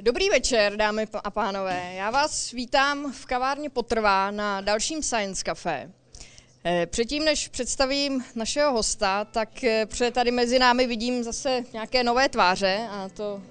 Dobrý 0.00 0.28
večer, 0.28 0.76
dámy 0.76 1.06
a 1.24 1.30
pánové. 1.30 1.92
Já 1.94 2.10
vás 2.10 2.52
vítám 2.52 3.12
v 3.12 3.26
kavárně 3.26 3.70
Potrvá 3.70 4.30
na 4.30 4.60
dalším 4.60 5.02
Science 5.02 5.44
Café. 5.44 5.90
Eh, 6.64 6.86
předtím, 6.86 7.24
než 7.24 7.48
představím 7.48 8.24
našeho 8.34 8.72
hosta, 8.72 9.24
tak 9.24 9.64
eh, 9.64 9.86
před 9.86 10.14
tady 10.14 10.30
mezi 10.30 10.58
námi 10.58 10.86
vidím 10.86 11.22
zase 11.22 11.64
nějaké 11.72 12.04
nové 12.04 12.28
tváře 12.28 12.88
a 12.90 13.08
to 13.08 13.42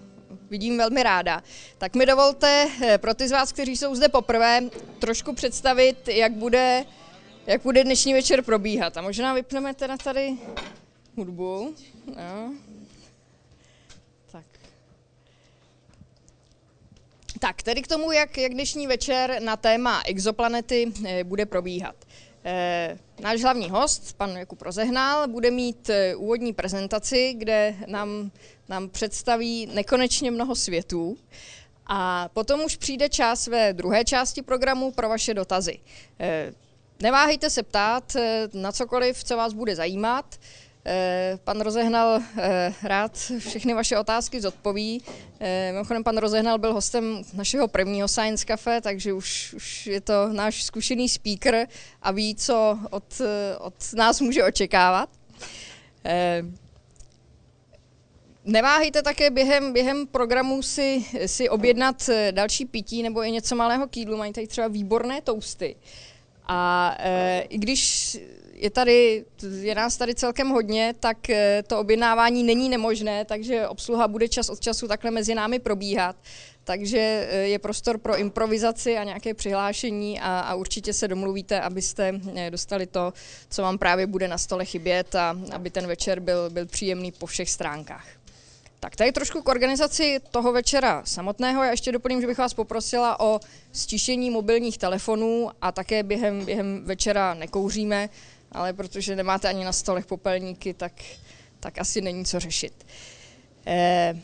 vidím 0.49 0.77
velmi 0.77 1.03
ráda. 1.03 1.43
Tak 1.77 1.95
mi 1.95 2.05
dovolte 2.05 2.67
eh, 2.81 2.97
pro 2.97 3.13
ty 3.13 3.27
z 3.27 3.31
vás, 3.31 3.51
kteří 3.51 3.77
jsou 3.77 3.95
zde 3.95 4.09
poprvé, 4.09 4.61
trošku 4.99 5.33
představit, 5.33 6.07
jak 6.07 6.31
bude, 6.31 6.85
jak 7.47 7.61
bude 7.61 7.83
dnešní 7.83 8.13
večer 8.13 8.41
probíhat. 8.41 8.97
A 8.97 9.01
možná 9.01 9.33
vypneme 9.33 9.73
teda 9.73 9.97
tady 9.97 10.37
hudbu. 11.15 11.75
No. 12.15 12.53
Tak. 14.31 14.45
Tak, 17.39 17.63
tedy 17.63 17.81
k 17.81 17.87
tomu, 17.87 18.11
jak, 18.11 18.37
jak 18.37 18.51
dnešní 18.51 18.87
večer 18.87 19.41
na 19.41 19.57
téma 19.57 20.01
exoplanety 20.05 20.93
bude 21.23 21.45
probíhat. 21.45 21.95
Eh, 22.45 22.97
náš 23.19 23.41
hlavní 23.41 23.69
host, 23.69 24.17
pan 24.17 24.37
Jakub 24.37 24.61
Rozehnal, 24.61 25.27
bude 25.27 25.51
mít 25.51 25.89
eh, 25.89 26.15
úvodní 26.15 26.53
prezentaci, 26.53 27.33
kde 27.37 27.75
nám, 27.87 28.31
nám 28.69 28.89
představí 28.89 29.65
nekonečně 29.65 30.31
mnoho 30.31 30.55
světů. 30.55 31.17
A 31.87 32.29
potom 32.33 32.61
už 32.61 32.75
přijde 32.75 33.09
čas 33.09 33.47
ve 33.47 33.73
druhé 33.73 34.05
části 34.05 34.41
programu 34.41 34.91
pro 34.91 35.09
vaše 35.09 35.33
dotazy. 35.33 35.79
Eh, 36.19 36.53
neváhejte 36.99 37.49
se 37.49 37.63
ptát 37.63 38.15
na 38.53 38.71
cokoliv, 38.71 39.23
co 39.23 39.37
vás 39.37 39.53
bude 39.53 39.75
zajímat. 39.75 40.35
Eh, 40.89 41.39
pan 41.43 41.61
Rozehnal 41.61 42.21
eh, 42.37 42.73
rád 42.83 43.17
všechny 43.39 43.73
vaše 43.73 43.97
otázky 43.97 44.41
zodpoví. 44.41 45.03
Eh, 45.39 45.71
mimochodem, 45.71 46.03
pan 46.03 46.17
Rozehnal 46.17 46.57
byl 46.57 46.73
hostem 46.73 47.21
našeho 47.33 47.67
prvního 47.67 48.07
Science 48.07 48.45
Cafe, 48.45 48.81
takže 48.81 49.13
už, 49.13 49.53
už 49.53 49.87
je 49.87 50.01
to 50.01 50.33
náš 50.33 50.63
zkušený 50.63 51.09
speaker 51.09 51.67
a 52.01 52.11
ví, 52.11 52.35
co 52.35 52.79
od, 52.89 53.21
od 53.59 53.73
nás 53.93 54.21
může 54.21 54.43
očekávat. 54.43 55.09
Neváhejte 58.45 59.01
také 59.01 59.29
během, 59.29 59.73
během 59.73 60.07
programu 60.07 60.61
si, 60.61 61.05
si 61.25 61.49
objednat 61.49 62.09
další 62.31 62.65
pití 62.65 63.03
nebo 63.03 63.23
i 63.23 63.31
něco 63.31 63.55
malého 63.55 63.87
k 63.87 63.97
jídlu. 63.97 64.17
Mají 64.17 64.33
tady 64.33 64.47
třeba 64.47 64.67
výborné 64.67 65.21
tousty. 65.21 65.75
A 66.47 66.95
i 67.49 67.57
když 67.57 68.17
je 68.57 68.69
tady, 68.69 69.25
je 69.61 69.75
nás 69.75 69.97
tady 69.97 70.15
celkem 70.15 70.49
hodně, 70.49 70.93
tak 70.99 71.29
eh, 71.29 71.63
to 71.67 71.79
objednávání 71.79 72.43
není 72.43 72.69
nemožné, 72.69 73.25
takže 73.25 73.67
obsluha 73.67 74.07
bude 74.07 74.27
čas 74.27 74.49
od 74.49 74.59
času 74.59 74.87
takhle 74.87 75.11
mezi 75.11 75.35
námi 75.35 75.59
probíhat. 75.59 76.15
Takže 76.63 77.27
eh, 77.29 77.37
je 77.37 77.59
prostor 77.59 77.97
pro 77.97 78.17
improvizaci 78.17 78.97
a 78.97 79.03
nějaké 79.03 79.33
přihlášení 79.33 80.19
a, 80.19 80.39
a 80.39 80.55
určitě 80.55 80.93
se 80.93 81.07
domluvíte, 81.07 81.61
abyste 81.61 82.19
eh, 82.35 82.51
dostali 82.51 82.87
to, 82.87 83.13
co 83.49 83.61
vám 83.61 83.77
právě 83.77 84.07
bude 84.07 84.27
na 84.27 84.37
stole 84.37 84.65
chybět 84.65 85.15
a 85.15 85.37
aby 85.51 85.69
ten 85.69 85.87
večer 85.87 86.19
byl, 86.19 86.49
byl 86.49 86.65
příjemný 86.65 87.11
po 87.11 87.25
všech 87.25 87.49
stránkách. 87.49 88.07
Tak 88.79 88.95
tady 88.95 89.11
trošku 89.11 89.41
k 89.41 89.49
organizaci 89.49 90.19
toho 90.31 90.51
večera 90.51 91.01
samotného. 91.05 91.63
Já 91.63 91.71
ještě 91.71 91.91
doplním, 91.91 92.21
že 92.21 92.27
bych 92.27 92.37
vás 92.37 92.53
poprosila 92.53 93.19
o 93.19 93.39
stišení 93.71 94.29
mobilních 94.29 94.77
telefonů 94.77 95.49
a 95.61 95.71
také 95.71 96.03
během, 96.03 96.45
během 96.45 96.81
večera 96.85 97.33
nekouříme, 97.33 98.09
ale 98.51 98.73
protože 98.73 99.15
nemáte 99.15 99.49
ani 99.49 99.65
na 99.65 99.73
stolech 99.73 100.05
popelníky, 100.05 100.73
tak, 100.73 100.93
tak 101.59 101.77
asi 101.77 102.01
není 102.01 102.25
co 102.25 102.39
řešit. 102.39 102.85
Eh, 103.67 104.17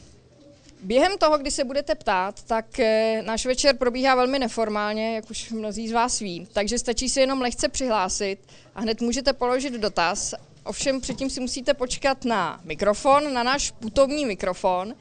během 0.84 1.18
toho, 1.18 1.38
kdy 1.38 1.52
se 1.52 1.64
budete 1.64 1.96
ptát, 1.96 2.44
tak 2.44 2.80
eh, 2.80 3.22
náš 3.26 3.46
večer 3.46 3.78
probíhá 3.78 4.16
velmi 4.16 4.40
neformálně, 4.40 5.16
jak 5.16 5.30
už 5.30 5.52
mnozí 5.52 5.90
z 5.90 5.92
vás 5.92 6.20
ví, 6.20 6.48
takže 6.54 6.80
stačí 6.80 7.10
si 7.10 7.20
jenom 7.20 7.42
lehce 7.42 7.70
přihlásit 7.70 8.40
a 8.76 8.82
hned 8.82 9.02
můžete 9.02 9.34
položit 9.34 9.74
dotaz. 9.74 10.34
Ovšem 10.64 11.02
předtím 11.02 11.30
si 11.30 11.40
musíte 11.40 11.74
počkat 11.74 12.26
na 12.26 12.62
mikrofon, 12.64 13.34
na 13.34 13.44
náš 13.44 13.72
putovní 13.72 14.26
mikrofon, 14.26 14.94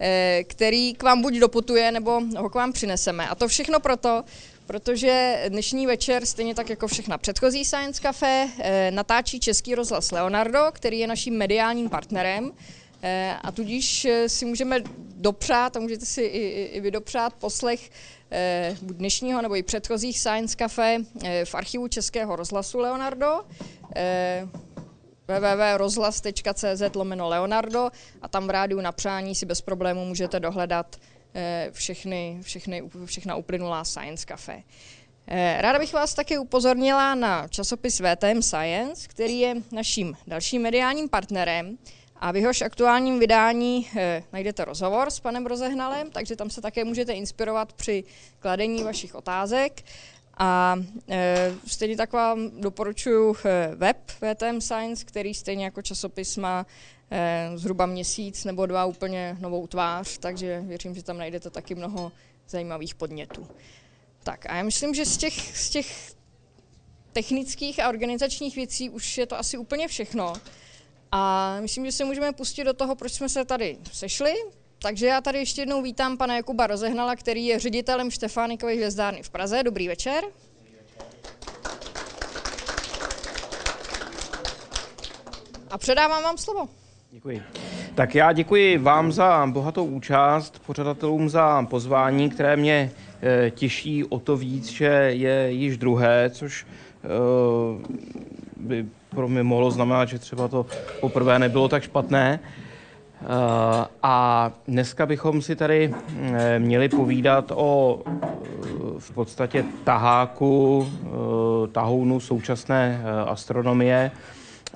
eh, 0.00 0.44
který 0.46 0.94
k 0.94 1.02
vám 1.02 1.22
buď 1.22 1.34
doputuje, 1.34 1.92
nebo 1.92 2.20
ho 2.36 2.50
k 2.50 2.54
vám 2.54 2.72
přineseme. 2.72 3.28
A 3.28 3.34
to 3.34 3.48
všechno 3.48 3.80
proto, 3.80 4.24
protože 4.68 5.44
dnešní 5.48 5.86
večer, 5.86 6.26
stejně 6.26 6.54
tak 6.54 6.70
jako 6.70 6.86
všechna 6.86 7.18
předchozí 7.18 7.64
Science 7.64 8.02
Café, 8.02 8.48
eh, 8.58 8.90
natáčí 8.90 9.40
Český 9.40 9.74
rozhlas 9.74 10.10
Leonardo, 10.10 10.58
který 10.72 10.98
je 10.98 11.06
naším 11.06 11.36
mediálním 11.36 11.88
partnerem. 11.88 12.52
Eh, 13.02 13.36
a 13.42 13.52
tudíž 13.52 14.04
eh, 14.04 14.28
si 14.28 14.44
můžeme 14.44 14.80
dopřát, 15.16 15.76
a 15.76 15.80
můžete 15.80 16.06
si 16.06 16.22
i, 16.22 16.64
i 16.64 16.80
vy 16.80 16.90
dopřát 16.90 17.34
poslech 17.34 17.90
buď 18.82 18.96
dnešního 18.96 19.42
nebo 19.42 19.56
i 19.56 19.62
předchozích 19.62 20.18
Science 20.18 20.56
Café 20.56 20.98
v 21.44 21.54
archivu 21.54 21.88
Českého 21.88 22.36
rozhlasu 22.36 22.78
Leonardo 22.78 23.40
www.rozhlas.cz 25.28 26.94
lomeno 26.94 27.28
Leonardo 27.28 27.90
a 28.22 28.28
tam 28.28 28.46
v 28.46 28.50
rádiu 28.50 28.80
na 28.80 28.92
přání 28.92 29.34
si 29.34 29.46
bez 29.46 29.60
problému 29.60 30.04
můžete 30.04 30.40
dohledat 30.40 30.96
všechny, 31.70 32.38
všechny, 32.42 32.82
všechna 33.04 33.36
uplynulá 33.36 33.84
Science 33.84 34.26
Café. 34.26 34.62
Eh, 35.30 35.62
ráda 35.62 35.78
bych 35.78 35.92
vás 35.92 36.14
také 36.14 36.38
upozornila 36.38 37.14
na 37.14 37.48
časopis 37.48 38.00
VTM 38.00 38.42
Science, 38.42 39.08
který 39.08 39.40
je 39.40 39.54
naším 39.72 40.16
dalším 40.26 40.62
mediálním 40.62 41.08
partnerem 41.08 41.78
a 42.16 42.32
v 42.32 42.36
jehož 42.36 42.62
aktuálním 42.62 43.18
vydání 43.18 43.88
eh, 43.96 44.22
najdete 44.32 44.64
rozhovor 44.64 45.10
s 45.10 45.20
panem 45.20 45.46
Rozehnalem, 45.46 46.10
takže 46.10 46.36
tam 46.36 46.50
se 46.50 46.60
také 46.60 46.84
můžete 46.84 47.12
inspirovat 47.12 47.72
při 47.72 48.04
kladení 48.38 48.82
vašich 48.82 49.14
otázek. 49.14 49.82
A 50.38 50.76
e, 51.08 51.54
stejně 51.66 51.96
tak 51.96 52.12
vám 52.12 52.50
doporučuji 52.60 53.34
web 53.74 53.96
VTM 54.10 54.60
Science, 54.60 55.04
který 55.04 55.34
stejně 55.34 55.64
jako 55.64 55.82
časopis 55.82 56.36
má 56.36 56.66
Eh, 57.10 57.50
zhruba 57.54 57.86
měsíc 57.86 58.44
nebo 58.44 58.66
dva 58.66 58.84
úplně 58.84 59.36
novou 59.40 59.66
tvář, 59.66 60.18
takže 60.18 60.60
věřím, 60.60 60.94
že 60.94 61.02
tam 61.02 61.18
najdete 61.18 61.50
taky 61.50 61.74
mnoho 61.74 62.12
zajímavých 62.48 62.94
podnětů. 62.94 63.48
Tak 64.22 64.46
a 64.46 64.56
já 64.56 64.62
myslím, 64.62 64.94
že 64.94 65.04
z 65.04 65.16
těch, 65.16 65.58
z 65.58 65.70
těch 65.70 66.12
technických 67.12 67.80
a 67.80 67.88
organizačních 67.88 68.56
věcí 68.56 68.90
už 68.90 69.18
je 69.18 69.26
to 69.26 69.38
asi 69.38 69.58
úplně 69.58 69.88
všechno. 69.88 70.32
A 71.12 71.56
myslím, 71.60 71.86
že 71.86 71.92
se 71.92 72.04
můžeme 72.04 72.32
pustit 72.32 72.64
do 72.64 72.72
toho, 72.72 72.94
proč 72.94 73.12
jsme 73.12 73.28
se 73.28 73.44
tady 73.44 73.78
sešli. 73.92 74.34
Takže 74.82 75.06
já 75.06 75.20
tady 75.20 75.38
ještě 75.38 75.62
jednou 75.62 75.82
vítám 75.82 76.16
pana 76.16 76.36
Jakuba 76.36 76.66
Rozehnala, 76.66 77.16
který 77.16 77.46
je 77.46 77.58
ředitelem 77.58 78.10
Štefánikové 78.10 78.74
hvězdárny 78.74 79.22
v 79.22 79.30
Praze. 79.30 79.62
Dobrý 79.62 79.88
večer. 79.88 80.24
A 85.70 85.78
předávám 85.78 86.22
vám 86.22 86.38
slovo. 86.38 86.68
Děkuji. 87.10 87.42
Tak 87.94 88.14
já 88.14 88.32
děkuji 88.32 88.78
vám 88.78 89.12
za 89.12 89.46
bohatou 89.46 89.84
účast, 89.84 90.58
pořadatelům 90.58 91.28
za 91.28 91.62
pozvání, 91.62 92.30
které 92.30 92.56
mě 92.56 92.90
e, 93.22 93.50
těší 93.50 94.04
o 94.04 94.18
to 94.18 94.36
víc, 94.36 94.66
že 94.66 94.86
je 95.08 95.50
již 95.50 95.78
druhé, 95.78 96.30
což 96.30 96.66
e, 96.66 97.08
by 98.56 98.86
pro 99.08 99.28
mě 99.28 99.42
mohlo 99.42 99.70
znamenat, 99.70 100.08
že 100.08 100.18
třeba 100.18 100.48
to 100.48 100.66
poprvé 101.00 101.38
nebylo 101.38 101.68
tak 101.68 101.82
špatné. 101.82 102.40
A 104.02 104.52
dneska 104.68 105.06
bychom 105.06 105.42
si 105.42 105.56
tady 105.56 105.94
měli 106.58 106.88
povídat 106.88 107.52
o 107.54 108.00
v 108.98 109.10
podstatě 109.10 109.64
taháku, 109.84 110.88
tahounu 111.72 112.20
současné 112.20 113.02
astronomie, 113.26 114.10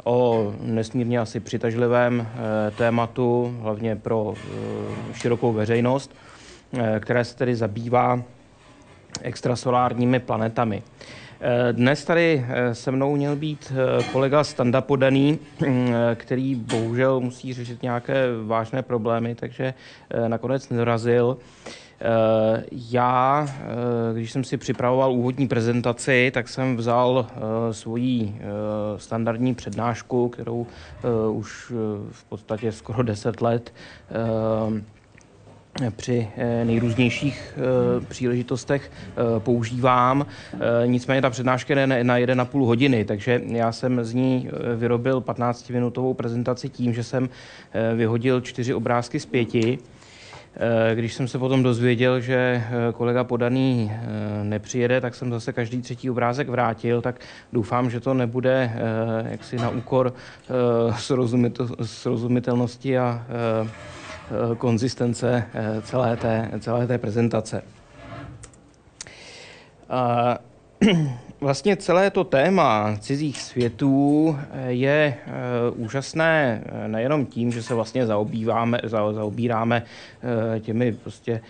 o 0.04 0.52
nesmírně 0.60 1.18
asi 1.18 1.40
přitažlivém 1.40 2.26
eh, 2.26 2.70
tématu, 2.70 3.56
hlavně 3.62 3.96
pro 3.96 4.34
eh, 4.36 5.14
širokou 5.14 5.52
veřejnost, 5.52 6.14
eh, 6.78 7.00
které 7.00 7.24
se 7.24 7.36
tedy 7.36 7.56
zabývá 7.56 8.22
extrasolárními 9.22 10.20
planetami. 10.20 10.82
Dnes 11.72 12.04
tady 12.04 12.46
se 12.72 12.90
mnou 12.90 13.16
měl 13.16 13.36
být 13.36 13.72
kolega 14.12 14.44
Standa 14.44 14.80
Podaný, 14.80 15.38
který 16.14 16.54
bohužel 16.54 17.20
musí 17.20 17.54
řešit 17.54 17.82
nějaké 17.82 18.26
vážné 18.46 18.82
problémy, 18.82 19.34
takže 19.34 19.74
nakonec 20.28 20.68
nedorazil. 20.68 21.38
Eh, 22.04 22.64
já, 22.72 23.46
eh, 23.48 24.14
když 24.14 24.32
jsem 24.32 24.44
si 24.44 24.56
připravoval 24.56 25.12
úvodní 25.12 25.48
prezentaci, 25.48 26.30
tak 26.34 26.48
jsem 26.48 26.76
vzal 26.76 27.26
eh, 27.28 27.74
svoji 27.74 28.40
standardní 28.96 29.54
přednášku, 29.54 30.28
kterou 30.28 30.66
už 31.32 31.72
v 32.10 32.24
podstatě 32.24 32.72
skoro 32.72 33.02
10 33.02 33.40
let 33.40 33.72
při 35.96 36.28
nejrůznějších 36.64 37.58
příležitostech 38.08 38.90
používám. 39.38 40.26
Nicméně 40.86 41.22
ta 41.22 41.30
přednáška 41.30 41.80
je 41.80 41.86
na 41.86 42.18
1,5 42.18 42.66
hodiny, 42.66 43.04
takže 43.04 43.40
já 43.46 43.72
jsem 43.72 44.04
z 44.04 44.14
ní 44.14 44.48
vyrobil 44.76 45.20
15-minutovou 45.20 46.14
prezentaci 46.14 46.68
tím, 46.68 46.94
že 46.94 47.04
jsem 47.04 47.28
vyhodil 47.94 48.40
čtyři 48.40 48.74
obrázky 48.74 49.20
z 49.20 49.26
pěti 49.26 49.78
Když 50.94 51.14
jsem 51.14 51.28
se 51.28 51.38
potom 51.38 51.62
dozvěděl, 51.62 52.20
že 52.20 52.64
kolega 52.94 53.24
podaný 53.24 53.92
nepřijede, 54.42 55.00
tak 55.00 55.14
jsem 55.14 55.30
zase 55.30 55.52
každý 55.52 55.82
třetí 55.82 56.10
obrázek 56.10 56.48
vrátil, 56.48 57.02
tak 57.02 57.20
doufám, 57.52 57.90
že 57.90 58.00
to 58.00 58.14
nebude 58.14 58.72
jaksi 59.30 59.56
na 59.56 59.70
úkor 59.70 60.14
srozumitelnosti 61.84 62.98
a 62.98 63.26
konzistence 64.58 65.44
celé 65.82 66.16
té, 66.16 66.50
celé 66.60 66.86
té 66.86 66.98
prezentace. 66.98 67.62
Vlastně 71.40 71.76
celé 71.76 72.10
to 72.10 72.24
téma 72.24 72.96
cizích 73.00 73.42
světů 73.42 74.36
eh, 74.38 74.72
je 74.72 75.14
eh, 75.26 75.30
úžasné 75.76 76.62
eh, 76.64 76.88
nejenom 76.88 77.26
tím, 77.26 77.52
že 77.52 77.62
se 77.62 77.74
vlastně 77.74 78.06
zaobíráme, 78.06 78.80
zaobíráme 79.12 79.82
těmi 80.60 80.92
prostě 80.92 81.40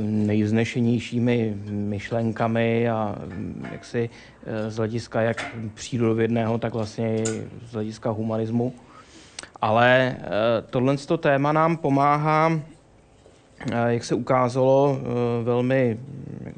nejvznešenějšími 0.00 1.54
myšlenkami 1.70 2.88
a 2.88 3.16
mm, 3.24 3.66
jaksi 3.72 4.10
z 4.68 4.76
hlediska 4.76 5.20
jak 5.20 5.56
přírodovědného, 5.74 6.58
tak 6.58 6.74
vlastně 6.74 7.16
i 7.16 7.26
z 7.68 7.72
hlediska 7.72 8.10
humanismu. 8.10 8.72
Ale 9.60 10.16
tohle 10.70 10.96
téma 11.18 11.52
nám 11.52 11.76
pomáhá 11.76 12.52
jak 13.86 14.04
se 14.04 14.14
ukázalo 14.14 14.98
velmi 15.42 15.98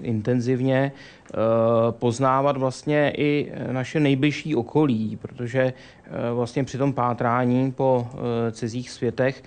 intenzivně, 0.03 0.93
Eh, 1.35 1.93
poznávat 1.93 2.57
vlastně 2.57 3.13
i 3.17 3.53
naše 3.71 4.01
nejbližší 4.01 4.55
okolí, 4.57 5.19
protože 5.23 5.61
eh, 5.63 6.11
vlastně 6.33 6.65
při 6.65 6.79
tom 6.79 6.93
pátrání 6.93 7.73
po 7.73 8.07
eh, 8.13 8.53
cizích 8.53 8.91
světech 8.91 9.43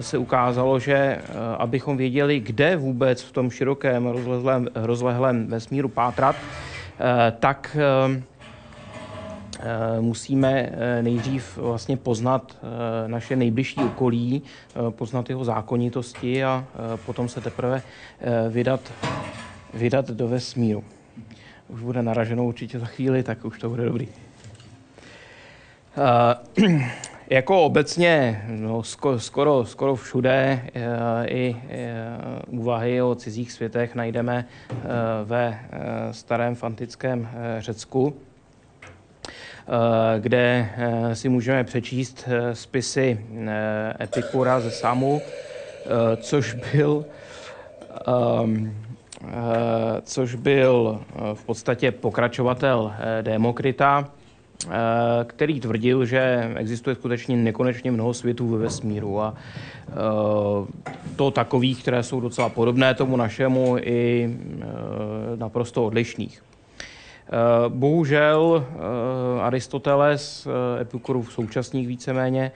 se 0.00 0.18
ukázalo, 0.18 0.78
že 0.78 1.18
abychom 1.58 1.96
věděli, 1.96 2.40
kde 2.40 2.76
vůbec 2.76 3.22
v 3.22 3.32
tom 3.32 3.50
širokém 3.50 4.06
rozlehlém, 4.06 4.68
rozlehlém 4.74 5.46
vesmíru 5.46 5.88
pátrat, 5.88 6.36
tak 7.38 7.76
musíme 10.00 10.72
nejdřív 11.02 11.56
vlastně 11.56 11.96
poznat 11.96 12.56
naše 13.06 13.36
nejbližší 13.36 13.80
okolí, 13.80 14.42
poznat 14.90 15.30
jeho 15.30 15.44
zákonitosti 15.44 16.44
a 16.44 16.64
potom 17.06 17.28
se 17.28 17.40
teprve 17.40 17.82
vydat, 18.50 18.92
vydat 19.74 20.10
do 20.10 20.28
vesmíru 20.28 20.84
už 21.68 21.82
bude 21.82 22.02
naraženo 22.02 22.44
určitě 22.44 22.78
za 22.78 22.86
chvíli, 22.86 23.22
tak 23.22 23.44
už 23.44 23.58
to 23.58 23.68
bude 23.68 23.84
dobrý. 23.84 24.08
Jako 27.30 27.62
obecně 27.62 28.44
no, 28.48 28.82
skoro, 28.82 29.64
skoro 29.64 29.96
všude 29.96 30.66
i 31.26 31.56
úvahy 32.46 33.02
o 33.02 33.14
cizích 33.14 33.52
světech 33.52 33.94
najdeme 33.94 34.46
ve 35.24 35.60
starém 36.10 36.54
fantickém 36.54 37.28
Řecku, 37.58 38.16
kde 40.18 40.70
uh, 40.78 41.12
si 41.12 41.28
můžeme 41.28 41.64
přečíst 41.64 42.28
uh, 42.28 42.52
spisy 42.52 43.20
Epikura 44.00 44.60
ze 44.60 44.70
Samu, 44.70 45.22
což 46.20 46.54
byl 46.54 47.04
um, 48.42 48.74
Eh, 49.24 50.00
což 50.02 50.34
byl 50.34 51.00
eh, 51.00 51.34
v 51.34 51.44
podstatě 51.44 51.90
pokračovatel 51.92 52.92
eh, 52.98 53.22
Demokrita, 53.22 54.10
který 55.26 55.60
tvrdil, 55.60 56.04
že 56.04 56.52
existuje 56.56 56.96
skutečně 56.96 57.36
nekonečně 57.36 57.92
mnoho 57.92 58.14
světů 58.14 58.48
ve 58.48 58.58
vesmíru 58.58 59.20
a 59.20 59.34
to 61.16 61.30
takových, 61.30 61.82
které 61.82 62.02
jsou 62.02 62.20
docela 62.20 62.48
podobné 62.48 62.94
tomu 62.94 63.16
našemu 63.16 63.76
i 63.78 64.30
naprosto 65.36 65.84
odlišných. 65.84 66.42
Bohužel 67.68 68.66
Aristoteles, 69.40 70.48
Epikurův 70.80 71.32
současník 71.32 71.88
víceméně, 71.88 72.52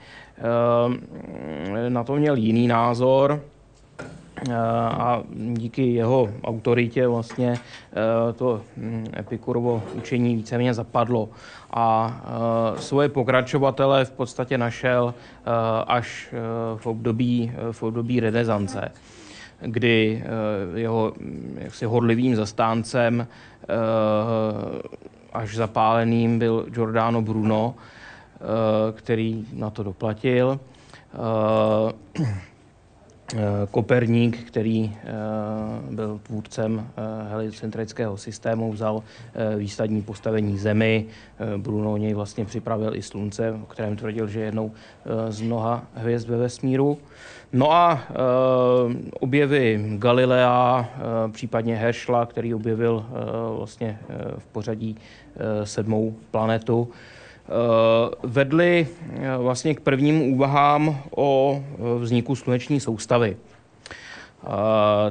na 1.89 2.03
to 2.03 2.15
měl 2.15 2.35
jiný 2.35 2.67
názor, 2.67 3.41
a 4.89 5.21
díky 5.33 5.93
jeho 5.93 6.29
autoritě 6.43 7.07
vlastně 7.07 7.53
to 8.35 8.61
hm, 8.77 9.05
Epikurovo 9.17 9.83
učení 9.93 10.35
víceméně 10.35 10.73
zapadlo. 10.73 11.29
A 11.73 12.21
svoje 12.79 13.09
pokračovatele 13.09 14.05
v 14.05 14.11
podstatě 14.11 14.57
našel 14.57 15.13
až 15.87 16.33
v 16.75 16.87
období, 16.87 17.51
v 17.71 17.83
období 17.83 18.19
renesance, 18.19 18.91
kdy 19.61 20.23
jeho 20.75 21.13
jaksi 21.57 21.85
horlivým 21.85 22.35
zastáncem 22.35 23.27
až 25.33 25.55
zapáleným 25.55 26.39
byl 26.39 26.65
Giordano 26.69 27.21
Bruno, 27.21 27.75
který 28.95 29.45
na 29.53 29.69
to 29.69 29.83
doplatil. 29.83 30.59
Eh, 33.35 33.67
Koperník, 33.71 34.43
který 34.43 34.91
eh, 34.95 35.09
byl 35.91 36.19
tvůrcem 36.23 36.87
eh, 36.87 37.29
heliocentrického 37.29 38.17
systému, 38.17 38.71
vzal 38.71 39.03
výsadní 39.57 40.01
postavení 40.01 40.57
Zemi. 40.57 41.05
Bruno 41.57 41.97
něj 41.97 42.13
vlastně 42.13 42.45
připravil 42.45 42.95
i 42.95 43.01
Slunce, 43.01 43.51
o 43.51 43.65
kterém 43.65 43.95
tvrdil, 43.95 44.27
že 44.27 44.39
je 44.39 44.45
jednou 44.45 44.71
z 45.29 45.41
mnoha 45.41 45.83
hvězd 45.95 46.29
ve 46.29 46.37
vesmíru. 46.37 46.97
No 47.53 47.71
a 47.71 48.03
objevy 49.19 49.85
Galilea, 49.97 50.89
případně 51.31 51.75
Herschela, 51.75 52.25
který 52.25 52.53
objevil 52.53 53.05
vlastně 53.57 53.99
v 54.37 54.47
pořadí 54.47 54.97
sedmou 55.63 56.15
planetu, 56.31 56.91
Eh, 57.51 58.15
vedly 58.23 58.87
eh, 59.13 59.37
vlastně 59.37 59.75
k 59.75 59.79
prvním 59.79 60.21
úvahám 60.21 61.01
o 61.15 61.63
vzniku 61.99 62.35
sluneční 62.35 62.79
soustavy. 62.79 63.37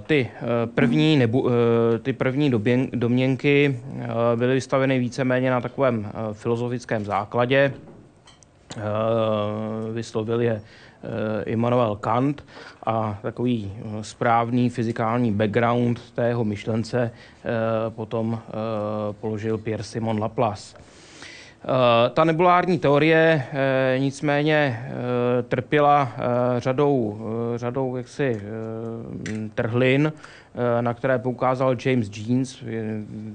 Ty 0.06 0.30
první, 0.74 1.16
nebo, 1.16 1.50
ty 2.02 2.12
první 2.12 2.52
domněnky 2.92 3.80
byly 4.36 4.54
vystaveny 4.54 4.98
víceméně 4.98 5.50
na 5.50 5.60
takovém 5.60 6.12
filozofickém 6.32 7.04
základě. 7.04 7.72
Vyslovil 9.92 10.40
je 10.40 10.62
Immanuel 11.44 11.96
Kant 11.96 12.44
a 12.86 13.18
takový 13.22 13.72
správný 14.02 14.70
fyzikální 14.70 15.32
background 15.32 16.00
té 16.14 16.28
jeho 16.28 16.44
myšlence 16.44 17.10
potom 17.88 18.40
položil 19.20 19.58
Pierre 19.58 19.82
Simon 19.84 20.20
Laplace. 20.20 20.76
Eh, 21.64 22.10
ta 22.10 22.24
nebulární 22.24 22.78
teorie 22.78 23.46
eh, 23.52 23.98
nicméně 23.98 24.84
eh, 24.84 25.42
trpěla 25.42 26.12
řadou, 26.58 27.20
řadou 27.56 27.96
jaksi 27.96 28.42
trhlin, 29.54 30.12
na 30.80 30.94
které 30.94 31.18
poukázal 31.18 31.76
James 31.84 32.10
Jeans, 32.16 32.62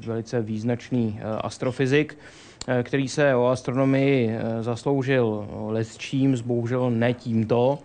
velice 0.06 0.42
význačný 0.42 1.20
astrofyzik, 1.42 2.18
který 2.84 3.08
se 3.08 3.36
o 3.36 3.48
astronomii 3.48 4.32
zasloužil 4.62 5.48
les 5.68 5.98
čím, 5.98 6.38
bohužel 6.46 6.92
ne 6.92 7.14
tímto. 7.14 7.80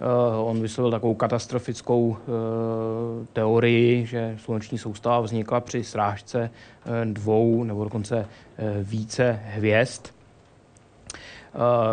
Eh, 0.00 0.36
on 0.36 0.62
vyslovil 0.62 0.90
takovou 0.90 1.14
katastrofickou 1.14 2.16
eh, 2.16 3.26
teorii, 3.32 4.06
že 4.06 4.36
sluneční 4.38 4.78
soustava 4.78 5.20
vznikla 5.20 5.60
při 5.60 5.84
srážce 5.84 6.50
eh, 6.50 7.04
dvou 7.04 7.64
nebo 7.64 7.84
dokonce 7.84 8.28
více 8.82 9.40
hvězd, 9.44 10.06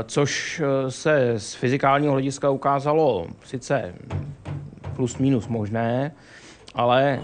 což 0.03 0.61
se 0.89 1.33
z 1.37 1.53
fyzikálního 1.53 2.13
hlediska 2.13 2.49
ukázalo 2.49 3.27
sice 3.45 3.93
plus 4.95 5.17
minus 5.17 5.47
možné, 5.47 6.11
ale 6.75 7.19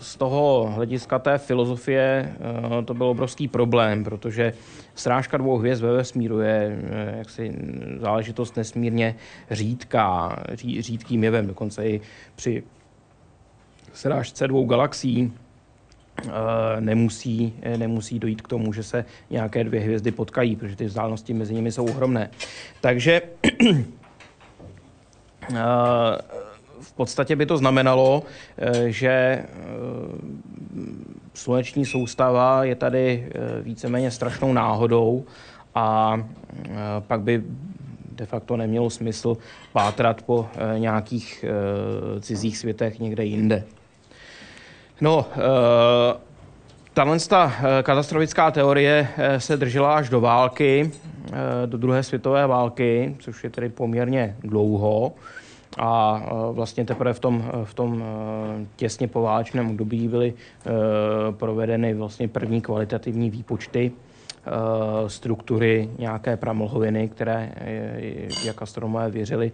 z 0.00 0.16
toho 0.16 0.72
hlediska 0.74 1.18
té 1.18 1.38
filozofie 1.38 2.36
to 2.84 2.94
byl 2.94 3.06
obrovský 3.06 3.48
problém, 3.48 4.04
protože 4.04 4.52
Srážka 4.96 5.36
dvou 5.36 5.58
hvězd 5.58 5.82
ve 5.82 5.92
vesmíru 5.92 6.40
je 6.40 6.78
eh, 6.82 7.14
jaksi 7.18 7.52
záležitost 7.98 8.56
nesmírně 8.56 9.14
řídká, 9.50 10.42
ří, 10.52 10.82
řídkým 10.82 11.24
jevem, 11.24 11.46
dokonce 11.46 11.88
i 11.88 12.00
při 12.36 12.62
srážce 13.92 14.48
dvou 14.48 14.64
galaxií 14.64 15.32
eh, 16.24 16.30
nemusí, 16.80 17.54
nemusí 17.76 18.18
dojít 18.18 18.42
k 18.42 18.48
tomu, 18.48 18.72
že 18.72 18.82
se 18.82 19.04
nějaké 19.30 19.64
dvě 19.64 19.80
hvězdy 19.80 20.10
potkají, 20.10 20.56
protože 20.56 20.76
ty 20.76 20.84
vzdálenosti 20.84 21.34
mezi 21.34 21.54
nimi 21.54 21.72
jsou 21.72 21.86
ohromné. 21.86 22.30
Takže 22.80 23.22
eh, 25.54 25.56
podstatě 26.96 27.36
by 27.36 27.46
to 27.46 27.58
znamenalo, 27.58 28.22
že 28.86 29.44
sluneční 31.34 31.86
soustava 31.86 32.64
je 32.64 32.74
tady 32.74 33.28
eh, 33.28 33.62
víceméně 33.62 34.10
strašnou 34.10 34.52
náhodou 34.52 35.24
a 35.74 36.20
eh, 36.64 36.74
pak 37.00 37.20
by 37.20 37.42
de 38.12 38.26
facto 38.26 38.56
nemělo 38.56 38.90
smysl 38.90 39.36
pátrat 39.72 40.22
po 40.22 40.48
nějakých 40.78 41.44
cizích 42.20 42.58
světech 42.58 42.98
někde 42.98 43.24
jinde. 43.24 43.64
No, 45.00 45.26
Tahle 46.94 47.18
katastrofická 47.82 48.50
teorie 48.50 49.08
se 49.38 49.56
držela 49.56 49.96
až 49.96 50.08
do 50.08 50.20
války, 50.20 50.90
do 51.66 51.78
druhé 51.78 52.02
světové 52.02 52.46
války, 52.46 53.16
což 53.18 53.44
je 53.44 53.50
tedy 53.50 53.68
poměrně 53.68 54.36
dlouho. 54.40 55.12
A 55.78 56.22
vlastně 56.52 56.84
teprve 56.84 57.12
v 57.12 57.20
tom, 57.20 57.44
v 57.64 57.74
tom 57.74 58.04
těsně 58.76 59.08
poválečném 59.08 59.70
období 59.70 60.08
byly 60.08 60.34
provedeny 61.30 61.94
vlastně 61.94 62.28
první 62.28 62.60
kvalitativní 62.60 63.30
výpočty 63.30 63.92
struktury 65.06 65.90
nějaké 65.98 66.36
pramlhoviny, 66.36 67.08
které, 67.08 67.52
jak 68.44 68.62
astronomové 68.62 69.10
věřili, 69.10 69.52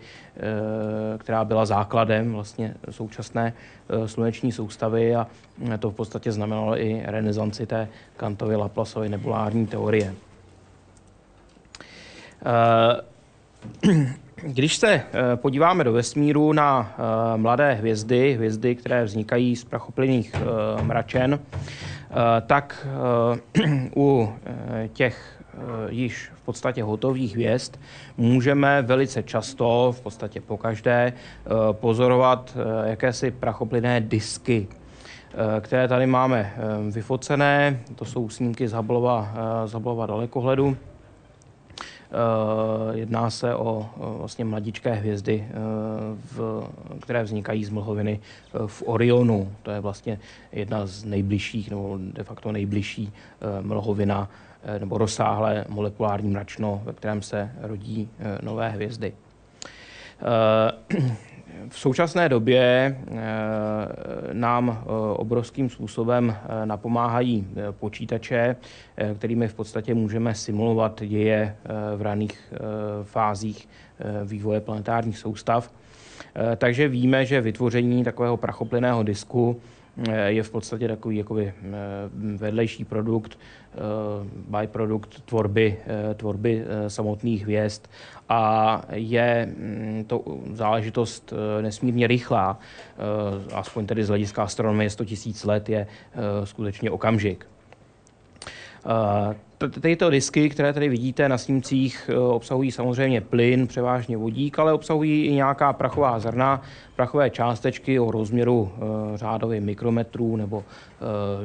která 1.19 1.45
byla 1.45 1.65
základem 1.67 2.33
vlastně 2.33 2.75
současné 2.91 3.53
sluneční 4.07 4.53
soustavy 4.53 5.17
a 5.17 5.27
to 5.79 5.91
v 5.91 5.95
podstatě 5.95 6.33
znamenalo 6.33 6.81
i 6.81 7.03
renesanci 7.05 7.67
té 7.67 7.89
Kantovy 8.17 8.57
Laplaceovy 8.57 9.09
nebulární 9.09 9.67
teorie. 9.67 10.15
Když 14.37 14.77
se 14.77 14.93
eh, 14.93 15.03
podíváme 15.37 15.85
do 15.85 15.93
vesmíru 15.93 16.53
na 16.53 16.95
eh, 16.99 17.37
mladé 17.37 17.73
hvězdy, 17.73 18.35
hvězdy, 18.35 18.75
které 18.75 19.05
vznikají 19.05 19.57
z 19.57 19.65
prachoplyných 19.65 20.35
eh, 20.35 20.83
mračen, 20.83 21.39
tak 22.47 22.87
u 23.97 24.33
těch 24.93 25.43
již 25.89 26.31
v 26.35 26.41
podstatě 26.41 26.83
hotových 26.83 27.35
hvězd 27.35 27.77
můžeme 28.17 28.83
velice 28.83 29.23
často, 29.23 29.95
v 29.97 30.01
podstatě 30.01 30.41
pokaždé, 30.41 31.13
pozorovat 31.73 32.57
jakési 32.85 33.31
prachoplyné 33.31 34.01
disky, 34.01 34.69
které 35.61 35.89
tady 35.89 36.07
máme 36.07 36.53
vyfocené. 36.91 37.81
To 37.95 38.05
jsou 38.05 38.29
snímky 38.29 38.69
z 38.69 38.73
Hubbleova, 38.73 39.35
z 39.67 39.73
Hubbleova 39.73 40.07
dalekohledu. 40.07 40.77
Eh, 42.13 42.99
jedná 42.99 43.31
se 43.31 43.55
o 43.55 43.91
vlastně 44.19 44.45
mladičké 44.45 44.93
hvězdy, 44.93 45.49
eh, 45.49 45.55
v, 46.35 46.69
které 47.01 47.23
vznikají 47.23 47.65
z 47.65 47.71
mlhoviny 47.71 48.21
eh, 48.21 48.59
v 48.67 48.83
Orionu. 48.87 49.53
To 49.63 49.71
je 49.71 49.81
vlastně 49.81 50.19
jedna 50.53 50.87
z 50.87 51.05
nejbližších, 51.05 51.71
nebo 51.71 51.99
de 52.01 52.23
facto 52.23 52.53
nejbližší 52.53 53.13
mlhovina 53.61 54.31
nebo 54.79 54.99
rozsáhlé 54.99 55.65
molekulární 55.69 56.31
mračno, 56.31 56.83
ve 56.85 56.93
kterém 56.93 57.23
se 57.23 57.51
rodí 57.61 58.09
nové 58.43 58.69
hvězdy. 58.69 59.13
V 61.69 61.79
současné 61.79 62.29
době 62.29 62.97
eh, 63.07 63.15
nám 64.33 64.71
eh, 64.71 64.91
obrovským 65.17 65.71
způsobem 65.71 66.37
eh, 66.37 66.67
napomáhají 66.67 67.47
počítače, 67.71 68.57
kterými 69.19 69.49
v 69.49 69.55
podstatě 69.55 69.95
můžeme 69.95 70.35
simulovat 70.35 71.03
děje 71.03 71.57
v 71.97 72.03
raných 72.03 72.53
fázích 73.03 73.69
vývoje 74.25 74.61
planetárních 74.61 75.19
soustav. 75.19 75.73
Takže 76.57 76.89
víme, 76.89 77.27
že 77.27 77.41
vytvoření 77.41 78.05
takového 78.05 78.37
prachoplyného 78.37 79.03
disku 79.03 79.61
je 80.27 80.43
v 80.43 80.51
podstatě 80.51 80.89
takový 80.89 81.17
jakoby 81.17 81.53
vedlejší 82.37 82.85
produkt, 82.85 83.39
byprodukt 84.49 85.21
tvorby, 85.21 85.77
tvorby 86.17 86.65
samotných 86.89 87.43
hvězd 87.43 87.83
a 88.33 88.83
je 88.93 89.47
mm, 89.47 90.05
to 90.07 90.25
záležitost 90.53 91.33
eh, 91.33 91.63
nesmírně 91.63 92.07
rychlá, 92.07 92.59
eh, 92.59 93.55
aspoň 93.55 93.87
tedy 93.87 94.05
z 94.05 94.09
hlediska 94.09 94.43
astronomie 94.43 94.91
100 94.91 95.05
000 95.05 95.37
let 95.45 95.69
je 95.69 95.87
eh, 95.87 96.47
skutečně 96.47 96.91
okamžik. 96.91 97.47
Tyto 99.81 100.11
disky, 100.11 100.49
které 100.49 100.73
tady 100.73 100.89
vidíte 100.89 101.29
na 101.29 101.39
snímcích, 101.39 102.11
obsahují 102.31 102.73
samozřejmě 102.73 103.21
plyn, 103.21 103.67
převážně 103.67 104.17
vodík, 104.17 104.59
ale 104.59 104.73
obsahují 104.73 105.25
i 105.27 105.33
nějaká 105.33 105.73
prachová 105.73 106.19
zrna, 106.19 106.63
prachové 106.97 107.31
částečky 107.31 108.01
o 108.01 108.11
rozměru 108.11 108.73
řádově 109.15 109.61
mikrometrů 109.61 110.37
nebo 110.37 110.65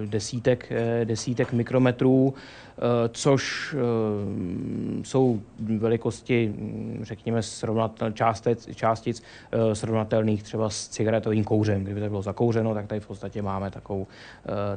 desítek, 0.05 0.71
desítek 1.03 1.53
mikrometrů. 1.53 2.33
Eh, 2.77 3.09
což 3.13 3.75
eh, 3.75 5.03
jsou 5.03 5.41
velikosti, 5.77 6.55
řekněme, 7.01 7.43
srovnatel, 7.43 8.11
částic, 8.11 8.69
částic 8.75 9.23
eh, 9.51 9.75
srovnatelných 9.75 10.43
třeba 10.43 10.69
s 10.69 10.87
cigaretovým 10.87 11.43
kouřem. 11.43 11.83
Kdyby 11.83 12.01
to 12.01 12.09
bylo 12.09 12.21
zakouřeno, 12.21 12.73
tak 12.73 12.87
tady 12.87 13.01
v 13.01 13.07
podstatě 13.07 13.41
máme 13.41 13.71
takovou 13.71 14.07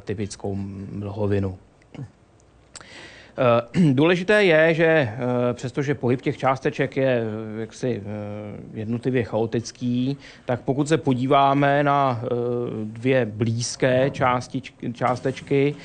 typickou 0.05 0.55
mlhovinu. 0.91 1.57
Eh, 3.37 3.93
důležité 3.93 4.43
je, 4.43 4.73
že 4.73 4.85
eh, 4.85 5.17
přestože 5.53 5.95
pohyb 5.95 6.21
těch 6.21 6.37
částeček 6.37 6.97
je 6.97 7.23
eh, 7.23 7.61
jaksi 7.61 8.03
jednotlivě 8.73 9.23
chaotický, 9.23 10.17
tak 10.45 10.61
pokud 10.61 10.87
se 10.87 10.97
podíváme 10.97 11.83
na 11.83 12.21
dvě 12.83 13.25
blízké 13.25 14.09
částičky, 14.09 14.93
částečky, 14.93 15.75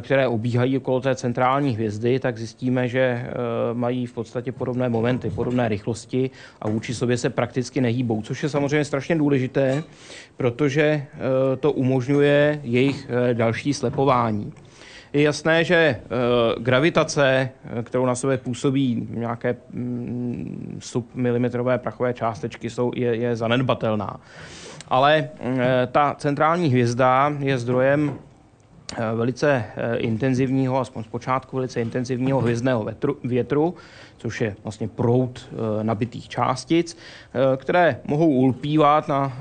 které 0.00 0.28
obíhají 0.28 0.76
okolo 0.76 1.00
té 1.00 1.14
centrální 1.14 1.74
hvězdy, 1.74 2.18
tak 2.18 2.38
zjistíme, 2.38 2.88
že 2.88 3.26
mají 3.72 4.06
v 4.06 4.12
podstatě 4.12 4.52
podobné 4.52 4.88
momenty, 4.88 5.30
podobné 5.30 5.68
rychlosti 5.68 6.30
a 6.60 6.68
vůči 6.68 6.94
sobě 6.94 7.16
se 7.16 7.30
prakticky 7.30 7.80
nehýbou, 7.80 8.22
což 8.22 8.42
je 8.42 8.48
samozřejmě 8.48 8.84
strašně 8.84 9.16
důležité, 9.16 9.82
protože 10.36 11.06
to 11.60 11.72
umožňuje 11.72 12.60
jejich 12.62 13.08
další 13.32 13.74
slepování. 13.74 14.52
Je 15.14 15.22
jasné, 15.22 15.64
že 15.64 16.00
uh, 16.02 16.62
gravitace, 16.62 17.50
eh, 17.64 17.82
kterou 17.82 18.06
na 18.06 18.14
sebe 18.14 18.38
působí 18.38 19.08
nějaké 19.10 19.56
mm, 19.70 20.78
submilimetrové 20.82 21.78
prachové 21.78 22.14
částečky, 22.14 22.70
jsou, 22.70 22.92
je, 22.94 23.16
je 23.16 23.36
zanedbatelná. 23.36 24.20
Ale 24.88 25.30
uh, 25.40 25.58
ta 25.92 26.14
centrální 26.18 26.68
hvězda 26.68 27.32
je 27.38 27.58
zdrojem 27.58 28.18
velice 29.14 29.64
intenzivního, 29.96 30.80
aspoň 30.80 31.04
zpočátku 31.04 31.56
velice 31.56 31.80
intenzivního 31.80 32.40
hvězdného 32.40 32.84
větru, 32.84 33.16
větru 33.24 33.74
což 34.24 34.40
je 34.40 34.56
vlastně 34.62 34.88
proud 34.88 35.48
eh, 35.52 35.84
nabitých 35.84 36.28
částic, 36.28 36.96
eh, 36.96 37.56
které 37.56 38.00
mohou 38.04 38.28
ulpívat 38.28 39.08
na 39.08 39.32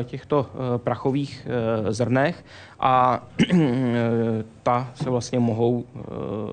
eh, 0.00 0.04
těchto 0.04 0.46
prachových 0.76 1.46
zrnech 1.88 2.44
a 2.80 3.26
ta 4.62 4.90
se 4.94 5.10
vlastně 5.10 5.38
mohou 5.38 5.84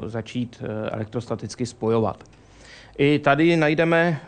začít 0.06 0.64
elektrostaticky 0.92 1.66
spojovat. 1.66 2.24
I 2.98 3.20
tady 3.20 3.58
najdeme 3.58 4.20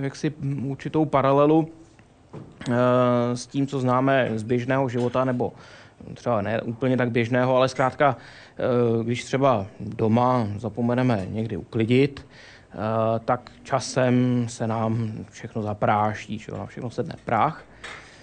jaksi 0.00 0.32
určitou 0.64 1.04
paralelu 1.04 1.68
s 3.34 3.46
tím, 3.46 3.66
co 3.66 3.80
známe 3.80 4.30
z 4.34 4.42
běžného 4.42 4.88
života, 4.88 5.24
nebo 5.24 5.52
třeba 6.14 6.42
ne 6.42 6.62
úplně 6.62 6.96
tak 6.96 7.10
běžného, 7.10 7.56
ale 7.56 7.68
zkrátka, 7.68 8.16
když 9.02 9.24
třeba 9.24 9.66
doma 9.80 10.48
zapomeneme 10.56 11.26
někdy 11.30 11.56
uklidit, 11.56 12.26
Eh, 12.76 13.18
tak 13.24 13.50
časem 13.62 14.46
se 14.48 14.66
nám 14.66 15.12
všechno 15.30 15.62
zapráší, 15.62 16.38
že 16.38 16.52
na 16.52 16.66
všechno 16.66 16.90
sedne 16.90 17.14
prach. 17.24 17.64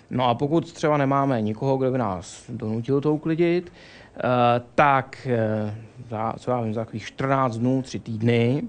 No 0.10 0.27
a 0.30 0.36
pokud 0.36 0.74
třeba 0.74 0.98
nemáme 0.98 1.42
nikoho, 1.42 1.77
kdo 1.77 1.92
by 1.92 1.98
nás 1.98 2.44
donutil 2.50 3.01
to 3.01 3.13
uklidit, 3.13 3.72
eh, 4.18 4.22
tak 4.75 5.27
eh, 5.27 5.75
za, 6.10 6.34
co 6.38 6.51
já 6.51 6.62
vím, 6.62 6.74
za 6.74 6.82
takových 6.82 7.06
14 7.06 7.58
dnů, 7.58 7.82
3 7.82 8.00
týdny, 8.00 8.63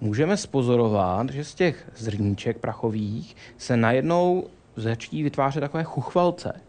můžeme 0.00 0.36
spozorovat, 0.36 1.30
že 1.30 1.44
z 1.44 1.54
těch 1.54 1.90
zrníček 1.96 2.58
prachových 2.58 3.36
se 3.56 3.76
najednou 3.76 4.44
začí 4.76 5.22
vytvářet 5.22 5.60
takové 5.60 5.84
chuchvalce 5.84 6.60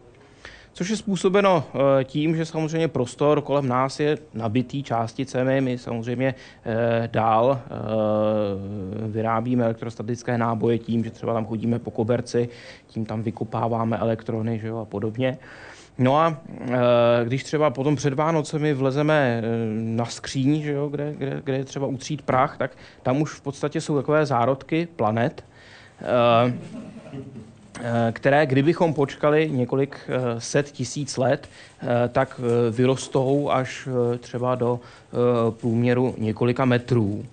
což 0.72 0.88
je 0.88 0.96
způsobeno 0.96 1.64
eh, 1.74 2.04
tím, 2.04 2.36
že 2.36 2.44
samozřejmě 2.44 2.88
prostor 2.88 3.40
kolem 3.40 3.68
nás 3.68 4.00
je 4.00 4.18
nabitý 4.34 4.82
částicemi. 4.82 5.60
My 5.60 5.78
samozřejmě 5.78 6.34
eh, 6.64 7.08
dál 7.12 7.60
eh, 7.60 7.70
vyrábíme 9.08 9.64
elektrostatické 9.64 10.38
náboje 10.38 10.78
tím, 10.78 11.04
že 11.04 11.10
třeba 11.10 11.34
tam 11.34 11.46
chodíme 11.46 11.78
po 11.78 11.90
koberci, 11.90 12.48
tím 12.86 13.06
tam 13.06 13.22
vykopáváme 13.22 13.96
elektrony 13.96 14.58
že 14.58 14.68
jo, 14.68 14.78
a 14.78 14.84
podobně. 14.84 15.38
No 15.98 16.18
a 16.18 16.40
když 17.24 17.44
třeba 17.44 17.70
potom 17.70 17.96
před 17.96 18.14
Vánocemi 18.14 18.74
vlezeme 18.74 19.42
na 19.72 20.04
skříň, 20.04 20.62
že 20.62 20.72
jo, 20.72 20.88
kde, 20.88 21.14
kde, 21.18 21.40
kde 21.44 21.56
je 21.56 21.64
třeba 21.64 21.86
utřít 21.86 22.22
prach, 22.22 22.56
tak 22.56 22.76
tam 23.02 23.22
už 23.22 23.32
v 23.32 23.40
podstatě 23.40 23.80
jsou 23.80 23.96
takové 23.96 24.26
zárodky 24.26 24.88
planet. 24.96 25.44
Které 28.12 28.46
kdybychom 28.46 28.94
počkali 28.94 29.50
několik 29.50 29.96
eh, 30.08 30.40
set 30.40 30.70
tisíc 30.70 31.16
let, 31.16 31.48
eh, 31.82 32.08
tak 32.08 32.40
vyrostou 32.70 33.50
až 33.50 33.88
třeba 34.18 34.54
do 34.54 34.80
průměru 35.50 36.14
několika 36.18 36.64
metrů. 36.64 37.24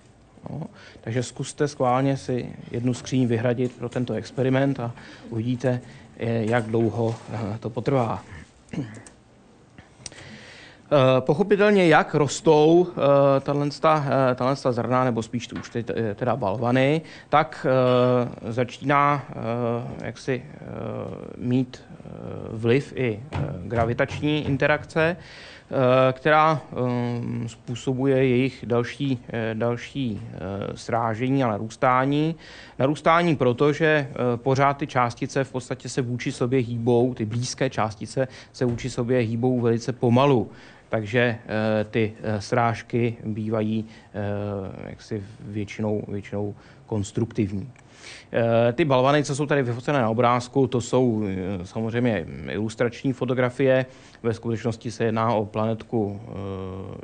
No. 0.50 0.62
Takže 1.02 1.24
zkuste 1.24 1.68
schválně 1.68 2.18
si 2.18 2.50
jednu 2.72 2.94
skříň 2.94 3.28
vyhradit 3.28 3.72
pro 3.72 3.90
tento 3.90 4.14
experiment 4.14 4.80
a 4.80 4.92
uvidíte, 5.30 5.82
jak 6.20 6.66
dlouho 6.66 7.16
to 7.60 7.70
potrvá. 7.70 8.24
Eh, 10.92 11.22
pochopitelně, 11.22 11.88
jak 11.88 12.16
rostou 12.16 12.88
eh, 12.90 13.40
tato 14.36 14.72
zrna, 14.72 15.04
nebo 15.04 15.24
spíš 15.24 15.54
už 15.54 15.78
teda 16.16 16.36
balvany, 16.36 17.02
tak 17.30 17.66
eh, 17.70 18.52
začíná 18.52 19.26
jaksi 20.02 20.44
mít 21.38 21.84
vliv 22.52 22.94
i 22.96 23.24
gravitační 23.64 24.46
interakce, 24.46 25.18
která 26.12 26.62
způsobuje 27.48 28.28
jejich 28.28 28.64
další, 28.68 29.20
další 29.54 30.22
srážení 30.76 31.44
a 31.44 31.48
narůstání. 31.48 32.36
Narůstání 32.80 33.36
proto, 33.36 33.74
že 33.74 34.08
pořád 34.36 34.78
ty 34.78 34.88
částice 34.88 35.44
v 35.44 35.52
podstatě 35.52 35.90
se 35.90 36.02
vůči 36.02 36.32
sobě 36.32 36.60
hýbou, 36.60 37.14
ty 37.14 37.26
blízké 37.26 37.70
částice 37.70 38.28
se 38.54 38.66
vůči 38.66 38.90
sobě 38.90 39.20
hýbou 39.20 39.62
velice 39.62 39.94
pomalu 39.94 40.52
takže 40.90 41.20
eh, 41.20 41.84
ty 41.84 42.14
eh, 42.22 42.42
srážky 42.42 43.18
bývají 43.24 43.86
eh, 44.14 44.90
jaksi 44.90 45.24
většinou, 45.40 46.04
většinou 46.08 46.56
konstruktivní. 46.86 47.72
Ty 48.74 48.86
balvany, 48.86 49.24
co 49.24 49.36
jsou 49.36 49.46
tady 49.46 49.64
vyfocené 49.64 50.00
na 50.00 50.10
obrázku, 50.10 50.68
to 50.68 50.82
jsou 50.82 51.24
samozřejmě 51.64 52.26
ilustrační 52.50 53.14
fotografie. 53.14 53.86
Ve 54.24 54.34
skutečnosti 54.34 54.92
se 54.92 55.04
jedná 55.04 55.34
o 55.34 55.46
planetku 55.46 56.22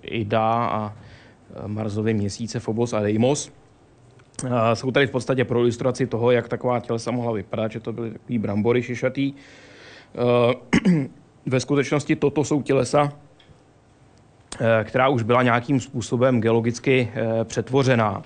Ida 0.02 0.52
a 0.52 0.94
Marsově 1.68 2.14
měsíce 2.14 2.60
Phobos 2.60 2.94
a 2.94 3.00
Deimos. 3.00 3.52
Jsou 4.74 4.92
tady 4.92 5.08
v 5.08 5.12
podstatě 5.12 5.46
pro 5.46 5.60
ilustraci 5.60 6.08
toho, 6.08 6.32
jak 6.32 6.48
taková 6.48 6.80
tělesa 6.80 7.12
mohla 7.12 7.32
vypadat, 7.32 7.72
že 7.72 7.80
to 7.80 7.94
byly 7.94 8.12
takový 8.12 8.38
brambory 8.38 8.84
šišatý. 8.84 9.34
Ve 11.46 11.60
skutečnosti 11.60 12.16
toto 12.16 12.44
jsou 12.44 12.62
tělesa, 12.62 13.14
Eh, 14.60 14.84
která 14.84 15.08
už 15.08 15.24
byla 15.24 15.44
nějakým 15.44 15.80
způsobem 15.80 16.42
geologicky 16.42 17.12
eh, 17.14 17.44
přetvořená. 17.44 18.24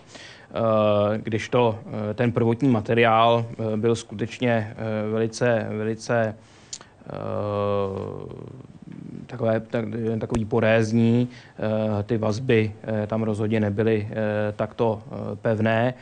Eh, 0.50 1.18
když 1.24 1.50
to 1.50 1.80
ten 2.14 2.32
prvotní 2.32 2.70
materiál 2.70 3.46
byl 3.76 3.96
skutečně 3.96 4.76
velice, 5.12 5.68
velice 5.70 6.36
takové, 9.26 9.60
tak, 9.60 9.86
takový 10.20 10.46
porézní, 10.46 11.30
ty 12.04 12.18
vazby 12.18 12.72
tam 13.08 13.24
rozhodně 13.24 13.60
nebyly 13.60 14.08
takto 14.56 15.02
pevné. 15.42 15.94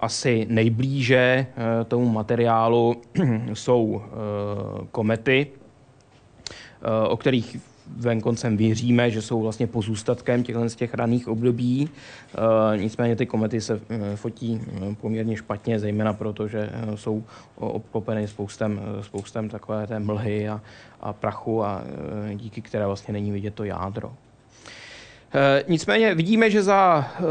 Asi 0.00 0.46
nejblíže 0.50 1.46
tomu 1.88 2.08
materiálu 2.08 2.96
jsou 3.52 4.02
komety, 4.90 5.46
o 7.08 7.16
kterých 7.16 7.56
venkoncem 7.96 8.56
věříme, 8.56 9.10
že 9.10 9.22
jsou 9.22 9.42
vlastně 9.42 9.66
pozůstatkem 9.66 10.42
těchto 10.42 10.68
z 10.68 10.76
těch 10.76 10.94
raných 10.94 11.28
období. 11.28 11.88
E, 12.74 12.78
nicméně 12.78 13.16
ty 13.16 13.26
komety 13.26 13.60
se 13.60 13.80
e, 13.88 14.16
fotí 14.16 14.60
e, 14.90 14.94
poměrně 14.94 15.36
špatně, 15.36 15.78
zejména 15.78 16.12
proto, 16.12 16.48
že 16.48 16.70
jsou 16.94 17.24
obklopeny 17.56 18.28
spoustem, 18.28 18.80
spoustem 19.00 19.48
takové 19.48 19.86
té 19.86 20.00
mlhy 20.00 20.48
a, 20.48 20.60
a 21.00 21.12
prachu 21.12 21.64
a 21.64 21.82
díky 22.34 22.62
které 22.62 22.86
vlastně 22.86 23.12
není 23.12 23.32
vidět 23.32 23.54
to 23.54 23.64
jádro. 23.64 24.12
Eh, 25.32 25.64
nicméně 25.68 26.14
vidíme, 26.14 26.50
že 26.50 26.62
za 26.62 27.06
eh, 27.10 27.22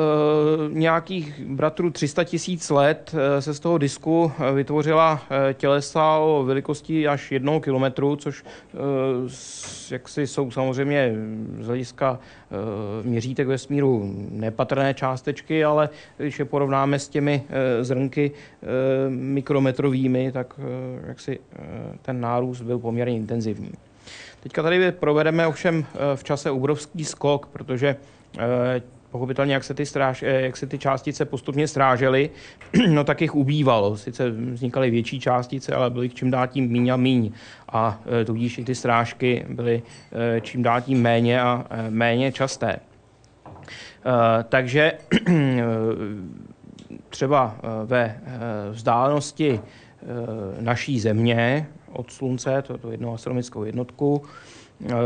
nějakých 0.69 1.39
bratrů 1.39 1.89
300 1.89 2.23
tisíc 2.23 2.69
let 2.69 3.15
eh, 3.17 3.41
se 3.41 3.53
z 3.53 3.59
toho 3.59 3.77
disku 3.77 4.31
vytvořila 4.53 5.21
tělesa 5.53 6.17
o 6.17 6.43
velikosti 6.43 7.07
až 7.07 7.31
jednoho 7.31 7.59
kilometru, 7.59 8.15
což 8.15 8.43
jaksi 9.91 10.27
jsou 10.27 10.51
samozřejmě 10.51 11.15
z 11.59 11.67
hlediska 11.67 12.19
měřítek 13.03 13.47
vesmíru 13.47 14.13
nepatrné 14.31 14.93
částečky, 14.93 15.63
ale 15.63 15.89
když 16.17 16.39
je 16.39 16.45
porovnáme 16.45 16.99
s 16.99 17.07
těmi 17.07 17.43
zrnky 17.81 18.31
mikrometrovými, 19.09 20.31
tak 20.31 20.59
jaksi 21.07 21.39
ten 22.01 22.21
nárůst 22.21 22.61
byl 22.61 22.79
poměrně 22.79 23.15
intenzivní. 23.15 23.71
Teďka 24.39 24.63
tady 24.63 24.91
provedeme 24.91 25.47
ovšem 25.47 25.85
eh, 25.93 26.15
v 26.15 26.23
čase 26.23 26.51
obrovský 26.51 27.05
skok, 27.05 27.47
protože 27.47 27.95
eh, 28.39 28.81
pochopitelně, 29.11 29.53
jak 29.53 29.63
se 29.63 29.73
ty, 29.73 29.85
stráž, 29.85 30.23
eh, 30.23 30.41
jak 30.41 30.57
se 30.57 30.67
ty 30.67 30.77
částice 30.77 31.25
postupně 31.25 31.67
strážely, 31.67 32.29
no 32.89 33.03
tak 33.03 33.21
jich 33.21 33.35
ubývalo. 33.35 33.97
Sice 33.97 34.29
vznikaly 34.29 34.91
větší 34.91 35.19
částice, 35.19 35.75
ale 35.75 35.89
byly 35.89 36.09
čím 36.09 36.31
dál 36.31 36.47
tím 36.47 36.67
míň 36.71 36.89
a 36.89 36.97
míň. 36.97 37.31
A 37.69 38.01
tudíž 38.25 38.57
i 38.57 38.63
ty 38.63 38.75
strážky 38.75 39.45
byly 39.49 39.81
čím 40.41 40.63
dál 40.63 40.81
tím 40.81 41.01
méně 41.01 41.41
a 41.41 41.65
méně 41.89 42.31
časté. 42.31 42.79
Takže 44.49 44.91
třeba 47.09 47.57
ve 47.85 48.21
vzdálenosti 48.71 49.59
naší 50.59 50.99
země 50.99 51.67
od 51.97 52.11
Slunce, 52.11 52.61
to, 52.67 52.77
to 52.77 52.91
jednu 52.91 53.13
astronomickou 53.13 53.63
jednotku, 53.63 54.21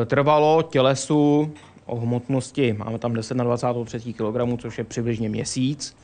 e, 0.01 0.06
trvalo 0.06 0.62
tělesu 0.62 1.51
o 1.86 1.95
hmotnosti, 1.95 2.73
máme 2.73 2.99
tam 2.99 3.13
10 3.13 3.36
na 3.36 3.43
23 3.43 4.13
kg, 4.13 4.62
což 4.62 4.77
je 4.77 4.84
přibližně 4.84 5.30
měsíc. 5.30 5.95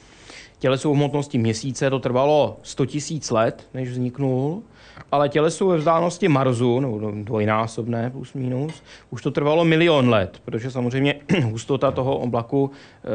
Tělesu 0.59 0.91
o 0.91 0.93
hmotnosti 0.93 1.37
měsíce 1.37 1.89
to 1.89 1.99
trvalo 1.99 2.57
100 2.63 2.83
000 2.83 3.21
let, 3.31 3.67
než 3.73 3.89
vzniknul, 3.89 4.63
ale 5.11 5.29
tělesu 5.29 5.67
ve 5.67 5.77
vzdálenosti 5.77 6.27
Marsu, 6.27 6.79
nebo 6.79 7.11
dvojnásobné 7.11 8.09
plus 8.09 8.33
minus, 8.33 8.83
už 9.09 9.21
to 9.21 9.31
trvalo 9.31 9.65
milion 9.65 10.09
let, 10.09 10.41
protože 10.45 10.71
samozřejmě 10.71 11.15
hustota 11.43 11.91
toho 11.91 12.17
oblaku 12.17 12.71
e, 12.71 13.09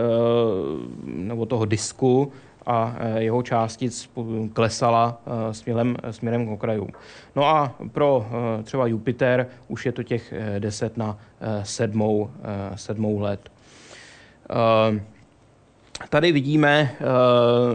nebo 1.07 1.47
toho 1.47 1.65
disku 1.65 2.33
a 2.67 2.97
e, 2.99 3.23
jeho 3.23 3.43
částic 3.43 4.11
klesala 4.53 5.21
e, 5.27 5.55
směrem, 5.55 5.97
směrem 6.11 6.47
k 6.47 6.51
okrajům. 6.51 6.89
No 7.37 7.45
a 7.45 7.75
pro 7.93 8.27
e, 8.61 8.63
třeba 8.63 8.87
Jupiter 8.87 9.47
už 9.69 9.87
je 9.87 9.93
to 9.93 10.03
těch 10.03 10.35
10 10.59 10.97
na 10.97 11.19
7, 11.63 12.31
7 12.75 13.23
let. 13.23 13.51
Tady 16.09 16.33
vidíme 16.33 16.97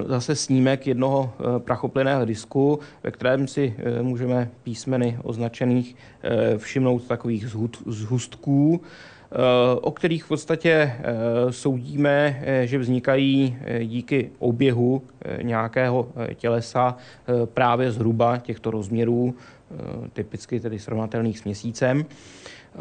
zase 0.05 0.35
snímek 0.35 0.87
jednoho 0.87 1.33
prachoplyného 1.57 2.25
disku, 2.25 2.79
ve 3.03 3.11
kterém 3.11 3.47
si 3.47 3.75
můžeme 4.01 4.49
písmeny 4.63 5.17
označených 5.23 5.95
všimnout 6.57 7.07
takových 7.07 7.47
zhustků, 7.85 8.81
o 9.81 9.91
kterých 9.91 10.23
v 10.23 10.27
podstatě 10.27 10.71
eh, 10.71 11.03
soudíme, 11.51 12.41
eh, 12.41 12.67
že 12.67 12.77
vznikají 12.77 13.57
eh, 13.61 13.85
díky 13.85 14.29
oběhu 14.39 15.01
nějakého 15.41 16.07
tělesa 16.35 16.95
právě 17.45 17.91
zhruba 17.91 18.37
těchto 18.37 18.71
rozměrů, 18.71 19.35
typicky 20.13 20.59
tedy 20.59 20.79
srovnatelných 20.79 21.39
s 21.39 21.43
měsícem. 21.43 22.05
Eh, 22.77 22.79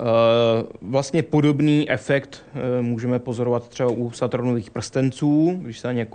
vlastně 0.83 1.23
podobný 1.23 1.91
efekt 1.91 2.45
eh, 2.55 2.83
můžeme 2.83 3.19
pozorovat 3.19 3.69
třeba 3.69 3.91
u 3.91 4.11
Saturnových 4.11 4.71
prstenců. 4.71 5.59
Když 5.63 5.79
se 5.79 5.89
na 5.89 5.93
ně 5.93 6.07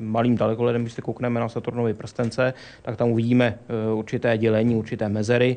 malým 0.00 0.36
dalekoledem, 0.36 0.82
když 0.82 0.92
se 0.92 1.02
koukneme 1.02 1.40
na 1.40 1.48
Saturnovy 1.48 1.94
prstence, 1.94 2.54
tak 2.82 2.96
tam 2.96 3.10
uvidíme 3.10 3.58
eh, 3.58 3.92
určité 3.92 4.38
dělení, 4.38 4.76
určité 4.76 5.08
mezery, 5.08 5.56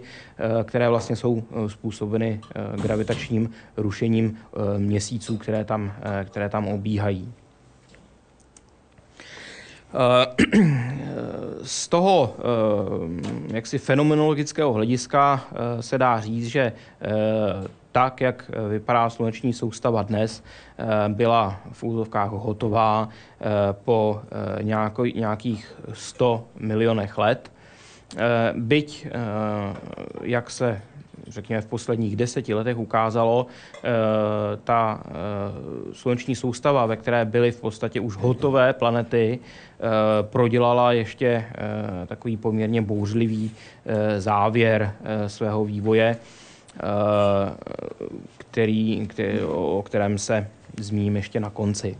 které 0.64 0.90
vlastně 0.90 1.16
jsou 1.16 1.44
způsobeny 1.68 2.42
gravitačním 2.82 3.50
rušením 3.78 4.38
měsíců, 4.78 5.38
které 5.38 5.66
tam, 5.66 5.94
které 6.26 6.50
tam 6.50 6.68
obíhají. 6.68 7.34
Z 11.64 11.88
toho 11.88 12.36
eh, 12.38 13.54
jaksi 13.56 13.78
fenomenologického 13.78 14.74
hlediska 14.74 15.48
eh, 15.52 15.82
se 15.82 15.98
dá 15.98 16.20
říct, 16.20 16.48
že 16.48 16.62
eh, 16.62 17.08
tak, 17.92 18.22
jak 18.22 18.52
vypadá 18.70 19.10
sluneční 19.10 19.54
soustava 19.54 20.04
dnes, 20.04 20.44
byla 21.08 21.60
v 21.72 21.84
úzovkách 21.84 22.30
hotová 22.30 23.10
po 23.72 24.22
nějakých 25.14 25.76
100 25.94 26.48
milionech 26.60 27.18
let. 27.18 27.52
Byť, 28.54 29.08
jak 30.22 30.52
se 30.52 30.82
řekněme, 31.28 31.62
v 31.62 31.66
posledních 31.66 32.16
deseti 32.16 32.54
letech 32.54 32.78
ukázalo, 32.78 33.48
eh, 33.84 33.90
ta 34.64 35.04
eh, 35.06 35.12
sluneční 35.94 36.36
soustava, 36.36 36.86
ve 36.86 36.98
které 36.98 37.26
byly 37.26 37.52
v 37.52 37.62
podstatě 37.62 38.00
už 38.00 38.16
hotové 38.16 38.74
planety, 38.74 39.40
eh, 39.40 39.84
prodělala 40.24 40.92
ještě 40.92 41.46
takový 42.08 42.38
poměrně 42.38 42.82
bouřlivý 42.82 43.52
závěr 44.18 44.94
svého 45.28 45.66
vývoje, 45.66 46.18
který, 48.38 49.08
který, 49.08 49.42
o 49.42 49.84
kterém 49.86 50.18
se 50.18 50.48
zmíním 50.80 51.16
ještě 51.16 51.40
na 51.40 51.50
konci. 51.50 51.98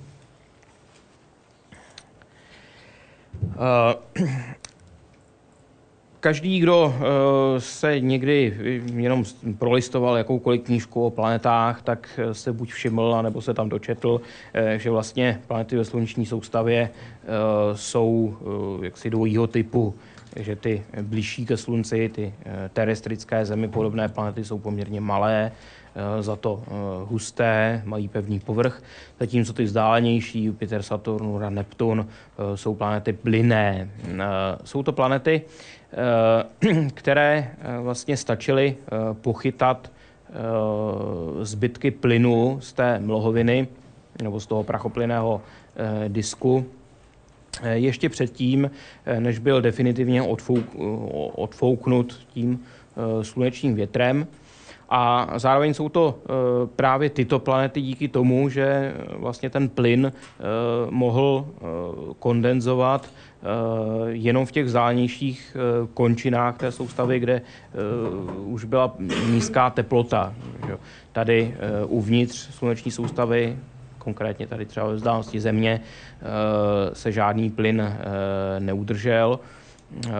Každý, 6.26 6.60
kdo 6.60 6.94
se 7.60 8.00
někdy 8.00 8.54
jenom 8.96 9.24
prolistoval 9.58 10.18
jakoukoliv 10.18 10.62
knížku 10.62 11.06
o 11.06 11.10
planetách, 11.10 11.82
tak 11.82 12.20
se 12.32 12.54
buď 12.54 12.72
všiml, 12.72 13.20
nebo 13.22 13.42
se 13.42 13.54
tam 13.54 13.70
dočetl, 13.70 14.22
že 14.78 14.90
vlastně 14.90 15.42
planety 15.48 15.78
ve 15.78 15.86
sluneční 15.86 16.26
soustavě 16.26 16.90
jsou 17.74 18.38
jaksi 18.82 19.10
dvojího 19.10 19.48
typu 19.48 19.96
že 20.36 20.56
ty 20.56 20.84
blížší 21.02 21.46
ke 21.46 21.58
Slunci, 21.58 22.10
ty 22.10 22.34
eh, 22.46 22.70
terestrické 22.74 23.46
zemi 23.46 23.68
podobné 23.68 24.10
planety 24.10 24.46
jsou 24.46 24.60
poměrně 24.60 25.02
malé, 25.02 25.52
eh, 25.96 26.24
za 26.24 26.36
to 26.36 26.64
eh, 26.68 26.72
husté, 27.06 27.82
mají 27.86 28.08
pevný 28.08 28.40
povrch, 28.40 28.84
zatímco 29.20 29.54
ty 29.54 29.64
vzdálenější, 29.64 30.44
Jupiter, 30.44 30.84
Saturn, 30.84 31.26
Uran, 31.26 31.56
Neptun, 31.56 32.08
jsou 32.56 32.76
planety 32.76 33.14
plyné. 33.14 33.90
Jsou 34.64 34.84
to 34.84 34.92
planety, 34.92 35.42
které 36.94 37.52
vlastně 37.82 38.18
stačily 38.18 38.76
pochytat 39.22 39.92
zbytky 41.42 41.92
plynu 41.92 42.58
z 42.62 42.74
té 42.74 43.00
mlhoviny 43.00 43.68
nebo 44.22 44.40
z 44.40 44.46
toho 44.46 44.64
prachoplyného 44.64 45.42
disku 46.08 46.66
Eh, 47.64 47.78
ještě 47.78 48.10
předtím, 48.10 48.72
eh, 49.06 49.20
než 49.20 49.40
byl 49.40 49.62
definitivně 49.62 50.22
odfouk, 50.22 50.66
eh, 50.76 50.80
odfouknut 51.36 52.20
tím 52.34 52.60
slunečním 53.22 53.76
větrem. 53.76 54.28
A 54.90 55.28
zároveň 55.36 55.74
jsou 55.74 55.90
to 55.90 56.20
právě 56.76 57.10
tyto 57.10 57.40
planety 57.40 57.82
díky 57.82 58.08
tomu, 58.08 58.50
že 58.50 58.94
vlastně 59.18 59.50
ten 59.50 59.70
plyn 59.70 60.14
mohl 60.90 61.46
kondenzovat 62.20 63.10
jenom 64.08 64.46
v 64.46 64.52
těch 64.52 64.66
vzdálenějších 64.66 65.58
končinách 65.94 66.58
té 66.58 66.72
soustavy, 66.72 67.20
kde 67.20 67.42
už 68.46 68.64
byla 68.64 68.96
nízká 69.30 69.70
teplota. 69.70 70.34
Tady 71.12 71.56
uvnitř 71.88 72.38
sluneční 72.38 72.92
soustavy 72.92 73.58
konkrétně 74.06 74.48
tady 74.48 74.66
třeba 74.66 74.88
ve 74.88 74.96
vzdálenosti 74.96 75.42
země, 75.42 75.82
eh, 75.82 76.96
se 76.96 77.12
žádný 77.12 77.50
plyn 77.50 77.82
eh, 77.82 77.96
neudržel. 78.60 79.40
Eh, 80.08 80.12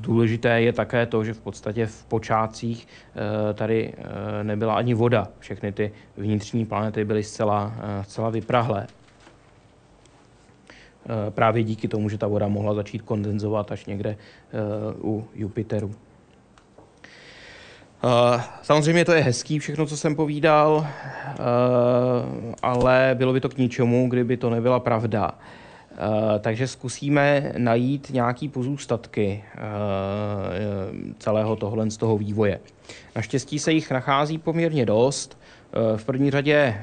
důležité 0.00 0.62
je 0.62 0.72
také 0.72 1.06
to, 1.06 1.24
že 1.24 1.34
v 1.34 1.40
podstatě 1.40 1.86
v 1.86 2.04
počátcích 2.04 2.86
tady 3.54 3.92
nebyla 4.42 4.74
ani 4.74 4.94
voda. 4.94 5.28
Všechny 5.38 5.72
ty 5.72 5.92
vnitřní 6.16 6.66
planety 6.66 7.04
byly 7.04 7.22
zcela, 7.22 7.72
zcela 8.02 8.30
vyprahlé. 8.30 8.86
Právě 11.30 11.62
díky 11.62 11.88
tomu, 11.88 12.08
že 12.08 12.18
ta 12.18 12.26
voda 12.26 12.48
mohla 12.48 12.74
začít 12.74 13.02
kondenzovat 13.02 13.72
až 13.72 13.86
někde 13.86 14.16
u 15.02 15.24
Jupiteru. 15.34 15.94
Uh, 18.04 18.40
samozřejmě 18.62 19.04
to 19.04 19.12
je 19.12 19.22
hezký 19.22 19.58
všechno, 19.58 19.86
co 19.86 19.96
jsem 19.96 20.16
povídal, 20.16 20.86
ale 22.62 23.10
bylo 23.14 23.32
by 23.32 23.40
to 23.40 23.48
k 23.48 23.58
ničemu, 23.58 24.08
kdyby 24.08 24.36
to 24.36 24.50
nebyla 24.50 24.80
pravda. 24.80 25.30
Takže 26.40 26.68
zkusíme 26.68 27.52
najít 27.58 28.10
nějaký 28.10 28.48
pozůstatky 28.48 29.44
celého 31.18 31.56
tohle 31.56 31.90
z 31.90 31.96
toho 31.96 32.18
vývoje. 32.18 32.60
Naštěstí 33.16 33.58
se 33.58 33.72
jich 33.72 33.90
nachází 33.90 34.38
poměrně 34.38 34.86
dost. 34.86 35.38
V 35.96 36.04
první 36.04 36.30
řadě 36.30 36.76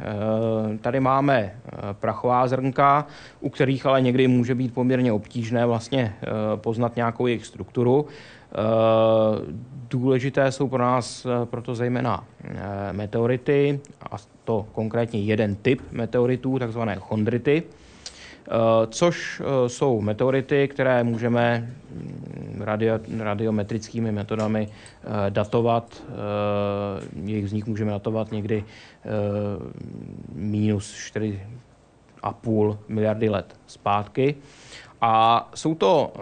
tady 0.82 1.00
máme 1.00 1.54
prachová 1.94 2.48
zrnka, 2.48 3.08
u 3.40 3.50
kterých 3.50 3.86
ale 3.86 4.02
někdy 4.02 4.28
může 4.28 4.56
být 4.56 4.74
poměrně 4.74 5.14
obtížné 5.14 5.66
vlastně 5.66 6.16
poznat 6.56 6.96
nějakou 6.96 7.28
jejich 7.28 7.46
strukturu. 7.46 8.08
Eh, 8.52 9.54
důležité 9.90 10.52
jsou 10.52 10.68
pro 10.68 10.84
nás 10.84 11.26
eh, 11.26 11.46
proto 11.46 11.76
zejména 11.76 12.24
eh, 12.44 12.94
meteority, 12.94 13.80
a 14.12 14.16
to 14.44 14.66
konkrétně 14.72 15.22
jeden 15.22 15.56
typ 15.56 15.82
meteoritů, 15.92 16.60
takzvané 16.60 16.96
chondrity, 16.96 17.64
což 18.90 19.42
jsou 19.68 20.02
meteority, 20.02 20.68
které 20.68 21.04
můžeme 21.04 21.74
mm, 21.92 22.62
radio, 22.62 23.00
radiometrickými 23.20 24.12
metodami 24.12 24.68
datovat. 25.30 26.04
Jejich 27.24 27.46
vznik 27.46 27.68
můžeme 27.68 27.92
datovat 27.92 28.32
někdy 28.32 28.64
minus 30.34 30.96
4,5 30.96 32.78
miliardy 32.88 33.30
let 33.30 33.56
zpátky. 33.68 34.36
A 35.02 35.50
jsou 35.56 35.76
to 35.76 36.14
e, 36.16 36.22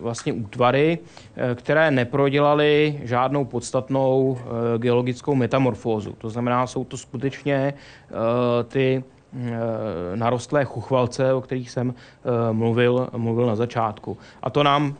vlastně 0.00 0.32
útvary, 0.32 0.98
e, 1.36 1.54
které 1.54 1.90
neprodělaly 1.90 3.00
žádnou 3.04 3.44
podstatnou 3.44 4.38
e, 4.38 4.78
geologickou 4.78 5.34
metamorfózu. 5.34 6.12
To 6.12 6.30
znamená, 6.30 6.66
jsou 6.66 6.84
to 6.84 6.96
skutečně 6.96 7.54
e, 7.54 7.74
ty 8.64 9.04
narostlé 10.14 10.64
chuchvalce, 10.64 11.34
o 11.34 11.40
kterých 11.40 11.70
jsem 11.70 11.94
e, 11.94 12.52
mluvil, 12.52 13.08
mluvil 13.16 13.46
na 13.46 13.56
začátku. 13.56 14.18
A 14.42 14.50
to 14.50 14.62
nám 14.62 14.94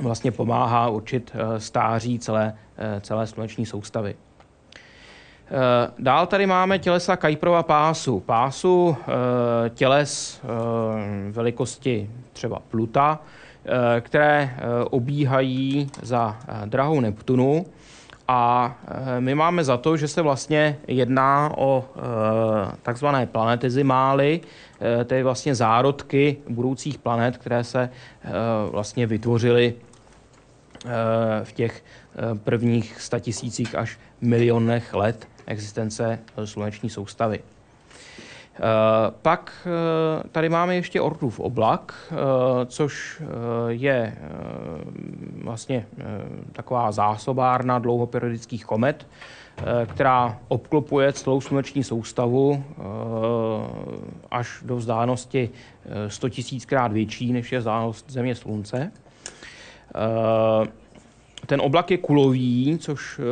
vlastně 0.00 0.32
pomáhá 0.32 0.88
určit 0.88 1.32
e, 1.34 1.60
stáří 1.60 2.18
celé, 2.18 2.54
celé 3.00 3.26
sluneční 3.26 3.66
soustavy. 3.66 4.14
Eh, 5.50 5.90
dál 5.98 6.26
tady 6.26 6.46
máme 6.46 6.78
tělesa 6.78 7.16
Kajprova 7.16 7.62
pásu. 7.62 8.20
Pásu 8.20 8.96
eh, 9.00 9.70
těles 9.70 10.40
eh, 10.44 10.48
velikosti 11.30 12.10
třeba 12.32 12.58
Pluta, 12.70 13.20
které 14.00 14.56
obíhají 14.90 15.90
za 16.02 16.36
drahou 16.64 17.00
Neptunu. 17.00 17.66
A 18.28 18.74
my 19.18 19.34
máme 19.34 19.64
za 19.64 19.76
to, 19.76 19.96
že 19.96 20.08
se 20.08 20.22
vlastně 20.22 20.78
jedná 20.88 21.52
o 21.56 21.84
takzvané 22.82 23.26
planetizimály, 23.26 24.40
tedy 25.04 25.22
vlastně 25.22 25.54
zárodky 25.54 26.36
budoucích 26.48 26.98
planet, 26.98 27.36
které 27.36 27.64
se 27.64 27.90
vlastně 28.70 29.06
vytvořily 29.06 29.74
v 31.42 31.52
těch 31.52 31.84
prvních 32.44 33.00
statisících 33.00 33.74
až 33.74 33.98
milionech 34.20 34.94
let 34.94 35.28
existence 35.48 36.18
eh, 36.36 36.46
sluneční 36.46 36.90
soustavy. 36.90 37.40
Eh, 38.58 38.62
pak 39.22 39.52
eh, 39.66 40.28
tady 40.32 40.48
máme 40.48 40.74
ještě 40.74 41.00
Ortův 41.00 41.40
oblak, 41.40 41.94
což 42.66 43.22
je 43.68 44.16
vlastně 45.44 45.86
taková 46.52 46.92
zásobárna 46.92 47.78
dlouhoperiodických 47.78 48.64
komet, 48.64 49.06
která 49.86 50.38
obklopuje 50.48 51.12
celou 51.12 51.40
sluneční 51.40 51.84
soustavu 51.84 52.64
až 54.30 54.62
do 54.62 54.76
vzdálenosti 54.76 55.50
100 56.08 56.26
000krát 56.26 56.92
větší, 56.92 57.32
než 57.32 57.52
je 57.52 57.58
vzdálenost 57.58 58.10
Země 58.10 58.34
Slunce. 58.34 58.92
Ten 61.46 61.60
oblak 61.60 61.90
je 61.90 61.98
kulový, 61.98 62.78
což 62.80 63.18
uh, 63.18 63.24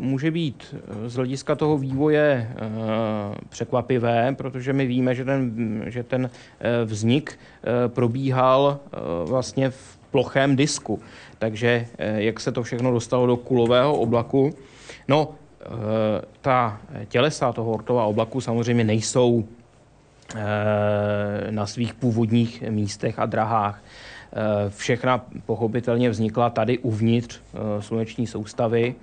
může 0.00 0.30
být 0.30 0.74
eh, 0.74 1.08
z 1.08 1.14
hlediska 1.14 1.54
toho 1.54 1.78
vývoje 1.78 2.50
uh, 2.50 3.34
překvapivé, 3.48 4.34
protože 4.38 4.72
my 4.72 4.86
víme, 4.86 5.14
že 5.14 5.24
ten, 5.24 5.82
že 5.86 6.02
ten 6.02 6.30
vznik 6.84 7.38
probíhal 7.86 8.78
vlastně 9.24 9.70
v 9.70 9.98
plochém 10.10 10.56
disku. 10.56 11.00
Takže 11.38 11.86
jak 12.16 12.40
se 12.40 12.52
to 12.52 12.62
všechno 12.62 12.92
dostalo 12.92 13.26
do 13.26 13.36
kulového 13.36 13.96
oblaku? 13.96 14.54
No, 15.08 15.34
ta 16.40 16.80
tělesa 17.08 17.52
toho 17.52 17.70
Ortova 17.70 18.04
oblaku 18.04 18.40
samozřejmě 18.40 18.84
nejsou 18.84 19.44
na 21.50 21.66
svých 21.66 21.94
původních 21.94 22.62
místech 22.62 23.18
a 23.18 23.26
drahách. 23.26 23.82
Eh, 24.32 24.70
všechna 24.70 25.24
pochopitelně 25.46 26.10
vznikla 26.10 26.50
tady 26.50 26.78
uvnitř 26.78 27.40
eh, 27.40 27.82
sluneční 27.82 28.26
soustavy, 28.26 28.94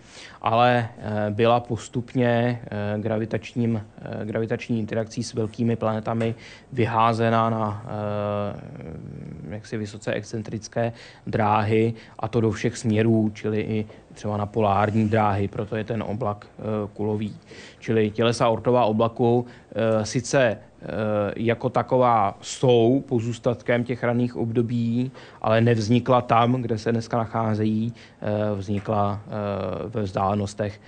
ale 0.41 0.89
eh, 0.97 1.29
byla 1.29 1.59
postupně 1.59 2.61
gravitačním, 2.97 3.85
gravitační 4.23 4.79
interakcí 4.79 5.23
s 5.23 5.33
velkými 5.33 5.75
planetami 5.75 6.35
vyházena 6.73 7.49
na 7.49 7.85
jaksi 9.49 9.77
vysoce 9.77 10.13
excentrické 10.13 10.93
dráhy 11.27 11.93
a 12.19 12.27
to 12.27 12.41
do 12.41 12.51
všech 12.51 12.77
směrů, 12.77 13.31
čili 13.33 13.61
i 13.61 13.85
třeba 14.13 14.37
na 14.37 14.45
polární 14.45 15.09
dráhy, 15.09 15.47
proto 15.47 15.75
je 15.75 15.83
ten 15.83 16.03
oblak 16.03 16.47
kulový. 16.93 17.37
Čili 17.79 18.11
tělesa 18.11 18.49
ortová 18.49 18.85
oblaku 18.85 19.45
sice 20.03 20.57
jako 21.35 21.69
taková 21.69 22.37
jsou 22.41 23.03
pozůstatkem 23.07 23.83
těch 23.83 24.03
raných 24.03 24.35
období, 24.35 25.11
ale 25.41 25.61
nevznikla 25.61 26.21
tam, 26.21 26.61
kde 26.61 26.77
se 26.77 26.91
dneska 26.91 27.17
nacházejí, 27.17 27.93
eh, 28.21 28.55
vznikla 28.55 29.21
eh, 29.25 29.29
ve 29.89 30.01
vzdálenostech 30.01 30.81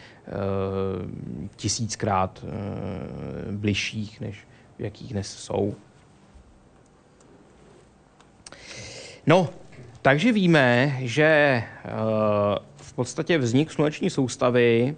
tisíckrát 1.56 2.46
bližších, 3.52 4.22
než 4.22 4.48
v 4.78 4.82
jakých 4.82 5.14
dnes 5.14 5.28
jsou. 5.28 5.76
No, 9.28 9.50
takže 10.02 10.32
víme, 10.32 10.98
že 11.00 11.64
v 12.76 12.94
podstatě 12.94 13.38
vznik 13.38 13.72
sluneční 13.72 14.10
soustavy 14.10 14.96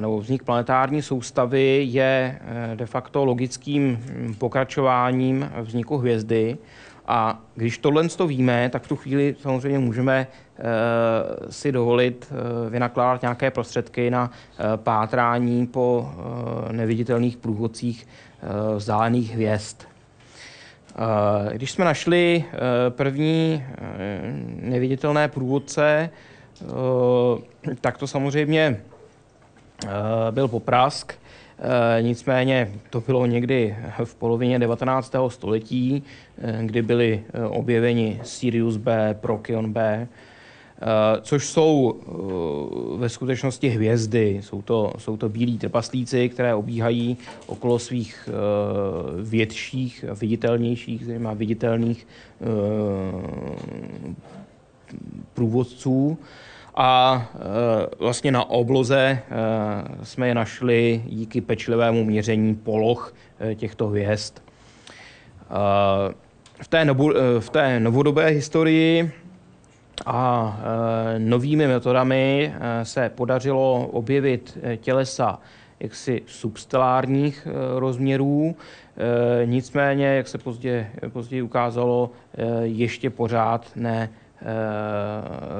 nebo 0.00 0.20
vznik 0.20 0.42
planetární 0.42 1.02
soustavy 1.02 1.86
je 1.90 2.40
de 2.74 2.86
facto 2.86 3.24
logickým 3.24 3.98
pokračováním 4.38 5.50
vzniku 5.60 5.96
hvězdy. 5.96 6.58
A 7.06 7.40
když 7.54 7.78
tohle 7.78 8.08
to 8.08 8.26
víme, 8.26 8.68
tak 8.72 8.82
v 8.82 8.88
tu 8.88 8.96
chvíli 8.96 9.36
samozřejmě 9.40 9.78
můžeme 9.78 10.26
Eh, 10.60 11.52
si 11.52 11.72
dovolit 11.72 12.32
eh, 12.32 12.70
vynakládat 12.70 13.22
nějaké 13.22 13.50
prostředky 13.50 14.10
na 14.10 14.30
eh, 14.30 14.76
pátrání 14.76 15.66
po 15.66 16.10
neviditelných 16.72 17.36
průvodcích 17.36 18.08
vzdálených 18.76 19.34
hvězd. 19.34 19.82
Když 21.52 21.70
jsme 21.70 21.84
našli 21.84 22.44
první 22.88 23.64
neviditelné 24.60 25.28
průvodce, 25.28 26.10
tak 27.80 27.98
to 27.98 28.06
samozřejmě 28.06 28.80
byl 30.30 30.48
poprask. 30.48 31.12
Nicméně 32.00 32.72
to 32.90 33.00
bylo 33.00 33.26
někdy 33.26 33.76
v 34.04 34.14
polovině 34.14 34.58
19. 34.58 35.14
století, 35.28 36.02
kdy 36.62 36.82
byly 36.82 37.22
objeveni 37.48 38.20
Sirius 38.22 38.76
B, 38.76 39.16
Procyon 39.20 39.72
B, 39.72 40.08
Eh, 40.80 41.20
což 41.22 41.46
jsou 41.46 41.94
eh, 42.00 42.98
ve 42.98 43.08
skutečnosti 43.08 43.68
hvězdy. 43.68 44.40
Jsou 44.42 44.62
to, 44.62 44.92
jsou 44.98 45.16
to 45.16 45.28
bílí 45.28 45.58
trpaslíci, 45.58 46.28
které 46.28 46.54
obíhají 46.54 47.16
okolo 47.46 47.78
svých 47.78 48.28
eh, 48.28 48.32
větších, 49.22 50.04
viditelnějších, 50.20 51.06
zejména 51.06 51.32
viditelných 51.32 52.06
průvodců. 55.34 56.18
A 56.80 57.26
vlastně 57.98 58.32
na 58.32 58.50
obloze 58.50 59.18
jsme 60.02 60.28
je 60.28 60.34
našli 60.34 61.02
díky 61.06 61.40
pečlivému 61.40 62.04
měření 62.04 62.54
poloh 62.54 63.14
těchto 63.54 63.86
hvězd. 63.86 64.34
V 66.62 66.68
té, 66.68 66.84
nobu, 66.84 67.12
v 67.40 67.50
té 67.50 67.80
novodobé 67.80 68.26
historii 68.26 69.12
a 70.06 70.60
e, 71.14 71.18
novými 71.18 71.66
metodami 71.66 72.54
e, 72.60 72.84
se 72.84 73.08
podařilo 73.08 73.88
objevit 73.92 74.58
e, 74.62 74.76
tělesa 74.76 75.38
jaksi 75.80 76.22
substellárních 76.26 77.48
rozměrů, 77.76 78.56
nicméně, 79.44 80.06
jak 80.06 80.28
se 80.28 80.38
později, 80.38 80.86
později 81.08 81.42
ukázalo, 81.42 82.10
ještě 82.62 83.10
pořád 83.10 83.70
ne 83.76 84.10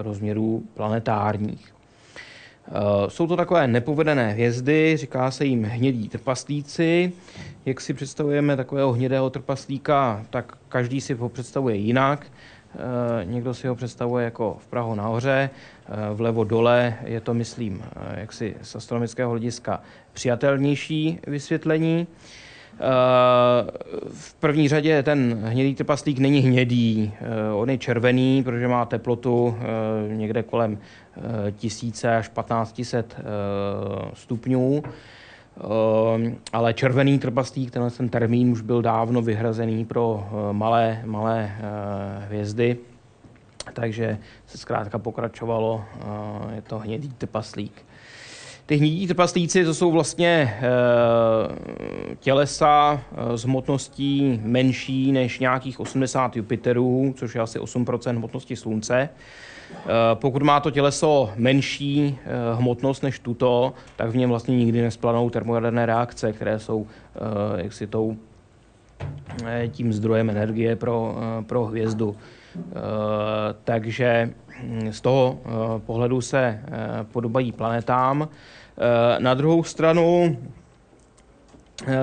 rozměrů 0.03 0.63
planetárních. 0.75 1.75
Jsou 3.09 3.27
to 3.27 3.37
takové 3.37 3.67
nepovedené 3.67 4.33
hvězdy, 4.33 4.97
říká 4.97 5.31
se 5.31 5.45
jim 5.45 5.65
hnědí 5.65 6.09
trpaslíci. 6.09 7.13
Jak 7.67 7.81
si 7.81 7.95
představujeme 7.95 8.57
takového 8.57 8.93
hnědého 8.93 9.31
trpaslíka, 9.31 10.25
tak 10.31 10.59
každý 10.69 11.01
si 11.01 11.15
ho 11.15 11.29
představuje 11.29 11.77
jinak. 11.77 12.27
Eh, 12.75 13.25
někdo 13.25 13.55
si 13.55 13.69
ho 13.69 13.75
představuje 13.75 14.25
jako 14.25 14.57
v 14.61 14.67
Prahu 14.67 14.95
nahoře, 14.95 15.51
eh, 15.51 16.15
vlevo 16.15 16.45
dole 16.45 16.95
je 17.05 17.21
to, 17.21 17.35
myslím, 17.35 17.83
eh, 17.85 18.21
jaksi 18.21 18.55
z 18.63 18.77
astronomického 18.77 19.31
hlediska 19.31 19.83
přijatelnější 20.13 21.19
vysvětlení. 21.27 22.07
V 24.13 24.35
první 24.35 24.69
řadě 24.69 25.03
ten 25.03 25.45
hnědý 25.45 25.75
trpaslík 25.75 26.19
není 26.19 26.41
hnědý, 26.41 27.13
on 27.55 27.71
je 27.71 27.79
červený, 27.79 28.43
protože 28.43 28.69
má 28.69 28.85
teplotu 28.85 29.59
někde 30.09 30.43
kolem 30.43 30.79
1000 31.59 32.05
až 32.05 32.29
1500 32.29 33.17
stupňů. 34.15 34.83
Ale 36.53 36.75
červený 36.75 37.19
trpaslík, 37.19 37.71
tenhle 37.71 37.91
ten 37.91 38.09
termín 38.09 38.51
už 38.51 38.61
byl 38.61 38.83
dávno 38.83 39.23
vyhrazený 39.23 39.85
pro 39.85 40.27
eh, 40.27 40.53
malé, 40.53 41.03
malé 41.05 41.53
eh, 41.59 42.27
hvězdy, 42.27 42.77
takže 43.73 44.19
se 44.47 44.59
zkrátka 44.59 44.99
pokračovalo, 44.99 45.85
eh, 45.95 46.55
je 46.55 46.63
to 46.63 46.79
hnědý 46.79 47.09
trpaslík. 47.09 47.88
Ty 48.69 48.77
hnědí 48.77 49.07
trpaslíci 49.07 49.65
to 49.65 49.75
jsou 49.75 49.93
vlastně 49.93 50.61
tělesa 52.21 53.01
s 53.35 53.45
hmotností 53.45 54.41
menší 54.45 55.13
než 55.13 55.39
nějakých 55.39 55.81
80 55.81 56.37
Jupiterů, 56.37 57.15
což 57.17 57.35
je 57.35 57.41
asi 57.41 57.59
8% 57.59 58.17
hmotnosti 58.17 58.57
Slunce. 58.57 59.09
Eh, 59.09 59.89
pokud 60.15 60.43
má 60.43 60.61
to 60.61 60.71
těleso 60.71 61.31
menší 61.37 62.19
eh, 62.25 62.57
hmotnost 62.57 63.03
než 63.03 63.19
tuto, 63.19 63.73
tak 63.97 64.11
v 64.11 64.17
něm 64.17 64.31
vlastně 64.31 64.57
nikdy 64.57 64.83
nesplanou 64.83 65.31
termojaderné 65.31 65.87
reakce, 65.87 66.33
které 66.33 66.59
jsou 66.59 66.87
eh, 66.87 67.63
jaksi 67.63 67.87
tou, 67.87 68.17
tím 69.71 69.93
zdrojem 69.93 70.31
energie 70.31 70.77
pro, 70.77 71.17
pro 71.47 71.65
hvězdu. 71.65 72.17
Takže 73.65 74.31
z 74.91 75.01
toho 75.01 75.39
pohledu 75.87 76.21
se 76.21 76.61
podobají 77.13 77.53
planetám. 77.53 78.29
Na 79.19 79.35
druhou 79.35 79.65
stranu 79.65 80.39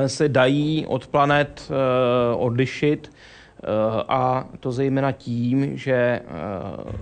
se 0.07 0.29
dají 0.29 0.85
od 0.85 1.07
planet 1.07 1.71
odlišit 2.37 3.11
Eh, 3.65 4.03
a 4.07 4.47
to 4.59 4.71
zejména 4.71 5.11
tím, 5.11 5.77
že 5.77 5.93
eh, 5.93 6.21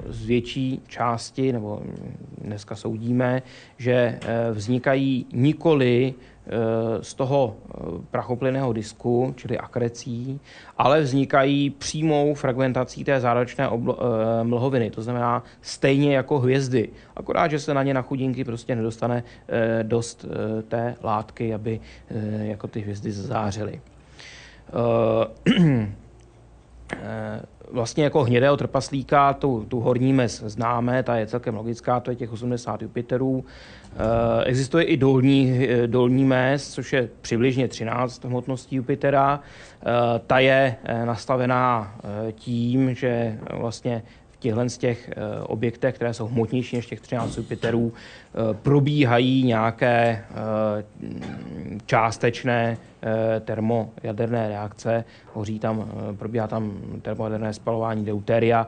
z 0.07 0.25
větší 0.25 0.81
části, 0.87 1.53
nebo 1.53 1.81
dneska 2.37 2.75
soudíme, 2.75 3.41
že 3.77 3.93
eh, 3.93 4.51
vznikají 4.51 5.25
nikoli 5.33 6.13
z 7.01 7.13
toho 7.13 7.55
prachoplyného 8.11 8.73
disku, 8.73 9.33
čili 9.37 9.57
akrecí, 9.57 10.39
ale 10.77 11.01
vznikají 11.01 11.69
přímou 11.69 12.33
fragmentací 12.33 13.03
té 13.03 13.19
zárodečné 13.19 13.69
mlhoviny, 14.43 14.89
to 14.89 15.01
znamená 15.01 15.43
stejně 15.61 16.15
jako 16.15 16.39
hvězdy, 16.39 16.89
akorát, 17.15 17.51
že 17.51 17.59
se 17.59 17.73
na 17.73 17.83
ně 17.83 17.93
na 17.93 18.01
chudinky 18.01 18.43
prostě 18.43 18.75
nedostane 18.75 19.23
dost 19.83 20.25
té 20.67 20.95
látky, 21.03 21.53
aby 21.53 21.79
jako 22.41 22.67
ty 22.67 22.79
hvězdy 22.79 23.11
zářily. 23.11 23.81
Vlastně 27.71 28.03
jako 28.03 28.23
hnědého 28.23 28.57
trpaslíka, 28.57 29.33
tu, 29.33 29.65
tu 29.67 29.79
horní 29.79 30.13
mez 30.13 30.43
známe, 30.45 31.03
ta 31.03 31.15
je 31.15 31.27
celkem 31.27 31.55
logická, 31.55 31.99
to 31.99 32.11
je 32.11 32.15
těch 32.15 32.33
80 32.33 32.81
Jupiterů. 32.81 33.45
E, 33.95 34.43
existuje 34.43 34.83
i 34.83 34.97
dolní, 34.97 35.67
eh, 35.69 35.87
dolní 35.87 36.25
mez, 36.25 36.73
což 36.73 36.93
je 36.93 37.09
přibližně 37.21 37.67
13 37.67 38.23
hmotností 38.25 38.75
Jupitera. 38.75 39.39
E, 39.39 40.19
ta 40.19 40.39
je 40.39 40.75
nastavená 41.05 41.95
tím, 42.35 42.95
že 42.95 43.39
vlastně 43.53 44.03
těchto 44.43 44.69
z 44.69 44.77
těch 44.77 45.09
eh, 45.09 45.41
objektech, 45.41 45.95
které 45.95 46.13
jsou 46.13 46.27
hmotnější 46.27 46.75
než 46.75 46.85
těch 46.85 47.01
13 47.01 47.37
Jupiterů, 47.37 47.93
eh, 47.93 48.53
probíhají 48.53 49.43
nějaké 49.43 49.95
eh, 49.99 50.83
částečné 51.85 52.77
termojaderné 53.39 54.49
reakce. 54.49 55.03
Hoří 55.33 55.59
tam, 55.59 55.91
probíhá 56.17 56.47
tam 56.47 56.73
termojaderné 57.01 57.53
spalování 57.53 58.05
deuteria. 58.05 58.67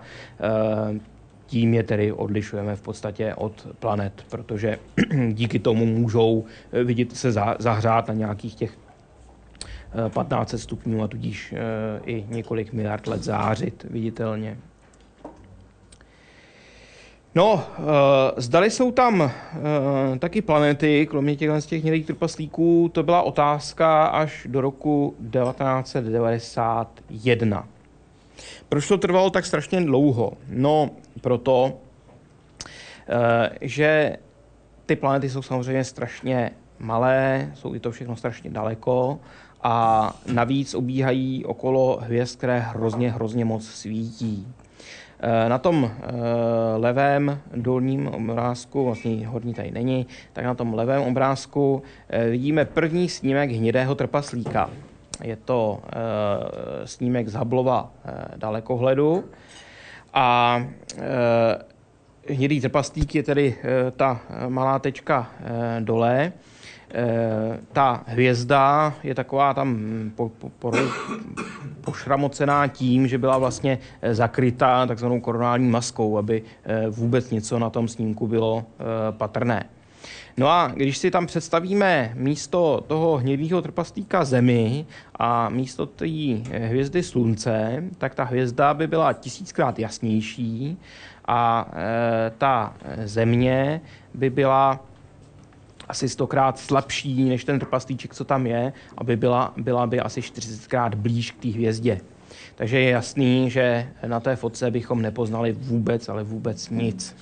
Tím 1.45 1.73
je 1.73 1.83
tedy 1.83 2.11
odlišujeme 2.11 2.75
v 2.75 2.81
podstatě 2.81 3.35
od 3.35 3.67
planet, 3.79 4.13
protože 4.29 4.77
díky 5.31 5.59
tomu 5.59 5.85
můžou 5.85 6.45
vidět 6.83 7.15
se 7.15 7.31
zahřát 7.59 8.07
na 8.07 8.13
nějakých 8.13 8.55
těch 8.55 8.77
15 10.09 10.55
stupňů 10.57 11.03
a 11.03 11.07
tudíž 11.07 11.53
i 12.05 12.25
několik 12.27 12.73
miliard 12.73 13.07
let 13.07 13.23
zářit 13.23 13.85
viditelně. 13.89 14.57
No, 17.35 17.53
uh, 17.53 17.61
zdali 18.37 18.71
jsou 18.71 18.91
tam 18.91 19.21
uh, 19.21 19.31
taky 20.19 20.41
planety, 20.41 21.07
kromě 21.09 21.35
těch, 21.35 21.49
z 21.59 21.65
těch 21.65 21.81
hnědých 21.81 22.05
trpaslíků, 22.05 22.89
to 22.93 23.03
byla 23.03 23.21
otázka 23.21 24.05
až 24.05 24.47
do 24.49 24.61
roku 24.61 25.15
1991. 25.31 27.67
Proč 28.69 28.87
to 28.87 28.97
trvalo 28.97 29.29
tak 29.29 29.45
strašně 29.45 29.81
dlouho? 29.81 30.33
No, 30.49 30.89
proto, 31.21 31.65
uh, 31.65 31.71
že 33.61 34.17
ty 34.85 34.95
planety 34.95 35.29
jsou 35.29 35.41
samozřejmě 35.41 35.83
strašně 35.83 36.51
malé, 36.79 37.51
jsou 37.53 37.75
i 37.75 37.79
to 37.79 37.91
všechno 37.91 38.15
strašně 38.15 38.49
daleko 38.49 39.19
a 39.63 40.13
navíc 40.33 40.73
obíhají 40.73 41.45
okolo 41.45 41.99
hvězd, 42.01 42.37
které 42.37 42.59
hrozně, 42.59 43.11
hrozně 43.11 43.45
moc 43.45 43.67
svítí. 43.67 44.47
Eh, 45.19 45.49
na 45.49 45.57
tom 45.57 45.91
eh, 45.91 46.11
levém 46.77 47.39
dolním 47.55 48.07
obrázku, 48.07 48.85
vlastně 48.85 49.27
horní 49.27 49.53
tady 49.53 49.71
není, 49.71 50.07
tak 50.33 50.45
na 50.45 50.53
tom 50.53 50.73
levém 50.73 51.01
obrázku 51.01 51.83
eh, 52.09 52.29
vidíme 52.29 52.65
první 52.65 53.09
snímek 53.09 53.51
hnědého 53.51 53.95
trpaslíka. 53.95 54.69
Je 55.23 55.35
to 55.35 55.79
snímek 56.85 57.27
z 57.27 57.33
Hubbleova 57.35 57.91
dalekohledu. 58.35 59.23
A 60.13 60.59
hnědý 62.29 62.61
trpaslík 62.61 63.15
je 63.15 63.23
tedy 63.23 63.55
ta 63.95 64.21
malá 64.47 64.79
tečka 64.79 65.31
dole. 65.79 66.31
Ta 67.73 68.03
hvězda 68.07 68.93
je 69.03 69.15
taková 69.15 69.53
tam 69.53 69.77
po, 70.15 70.29
po, 70.29 70.49
po, 70.49 70.71
pošramocená 71.81 72.67
tím, 72.67 73.07
že 73.07 73.17
byla 73.17 73.37
vlastně 73.37 73.79
zakrytá 74.11 74.85
takzvanou 74.85 75.19
koronální 75.19 75.69
maskou, 75.69 76.17
aby 76.17 76.43
vůbec 76.89 77.31
něco 77.31 77.59
na 77.59 77.69
tom 77.69 77.87
snímku 77.87 78.27
bylo 78.27 78.65
patrné. 79.11 79.65
No 80.37 80.49
a 80.49 80.67
když 80.67 80.97
si 80.97 81.11
tam 81.11 81.25
představíme 81.25 82.11
místo 82.15 82.83
toho 82.87 83.17
hnědého 83.17 83.61
trpaslíka 83.61 84.25
Zemi 84.25 84.85
a 85.19 85.49
místo 85.49 85.85
té 85.85 86.07
hvězdy 86.51 87.03
Slunce, 87.03 87.83
tak 87.97 88.15
ta 88.15 88.23
hvězda 88.23 88.73
by 88.73 88.87
byla 88.87 89.13
tisíckrát 89.13 89.79
jasnější 89.79 90.77
a 91.27 91.71
e, 91.73 92.31
ta 92.37 92.73
Země 93.03 93.81
by 94.13 94.29
byla 94.29 94.79
asi 95.87 96.09
stokrát 96.09 96.59
slabší 96.59 97.23
než 97.23 97.43
ten 97.43 97.59
trpaslíček, 97.59 98.15
co 98.15 98.23
tam 98.23 98.47
je, 98.47 98.73
aby 98.97 99.15
byla, 99.17 99.53
byla 99.57 99.87
by 99.87 99.99
asi 99.99 100.21
40krát 100.21 100.95
blíž 100.95 101.31
k 101.31 101.41
té 101.41 101.47
hvězdě. 101.47 102.01
Takže 102.55 102.79
je 102.79 102.89
jasný, 102.89 103.49
že 103.49 103.87
na 104.07 104.19
té 104.19 104.35
fotce 104.35 104.71
bychom 104.71 105.01
nepoznali 105.01 105.51
vůbec, 105.51 106.09
ale 106.09 106.23
vůbec 106.23 106.69
nic. 106.69 107.15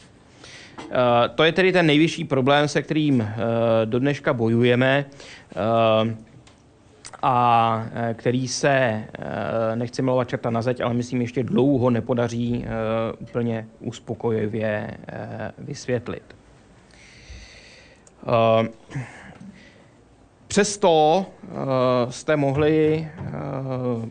Eh, 0.80 1.30
to 1.36 1.43
je 1.43 1.52
tedy 1.52 1.71
ten 1.71 1.86
nejvyšší 1.86 2.23
problém, 2.23 2.67
se 2.67 2.82
kterým 2.82 3.21
eh, 3.21 3.36
do 3.86 3.99
dneška 3.99 4.34
bojujeme 4.34 5.06
eh, 5.06 6.15
a 7.26 7.86
který 8.13 8.47
se, 8.47 9.04
nechci 9.76 10.02
milovat 10.02 10.30
čerta 10.30 10.49
na 10.49 10.62
zeď, 10.62 10.82
ale 10.82 10.93
myslím 10.93 11.21
ještě 11.21 11.43
dlouho 11.43 11.89
nepodaří 11.89 12.65
úplně 13.19 13.67
uspokojivě 13.80 14.91
vysvětlit. 15.58 16.23
Přesto 20.47 21.25
jste 22.09 22.36
mohli 22.36 23.07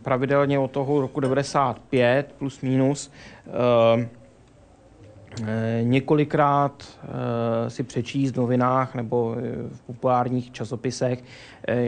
pravidelně 0.03 0.59
od 0.59 0.71
toho 0.71 1.01
roku 1.01 1.21
95 1.21 2.35
plus 2.39 2.61
minus 2.61 3.11
Eh, 5.41 5.81
několikrát 5.83 6.99
eh, 7.05 7.71
si 7.71 7.83
přečíst 7.83 8.33
v 8.33 8.37
novinách 8.37 8.95
nebo 8.95 9.37
eh, 9.39 9.69
v 9.69 9.81
populárních 9.81 10.53
časopisech, 10.53 11.25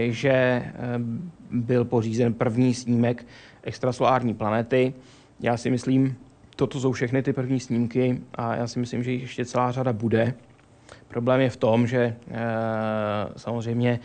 že 0.09 0.65
byl 1.51 1.85
pořízen 1.85 2.35
první 2.35 2.75
snímek 2.75 3.27
extrasolární 3.63 4.35
planety. 4.35 4.95
Já 5.41 5.57
si 5.57 5.71
myslím, 5.71 6.17
toto 6.57 6.81
jsou 6.81 6.93
všechny 6.93 7.23
ty 7.23 7.33
první 7.33 7.61
snímky 7.61 8.21
a 8.35 8.57
já 8.57 8.67
si 8.67 8.79
myslím, 8.79 9.03
že 9.03 9.13
jich 9.13 9.23
ještě 9.23 9.45
celá 9.45 9.73
řada 9.73 9.93
bude. 9.93 10.35
Problém 11.15 11.41
je 11.41 11.51
v 11.51 11.57
tom, 11.57 11.87
že 11.87 12.17
samozřejmě 13.37 14.01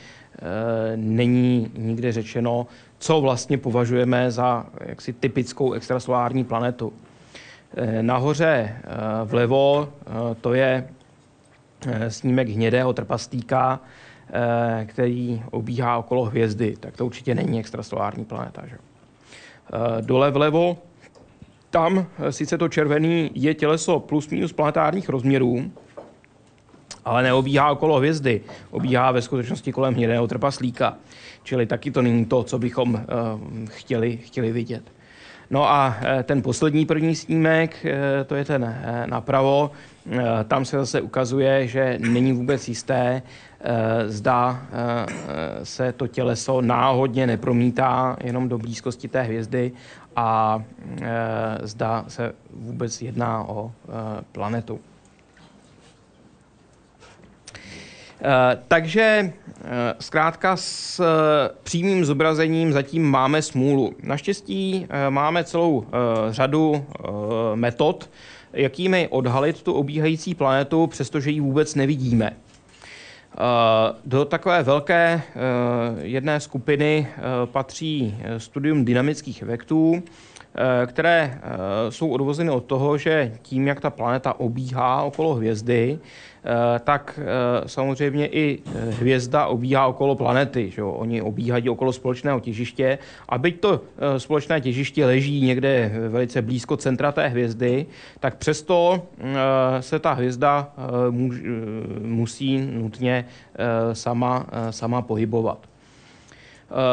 není 0.96 1.72
nikde 1.78 2.12
řečeno, 2.12 2.68
co 3.00 3.22
vlastně 3.22 3.58
považujeme 3.58 4.32
za 4.32 4.66
jaksi 4.80 5.14
typickou 5.14 5.74
extrasolární 5.74 6.44
planetu. 6.44 6.94
Eh, 7.78 8.04
nahoře 8.04 8.76
eh, 8.76 8.88
vlevo 9.26 9.90
eh, 9.90 10.36
to 10.42 10.54
je 10.54 10.90
snímek 12.08 12.50
hnědého 12.50 12.94
trpaslíka, 12.94 13.80
který 14.86 15.44
obíhá 15.52 15.98
okolo 15.98 16.26
hvězdy, 16.26 16.76
tak 16.80 16.98
to 16.98 17.06
určitě 17.06 17.36
není 17.36 17.60
extrasolární 17.60 18.26
planeta. 18.26 18.62
Že? 18.68 18.78
Dole 20.02 20.32
vlevo, 20.32 20.78
tam 21.70 22.06
sice 22.30 22.58
to 22.58 22.70
červený 22.70 23.32
je 23.34 23.54
těleso 23.54 24.00
plus 24.00 24.30
minus 24.30 24.54
planetárních 24.54 25.10
rozměrů, 25.10 25.72
ale 27.06 27.24
neobíhá 27.24 27.72
okolo 27.72 27.98
hvězdy, 27.98 28.42
obíhá 28.72 29.12
ve 29.12 29.22
skutečnosti 29.22 29.72
kolem 29.72 29.94
hnědého 29.94 30.28
trpaslíka. 30.28 30.98
Čili 31.44 31.66
taky 31.66 31.92
to 31.92 32.02
není 32.02 32.26
to, 32.26 32.44
co 32.44 32.60
bychom 32.60 33.06
chtěli, 33.70 34.18
chtěli 34.18 34.52
vidět. 34.52 34.84
No 35.50 35.70
a 35.70 35.98
eh, 36.02 36.24
ten 36.24 36.42
poslední 36.42 36.86
první 36.86 37.16
snímek, 37.16 37.86
eh, 37.86 38.24
to 38.24 38.36
je 38.36 38.46
ten 38.46 38.64
eh, 38.64 39.08
napravo, 39.08 39.72
tam 40.48 40.66
se 40.66 40.78
zase 40.78 41.02
ukazuje, 41.02 41.68
že 41.68 41.98
není 42.02 42.34
vůbec 42.34 42.68
jisté, 42.68 43.22
zda 44.08 44.62
se 45.64 45.92
to 45.92 46.08
těleso 46.08 46.62
náhodně 46.62 47.28
nepromítá 47.28 48.18
jenom 48.24 48.50
do 48.50 48.58
blízkosti 48.58 49.08
té 49.08 49.22
hvězdy 49.22 49.72
a 50.16 50.64
zda 51.62 52.06
se 52.08 52.34
vůbec 52.54 53.02
jedná 53.02 53.44
o 53.44 53.72
planetu. 54.32 54.80
Eh, 54.80 54.90
takže 58.68 59.02
eh, 59.64 59.96
zkrátka 60.00 60.58
s 60.58 61.00
eh, 61.00 61.56
přímým 61.64 62.06
zobrazením 62.06 62.74
zatím 62.74 63.04
máme 63.06 63.42
smůlu. 63.42 63.94
Naštěstí 64.04 64.88
máme 65.10 65.44
celou 65.44 65.86
řadu 66.30 66.86
metod, 67.56 68.10
jakými 68.54 69.08
odhalit 69.08 69.64
tu 69.64 69.74
obíhající 69.74 70.36
planetu, 70.36 70.88
přestože 70.88 71.32
ji 71.32 71.40
vůbec 71.40 71.76
nevidíme. 71.76 72.32
Do 74.06 74.26
takové 74.26 74.64
velké 74.64 75.22
jedné 76.02 76.40
skupiny 76.40 77.08
patří 77.46 78.18
studium 78.38 78.86
dynamických 78.86 79.42
efektů, 79.42 80.04
které 80.86 81.42
jsou 81.90 82.10
odvozeny 82.10 82.52
od 82.52 82.66
toho, 82.66 82.98
že 82.98 83.34
tím, 83.42 83.68
jak 83.68 83.80
ta 83.80 83.90
planeta 83.90 84.40
obíhá 84.40 85.02
okolo 85.02 85.34
hvězdy, 85.34 86.00
Eh, 86.00 86.29
tak 86.84 87.20
eh, 87.22 87.70
samozřejmě 87.70 88.28
i 88.28 88.60
eh, 88.66 88.92
hvězda 88.92 89.46
obíhá 89.46 89.88
okolo 89.88 90.16
planety. 90.16 90.72
Že 90.72 90.82
jo? 90.82 90.92
Oni 90.92 91.22
obíhají 91.22 91.70
okolo 91.70 91.94
společného 91.94 92.40
těžiště 92.40 92.98
a 93.30 93.38
byť 93.38 93.60
to 93.60 93.82
společné 94.18 94.62
těžiště 94.62 95.06
leží 95.06 95.42
někde 95.42 95.92
velice 96.10 96.42
blízko 96.42 96.78
centra 96.78 97.12
té 97.12 97.28
hvězdy, 97.28 97.86
tak 98.20 98.38
přesto 98.38 99.02
se 99.80 100.00
ta 100.00 100.14
hvězda 100.14 100.72
musí 102.02 102.58
nutně 102.58 103.26
sama, 103.94 104.46
sama 104.70 105.02
pohybovat. 105.02 105.58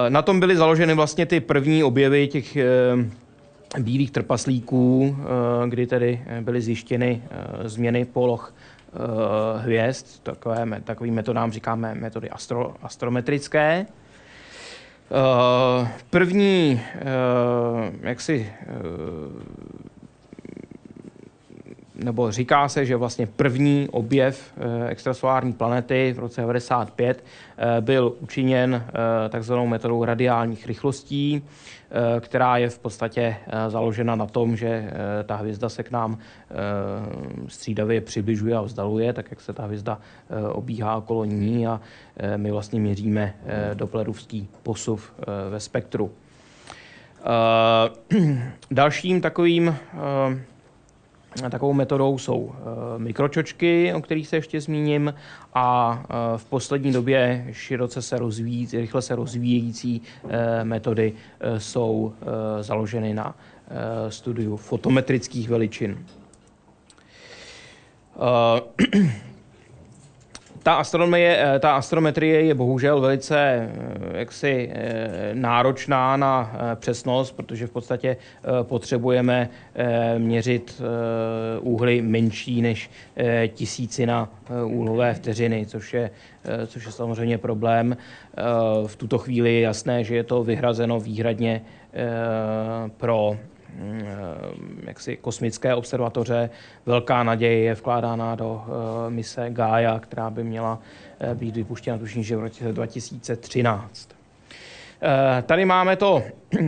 Na 0.09 0.22
tom 0.22 0.40
byly 0.40 0.56
založeny 0.56 0.94
vlastně 0.94 1.26
ty 1.26 1.40
první 1.40 1.85
objevy 1.85 2.28
těch 2.28 2.56
bílých 3.78 4.11
trpaslíků, 4.11 5.16
kdy 5.68 5.87
tedy 5.87 6.20
byly 6.40 6.61
zjištěny 6.61 7.22
změny 7.64 8.04
poloh 8.04 8.54
hvězd, 9.56 10.22
takové, 10.22 10.66
takovým 10.85 11.14
metodám 11.14 11.52
říkáme 11.52 11.94
metody 11.94 12.30
astro, 12.30 12.74
astrometrické. 12.82 13.87
Uh, 15.11 15.88
první, 16.11 16.80
uh, 16.94 17.94
jak 18.00 18.20
si, 18.20 18.52
uh, 18.68 19.42
nebo 21.96 22.32
říká 22.32 22.68
se, 22.68 22.87
že 22.87 22.96
vlastně 22.96 23.26
první 23.26 23.88
objev 23.90 24.52
extrasolární 24.88 25.52
planety 25.52 26.12
v 26.16 26.18
roce 26.18 26.42
1995 26.42 27.24
byl 27.80 28.14
učiněn 28.20 28.85
takzvanou 29.28 29.66
metodou 29.66 30.04
radiálních 30.04 30.66
rychlostí. 30.66 31.42
Eh, 31.90 32.20
která 32.20 32.56
je 32.56 32.68
v 32.68 32.78
podstatě 32.78 33.37
eh, 33.46 33.70
založena 33.70 34.16
na 34.16 34.26
tom, 34.26 34.56
že 34.56 34.68
eh, 34.68 34.92
ta 35.24 35.37
hvězda 35.37 35.68
se 35.68 35.82
k 35.82 35.90
nám 35.90 36.18
střídavě 37.48 38.00
přibližuje 38.00 38.56
a 38.56 38.61
vzdaluje, 38.61 39.12
tak 39.12 39.30
jak 39.30 39.40
se 39.40 39.52
ta 39.52 39.64
hvězda 39.64 39.98
obíhá 40.52 40.96
okolo 40.96 41.24
ní 41.24 41.66
a 41.66 41.80
my 42.37 42.50
vlastně 42.50 42.80
měříme 42.80 43.35
doplerovský 43.74 44.48
posuv 44.62 45.12
ve 45.50 45.61
spektru. 45.61 46.12
Dalším 48.71 49.21
takovým 49.21 49.77
Takovou 51.50 51.72
metodou 51.72 52.18
jsou 52.18 52.52
eh, 52.54 52.98
mikročočky, 52.98 53.94
o 53.94 54.00
kterých 54.00 54.28
se 54.28 54.37
ještě 54.37 54.60
zmíním, 54.60 55.14
a 55.54 55.98
eh, 56.04 56.38
v 56.38 56.44
poslední 56.44 56.92
době 56.92 57.46
široce 57.52 58.02
se 58.02 58.18
rozvíjí, 58.18 58.68
rychle 58.72 59.02
se 59.02 59.16
rozvíjející 59.16 60.02
eh, 60.28 60.64
metody 60.64 61.12
jsou 61.58 62.12
založeny 62.60 63.14
na 63.14 63.34
studiu 64.08 64.56
fotometrických 64.56 65.48
veličin. 65.48 66.06
ta, 70.67 70.75
astronomie, 70.75 71.37
eh, 71.38 71.58
ta 71.58 71.77
astrometrie 71.77 72.42
je 72.42 72.54
bohužel 72.54 73.00
velice 73.00 73.38
eh, 73.38 74.19
jaksi 74.19 74.71
eh, 74.73 75.31
náročná 75.33 76.17
na 76.17 76.52
přesnost, 76.75 77.33
protože 77.33 77.67
v 77.67 77.71
podstatě 77.71 78.17
potřebujeme 78.62 79.50
měřit 80.19 80.83
úhly 81.60 82.02
menší 82.02 82.62
než 82.62 82.90
tisícina 83.48 84.29
úhlové 84.64 85.14
vteřiny, 85.14 85.67
což 85.67 85.94
je, 85.94 86.10
což 86.67 86.87
je 86.87 86.92
samozřejmě 86.92 87.38
problém. 87.38 87.96
V 88.87 88.96
tuto 88.96 89.19
chvíli 89.19 89.54
je 89.54 89.60
jasné, 89.60 90.04
že 90.04 90.17
je 90.17 90.25
to 90.25 90.44
vyhrazeno 90.44 91.00
výhradně 91.00 91.62
pro 92.96 93.37
jaksi 94.87 95.16
kosmické 95.16 95.74
observatoře. 95.74 96.50
Velká 96.87 97.22
naděje 97.22 97.58
je 97.58 97.74
vkládána 97.74 98.35
do 98.35 98.64
mise 99.08 99.50
Gaia, 99.50 99.98
která 99.98 100.31
by 100.31 100.44
měla 100.44 100.79
být 101.35 101.56
vypuštěna 101.56 101.98
tuším, 101.98 102.22
že 102.22 102.37
v 102.37 102.40
roce 102.40 102.72
2013. 102.72 104.15
Eh, 105.03 105.42
tady 105.42 105.65
máme 105.65 105.97
to 105.97 106.23
eh, 106.59 106.63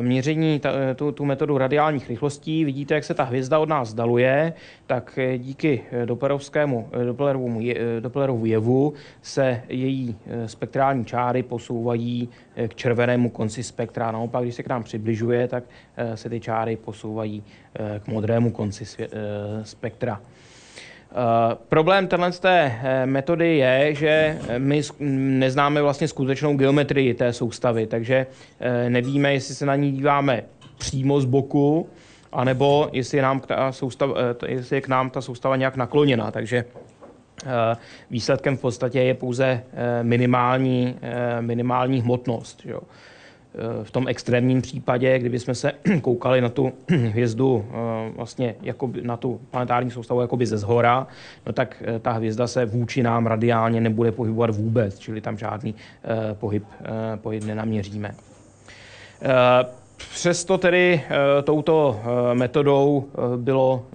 měření, 0.00 0.60
tu, 0.96 1.12
tu 1.12 1.24
metodu 1.24 1.58
radiálních 1.58 2.08
rychlostí. 2.08 2.64
Vidíte, 2.64 2.94
jak 2.94 3.04
se 3.04 3.14
ta 3.14 3.24
hvězda 3.24 3.58
od 3.58 3.68
nás 3.68 3.88
zdaluje, 3.88 4.52
tak 4.86 5.18
díky 5.38 5.82
Dopplerovskému, 6.04 6.88
Dopplerovu, 7.06 7.60
Dopplerovu 8.00 8.46
jevu 8.46 8.94
se 9.22 9.62
její 9.68 10.16
spektrální 10.46 11.04
čáry 11.04 11.42
posouvají 11.42 12.28
k 12.68 12.74
červenému 12.74 13.30
konci 13.30 13.62
spektra. 13.62 14.10
Naopak, 14.12 14.42
když 14.42 14.54
se 14.54 14.62
k 14.62 14.68
nám 14.68 14.82
přibližuje, 14.82 15.48
tak 15.48 15.64
se 16.14 16.28
ty 16.28 16.40
čáry 16.40 16.76
posouvají 16.76 17.42
k 17.98 18.06
modrému 18.06 18.50
konci 18.50 19.06
spektra. 19.62 20.20
Uh, 21.16 21.54
problém 21.68 22.06
téhle 22.06 22.32
té 22.32 22.78
eh, 22.82 23.06
metody 23.06 23.56
je, 23.56 23.94
že 23.94 24.38
my 24.58 24.82
neznáme 25.38 25.82
vlastně 25.82 26.08
skutečnou 26.08 26.56
geometrii 26.56 27.14
té 27.14 27.32
soustavy, 27.32 27.86
takže 27.86 28.26
nevíme, 28.88 29.32
jestli 29.32 29.54
se 29.54 29.66
na 29.66 29.76
ní 29.76 29.92
díváme 29.92 30.42
přímo 30.78 31.20
z 31.20 31.24
boku, 31.24 31.88
anebo 32.32 32.88
jestli 32.92 33.18
je, 33.18 33.22
nám 33.22 33.40
ta 33.40 33.72
soustava, 33.72 34.14
jestli 34.46 34.76
je 34.76 34.80
k 34.80 34.88
nám 34.88 35.10
ta 35.10 35.20
soustava 35.20 35.56
nějak 35.56 35.76
nakloněna. 35.76 36.30
Takže 36.30 36.64
výsledkem 38.10 38.56
v 38.56 38.60
podstatě 38.60 39.00
je 39.00 39.14
pouze 39.14 39.62
minimální, 40.02 40.96
minimální 41.40 42.00
hmotnost. 42.00 42.62
Jo 42.64 42.80
v 43.82 43.90
tom 43.90 44.08
extrémním 44.08 44.62
případě, 44.62 45.18
kdyby 45.18 45.38
jsme 45.38 45.54
se 45.54 45.72
koukali 46.02 46.40
na 46.40 46.48
tu 46.48 46.72
hvězdu, 46.88 47.64
eh, 47.68 48.12
vlastně 48.16 48.54
jakoby, 48.62 49.02
na 49.02 49.16
tu 49.16 49.40
planetární 49.50 49.90
soustavu 49.90 50.20
jakoby 50.20 50.46
ze 50.46 50.58
zhora, 50.58 51.06
no 51.46 51.52
tak 51.52 51.82
eh, 51.86 51.98
ta 51.98 52.12
hvězda 52.12 52.46
se 52.46 52.66
vůči 52.66 53.02
nám 53.02 53.26
radiálně 53.26 53.80
nebude 53.80 54.12
pohybovat 54.12 54.50
vůbec, 54.50 54.98
čili 54.98 55.20
tam 55.20 55.38
žádný 55.38 55.74
eh, 56.04 56.34
pohyb, 56.34 56.64
pohyb 57.22 57.44
nenaměříme. 57.44 58.14
Přesto 60.10 60.58
tedy 60.58 61.02
touto 61.44 62.00
metodou 62.34 63.08
bylo 63.36 63.86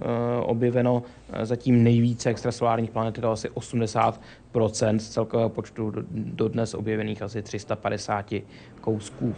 objeveno 0.42 1.02
zatím 1.42 1.84
nejvíce 1.84 2.30
extrasolárních 2.30 2.90
planet, 2.90 3.20
to 3.20 3.30
asi 3.30 3.48
80% 3.48 4.96
z 4.98 5.08
celkového 5.08 5.48
počtu 5.48 5.92
dodnes 6.12 6.74
objevených 6.74 7.22
asi 7.22 7.42
350 7.42 8.34
kousků. 8.80 9.34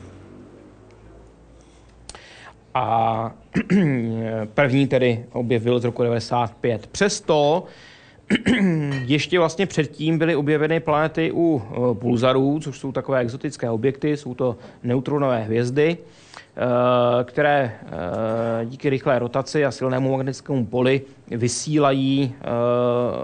A 2.74 3.30
první 4.54 4.86
tedy 4.86 5.24
objevil 5.32 5.78
z 5.78 5.84
roku 5.84 6.02
95. 6.02 6.86
Přesto 6.86 7.64
ještě 9.04 9.38
vlastně 9.38 9.66
předtím 9.66 10.18
byly 10.18 10.36
objeveny 10.36 10.80
planety 10.80 11.32
u 11.34 11.62
eh, 11.64 11.94
pulzarů, 11.94 12.60
což 12.60 12.78
jsou 12.78 12.92
takové 12.92 13.20
exotické 13.20 13.70
objekty, 13.70 14.16
jsou 14.16 14.34
to 14.34 14.56
neutronové 14.82 15.42
hvězdy, 15.42 15.96
eh, 16.00 16.23
které 17.24 17.72
eh, 17.82 18.66
díky 18.66 18.90
rychlé 18.90 19.18
rotaci 19.18 19.64
a 19.64 19.70
silnému 19.70 20.10
magnetickému 20.12 20.66
poli 20.66 21.02
vysílají 21.30 22.34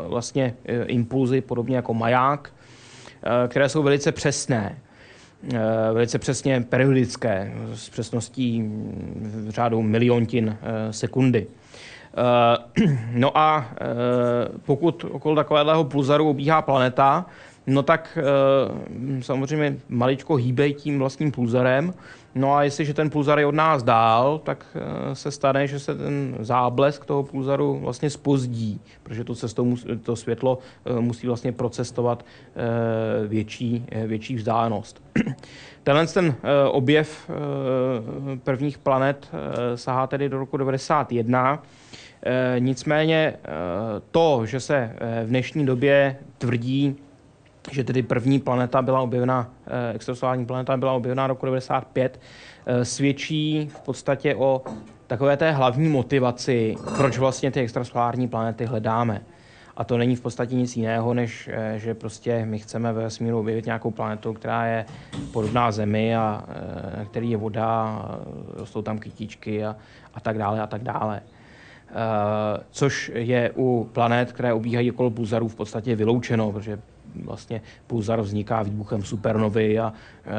vlastně 0.07 0.55
impulzy 0.87 1.41
podobně 1.41 1.77
jako 1.77 1.95
maják, 1.95 2.53
které 3.49 3.69
jsou 3.69 3.83
velice 3.83 4.13
přesné. 4.13 4.77
Eh, 5.55 5.93
velice 5.93 6.19
přesně 6.19 6.61
periodické, 6.61 7.53
s 7.75 7.89
přesností 7.89 8.71
v 9.21 9.51
řádu 9.51 9.83
miliontin 9.83 10.57
eh, 10.63 10.93
sekundy. 10.93 11.47
Eh, 12.17 12.87
no 13.13 13.39
a 13.39 13.71
pokud 14.67 15.05
okolo 15.11 15.37
takového 15.37 15.85
pulzaru 15.85 16.29
obíhá 16.31 16.63
planeta, 16.63 17.27
no 17.67 17.83
tak 17.83 18.19
samozřejmě 19.21 19.77
maličko 19.89 20.35
hýbej 20.35 20.75
tím 20.75 20.99
vlastním 20.99 21.33
pulzarem 21.33 21.95
No 22.35 22.55
a 22.55 22.63
jestliže 22.63 22.95
ten 22.95 23.11
pulzar 23.11 23.39
je 23.39 23.47
od 23.47 23.55
nás 23.55 23.83
dál, 23.83 24.39
tak 24.39 24.67
eh, 24.75 25.15
se 25.15 25.31
stane, 25.31 25.67
že 25.67 25.79
se 25.79 25.95
ten 25.95 26.37
záblesk 26.41 27.05
toho 27.05 27.23
pulzaru 27.23 27.79
vlastně 27.79 28.11
spozdí, 28.11 28.81
protože 29.03 29.25
to, 29.25 29.35
cestou, 29.35 29.77
to 30.03 30.17
světlo 30.17 30.59
eh, 30.85 31.01
musí 31.01 31.27
vlastně 31.27 31.53
procestovat 31.53 32.25
eh, 32.57 33.27
větší, 33.27 33.87
větší 34.07 34.35
vzdálenost. 34.35 35.03
Tenhle 35.83 36.07
ten 36.07 36.35
objev 36.71 37.31
prvních 38.45 38.79
planet 38.79 39.31
sahá 39.75 40.07
tedy 40.07 40.29
do 40.29 40.39
roku 40.39 40.59
1991. 40.59 41.63
Nicméně 42.59 43.37
to, 44.11 44.47
že 44.47 44.61
se 44.61 44.97
v 45.25 45.29
dnešní 45.29 45.67
době 45.67 46.17
tvrdí, 46.39 46.97
že 47.71 47.85
tedy 47.85 48.03
první 48.03 48.41
planeta 48.41 48.83
byla 48.83 49.01
objevena, 49.01 49.51
eh, 49.67 49.95
extrasolární 49.95 50.47
planeta 50.47 50.77
byla 50.77 50.93
objevena 50.93 51.27
roku 51.27 51.47
95, 51.47 52.21
eh, 52.67 52.85
svědčí 52.85 53.71
v 53.75 53.81
podstatě 53.81 54.35
o 54.35 54.63
takové 55.07 55.37
té 55.37 55.51
hlavní 55.51 55.89
motivaci, 55.89 56.77
proč 56.97 57.19
vlastně 57.19 57.51
ty 57.51 57.61
extrasolární 57.61 58.29
planety 58.29 58.65
hledáme. 58.65 59.23
A 59.77 59.85
to 59.85 59.99
není 59.99 60.17
v 60.17 60.21
podstatě 60.21 60.55
nic 60.55 60.77
jiného, 60.77 61.15
než 61.15 61.51
eh, 61.53 61.79
že 61.79 61.95
prostě 61.95 62.45
my 62.45 62.59
chceme 62.59 62.93
ve 62.93 63.03
vesmíru 63.03 63.39
objevit 63.39 63.67
nějakou 63.67 63.91
planetu, 63.91 64.33
která 64.33 64.67
je 64.67 64.85
podobná 65.33 65.73
Zemi 65.73 66.17
a 66.17 66.45
který 67.11 67.31
je 67.31 67.37
voda, 67.37 68.03
rostou 68.55 68.83
tam 68.83 68.99
kytičky 68.99 69.65
a, 69.65 69.77
a 70.15 70.21
tak 70.21 70.39
dále 70.39 70.61
a 70.61 70.67
tak 70.67 70.83
dále. 70.83 71.23
Uh, 71.91 71.97
což 72.71 73.11
je 73.15 73.53
u 73.57 73.91
planet, 73.93 74.33
které 74.33 74.53
obíhají 74.53 74.91
okolo 74.91 75.11
pulzarů 75.11 75.49
v 75.49 75.55
podstatě 75.55 75.97
vyloučeno, 75.97 76.53
protože 76.53 76.79
vlastně 77.25 77.61
pulzar 77.87 78.21
vzniká 78.21 78.63
výbuchem 78.63 79.03
supernovy 79.03 79.79
a 79.79 79.93
e, 79.93 80.33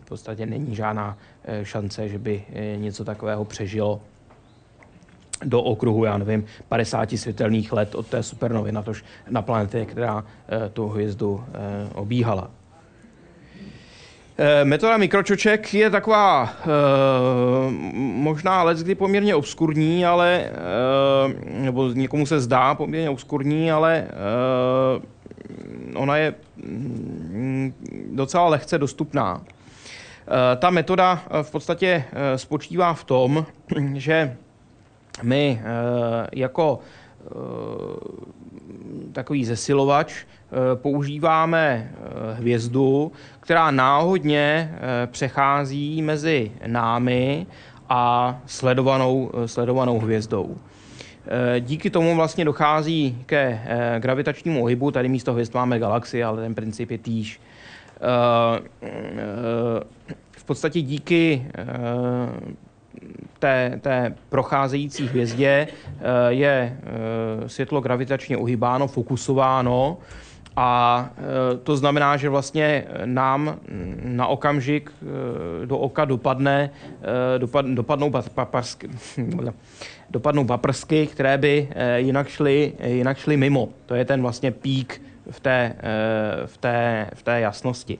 v 0.00 0.04
podstatě 0.08 0.46
není 0.46 0.74
žádná 0.74 1.18
e, 1.44 1.64
šance, 1.64 2.08
že 2.08 2.18
by 2.18 2.44
e, 2.52 2.76
něco 2.76 3.04
takového 3.04 3.44
přežilo 3.44 4.00
do 5.44 5.62
okruhu, 5.62 6.04
já 6.04 6.18
nevím, 6.18 6.44
50 6.68 7.10
světelných 7.10 7.72
let 7.72 7.94
od 7.94 8.06
té 8.06 8.22
supernovy, 8.22 8.72
na, 8.72 8.82
tož, 8.82 9.04
na 9.30 9.42
planetě, 9.42 9.84
která 9.84 10.24
tu 10.72 10.88
hvězdu 10.88 11.44
obíhala. 11.94 12.50
Eh, 14.38 14.64
metoda 14.64 14.96
mikročoček 14.96 15.74
je 15.74 15.90
taková 15.90 16.52
e, 16.52 16.66
možná 17.96 18.62
let, 18.62 18.78
kdy 18.78 18.94
poměrně 18.94 19.34
obskurní, 19.34 20.06
ale, 20.06 20.30
e, 20.34 20.50
nebo 21.60 21.88
někomu 21.88 22.26
se 22.26 22.40
zdá 22.40 22.74
poměrně 22.74 23.10
obskurní, 23.10 23.72
ale 23.72 24.08
ona 25.94 26.16
je 26.16 26.34
mm, 26.56 27.74
docela 28.12 28.48
lehce 28.48 28.78
dostupná. 28.78 29.42
Ta 30.58 30.70
metoda 30.70 31.22
v 31.42 31.50
podstatě 31.50 32.04
spočívá 32.36 32.94
v 32.94 33.04
tom, 33.04 33.46
že 33.94 34.36
my 35.22 35.60
jako 36.32 36.78
takový 39.12 39.44
zesilovač 39.44 40.24
Eh, 40.54 40.76
používáme 40.76 41.90
eh, 41.90 42.34
hvězdu, 42.34 43.12
která 43.44 43.70
náhodně 43.70 44.72
eh, 44.72 45.06
přechází 45.06 46.02
mezi 46.02 46.52
námi 46.66 47.46
a 47.88 48.36
sledovanou, 48.46 49.30
sledovanou 49.46 49.98
hvězdou. 49.98 50.56
Díky 51.60 51.90
tomu 51.90 52.16
vlastně 52.16 52.44
dochází 52.44 53.18
ke 53.26 53.60
gravitačnímu 53.98 54.62
ohybu. 54.62 54.90
Tady 54.90 55.08
místo 55.08 55.32
hvězd 55.32 55.54
máme 55.54 55.78
galaxie, 55.78 56.24
ale 56.24 56.42
ten 56.42 56.54
princip 56.54 56.90
je 56.90 56.98
týž. 56.98 57.40
V 60.30 60.44
podstatě 60.44 60.82
díky 60.82 61.46
té, 63.38 63.80
té 63.80 64.14
procházející 64.28 65.06
hvězdě 65.06 65.68
je 66.28 66.78
světlo 67.46 67.80
gravitačně 67.80 68.36
uhybáno, 68.36 68.86
fokusováno 68.86 69.98
a 70.56 71.10
e, 71.54 71.56
to 71.58 71.76
znamená, 71.76 72.16
že 72.16 72.28
vlastně 72.28 72.84
nám 73.04 73.58
na 74.04 74.26
okamžik 74.26 74.92
e, 74.92 75.66
do 75.66 75.78
oka 75.78 76.04
dopadne, 76.04 76.70
e, 77.34 77.38
dopad, 77.38 77.66
dopadnou, 77.66 78.10
paprsky, 78.34 78.88
dopadnou 80.10 80.44
paprsky, 80.44 81.06
které 81.06 81.38
by 81.38 81.68
jinak 81.96 82.28
šly, 82.28 82.72
jinak 82.84 83.18
šly 83.18 83.36
mimo. 83.36 83.68
To 83.86 83.94
je 83.94 84.04
ten 84.04 84.22
vlastně 84.22 84.50
pík 84.50 85.02
v 85.30 85.40
té, 85.40 85.74
v 86.46 86.56
té, 86.56 87.10
v 87.14 87.22
té 87.22 87.40
jasnosti. 87.40 87.98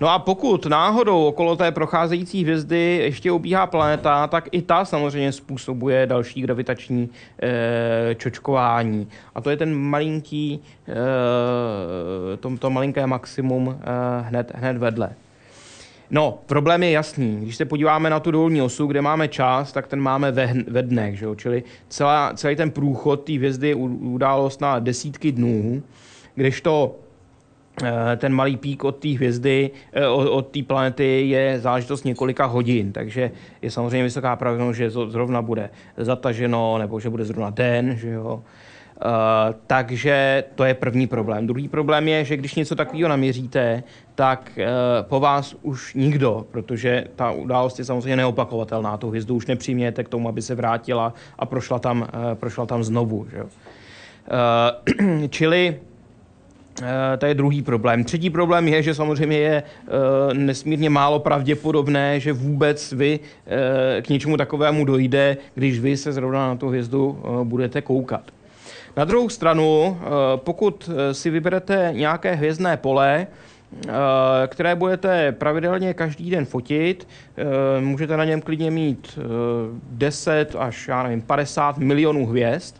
No 0.00 0.08
a 0.08 0.18
pokud 0.18 0.66
náhodou 0.66 1.26
okolo 1.26 1.56
té 1.56 1.72
procházející 1.72 2.42
hvězdy 2.42 3.00
ještě 3.02 3.32
obíhá 3.32 3.66
planeta, 3.66 4.26
tak 4.26 4.48
i 4.52 4.62
ta 4.62 4.84
samozřejmě 4.84 5.32
způsobuje 5.32 6.06
další 6.06 6.42
gravitační 6.42 7.10
e, 7.42 8.14
čočkování. 8.14 9.08
A 9.34 9.40
to 9.40 9.50
je 9.50 9.56
ten 9.56 9.74
malinký, 9.74 10.60
e, 10.88 12.36
to, 12.36 12.56
to 12.58 12.70
malinké 12.70 13.06
maximum 13.06 13.80
hned, 14.22 14.52
hned 14.54 14.76
vedle. 14.76 15.10
No, 16.10 16.38
problém 16.46 16.82
je 16.82 16.90
jasný. 16.90 17.40
Když 17.40 17.56
se 17.56 17.64
podíváme 17.64 18.10
na 18.10 18.20
tu 18.20 18.30
dolní 18.30 18.62
osu, 18.62 18.86
kde 18.86 19.02
máme 19.02 19.28
čas, 19.28 19.72
tak 19.72 19.86
ten 19.86 20.00
máme 20.00 20.32
ve, 20.32 20.54
ve 20.66 20.82
dnech, 20.82 21.18
že 21.18 21.24
jo? 21.24 21.34
čili 21.34 21.62
celá, 21.88 22.32
celý 22.34 22.56
ten 22.56 22.70
průchod 22.70 23.24
té 23.24 23.32
hvězdy 23.32 23.68
je 23.68 23.74
událost 23.74 24.60
na 24.60 24.78
desítky 24.78 25.32
dnů, 25.32 25.82
kdežto 26.34 26.96
eh, 27.82 28.16
ten 28.16 28.32
malý 28.32 28.56
pík 28.56 28.84
od 28.84 28.96
té 28.96 29.08
hvězdy, 29.08 29.70
eh, 29.92 30.06
od 30.08 30.48
té 30.48 30.62
planety 30.62 31.28
je 31.28 31.60
záležitost 31.60 32.04
několika 32.04 32.44
hodin, 32.44 32.92
takže 32.92 33.30
je 33.62 33.70
samozřejmě 33.70 34.02
vysoká 34.02 34.36
pravděpodobnost, 34.36 34.76
že 34.76 34.90
zrovna 34.90 35.42
bude 35.42 35.70
zataženo, 35.96 36.78
nebo 36.78 37.00
že 37.00 37.10
bude 37.10 37.24
zrovna 37.24 37.50
den, 37.50 37.96
že 37.96 38.10
jo. 38.10 38.42
Uh, 39.04 39.54
takže 39.66 40.44
to 40.54 40.64
je 40.64 40.74
první 40.74 41.06
problém. 41.06 41.46
Druhý 41.46 41.68
problém 41.68 42.08
je, 42.08 42.24
že 42.24 42.36
když 42.36 42.54
něco 42.54 42.74
takového 42.74 43.08
naměříte, 43.08 43.82
tak 44.14 44.52
uh, 44.56 44.62
po 45.08 45.20
vás 45.20 45.56
už 45.62 45.94
nikdo, 45.94 46.46
protože 46.50 47.04
ta 47.16 47.30
událost 47.30 47.78
je 47.78 47.84
samozřejmě 47.84 48.16
neopakovatelná. 48.16 48.96
Tu 48.96 49.08
hvězdu 49.08 49.34
už 49.34 49.46
nepřimějete 49.46 50.04
k 50.04 50.08
tomu, 50.08 50.28
aby 50.28 50.42
se 50.42 50.54
vrátila 50.54 51.14
a 51.38 51.46
prošla 51.46 51.78
tam, 51.78 52.00
uh, 52.00 52.34
prošla 52.34 52.66
tam 52.66 52.84
znovu. 52.84 53.26
Že? 53.30 53.42
Uh, 53.42 53.48
čili 55.28 55.80
to 57.18 57.26
je 57.26 57.34
druhý 57.34 57.62
problém. 57.62 58.04
Třetí 58.04 58.30
problém 58.30 58.68
je, 58.68 58.82
že 58.82 58.94
samozřejmě 58.94 59.38
je 59.38 59.62
nesmírně 60.32 60.90
málo 60.90 61.18
pravděpodobné, 61.18 62.20
že 62.20 62.32
vůbec 62.32 62.92
vy 62.92 63.20
k 64.02 64.08
něčemu 64.08 64.36
takovému 64.36 64.84
dojde, 64.84 65.36
když 65.54 65.80
vy 65.80 65.96
se 65.96 66.12
zrovna 66.12 66.48
na 66.48 66.56
tu 66.56 66.68
hvězdu 66.68 67.22
budete 67.44 67.82
koukat. 67.82 68.22
Na 68.96 69.04
druhou 69.04 69.28
stranu, 69.28 69.98
eh, 70.00 70.06
pokud 70.36 70.90
eh, 70.92 71.14
si 71.14 71.30
vyberete 71.30 71.90
nějaké 71.92 72.34
hvězdné 72.34 72.76
pole, 72.76 73.26
eh, 73.26 73.90
které 74.46 74.74
budete 74.74 75.32
pravidelně 75.32 75.94
každý 75.94 76.30
den 76.30 76.44
fotit. 76.44 77.08
Můžete 77.80 78.16
na 78.16 78.24
něm 78.24 78.40
klidně 78.40 78.70
mít 78.70 79.18
10 79.90 80.56
až 80.58 80.88
já 80.88 81.02
nevím, 81.02 81.22
50 81.22 81.78
milionů 81.78 82.26
hvězd. 82.26 82.79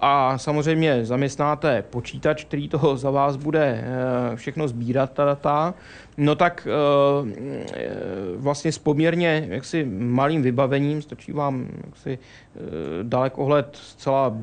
A 0.00 0.34
samozřejmě 0.38 1.04
zaměstnáte 1.04 1.82
počítač, 1.82 2.44
který 2.44 2.68
toho 2.68 2.96
za 2.96 3.10
vás 3.10 3.36
bude 3.36 3.84
všechno 4.34 4.68
sbírat, 4.68 5.12
ta 5.12 5.24
data 5.24 5.74
no 6.16 6.34
tak 6.34 6.68
eh, 6.70 7.86
vlastně 8.36 8.72
s 8.72 8.78
poměrně 8.78 9.46
jaksi 9.48 9.84
malým 9.98 10.42
vybavením, 10.42 11.02
stačí 11.02 11.32
vám 11.32 11.68
jaksi 11.86 12.18
eh, 12.18 12.60
dalekohled 13.02 13.76
zcela 13.82 14.36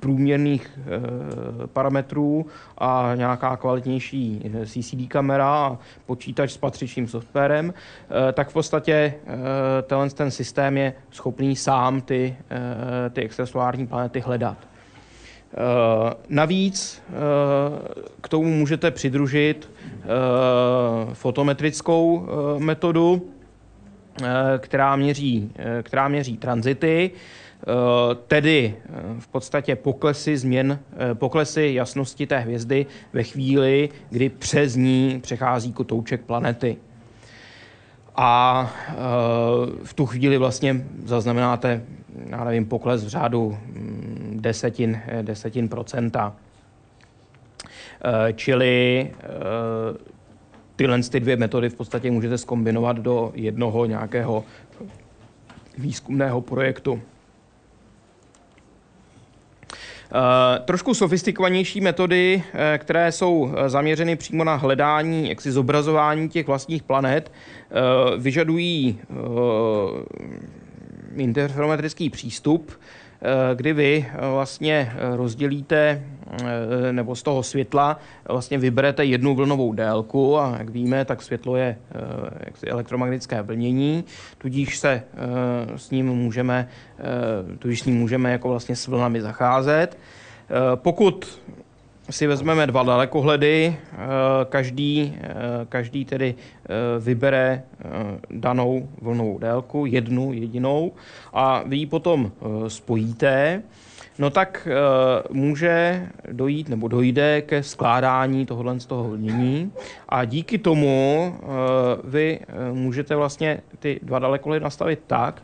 průměrných 0.00 0.78
eh, 0.78 1.66
parametrů 1.66 2.46
a 2.78 3.12
nějaká 3.14 3.56
kvalitnější 3.56 4.50
CCD 4.66 5.08
kamera 5.08 5.48
a 5.48 5.78
počítač 6.06 6.52
s 6.52 6.56
patřičným 6.56 7.08
softwarem, 7.08 7.74
tak 8.32 8.48
v 8.48 8.52
podstatě 8.52 9.14
tenhle 9.82 10.10
ten 10.10 10.30
systém 10.30 10.76
je 10.76 10.92
schopný 11.10 11.56
sám 11.56 12.00
ty, 12.00 12.36
ty 13.12 13.20
extrasolární 13.20 13.86
planety 13.86 14.20
hledat. 14.20 14.67
Eh, 15.54 16.14
navíc 16.28 17.02
eh, 17.08 17.12
k 18.20 18.28
tomu 18.28 18.50
můžete 18.54 18.90
přidružit 18.90 19.70
eh, 19.80 20.08
fotometrickou 21.14 22.26
metodu, 22.58 23.30
která 24.58 24.96
měří, 24.96 25.52
která 25.82 26.08
měří 26.08 26.36
tranzity, 26.36 27.10
tedy 28.26 28.74
v 29.18 29.28
podstatě 29.28 29.76
poklesy 29.76 30.36
změn, 30.36 30.78
poklesy 31.14 31.70
jasnosti 31.74 32.26
té 32.26 32.38
hvězdy 32.38 32.86
ve 33.12 33.22
chvíli, 33.22 33.88
kdy 34.10 34.28
přes 34.28 34.76
ní 34.76 35.20
přechází 35.22 35.72
kotouček 35.72 36.20
planety. 36.20 36.76
A 38.16 38.70
v 39.84 39.94
tu 39.94 40.06
chvíli 40.06 40.38
vlastně 40.38 40.86
zaznamenáte 41.04 41.82
já 42.26 42.44
nevím, 42.44 42.66
pokles 42.66 43.04
v 43.04 43.08
řádu 43.08 43.58
mm, 43.66 44.27
desetin, 44.40 45.00
desetin 45.22 45.68
procenta. 45.68 46.36
Eh, 48.04 48.32
čili 48.32 49.10
eh, 49.10 49.28
tyhle 50.76 51.02
ty 51.02 51.20
dvě 51.20 51.36
metody 51.36 51.68
v 51.68 51.74
podstatě 51.74 52.10
můžete 52.10 52.38
skombinovat 52.38 52.96
do 52.96 53.32
jednoho 53.34 53.86
nějakého 53.86 54.44
výzkumného 55.78 56.40
projektu. 56.40 57.02
Trošku 60.64 60.94
sofistikovanější 60.94 61.80
metody, 61.80 62.42
které 62.78 63.12
jsou 63.12 63.52
zaměřeny 63.66 64.16
přímo 64.16 64.44
na 64.44 64.54
hledání, 64.54 65.28
jaksi 65.28 65.52
zobrazování 65.52 66.28
těch 66.28 66.46
vlastních 66.46 66.82
planet, 66.82 67.32
vyžadují 68.18 69.00
interferometrický 71.16 72.10
přístup, 72.10 72.72
eh, 72.72 72.97
kdy 73.54 73.72
vy 73.72 74.06
eh, 74.08 74.30
vlastně 74.30 74.92
eh, 74.94 75.16
rozdělíte 75.16 76.02
nebo 76.92 77.16
z 77.16 77.22
toho 77.22 77.42
světla 77.42 77.98
vlastně 78.28 78.58
vyberete 78.58 79.04
jednu 79.04 79.34
vlnovou 79.34 79.72
délku 79.72 80.38
a 80.38 80.56
jak 80.58 80.70
víme, 80.70 81.04
tak 81.04 81.22
světlo 81.22 81.56
je 81.56 81.78
elektromagnetické 82.66 83.42
vlnění, 83.42 84.04
tudíž 84.38 84.78
se 84.78 85.02
s 85.76 85.90
ním 85.90 86.06
můžeme, 86.06 86.68
tudíž 87.58 87.80
s 87.80 87.84
ním 87.84 87.96
můžeme 87.96 88.32
jako 88.32 88.48
vlastně 88.48 88.76
s 88.76 88.86
vlnami 88.86 89.20
zacházet. 89.20 89.98
Pokud 90.74 91.40
si 92.10 92.26
vezmeme 92.26 92.66
dva 92.66 92.82
dalekohledy, 92.82 93.76
eh, 93.76 93.96
každý, 94.48 95.16
eh, 95.20 95.34
každý 95.68 96.04
tedy 96.04 96.34
eh, 96.34 97.00
vybere 97.00 97.62
danou 98.30 98.88
vlnovou 99.02 99.38
délku, 99.38 99.86
jednu 99.86 100.32
jedinou, 100.32 100.92
a 101.32 101.62
vy 101.66 101.76
ji 101.76 101.86
potom 101.86 102.32
spojíte, 102.68 103.62
no 104.18 104.30
tak 104.30 104.68
může 105.30 106.06
dojít 106.32 106.68
nebo 106.68 106.88
dojde 106.88 107.42
ke 107.42 107.62
skládání 107.62 108.46
tohohle 108.46 108.80
z 108.80 108.86
toho 108.86 109.08
vlnění. 109.08 109.72
A 110.08 110.24
díky 110.24 110.58
tomu 110.58 111.34
vy 112.04 112.40
můžete 112.72 113.16
vlastně 113.16 113.60
ty 113.78 114.00
dva 114.02 114.18
dalekohledy 114.18 114.64
nastavit 114.64 115.00
tak, 115.06 115.42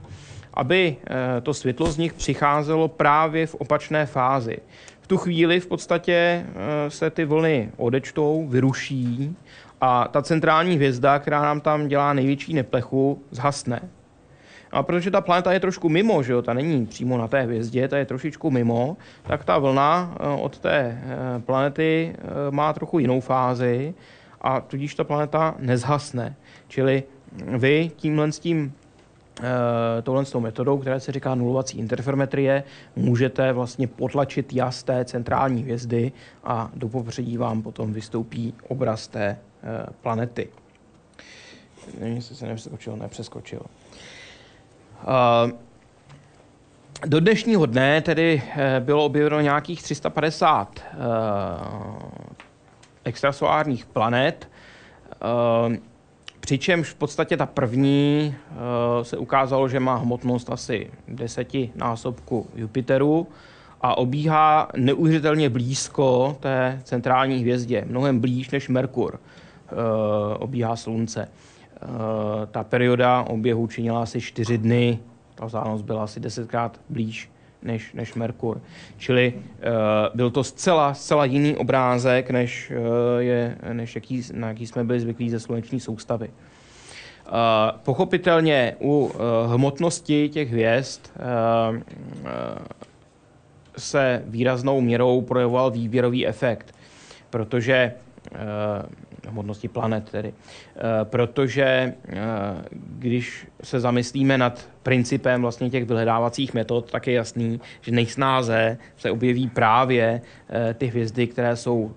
aby 0.55 0.97
to 1.43 1.55
světlo 1.55 1.87
z 1.87 1.99
nich 1.99 2.13
přicházelo 2.13 2.89
právě 2.89 3.47
v 3.47 3.55
opačné 3.55 4.07
fázi 4.07 4.59
v 5.05 5.07
tu 5.07 5.17
chvíli 5.17 5.61
v 5.61 5.67
podstatě 5.67 6.47
eh, 6.47 6.91
se 6.91 7.11
ty 7.11 7.25
vlny 7.25 7.71
odečtou, 7.77 8.47
vyruší 8.49 9.37
a 9.81 10.09
ta 10.09 10.23
centrální 10.23 10.77
hvězda, 10.77 11.19
která 11.19 11.43
nám 11.43 11.61
tam 11.61 11.89
dělá 11.89 12.13
největší 12.13 12.55
neplechu, 12.55 13.23
zhasne. 13.31 13.81
A 14.73 14.83
protože 14.83 15.11
ta 15.11 15.21
planeta 15.21 15.53
je 15.53 15.61
trošku 15.61 15.89
mimo, 15.89 16.23
že 16.23 16.33
jo, 16.33 16.43
ta 16.43 16.55
není 16.55 16.87
přímo 16.87 17.19
na 17.19 17.29
té 17.29 17.43
hvězdě, 17.43 17.89
ta 17.89 17.99
je 17.99 18.05
trošičku 18.05 18.51
mimo, 18.51 18.97
tak 19.27 19.45
ta 19.45 19.59
vlna 19.59 20.17
eh, 20.21 20.41
od 20.41 20.59
té 20.59 20.77
eh, 20.77 21.41
planety 21.41 22.17
má 22.51 22.73
trochu 22.73 22.99
jinou 22.99 23.21
fázi 23.21 23.95
a 24.41 24.61
tudíž 24.61 24.95
ta 24.95 25.05
planeta 25.05 25.55
nezhasne. 25.59 26.37
Čili 26.69 27.03
vy 27.57 27.91
tímhle 27.97 28.33
s 28.33 28.39
tím 28.39 28.73
touhle 30.03 30.25
s 30.25 30.35
metodou, 30.35 30.79
která 30.79 31.01
se 31.01 31.13
říká 31.13 31.35
nulovací 31.35 31.79
interferometrie, 31.79 32.65
můžete 32.97 33.53
vlastně 33.53 33.87
potlačit 33.87 34.53
jas 34.53 34.83
té 34.83 35.05
centrální 35.05 35.63
hvězdy 35.63 36.13
a 36.45 36.71
do 36.75 36.89
popředí 36.89 37.37
vám 37.37 37.63
potom 37.63 37.93
vystoupí 37.93 38.55
obraz 38.69 39.09
té 39.09 39.25
eh, 39.27 39.39
planety. 40.03 40.49
Nevím, 42.01 42.17
jestli 42.17 42.37
se 42.37 42.47
nepřeskočil, 42.47 42.97
nepřeskočil. 42.97 43.61
Eh, 45.03 45.53
do 47.07 47.21
dnešního 47.21 47.67
dne 47.67 48.01
tedy 48.01 48.43
bylo 48.81 49.05
objeveno 49.05 49.41
nějakých 49.41 49.83
350 49.83 50.81
extrasolárních 53.05 53.87
planet. 53.87 54.49
Přičemž 56.45 56.89
v 56.89 56.95
podstatě 56.95 57.37
ta 57.37 57.47
první 57.47 58.35
uh, 58.51 58.57
se 59.03 59.17
ukázalo, 59.17 59.69
že 59.69 59.81
má 59.81 59.95
hmotnost 59.95 60.51
asi 60.51 60.91
desetinásobku 61.09 62.47
Jupiteru 62.55 63.27
a 63.81 63.99
obíhá 63.99 64.69
neuvěřitelně 64.77 65.51
blízko 65.51 66.37
té 66.41 66.81
centrální 66.85 67.39
hvězdě, 67.39 67.85
mnohem 67.87 68.21
blíž 68.21 68.51
než 68.51 68.69
Merkur 68.69 69.15
uh, 69.15 69.79
obíhá 70.39 70.77
Slunce. 70.77 71.29
Uh, 71.83 71.89
ta 72.51 72.65
perioda 72.65 73.23
oběhu 73.23 73.67
činila 73.67 74.03
asi 74.03 74.21
čtyři 74.21 74.59
dny, 74.59 74.99
ta 75.35 75.47
vzdálenost 75.47 75.85
byla 75.85 76.05
asi 76.05 76.21
desetkrát 76.21 76.81
blíž 76.89 77.31
než, 77.65 77.93
než 77.93 78.15
Merkur. 78.15 78.61
Čili 78.97 79.33
uh, 79.37 79.43
byl 80.15 80.31
to 80.31 80.45
zcela, 80.45 80.95
zcela 80.95 81.25
jiný 81.25 81.57
obrázek, 81.57 82.31
než, 82.31 82.73
uh, 82.77 82.77
je, 83.19 83.59
než 83.73 83.95
jaký, 83.95 84.23
na 84.33 84.49
jaký 84.49 84.67
jsme 84.67 84.85
byli 84.85 85.01
zvyklí 85.01 85.31
ze 85.31 85.41
sluneční 85.41 85.81
soustavy. 85.81 86.29
Uh, 86.29 87.33
pochopitelně 87.83 88.77
u 88.81 89.05
uh, 89.05 89.21
hmotnosti 89.53 90.29
těch 90.29 90.51
hvězd 90.51 91.01
uh, 91.71 91.77
uh, 91.77 92.29
se 93.79 94.23
výraznou 94.27 94.81
měrou 94.81 95.21
projevoval 95.21 95.71
výběrový 95.71 96.27
efekt, 96.27 96.75
protože 97.31 97.93
uh, 98.33 98.39
hmotnosti 99.31 99.69
planet 99.69 100.11
tedy. 100.11 100.35
Protože 101.05 101.95
když 102.75 103.47
se 103.63 103.81
zamyslíme 103.81 104.39
nad 104.39 104.69
principem 104.83 105.43
vlastně 105.43 105.71
těch 105.71 105.85
vyhledávacích 105.85 106.55
metod, 106.55 106.91
tak 106.91 107.07
je 107.07 107.15
jasný, 107.15 107.61
že 107.81 107.93
nejsnáze 107.93 108.79
se 108.97 109.11
objeví 109.11 109.49
právě 109.49 110.21
ty 110.75 110.87
hvězdy, 110.87 111.27
které 111.27 111.57
jsou 111.57 111.95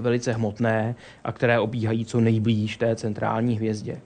velice 0.00 0.32
hmotné 0.32 0.94
a 1.24 1.32
které 1.32 1.60
obíhají 1.60 2.04
co 2.04 2.20
nejblíž 2.20 2.76
té 2.76 2.96
centrální 2.96 3.56
hvězdě. 3.56 4.00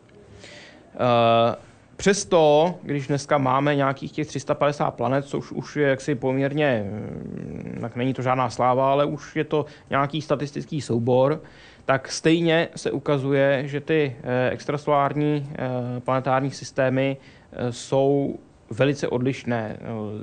Přesto, 1.97 2.75
když 2.83 3.07
dneska 3.07 3.39
máme 3.39 3.75
nějakých 3.75 4.13
těch 4.13 4.27
350 4.27 4.91
planet, 4.91 5.25
což 5.25 5.53
už 5.53 5.77
je 5.77 5.89
jaksi 5.89 6.15
poměrně, 6.15 6.85
mm, 6.87 7.79
tak 7.81 7.97
není 7.97 8.15
to 8.15 8.23
žádná 8.23 8.51
sláva, 8.51 8.93
ale 8.93 9.05
už 9.05 9.37
je 9.37 9.45
to 9.45 9.67
nějaký 9.91 10.23
statistický 10.23 10.81
soubor, 10.81 11.43
tak 11.85 12.13
stejně 12.13 12.69
se 12.77 12.91
ukazuje, 12.91 13.63
že 13.67 13.81
ty 13.81 14.17
eh, 14.23 14.51
extrasolární 14.51 15.51
eh, 15.53 16.01
planetární 16.01 16.51
systémy 16.51 17.17
eh, 17.53 17.73
jsou 17.73 18.39
velice 18.71 19.09
odlišné, 19.09 19.77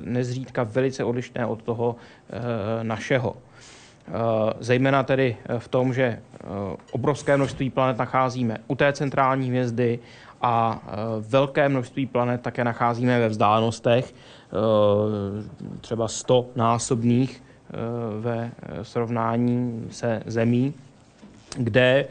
nezřídka 0.04 0.62
velice 0.62 1.04
odlišné 1.04 1.46
od 1.46 1.62
toho 1.62 1.96
našeho. 2.82 3.36
Zejména 4.60 5.02
tedy 5.02 5.36
v 5.58 5.68
tom, 5.68 5.94
že 5.94 6.20
obrovské 6.92 7.36
množství 7.36 7.70
planet 7.70 7.98
nacházíme 7.98 8.58
u 8.66 8.74
té 8.74 8.92
centrální 8.92 9.48
hvězdy 9.48 9.98
a 10.40 10.82
velké 11.20 11.68
množství 11.68 12.06
planet 12.06 12.42
také 12.42 12.64
nacházíme 12.64 13.20
ve 13.20 13.28
vzdálenostech, 13.28 14.14
třeba 15.80 16.08
100 16.08 16.46
násobných 16.56 17.42
ve 18.20 18.50
srovnání 18.82 19.86
se 19.90 20.22
Zemí, 20.26 20.74
kde 21.56 22.06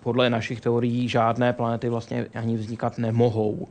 podle 0.00 0.30
našich 0.30 0.60
teorií 0.60 1.08
žádné 1.08 1.52
planety 1.52 1.88
vlastně 1.88 2.26
ani 2.34 2.56
vznikat 2.56 2.98
nemohou. 2.98 3.68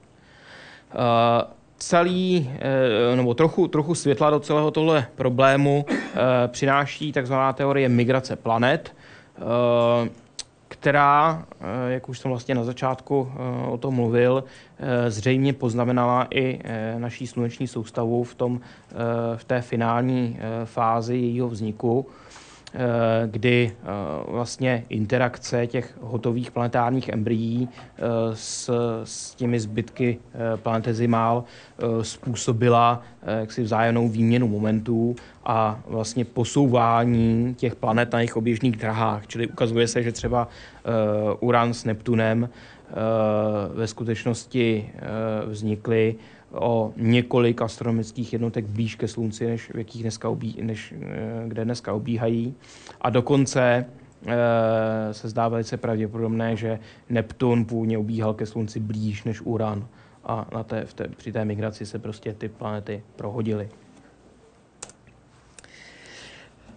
Celý, 1.77 2.51
nebo 3.15 3.33
trochu, 3.33 3.67
trochu 3.67 3.95
světla 3.95 4.29
do 4.29 4.39
celého 4.39 4.71
tohle 4.71 5.07
problému 5.15 5.85
přináší 6.47 7.11
takzvaná 7.11 7.53
teorie 7.53 7.89
migrace 7.89 8.35
planet, 8.35 8.93
která, 10.67 11.45
eh, 11.61 11.93
jak 11.93 12.09
už 12.09 12.19
jsem 12.19 12.31
vlastně 12.31 12.55
na 12.55 12.63
začátku 12.63 13.31
eh, 13.31 13.67
o 13.67 13.77
tom 13.77 13.93
mluvil, 13.95 14.43
eh, 14.79 15.11
zřejmě 15.11 15.53
poznamenala 15.53 16.27
i 16.33 16.59
naší 16.97 17.27
sluneční 17.27 17.67
soustavu 17.67 18.23
v, 18.23 18.35
tom, 18.35 18.59
v 19.35 19.43
té 19.43 19.61
finální 19.61 20.39
fázi 20.65 21.15
jejího 21.15 21.49
vzniku 21.49 22.07
Eh, 22.26 22.26
kdy 23.25 23.71
eh, 23.71 23.85
vlastně 24.27 24.85
interakce 24.89 25.67
těch 25.67 25.97
hotových 26.01 26.51
planetárních 26.51 27.09
embryí 27.09 27.69
eh, 27.71 28.01
s, 28.33 28.69
s 29.03 29.35
těmi 29.35 29.59
zbytky 29.59 30.19
planetezimál 30.55 31.43
způsobila 32.01 33.01
jaksi 33.39 33.63
vzájemnou 33.63 34.09
výměnu 34.09 34.47
momentů 34.47 35.15
a 35.45 35.79
vlastně 35.87 36.25
posouvání 36.25 37.55
těch 37.55 37.75
planet 37.75 38.13
na 38.13 38.19
jejich 38.19 38.37
oběžných 38.37 38.75
drahách. 38.77 39.27
Čili 39.27 39.47
ukazuje 39.47 39.87
se, 39.87 40.03
že 40.03 40.11
třeba 40.11 40.47
Uran 41.39 41.73
s 41.73 41.85
Neptunem 41.85 42.49
ve 43.73 43.87
skutečnosti 43.87 44.89
vznikly 45.45 46.15
o 46.51 46.93
několik 46.95 47.61
astronomických 47.61 48.33
jednotek 48.33 48.65
blíž 48.65 48.95
ke 48.95 49.07
Slunci, 49.07 49.47
než, 49.47 49.69
v 49.73 49.77
jakých 49.77 50.01
dneska 50.01 50.29
obí, 50.29 50.57
než 50.61 50.93
eh, 51.01 51.43
kde 51.47 51.65
dneska 51.65 51.93
obíhají. 51.93 52.55
A 53.01 53.09
dokonce 53.09 53.85
e, 54.25 55.13
se 55.13 55.29
zdá 55.29 55.47
velice 55.47 55.77
pravděpodobné, 55.77 56.55
že 56.55 56.79
Neptun 57.09 57.65
původně 57.65 57.97
obíhal 57.97 58.33
ke 58.33 58.45
Slunci 58.45 58.79
blíž 58.79 59.23
než 59.23 59.41
Uran. 59.41 59.87
A 60.23 60.47
na 60.53 60.63
té, 60.63 60.85
v 60.85 60.93
té, 60.93 61.07
při 61.07 61.31
té 61.31 61.45
migraci 61.45 61.85
se 61.85 61.99
prostě 61.99 62.33
ty 62.33 62.49
planety 62.49 63.03
prohodily. 63.15 63.69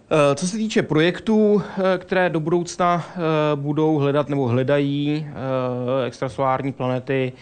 co 0.35 0.47
se 0.47 0.57
týče 0.57 0.83
projektů, 0.83 1.61
eh, 1.63 1.97
které 1.97 2.29
do 2.29 2.39
budoucna 2.39 3.05
eh, 3.09 3.19
budou 3.55 3.95
hledat 3.97 4.29
nebo 4.29 4.47
hledají 4.47 5.27
extrasolární 6.05 6.71
planety, 6.71 7.33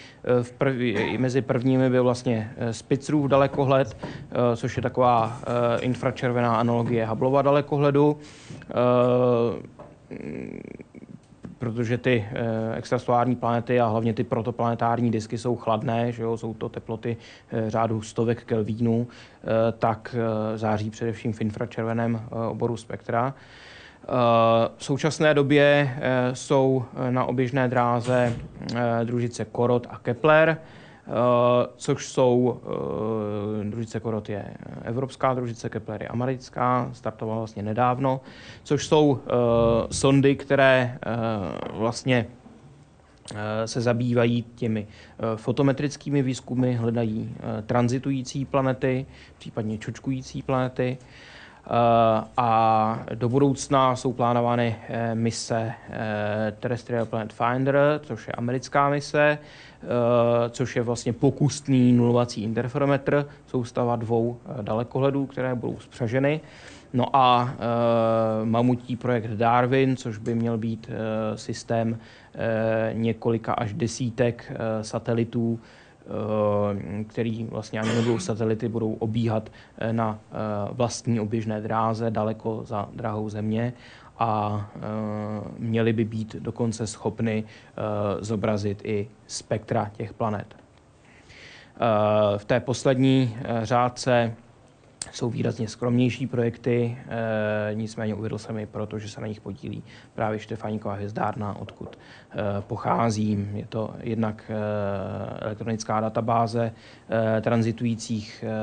v 0.42 0.52
prv, 0.52 0.76
mezi 1.18 1.42
prvními 1.42 1.90
byl 1.90 2.04
vlastně 2.04 2.52
Spitzrův 2.72 3.28
dalekohled, 3.28 3.98
což 4.56 4.78
je 4.78 4.84
taková 4.84 5.42
infračervená 5.80 6.56
analogie 6.56 7.06
Hubbleova 7.06 7.42
dalekohledu 7.42 8.18
protože 11.60 11.98
ty 11.98 12.26
eh, 12.32 12.78
extrasolární 12.78 13.36
planety 13.36 13.80
a 13.80 13.88
hlavně 13.88 14.14
ty 14.14 14.24
protoplanetární 14.24 15.12
disky 15.12 15.38
jsou 15.38 15.56
chladné, 15.56 16.12
že 16.12 16.24
jo, 16.24 16.38
jsou 16.38 16.54
to 16.54 16.70
teploty 16.70 17.18
eh, 17.52 17.70
řádu 17.70 18.02
stovek 18.02 18.44
kelvínů, 18.44 19.08
eh, 19.08 19.48
tak 19.72 20.16
září 20.56 20.90
především 20.90 21.34
v 21.34 21.42
infračerveném 21.42 22.22
oboru 22.50 22.78
spektra. 22.78 23.34
V 24.78 24.84
současné 24.84 25.34
době 25.34 25.96
jsou 26.34 26.86
na 27.10 27.26
oběžné 27.26 27.68
dráze 27.68 28.34
družice 29.04 29.46
Korot 29.46 29.88
a 29.90 29.98
Kepler, 29.98 30.58
což 31.76 32.08
jsou, 32.08 32.62
eh, 33.62 33.70
družice 33.70 34.00
Korot 34.00 34.30
je 34.30 34.54
evropská 34.84 35.34
družice, 35.34 35.70
Kepler 35.70 36.02
je 36.02 36.08
americká, 36.08 36.90
startovala 36.94 37.38
vlastně 37.38 37.64
nedávno, 37.64 38.22
což 38.64 38.88
jsou 38.88 39.20
eh, 39.20 39.30
sondy, 39.92 40.36
které 40.36 41.00
vlastně 41.74 42.28
se 43.66 43.82
zabývají 43.82 44.46
těmi 44.56 44.88
fotometrickými 45.36 46.22
výzkumy, 46.22 46.74
hledají 46.74 47.36
transitující 47.66 48.46
planety, 48.46 49.06
případně 49.38 49.78
čočkující 49.78 50.42
planety. 50.42 50.98
A 52.38 53.00
do 53.16 53.30
budoucna 53.30 53.96
jsou 53.96 54.14
plánovány 54.14 54.76
mise 55.14 55.74
Terrestrial 56.60 57.06
Planet 57.06 57.34
Finder, 57.34 58.00
což 58.04 58.28
je 58.28 58.34
americká 58.34 58.90
mise, 58.90 59.38
Eh, 59.84 60.50
což 60.50 60.76
je 60.76 60.82
vlastně 60.82 61.14
pokusný 61.14 61.94
nulovací 61.94 62.44
interferometr, 62.44 63.26
soustava 63.48 63.96
dvou 63.96 64.38
eh, 64.46 64.64
dalekohledů, 64.64 65.26
které 65.26 65.56
budou 65.56 65.80
spřaženy. 65.80 66.42
No 66.94 67.16
a 67.16 67.54
e, 67.54 68.46
mamutí 68.46 68.96
projekt 68.96 69.28
Darwin, 69.28 69.96
což 69.96 70.18
by 70.18 70.36
měl 70.36 70.58
být 70.58 70.90
e, 70.90 71.38
systém 71.38 71.98
e, 72.36 72.94
několika 72.94 73.54
až 73.54 73.74
desítek 73.74 74.52
e, 74.52 74.84
satelitů, 74.84 75.60
který 77.08 77.44
vlastně 77.44 77.80
ani 77.80 77.96
nebudou 77.96 78.20
satelity, 78.20 78.70
budou 78.70 78.94
obíhat 78.94 79.50
e, 79.78 79.94
na 79.94 80.20
e, 80.20 80.36
vlastní 80.74 81.20
oběžné 81.20 81.62
dráze 81.62 82.12
daleko 82.12 82.62
za 82.66 82.90
drahou 82.94 83.30
země 83.30 83.74
a 84.22 84.70
měly 85.58 85.94
by 85.94 86.06
být 86.06 86.36
dokonce 86.36 86.88
schopny 86.88 87.44
zobrazit 88.20 88.82
i 88.84 89.08
spektra 89.28 89.92
těch 89.94 90.14
planet. 90.14 90.56
V 92.38 92.46
té 92.46 92.60
poslední 92.60 93.38
řádce 93.64 94.36
jsou 95.12 95.30
výrazně 95.30 95.68
skromnější 95.68 96.28
projekty, 96.28 96.98
e, 97.08 97.76
nicméně 97.76 98.16
uvedl 98.16 98.38
jsem 98.38 98.58
je 98.58 98.68
proto, 98.68 99.00
že 99.00 99.10
se 99.10 99.22
na 99.22 99.28
nich 99.28 99.42
podílí 99.42 99.84
právě 100.16 100.40
Štefáníková 100.40 100.94
hvězdárna, 100.94 101.56
odkud 101.60 102.00
e, 102.32 102.62
pocházím. 102.62 103.50
Je 103.54 103.66
to 103.66 103.96
jednak 104.00 104.52
e, 104.52 104.56
elektronická 105.46 106.00
databáze 106.00 106.72
e, 107.38 107.42
transitujících 107.42 108.44
e, 108.44 108.54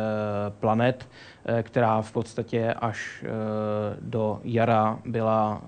planet, 0.51 1.09
e, 1.45 1.63
která 1.63 2.03
v 2.03 2.13
podstatě 2.13 2.73
až 2.73 3.25
e, 3.25 3.31
do 4.01 4.41
jara 4.45 4.99
byla 5.05 5.63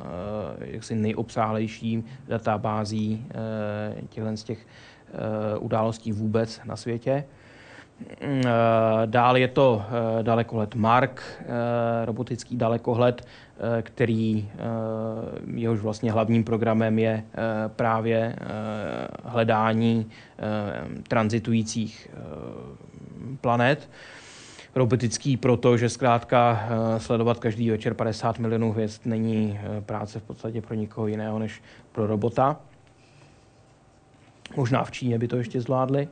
e, 0.60 0.70
jaksi 0.70 0.94
nejobsáhlejší 0.94 2.04
databází 2.28 3.26
e, 3.30 4.06
těchto 4.08 4.36
z 4.36 4.44
těch 4.44 4.66
e, 4.66 5.58
událostí 5.58 6.12
vůbec 6.12 6.60
na 6.64 6.76
světě. 6.76 7.24
Mm, 7.98 8.42
eh, 8.46 8.50
dál 9.06 9.36
je 9.36 9.48
to 9.48 9.82
eh, 9.82 10.22
dalekohled 10.22 10.74
Mark, 10.74 11.22
eh, 11.40 12.04
robotický 12.04 12.56
dalekohled, 12.56 13.26
který 13.82 14.50
jehož 15.54 15.80
vlastně 15.80 16.12
hlavním 16.12 16.44
programem 16.44 16.98
je 16.98 17.24
právě 17.68 18.36
hledání 19.24 20.06
transitujících 21.08 22.08
planet. 23.40 23.90
Robotický 24.74 25.36
proto, 25.36 25.76
že 25.76 25.88
zkrátka 25.88 26.68
sledovat 26.98 27.38
každý 27.38 27.70
večer 27.70 27.94
50 27.94 28.38
milionů 28.38 28.72
hvězd 28.72 29.00
není 29.04 29.60
práce 29.80 30.20
v 30.20 30.22
podstatě 30.22 30.62
pro 30.62 30.74
nikoho 30.74 31.06
jiného 31.06 31.38
než 31.38 31.62
pro 31.92 32.06
robota. 32.06 32.56
Možná 34.56 34.84
v 34.84 34.90
Číně 34.90 35.18
by 35.18 35.28
to 35.28 35.36
ještě 35.36 35.60
zvládli. 35.60 36.08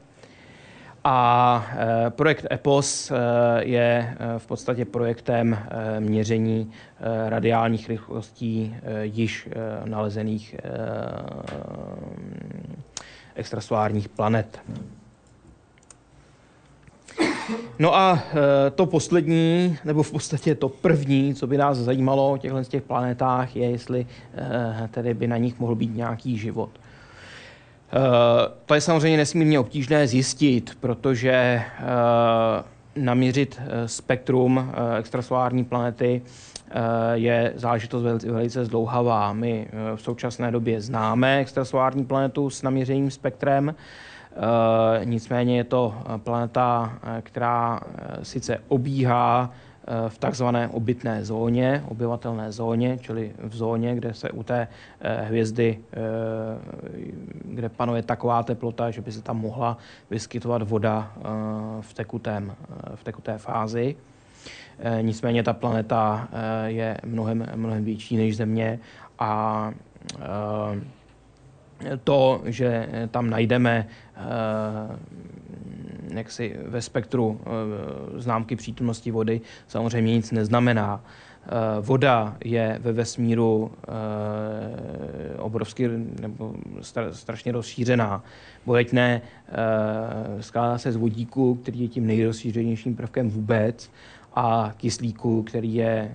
A 1.09 1.67
projekt 2.09 2.47
EPOS 2.53 3.13
je 3.59 4.17
v 4.39 4.47
podstatě 4.47 4.85
projektem 4.85 5.59
měření 5.99 6.73
radiálních 7.29 7.89
rychlostí 7.89 8.77
již 9.03 9.49
nalezených 9.85 10.57
extrasolárních 13.35 14.09
planet. 14.09 14.61
No 17.79 17.97
a 17.97 18.19
to 18.75 18.87
poslední, 18.87 19.79
nebo 19.85 20.03
v 20.03 20.11
podstatě 20.11 20.55
to 20.55 20.69
první, 20.69 21.35
co 21.35 21.47
by 21.47 21.59
nás 21.59 21.79
zajímalo 21.79 22.33
o 22.33 22.39
těchto 22.39 22.65
těch 22.65 22.83
planetách, 22.83 23.57
je, 23.57 23.71
jestli 23.71 24.07
tedy 24.91 25.15
by 25.15 25.27
na 25.27 25.37
nich 25.37 25.61
mohl 25.61 25.75
být 25.75 25.97
nějaký 25.97 26.39
život. 26.39 26.71
E, 27.93 27.99
to 28.67 28.75
je 28.75 28.81
samozřejmě 28.81 29.17
nesmírně 29.17 29.59
obtížné 29.59 30.07
zjistit, 30.07 30.79
protože 30.81 31.63
naměřit 32.97 33.61
spektrum 33.87 34.73
extrasolární 34.99 35.65
planety 35.65 36.23
je 37.15 37.53
záležitost 37.57 38.03
velice 38.25 38.65
zdlouhavá. 38.65 39.33
My 39.33 39.69
v 39.97 40.01
současné 40.01 40.51
době 40.51 40.81
známe 40.81 41.39
extrasolární 41.39 42.05
planetu 42.05 42.51
s 42.51 42.63
naměřeným 42.63 43.11
spektrem, 43.11 43.75
Eh, 44.37 45.05
nicméně 45.05 45.57
je 45.57 45.65
to 45.65 45.95
eh, 45.99 46.19
planeta, 46.19 46.99
eh, 47.03 47.23
která 47.23 47.81
sice 48.23 48.59
obíhá 48.69 49.51
v 50.09 50.19
takzvané 50.19 50.69
obytné 50.69 51.25
zóně, 51.25 51.85
obyvatelné 51.89 52.53
zóně, 52.53 52.99
čili 53.01 53.33
v 53.39 53.57
zóně, 53.57 53.95
kde 53.95 54.15
se 54.15 54.31
u 54.31 54.43
té 54.43 54.69
hvězdy, 55.25 55.79
kde 57.45 57.69
panuje 57.69 58.03
taková 58.03 58.43
teplota, 58.43 58.91
že 58.91 59.01
by 59.01 59.13
se 59.13 59.23
tam 59.23 59.41
mohla 59.41 59.79
vyskytovat 60.11 60.63
voda 60.63 61.13
v, 61.81 61.95
tekutém, 61.95 62.55
v 62.95 63.05
tekuté 63.05 63.39
fázi. 63.39 63.97
Nicméně 65.03 65.43
ta 65.43 65.53
planeta 65.53 66.29
je 66.67 66.97
mnohem, 67.05 67.47
mnohem 67.55 67.85
větší 67.85 68.17
než 68.17 68.37
Země 68.37 68.79
a 69.19 69.71
to, 72.05 72.43
že 72.45 72.89
tam 73.11 73.31
najdeme 73.31 73.87
eh, 73.87 74.21
jaksi 76.11 76.57
ve 76.67 76.83
spektru 76.83 77.41
eh, 77.41 78.21
známky 78.21 78.57
přítomnosti 78.57 79.11
vody, 79.11 79.41
samozřejmě 79.67 80.15
nic 80.15 80.33
neznamená. 80.33 81.05
Eh, 81.47 81.51
voda 81.81 82.37
je 82.45 82.79
ve 82.83 82.93
vesmíru 82.93 83.73
obrovsky 85.39 85.89
nebo 86.21 86.55
strašně 87.13 87.53
rozšířená. 87.53 88.25
Bojeď 88.67 88.93
ne, 88.93 89.23
skládá 90.41 90.79
se 90.79 90.93
z 90.93 90.97
vodíku, 90.97 91.55
který 91.55 91.81
je 91.81 91.89
tím 91.89 92.07
nejrozšířenějším 92.07 92.97
prvkem 92.97 93.31
vůbec 93.31 93.91
a 94.37 94.75
kyslíku, 94.77 95.43
který 95.43 95.75
je 95.75 96.15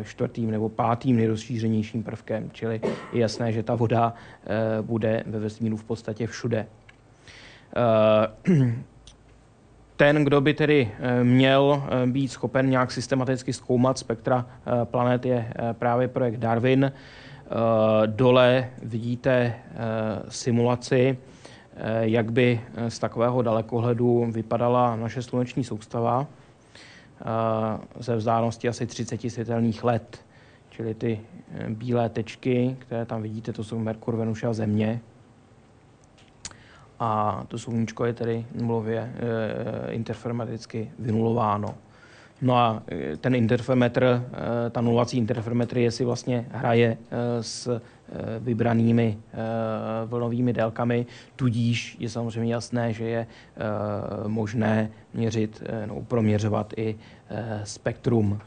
eh, 0.00 0.04
čtvrtým 0.04 0.50
nebo 0.50 0.68
pátým 0.68 1.16
nejrozšířenějším 1.16 2.02
prvkem. 2.02 2.50
Čili 2.52 2.80
je 3.12 3.20
jasné, 3.20 3.52
že 3.52 3.62
ta 3.62 3.74
voda 3.74 4.14
eh, 4.46 4.82
bude 4.82 5.24
ve 5.26 5.38
vesmíru 5.38 5.76
v 5.76 5.84
podstatě 5.84 6.26
všude. 6.26 6.66
Eh, 9.94 9.96
ten, 9.96 10.24
kdo 10.24 10.40
by 10.40 10.54
tedy 10.54 10.90
měl 11.22 11.82
být 12.06 12.28
schopen 12.28 12.70
nějak 12.70 12.92
systematicky 12.92 13.52
zkoumat 13.52 13.98
spektra 13.98 14.46
planet, 14.84 15.26
je 15.26 15.52
právě 15.72 16.08
projekt 16.08 16.36
Darwin. 16.36 16.92
Dole 18.06 18.70
vidíte 18.82 19.54
simulaci, 20.28 21.18
jak 22.00 22.32
by 22.32 22.60
z 22.88 22.98
takového 22.98 23.42
dalekohledu 23.42 24.26
vypadala 24.30 24.96
naše 24.96 25.22
sluneční 25.22 25.64
soustava 25.64 26.26
ze 27.98 28.16
vzdálenosti 28.16 28.68
asi 28.68 28.86
30 28.86 29.30
světelných 29.30 29.84
let. 29.84 30.24
Čili 30.76 30.94
ty 30.94 31.20
eh, 31.54 31.70
bílé 31.70 32.08
tečky, 32.08 32.76
které 32.78 33.06
tam 33.06 33.22
vidíte, 33.22 33.52
to 33.52 33.64
jsou 33.64 33.78
Merkur, 33.78 34.16
Venuše 34.16 34.46
a 34.46 34.52
Země. 34.52 35.00
A 37.00 37.42
to 37.48 37.58
sluníčko 37.58 38.04
je 38.04 38.12
tedy 38.12 38.46
nulově 38.54 38.98
e, 38.98 39.92
interferometicky 39.92 40.90
vynulováno. 40.98 41.74
No 42.42 42.56
a 42.56 42.82
ten 43.20 43.34
interferometr, 43.34 44.24
ta 44.70 44.80
nulovací 44.80 45.18
interferometrie 45.18 45.90
si 45.90 46.04
vlastně 46.04 46.46
hraje 46.50 46.96
s 47.40 47.80
vybranými 48.40 49.18
vlnovými 50.06 50.52
délkami, 50.52 51.06
tudíž 51.36 51.96
je 52.00 52.08
samozřejmě 52.08 52.54
jasné, 52.54 52.92
že 52.92 53.04
je 53.04 53.26
možné 54.26 54.90
měřit, 55.14 55.62
no, 55.86 56.02
proměřovat 56.02 56.72
i 56.76 56.96
spektrum. 57.64 58.38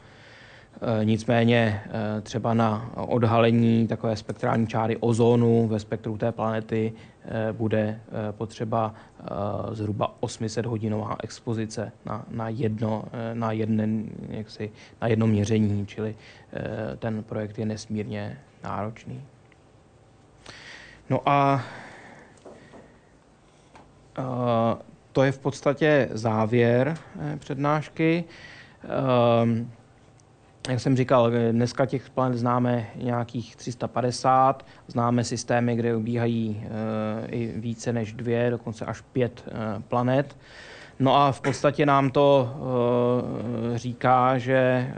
Nicméně 1.04 1.82
třeba 2.22 2.54
na 2.54 2.90
odhalení 2.96 3.86
takové 3.86 4.16
spektrální 4.16 4.66
čáry 4.66 4.96
ozónu 4.96 5.68
ve 5.68 5.80
spektru 5.80 6.16
té 6.16 6.32
planety 6.32 6.92
Eh, 7.17 7.17
bude 7.52 7.78
eh, 7.78 8.32
potřeba 8.32 8.94
eh, 8.94 9.24
zhruba 9.74 10.14
800 10.20 10.66
hodinová 10.66 11.16
expozice 11.22 11.92
na, 12.06 12.24
na, 12.30 12.48
jedno, 12.48 13.04
na, 13.34 13.52
jeden, 13.52 14.10
jaksi, 14.28 14.70
na 15.02 15.08
jedno 15.08 15.26
měření, 15.26 15.86
čili 15.86 16.16
ten 16.98 17.22
projekt 17.22 17.58
je 17.58 17.66
nesmírně 17.66 18.38
náročný. 18.64 19.22
No 21.10 21.20
a 21.28 21.64
to 25.12 25.22
je 25.22 25.32
v 25.32 25.38
podstatě 25.38 26.08
závěr 26.12 26.96
přednášky 27.38 28.24
jak 30.68 30.80
jsem 30.80 30.96
říkal, 30.96 31.30
dneska 31.52 31.86
těch 31.86 32.10
planet 32.10 32.38
známe 32.38 32.86
nějakých 32.96 33.56
350, 33.56 34.66
známe 34.88 35.24
systémy, 35.24 35.76
kde 35.76 35.96
ubíhají 35.96 36.62
e, 36.64 37.26
i 37.26 37.52
více 37.56 37.92
než 37.92 38.12
dvě, 38.12 38.50
dokonce 38.50 38.84
až 38.84 39.00
pět 39.00 39.44
e, 39.48 39.82
planet. 39.82 40.36
No 41.00 41.16
a 41.16 41.32
v 41.32 41.40
podstatě 41.40 41.86
nám 41.86 42.10
to 42.10 42.54
říká, 43.74 44.38
že 44.38 44.90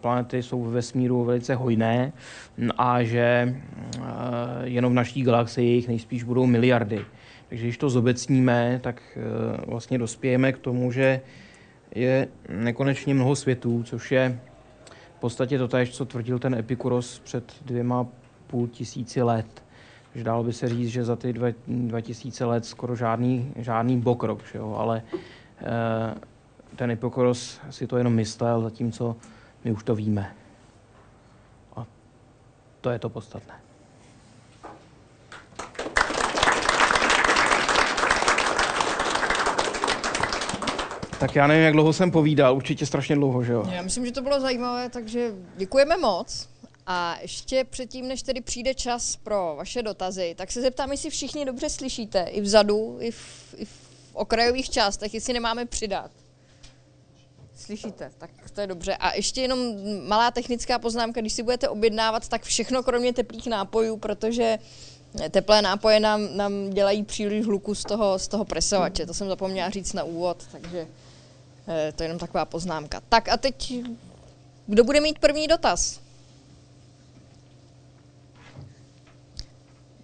planety 0.00 0.42
jsou 0.42 0.62
ve 0.62 0.70
vesmíru 0.70 1.24
velice 1.24 1.54
hojné 1.54 2.12
a 2.78 3.02
že 3.02 3.56
jenom 4.64 4.92
v 4.92 4.94
naší 4.94 5.22
galaxii 5.22 5.74
jich 5.74 5.88
nejspíš 5.88 6.22
budou 6.22 6.46
miliardy. 6.46 7.04
Takže 7.48 7.64
když 7.64 7.78
to 7.78 7.90
zobecníme, 7.90 8.80
tak 8.82 9.02
vlastně 9.66 9.98
dospějeme 9.98 10.52
k 10.52 10.58
tomu, 10.58 10.92
že 10.92 11.20
je 11.94 12.28
nekonečně 12.48 13.14
mnoho 13.14 13.36
světů, 13.36 13.82
což 13.82 14.12
je 14.12 14.38
podstatě 15.20 15.58
to 15.58 15.68
tež, 15.68 15.90
co 15.90 16.04
tvrdil 16.04 16.38
ten 16.38 16.54
Epikuros 16.54 17.18
před 17.18 17.54
dvěma 17.64 18.06
půl 18.46 18.68
tisíci 18.68 19.22
let. 19.22 19.64
Takže 20.12 20.24
dalo 20.24 20.44
by 20.44 20.52
se 20.52 20.68
říct, 20.68 20.88
že 20.88 21.04
za 21.04 21.16
ty 21.16 21.32
dva, 21.32 21.48
dva 21.68 22.00
tisíce 22.00 22.44
let 22.44 22.64
skoro 22.64 22.96
žádný, 22.96 23.52
žádný 23.56 24.00
bokrok, 24.00 24.46
že 24.52 24.58
jo? 24.58 24.74
ale 24.78 25.02
e, 25.62 26.76
ten 26.76 26.90
Epikuros 26.90 27.60
si 27.70 27.86
to 27.86 27.96
jenom 27.96 28.12
myslel, 28.12 28.62
zatímco 28.62 29.16
my 29.64 29.72
už 29.72 29.84
to 29.84 29.94
víme. 29.94 30.36
A 31.76 31.86
to 32.80 32.90
je 32.90 32.98
to 32.98 33.08
podstatné. 33.08 33.69
Tak 41.20 41.36
já 41.36 41.46
nevím, 41.46 41.64
jak 41.64 41.72
dlouho 41.72 41.92
jsem 41.92 42.10
povídal, 42.10 42.56
určitě 42.56 42.86
strašně 42.86 43.14
dlouho, 43.14 43.44
že 43.44 43.52
jo? 43.52 43.64
Já 43.72 43.82
myslím, 43.82 44.06
že 44.06 44.12
to 44.12 44.22
bylo 44.22 44.40
zajímavé, 44.40 44.88
takže 44.88 45.34
děkujeme 45.56 45.96
moc. 45.96 46.48
A 46.86 47.16
ještě 47.22 47.64
předtím, 47.64 48.08
než 48.08 48.22
tedy 48.22 48.40
přijde 48.40 48.74
čas 48.74 49.16
pro 49.16 49.54
vaše 49.58 49.82
dotazy, 49.82 50.34
tak 50.38 50.52
se 50.52 50.60
zeptám, 50.60 50.90
jestli 50.90 51.10
všichni 51.10 51.44
dobře 51.44 51.70
slyšíte, 51.70 52.22
i 52.22 52.40
vzadu, 52.40 52.96
i 53.00 53.10
v, 53.10 53.54
i 53.56 53.64
v 53.64 53.70
okrajových 54.12 54.70
částech, 54.70 55.14
jestli 55.14 55.32
nemáme 55.32 55.66
přidat. 55.66 56.10
Slyšíte, 57.56 58.10
tak 58.18 58.30
to 58.54 58.60
je 58.60 58.66
dobře. 58.66 58.96
A 58.96 59.14
ještě 59.14 59.40
jenom 59.40 59.58
malá 60.08 60.30
technická 60.30 60.78
poznámka, 60.78 61.20
když 61.20 61.32
si 61.32 61.42
budete 61.42 61.68
objednávat, 61.68 62.28
tak 62.28 62.42
všechno 62.42 62.82
kromě 62.82 63.12
teplých 63.12 63.46
nápojů, 63.46 63.96
protože 63.96 64.58
teplé 65.30 65.62
nápoje 65.62 66.00
nám, 66.00 66.36
nám 66.36 66.70
dělají 66.70 67.04
příliš 67.04 67.46
hluku 67.46 67.74
z 67.74 67.84
toho, 67.84 68.18
z 68.18 68.28
toho 68.28 68.44
presovače. 68.44 69.06
To 69.06 69.14
jsem 69.14 69.28
zapomněla 69.28 69.70
říct 69.70 69.92
na 69.92 70.04
úvod, 70.04 70.44
takže 70.52 70.86
to 71.96 72.02
je 72.02 72.04
jenom 72.04 72.18
taková 72.18 72.44
poznámka. 72.44 73.00
Tak 73.08 73.28
a 73.28 73.36
teď, 73.36 73.74
kdo 74.66 74.84
bude 74.84 75.00
mít 75.00 75.18
první 75.18 75.48
dotaz? 75.48 76.00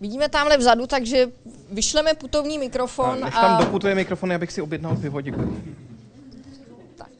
Vidíme 0.01 0.29
tamhle 0.29 0.59
vzadu, 0.59 0.87
takže 0.87 1.27
vyšleme 1.71 2.15
putovní 2.15 2.59
mikrofon. 2.59 3.23
A 3.23 3.25
než 3.25 3.35
tam 3.35 3.55
a... 3.55 3.65
doputuje 3.65 3.95
mikrofon, 3.95 4.31
já 4.31 4.39
bych 4.39 4.53
si 4.53 4.63
objednal 4.63 4.97
pivo, 4.97 5.21
děkuji. 5.21 5.77
Tak. 6.97 7.11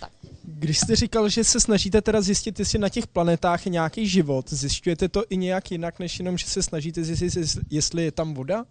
tak. 0.00 0.10
Když 0.44 0.78
jste 0.78 0.96
říkal, 0.96 1.28
že 1.28 1.44
se 1.44 1.60
snažíte 1.60 2.02
teda 2.02 2.20
zjistit, 2.20 2.58
jestli 2.58 2.78
na 2.78 2.88
těch 2.88 3.06
planetách 3.06 3.66
je 3.66 3.72
nějaký 3.72 4.08
život, 4.08 4.50
zjišťujete 4.50 5.08
to 5.08 5.24
i 5.30 5.36
nějak 5.36 5.70
jinak, 5.70 5.98
než 5.98 6.18
jenom, 6.18 6.38
že 6.38 6.46
se 6.46 6.62
snažíte 6.62 7.04
zjistit, 7.04 7.58
jestli 7.70 8.04
je 8.04 8.12
tam 8.12 8.34
voda? 8.34 8.64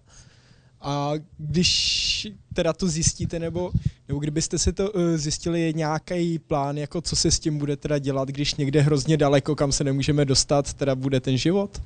A 0.88 1.12
když 1.38 2.28
teda 2.54 2.74
to 2.74 2.88
zjistíte, 2.88 3.40
nebo, 3.40 3.72
nebo 4.08 4.20
kdybyste 4.20 4.58
si 4.58 4.74
to 4.74 4.92
uh, 4.92 5.02
zjistili, 5.16 5.62
je 5.62 5.74
nějaký 5.74 6.40
plán, 6.40 6.78
jako 6.78 7.02
co 7.02 7.16
se 7.16 7.32
s 7.32 7.40
tím 7.40 7.58
bude 7.58 7.76
teda 7.76 8.00
dělat, 8.00 8.30
když 8.30 8.56
někde 8.56 8.82
hrozně 8.82 9.18
daleko, 9.18 9.56
kam 9.56 9.72
se 9.72 9.84
nemůžeme 9.84 10.26
dostat, 10.26 10.74
teda 10.74 10.96
bude 10.96 11.20
ten 11.20 11.38
život? 11.38 11.82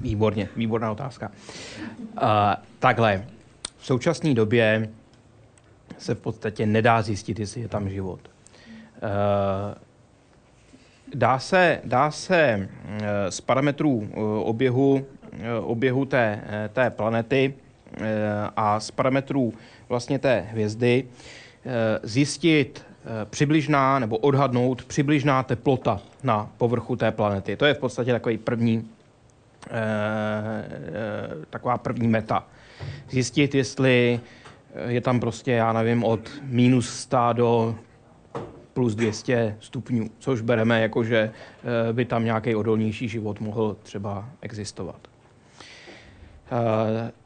Výborně, 0.00 0.48
výborná 0.56 0.92
otázka. 0.92 1.32
Uh, 1.98 2.28
takhle, 2.78 3.26
v 3.78 3.86
současné 3.86 4.34
době 4.34 4.88
se 5.98 6.14
v 6.14 6.18
podstatě 6.18 6.66
nedá 6.66 7.02
zjistit, 7.02 7.38
jestli 7.38 7.60
je 7.60 7.68
tam 7.68 7.90
život. 7.90 8.20
Uh, 9.02 9.74
dá 11.14 11.38
se, 11.38 11.80
dá 11.84 12.10
se 12.10 12.68
z 13.28 13.40
parametrů 13.40 14.08
oběhu, 14.42 15.06
oběhu 15.62 16.04
té, 16.04 16.44
té 16.72 16.90
planety 16.90 17.54
a 18.56 18.80
z 18.80 18.90
parametrů 18.90 19.54
vlastně 19.88 20.18
té 20.18 20.40
hvězdy 20.50 21.04
zjistit 22.02 22.86
přibližná 23.24 23.98
nebo 23.98 24.18
odhadnout 24.18 24.84
přibližná 24.84 25.42
teplota 25.42 26.00
na 26.22 26.50
povrchu 26.58 26.96
té 26.96 27.10
planety. 27.10 27.56
To 27.56 27.64
je 27.66 27.74
v 27.74 27.78
podstatě 27.78 28.12
takový 28.12 28.38
první, 28.38 28.88
taková 31.50 31.78
první 31.78 32.08
meta. 32.08 32.46
Zjistit, 33.10 33.54
jestli 33.54 34.20
je 34.88 35.00
tam 35.00 35.20
prostě, 35.20 35.52
já 35.52 35.72
nevím, 35.72 36.04
od 36.04 36.30
minus 36.42 36.88
100 36.88 37.18
do 37.32 37.74
plus 38.74 38.94
200 38.94 39.56
stupňů, 39.60 40.10
což 40.18 40.40
bereme 40.40 40.80
jako, 40.80 41.04
že 41.04 41.30
eh, 41.88 41.92
by 41.92 42.04
tam 42.04 42.24
nějaký 42.24 42.54
odolnější 42.54 43.08
život 43.08 43.40
mohl 43.40 43.76
třeba 43.82 44.28
existovat. 44.40 45.08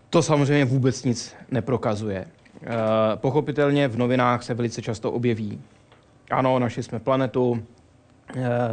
Eh, 0.08 0.10
to 0.10 0.22
samozřejmě 0.22 0.64
vůbec 0.64 1.04
nic 1.04 1.34
neprokazuje. 1.50 2.24
Eh, 2.62 2.68
pochopitelně 3.16 3.88
v 3.88 3.98
novinách 3.98 4.42
se 4.42 4.54
velice 4.54 4.82
často 4.82 5.12
objeví. 5.12 5.60
Ano, 6.30 6.58
našli 6.58 6.82
jsme 6.82 6.98
planetu, 6.98 7.62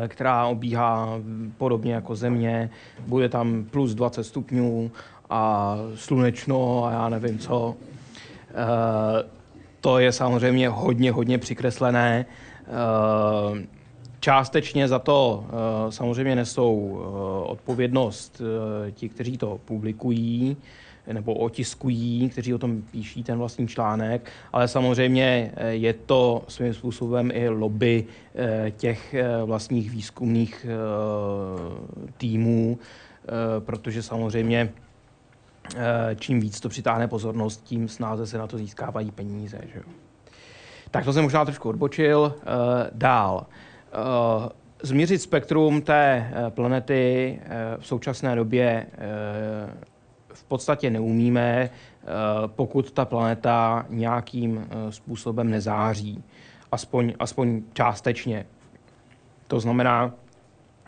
která 0.07 0.45
obíhá 0.45 1.19
podobně 1.57 1.93
jako 1.93 2.15
Země, 2.15 2.69
bude 3.07 3.29
tam 3.29 3.63
plus 3.63 3.95
20 3.95 4.23
stupňů 4.23 4.91
a 5.29 5.75
slunečno 5.95 6.85
a 6.85 6.91
já 6.91 7.09
nevím 7.09 7.39
co. 7.39 7.75
To 9.81 9.99
je 9.99 10.11
samozřejmě 10.11 10.69
hodně, 10.69 11.11
hodně 11.11 11.37
přikreslené 11.37 12.25
Eh, 12.67 13.65
částečně 14.19 14.87
za 14.87 14.99
to 14.99 15.45
eh, 15.47 15.91
samozřejmě 15.91 16.35
nesou 16.35 16.99
eh, 16.99 17.49
odpovědnost 17.49 18.41
ti, 18.91 19.09
kteří 19.09 19.37
to 19.37 19.59
publikují 19.65 20.57
nebo 21.13 21.33
otiskují, 21.33 22.29
kteří 22.29 22.53
o 22.53 22.57
tom 22.57 22.81
píší 22.81 23.23
ten 23.23 23.37
vlastní 23.37 23.67
článek, 23.67 24.31
ale 24.53 24.67
samozřejmě 24.67 25.51
je 25.69 25.93
to 25.93 26.43
svým 26.47 26.73
způsobem 26.73 27.31
i 27.33 27.49
lobby 27.49 28.05
těch 28.77 29.15
vlastních 29.45 29.91
výzkumných 29.91 30.65
týmů, 32.17 32.79
protože 33.59 34.03
samozřejmě 34.03 34.69
čím 36.15 36.39
víc 36.39 36.59
to 36.59 36.69
přitáhne 36.69 37.07
pozornost, 37.07 37.63
tím 37.63 37.87
snáze 37.87 38.27
se 38.27 38.37
na 38.37 38.47
to 38.47 38.57
získávají 38.57 39.11
peníze. 39.11 39.59
Že? 39.73 39.81
Tak 40.91 41.05
to 41.05 41.13
jsem 41.13 41.23
možná 41.23 41.45
trošku 41.45 41.69
odbočil. 41.69 42.35
Dál. 42.91 43.45
Změřit 44.83 45.21
spektrum 45.21 45.81
té 45.81 46.31
planety 46.49 47.39
v 47.79 47.87
současné 47.87 48.35
době 48.35 48.85
podstatě 50.45 50.89
neumíme, 50.89 51.69
uh, 51.69 52.09
pokud 52.47 52.91
ta 52.91 53.05
planeta 53.05 53.85
nějakým 53.89 54.57
uh, 54.57 54.63
způsobem 54.89 55.49
nezáří. 55.49 56.23
Aspoň, 56.71 57.13
aspoň 57.19 57.61
částečně. 57.73 58.45
To 59.47 59.59
znamená, 59.59 60.13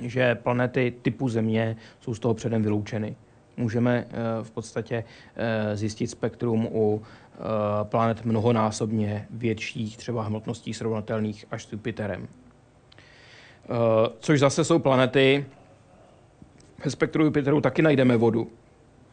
že 0.01 0.35
planety 0.35 0.93
typu 1.01 1.29
Země 1.29 1.75
jsou 1.99 2.13
z 2.13 2.19
toho 2.19 2.33
předem 2.33 2.63
vyloučeny. 2.63 3.15
Můžeme 3.57 4.05
v 4.43 4.51
podstatě 4.51 5.03
zjistit 5.73 6.07
spektrum 6.07 6.67
u 6.71 7.01
Eh, 7.39 7.83
planet 7.83 8.25
mnohonásobně 8.25 9.27
větších, 9.29 9.97
třeba 9.97 10.23
hmotností 10.23 10.73
srovnatelných 10.73 11.45
až 11.51 11.65
s 11.65 11.71
Jupiterem. 11.71 12.27
Eh, 12.27 13.67
což 14.19 14.39
zase 14.39 14.63
jsou 14.63 14.79
planety, 14.79 15.45
ve 16.85 16.91
spektru 16.91 17.25
Jupiteru 17.25 17.61
taky 17.61 17.81
najdeme 17.81 18.17
vodu. 18.17 18.47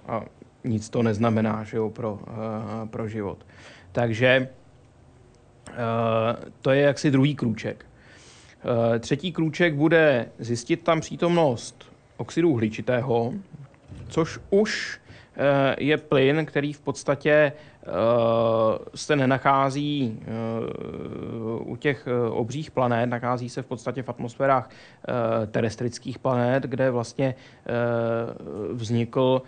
A 0.07 0.23
nic 0.65 0.89
to 0.89 1.03
neznamená 1.03 1.65
že 1.65 1.77
jo, 1.77 1.91
pro, 1.91 2.19
eh, 2.29 2.87
pro 2.87 3.09
život. 3.09 3.47
Takže 3.93 4.49
to 6.61 6.71
je 6.71 6.83
jaksi 6.83 7.11
druhý 7.11 7.35
krůček. 7.35 7.87
Třetí 8.99 9.33
krůček 9.33 9.75
bude 9.75 10.29
zjistit 10.39 10.83
tam 10.83 11.01
přítomnost 11.01 11.93
oxidu 12.17 12.51
uhličitého, 12.51 13.33
což 14.09 14.39
už 14.51 15.01
je 15.79 15.97
plyn, 15.97 16.47
který 16.47 16.73
v 16.73 16.81
podstatě 16.81 17.53
Eh, 17.87 18.79
se 18.95 19.17
nenachází 19.17 20.21
eh, 20.23 20.27
u 21.59 21.77
těch 21.77 22.07
eh, 22.07 22.31
obřích 22.31 22.71
planet, 22.71 23.07
nachází 23.07 23.49
se 23.49 23.63
v 23.63 23.67
podstatě 23.67 24.03
v 24.03 24.09
atmosférách 24.09 24.71
terestrických 25.51 26.19
planet, 26.19 26.63
kde 26.63 26.91
vlastně 26.91 27.35
vznikl 28.73 29.43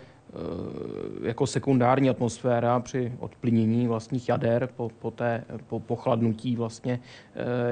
jako 1.23 1.47
sekundární 1.47 2.11
atmosféra 2.11 2.81
při 2.81 3.13
odplynění 3.19 3.87
vlastních 3.87 4.29
jader 4.29 4.69
po, 4.77 4.91
po, 4.99 5.11
té, 5.11 5.45
po 5.67 5.81
pochladnutí 5.81 6.57
vlastně 6.57 7.01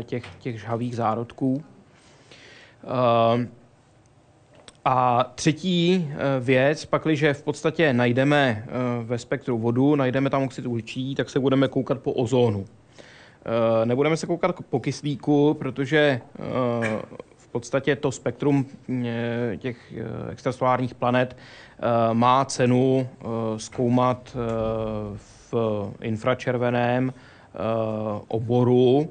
těch, 0.05 0.24
těch 0.38 0.61
žhavých 0.61 0.96
zárodků. 0.96 1.64
A 4.84 5.24
třetí 5.34 6.09
eh, 6.11 6.16
věc, 6.40 6.84
pakliže 6.84 7.34
v 7.34 7.42
podstatě 7.42 7.92
najdeme 7.92 8.64
eh, 8.66 8.70
ve 9.05 9.18
spektru 9.18 9.59
vodu, 9.59 9.96
najdeme 9.96 10.30
tam 10.30 10.42
oxid 10.42 10.66
uhličí, 10.66 11.14
tak 11.14 11.30
se 11.30 11.40
budeme 11.40 11.68
koukat 11.68 11.98
po 11.98 12.12
ozónu. 12.12 12.64
Eh, 13.44 13.86
nebudeme 13.86 14.16
se 14.16 14.26
koukat 14.26 14.57
po 14.70 14.80
kyslíku, 14.80 15.55
protože 15.55 16.20
podstatě 17.55 17.96
to 17.96 18.12
spektrum 18.12 18.66
těch 19.57 19.94
extrasolárních 20.30 20.94
planet 20.94 21.36
má 22.12 22.44
cenu 22.44 23.09
zkoumat 23.57 24.36
v 25.16 25.55
infračerveném 26.00 27.12
oboru, 28.28 29.09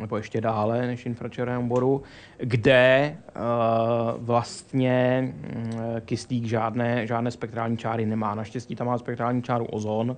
nebo 0.00 0.16
ještě 0.16 0.40
dále 0.40 0.86
než 0.86 1.06
infračerveném 1.06 1.64
oboru, 1.64 2.02
kde 2.38 3.16
vlastně 4.18 5.34
uh, 5.34 6.00
kyslík 6.00 6.44
žádné, 6.44 7.06
žádné 7.06 7.30
spektrální 7.30 7.76
čáry 7.76 8.06
nemá. 8.06 8.34
Naštěstí 8.34 8.76
tam 8.76 8.86
má 8.86 8.98
spektrální 8.98 9.42
čáru 9.42 9.64
ozon 9.64 10.16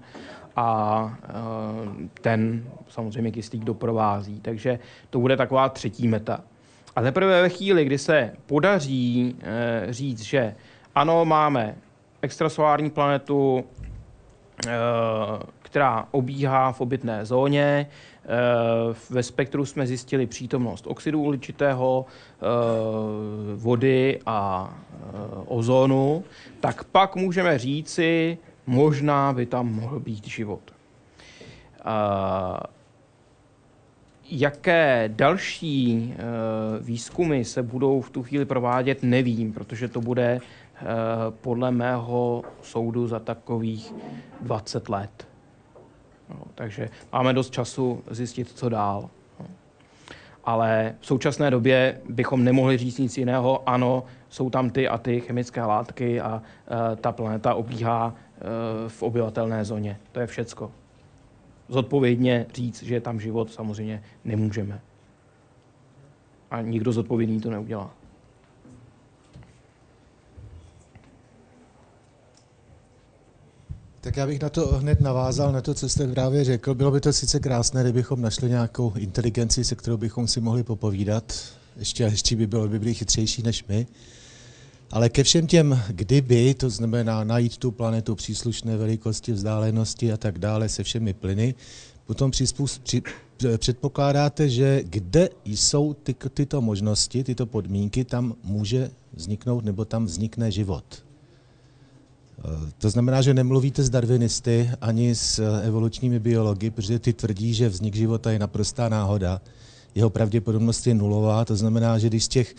a 0.56 1.18
ten 2.20 2.64
samozřejmě 2.88 3.30
kyslík 3.30 3.64
doprovází. 3.64 4.40
Takže 4.40 4.78
to 5.10 5.20
bude 5.20 5.36
taková 5.36 5.68
třetí 5.68 6.08
meta. 6.08 6.40
A 6.96 7.02
teprve 7.02 7.42
ve 7.42 7.48
chvíli, 7.48 7.84
kdy 7.84 7.98
se 7.98 8.32
podaří 8.46 9.34
uh, 9.36 9.92
říct, 9.92 10.20
že 10.20 10.54
ano, 10.94 11.24
máme 11.24 11.74
extrasolární 12.22 12.90
planetu, 12.90 13.64
která 15.62 16.08
obíhá 16.10 16.72
v 16.72 16.80
obytné 16.80 17.24
zóně, 17.24 17.86
Eh, 18.28 18.94
ve 19.10 19.22
spektru 19.22 19.66
jsme 19.66 19.86
zjistili 19.86 20.26
přítomnost 20.26 20.86
oxidu 20.86 21.22
uhličitého, 21.22 22.06
vody 23.54 24.20
a 24.26 24.70
ozonu, 25.46 26.24
tak 26.60 26.84
pak 26.84 27.16
můžeme 27.16 27.58
říci, 27.58 28.38
možná 28.66 29.32
by 29.32 29.46
tam 29.46 29.72
mohl 29.72 30.00
být 30.00 30.26
život. 30.26 30.60
Jaké 34.30 35.10
další 35.12 36.14
výzkumy 36.80 37.44
se 37.44 37.62
budou 37.62 38.00
v 38.00 38.10
tu 38.10 38.22
chvíli 38.22 38.44
provádět, 38.44 39.02
nevím, 39.02 39.52
protože 39.52 39.88
to 39.88 40.00
bude 40.00 40.40
podle 41.30 41.70
mého 41.70 42.42
soudu 42.62 43.06
za 43.06 43.18
takových 43.18 43.94
20 44.40 44.88
let. 44.88 45.28
No, 46.30 46.40
takže 46.54 46.88
máme 47.12 47.32
dost 47.32 47.52
času 47.52 48.02
zjistit, 48.10 48.48
co 48.48 48.68
dál. 48.68 49.10
No. 49.40 49.46
Ale 50.44 50.94
v 51.00 51.06
současné 51.06 51.50
době 51.50 52.00
bychom 52.08 52.44
nemohli 52.44 52.76
říct 52.76 52.98
nic 52.98 53.18
jiného. 53.18 53.68
Ano, 53.68 54.04
jsou 54.28 54.50
tam 54.50 54.70
ty 54.70 54.88
a 54.88 54.98
ty 54.98 55.20
chemické 55.20 55.62
látky 55.62 56.20
a 56.20 56.42
uh, 56.42 56.96
ta 56.96 57.12
planeta 57.12 57.54
obíhá 57.54 58.06
uh, 58.06 58.88
v 58.88 59.02
obyvatelné 59.02 59.64
zóně. 59.64 59.98
To 60.12 60.20
je 60.20 60.26
všecko. 60.26 60.70
Zodpovědně 61.68 62.46
říct, 62.54 62.82
že 62.82 63.00
tam 63.00 63.20
život, 63.20 63.52
samozřejmě 63.52 64.02
nemůžeme. 64.24 64.80
A 66.50 66.60
nikdo 66.60 66.92
zodpovědný 66.92 67.40
to 67.40 67.50
neudělá. 67.50 67.94
Tak 74.00 74.16
já 74.16 74.26
bych 74.26 74.42
na 74.42 74.48
to 74.48 74.66
hned 74.66 75.00
navázal, 75.00 75.52
na 75.52 75.60
to, 75.60 75.74
co 75.74 75.88
jste 75.88 76.08
právě 76.08 76.44
řekl. 76.44 76.74
Bylo 76.74 76.90
by 76.90 77.00
to 77.00 77.12
sice 77.12 77.40
krásné, 77.40 77.82
kdybychom 77.82 78.20
našli 78.20 78.48
nějakou 78.48 78.92
inteligenci, 78.96 79.64
se 79.64 79.74
kterou 79.74 79.96
bychom 79.96 80.28
si 80.28 80.40
mohli 80.40 80.62
popovídat. 80.62 81.52
Ještě 81.76 82.02
ještě 82.02 82.36
by 82.36 82.46
bylo, 82.46 82.68
by 82.68 82.78
byli 82.78 82.94
chytřejší 82.94 83.42
než 83.42 83.64
my. 83.64 83.86
Ale 84.90 85.08
ke 85.08 85.22
všem 85.22 85.46
těm 85.46 85.80
kdyby, 85.88 86.54
to 86.54 86.70
znamená 86.70 87.24
najít 87.24 87.56
tu 87.56 87.70
planetu 87.70 88.14
příslušné 88.14 88.76
velikosti, 88.76 89.32
vzdálenosti 89.32 90.12
a 90.12 90.16
tak 90.16 90.38
dále 90.38 90.68
se 90.68 90.82
všemi 90.82 91.14
plyny, 91.14 91.54
potom 92.06 92.30
při, 92.30 92.44
předpokládáte, 93.58 94.48
že 94.48 94.82
kde 94.84 95.28
jsou 95.44 95.94
ty, 95.94 96.14
tyto 96.34 96.60
možnosti, 96.60 97.24
tyto 97.24 97.46
podmínky, 97.46 98.04
tam 98.04 98.34
může 98.44 98.90
vzniknout 99.12 99.64
nebo 99.64 99.84
tam 99.84 100.04
vznikne 100.04 100.50
život. 100.50 100.84
Eh, 102.38 102.72
to 102.78 102.90
znamená, 102.90 103.22
že 103.22 103.34
nemluvíte 103.34 103.82
s 103.82 103.90
darwinisty 103.90 104.70
ani 104.80 105.14
s 105.14 105.38
eh, 105.38 105.66
evolučními 105.66 106.18
biology, 106.18 106.70
protože 106.70 106.98
ty 106.98 107.12
tvrdí, 107.12 107.54
že 107.54 107.68
vznik 107.68 107.94
života 107.94 108.30
je 108.30 108.38
naprostá 108.38 108.88
náhoda. 108.88 109.40
Jeho 109.94 110.10
pravděpodobnost 110.10 110.86
je 110.86 110.94
nulová, 110.94 111.44
to 111.44 111.56
znamená, 111.56 111.98
že 111.98 112.08
když 112.08 112.24
z 112.24 112.28
těch 112.28 112.54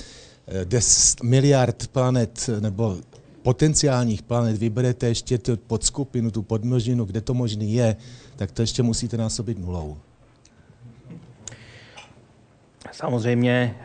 10 0.64 1.20
eh, 1.24 1.28
miliard 1.28 1.88
planet 1.88 2.50
nebo 2.60 2.98
potenciálních 3.42 4.22
planet 4.22 4.58
vyberete 4.58 5.08
ještě 5.08 5.38
tu 5.38 5.58
podskupinu, 5.58 6.32
tu 6.32 6.44
podmnožinu, 6.44 7.06
kde 7.06 7.22
to 7.22 7.34
možný 7.34 7.74
je, 7.74 7.96
tak 8.36 8.52
to 8.52 8.62
ještě 8.62 8.84
musíte 8.84 9.18
násobit 9.18 9.60
nulou. 9.60 9.98
Samozřejmě 12.92 13.76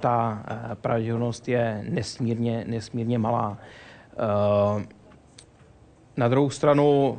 ta 0.00 0.44
pravděpodobnost 0.80 1.48
je 1.48 1.84
nesmírně, 1.88 2.64
nesmírně 2.68 3.18
malá. 3.18 3.58
Na 6.16 6.28
druhou 6.28 6.50
stranu, 6.50 7.18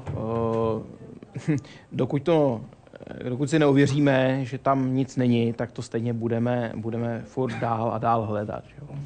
eh, 1.50 1.58
dokud, 1.92 2.24
to, 2.24 2.62
dokud 3.30 3.50
si 3.50 3.60
neuvěříme, 3.60 4.46
že 4.46 4.58
tam 4.58 4.96
nic 4.96 5.18
není, 5.18 5.54
tak 5.54 5.72
to 5.72 5.82
stejně 5.82 6.14
budeme, 6.14 6.72
budeme 6.76 7.22
furt 7.26 7.60
dál 7.60 7.92
a 7.94 7.98
dál 7.98 8.26
hledat. 8.26 8.64
Jo. 8.82 8.88
Uh, 8.90 8.98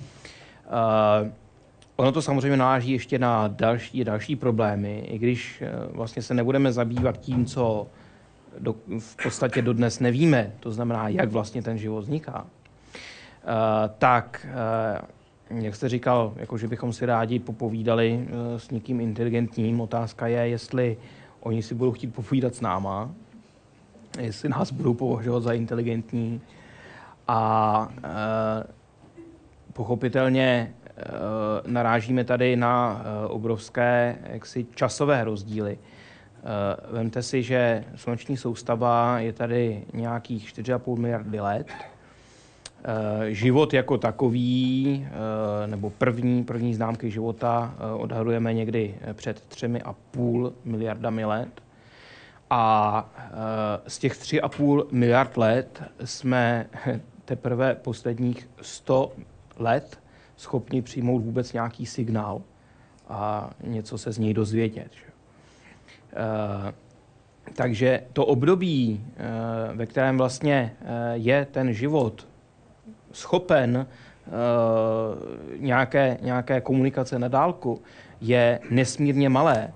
ono 1.95 2.11
to 2.11 2.21
samozřejmě 2.21 2.57
náleží 2.57 2.91
ještě 2.91 3.19
na 3.19 3.47
další, 3.47 4.03
další 4.03 4.35
problémy, 4.35 4.99
i 4.99 5.17
když 5.17 5.61
eh, 5.61 5.71
vlastně 5.91 6.21
se 6.21 6.33
nebudeme 6.33 6.71
zabývat 6.71 7.19
tím, 7.19 7.45
co 7.45 7.87
do, 8.59 8.75
v 8.99 9.23
podstatě 9.23 9.61
dodnes 9.61 9.99
nevíme, 9.99 10.51
to 10.59 10.71
znamená, 10.71 11.07
jak 11.07 11.29
vlastně 11.29 11.61
ten 11.61 11.77
život 11.77 12.01
vzniká, 12.01 12.41
uh, 12.41 12.47
tak 13.97 14.47
uh, 15.49 15.59
jak 15.63 15.75
jste 15.75 15.89
říkal, 15.89 16.33
jako 16.35 16.57
že 16.57 16.67
bychom 16.67 16.93
si 16.93 17.05
rádi 17.05 17.39
popovídali 17.39 18.27
s 18.57 18.71
někým 18.71 19.01
inteligentním. 19.01 19.81
Otázka 19.81 20.27
je, 20.27 20.47
jestli 20.47 20.97
oni 21.39 21.61
si 21.63 21.75
budou 21.75 21.91
chtít 21.91 22.07
popovídat 22.07 22.55
s 22.55 22.61
náma, 22.61 23.11
jestli 24.19 24.49
nás 24.49 24.71
budou 24.71 24.93
považovat 24.93 25.43
za 25.43 25.53
inteligentní. 25.53 26.41
A 27.27 27.91
e, 28.03 28.63
pochopitelně 29.73 30.73
e, 30.97 31.03
narážíme 31.67 32.23
tady 32.23 32.55
na 32.55 33.01
e, 33.03 33.27
obrovské 33.27 34.17
jaksi, 34.29 34.65
časové 34.75 35.23
rozdíly. 35.23 35.77
E, 35.77 36.93
vemte 36.93 37.23
si, 37.23 37.43
že 37.43 37.83
sluneční 37.95 38.37
soustava 38.37 39.19
je 39.19 39.33
tady 39.33 39.83
nějakých 39.93 40.53
4,5 40.53 40.97
miliardy 40.97 41.39
let, 41.39 41.67
Eh, 42.83 43.33
život 43.33 43.73
jako 43.73 43.97
takový, 43.97 45.07
eh, 45.07 45.67
nebo 45.67 45.89
první, 45.89 46.43
první 46.43 46.73
známky 46.73 47.11
života 47.11 47.75
odhadujeme 47.97 48.53
někdy 48.53 48.95
před 49.13 49.41
třemi 49.41 49.81
a 49.81 49.95
půl 50.11 50.53
miliardami 50.65 51.25
let. 51.25 51.61
A 52.49 53.09
z 53.87 53.99
těch 53.99 54.17
tři 54.17 54.41
a 54.41 54.49
půl 54.49 54.87
miliard 54.91 55.37
let 55.37 55.83
jsme 56.03 56.67
teprve 57.25 57.75
posledních 57.75 58.49
100 58.61 59.11
let 59.57 59.99
schopni 60.37 60.81
přijmout 60.81 61.19
vůbec 61.19 61.53
nějaký 61.53 61.85
signál 61.85 62.41
a 63.07 63.49
něco 63.63 63.97
se 63.97 64.11
z 64.11 64.17
něj 64.17 64.33
dozvědět. 64.33 64.91
Takže 67.55 68.03
to 68.13 68.25
období, 68.25 69.05
ve 69.73 69.85
kterém 69.85 70.17
vlastně 70.17 70.75
je 71.13 71.47
ten 71.51 71.73
život 71.73 72.27
schopen 73.11 73.87
nějaké, 75.57 76.17
nějaké 76.21 76.61
komunikace 76.61 77.19
na 77.19 77.27
dálku, 77.27 77.81
je 78.21 78.59
nesmírně 78.69 79.29
malé. 79.29 79.73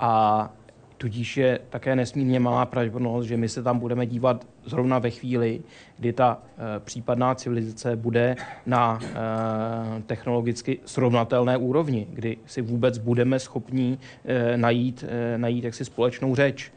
A 0.00 0.50
tudíž 0.98 1.36
je 1.36 1.58
také 1.70 1.96
nesmírně 1.96 2.40
malá 2.40 2.66
pravděpodobnost, 2.66 3.26
že 3.26 3.36
my 3.36 3.48
se 3.48 3.62
tam 3.62 3.78
budeme 3.78 4.06
dívat 4.06 4.46
zrovna 4.64 4.98
ve 4.98 5.10
chvíli, 5.10 5.60
kdy 5.98 6.12
ta 6.12 6.36
uh, 6.36 6.62
případná 6.78 7.34
civilizace 7.34 7.96
bude 7.96 8.36
na 8.66 8.98
uh, 9.02 10.02
technologicky 10.02 10.78
srovnatelné 10.84 11.56
úrovni, 11.56 12.06
kdy 12.10 12.36
si 12.46 12.62
vůbec 12.62 12.98
budeme 12.98 13.38
schopni 13.38 13.98
uh, 13.98 14.56
najít, 14.56 15.04
uh, 15.04 15.40
najít 15.40 15.64
jaksi 15.64 15.84
společnou 15.84 16.34
řeč. 16.34 16.72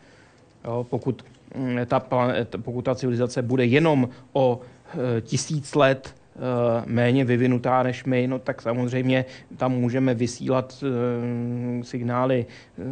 Jo, 0.65 0.85
pokud, 0.89 1.25
mm, 1.55 1.77
ta, 1.85 2.01
pokud 2.61 2.81
ta 2.81 2.95
civilizace 2.95 3.41
bude 3.41 3.65
jenom 3.65 4.09
o 4.33 4.55
uh, 4.55 5.01
tisíc 5.21 5.75
let 5.75 6.20
Eh, 6.20 6.20
méně 6.85 7.25
vyvinutá 7.25 7.83
než 7.83 8.03
my, 8.03 8.27
no 8.27 8.39
tak 8.39 8.61
samozřejmě 8.61 9.25
tam 9.57 9.71
můžeme 9.71 10.13
vysílat 10.13 10.83
eh, 10.83 11.83
signály 11.83 12.45
eh, 12.45 12.83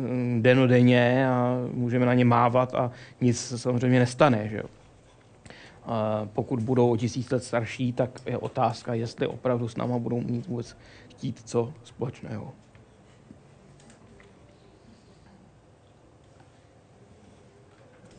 denodenně 0.42 1.30
a 1.30 1.58
můžeme 1.74 2.06
na 2.06 2.14
ně 2.14 2.26
mávat 2.26 2.76
a 2.76 2.92
nic 3.22 3.54
samozřejmě 3.56 4.00
nestane. 4.00 4.48
Že 4.48 4.62
pokud 6.34 6.60
budou 6.60 6.92
o 6.92 6.98
tisíc 6.98 7.32
let 7.32 7.44
starší, 7.44 7.94
tak 7.94 8.10
je 8.26 8.38
otázka, 8.38 8.94
jestli 8.94 9.28
opravdu 9.28 9.68
s 9.68 9.78
náma 9.78 10.00
budou 10.00 10.22
mít 10.22 10.48
vůbec 10.48 10.78
chtít 11.10 11.42
co 11.46 11.74
společného. 11.84 12.54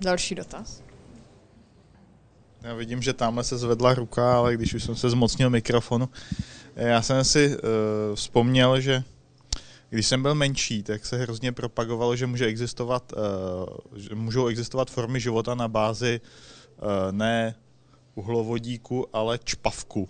Další 0.00 0.34
dotaz. 0.34 0.89
Já 2.62 2.74
vidím, 2.74 3.02
že 3.02 3.12
tamhle 3.12 3.44
se 3.44 3.58
zvedla 3.58 3.94
ruka, 3.94 4.36
ale 4.36 4.54
když 4.54 4.74
už 4.74 4.84
jsem 4.84 4.96
se 4.96 5.10
zmocnil 5.10 5.50
mikrofonu, 5.50 6.08
já 6.76 7.02
jsem 7.02 7.24
si 7.24 7.56
uh, 7.56 7.62
vzpomněl, 8.14 8.80
že 8.80 9.02
když 9.90 10.06
jsem 10.06 10.22
byl 10.22 10.34
menší, 10.34 10.82
tak 10.82 11.06
se 11.06 11.16
hrozně 11.16 11.52
propagovalo, 11.52 12.16
že 12.16 12.26
může 12.26 12.46
existovat, 12.46 13.12
uh, 13.12 13.98
že 13.98 14.14
můžou 14.14 14.46
existovat 14.46 14.90
formy 14.90 15.20
života 15.20 15.54
na 15.54 15.68
bázi 15.68 16.20
uh, 16.20 16.88
ne 17.10 17.54
uhlovodíku, 18.14 19.06
ale 19.12 19.38
čpavku. 19.44 20.08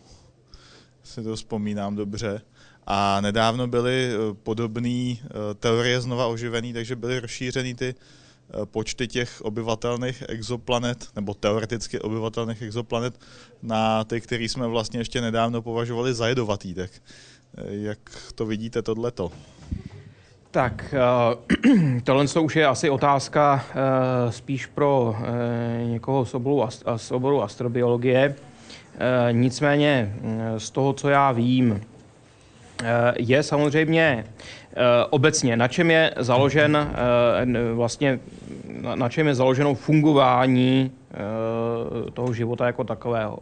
Si 1.03 1.22
to 1.22 1.36
vzpomínám 1.36 1.96
dobře. 1.96 2.40
A 2.86 3.20
nedávno 3.20 3.66
byly 3.66 4.11
podobné 4.42 5.16
teorie 5.59 6.01
znova 6.01 6.26
oživený, 6.26 6.72
takže 6.72 6.96
byly 6.96 7.20
rozšířeny 7.20 7.74
ty 7.74 7.94
uh, 7.94 8.01
Eh, 8.01 8.19
počty 8.64 9.09
těch 9.09 9.40
obyvatelných 9.42 10.24
exoplanet, 10.28 11.09
nebo 11.16 11.34
teoreticky 11.34 12.01
obyvatelných 12.01 12.62
exoplanet, 12.62 13.20
na 13.62 14.05
ty, 14.05 14.20
které 14.20 14.44
jsme 14.44 14.66
vlastně 14.66 15.01
ještě 15.01 15.20
nedávno 15.20 15.62
považovali 15.62 16.14
za 16.14 16.28
jedovatý. 16.28 16.74
Tak 16.74 16.90
eh, 16.90 17.62
jak 17.68 17.98
to 18.34 18.46
vidíte 18.46 18.82
tohleto? 18.82 19.32
Tak, 20.51 20.94
uh, 20.94 22.01
tohle 22.05 22.24
už 22.40 22.57
je 22.57 22.66
asi 22.66 22.90
otázka 22.90 23.64
spíš 24.30 24.66
pro 24.66 25.16
někoho 25.84 26.26
z 26.26 26.34
oboru, 26.34 26.68
z 26.96 27.11
oboru 27.11 27.42
astrobiologie. 27.42 28.34
Nicméně 29.32 30.16
z 30.59 30.70
toho, 30.70 30.92
co 30.92 31.09
já 31.09 31.32
vím, 31.32 31.80
je 33.16 33.42
samozřejmě 33.42 34.24
Eh, 34.24 34.59
obecně, 35.10 35.56
na 35.56 35.68
čem 35.68 35.90
je 35.90 36.14
založen 36.16 36.76
eh, 36.76 37.72
vlastně, 37.72 38.20
na 38.94 39.08
čem 39.08 39.26
je 39.26 39.34
založeno 39.34 39.74
fungování 39.74 40.90
eh, 41.10 42.10
toho 42.10 42.32
života 42.32 42.66
jako 42.66 42.84
takového. 42.84 43.38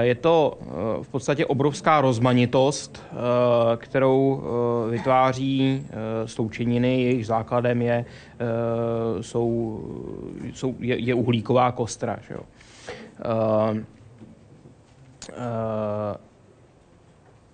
Je 0.00 0.14
to 0.14 0.58
v 1.02 1.08
podstatě 1.08 1.46
obrovská 1.46 2.00
rozmanitost, 2.00 3.04
kterou 3.76 4.42
vytváří 4.90 5.86
sloučeniny, 6.24 7.02
jejich 7.02 7.26
základem 7.26 7.82
je, 7.82 8.04
jsou, 9.20 9.80
jsou, 10.54 10.74
je, 10.78 10.98
je 10.98 11.14
uhlíková 11.14 11.72
kostra. 11.72 12.18
Že 12.28 12.34
jo. 12.34 12.40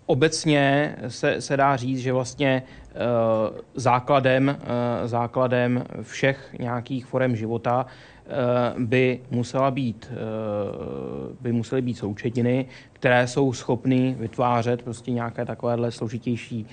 Obecně 0.07 0.95
se, 1.09 1.41
se 1.41 1.57
dá 1.57 1.77
říct, 1.77 1.99
že 1.99 2.13
vlastně 2.13 2.63
uh, 2.63 3.59
základem, 3.75 4.49
uh, 4.49 5.09
základem 5.09 5.85
všech 6.03 6.55
nějakých 6.59 7.07
forem 7.07 7.37
života 7.37 7.87
by, 8.79 9.21
musela 9.31 9.71
být, 9.71 10.13
by 11.41 11.53
musely 11.53 11.83
být 11.83 11.95
součetiny, 11.95 12.67
které 12.93 13.27
jsou 13.27 13.53
schopny 13.53 14.17
vytvářet 14.19 14.83
prostě 14.83 15.11
nějaké 15.11 15.45
takovéhle 15.45 15.91
složitější 15.91 16.67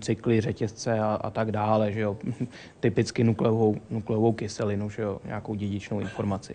cykly, 0.00 0.40
řetězce 0.40 1.00
a, 1.00 1.14
a 1.14 1.30
tak 1.30 1.52
dále, 1.52 1.92
že 1.92 2.00
jo? 2.00 2.16
typicky 2.80 3.24
nukleovou, 3.24 3.76
nukleovou 3.90 4.32
kyselinu, 4.32 4.90
že 4.90 5.02
jo? 5.02 5.20
nějakou 5.24 5.54
dědičnou 5.54 6.00
informaci. 6.00 6.54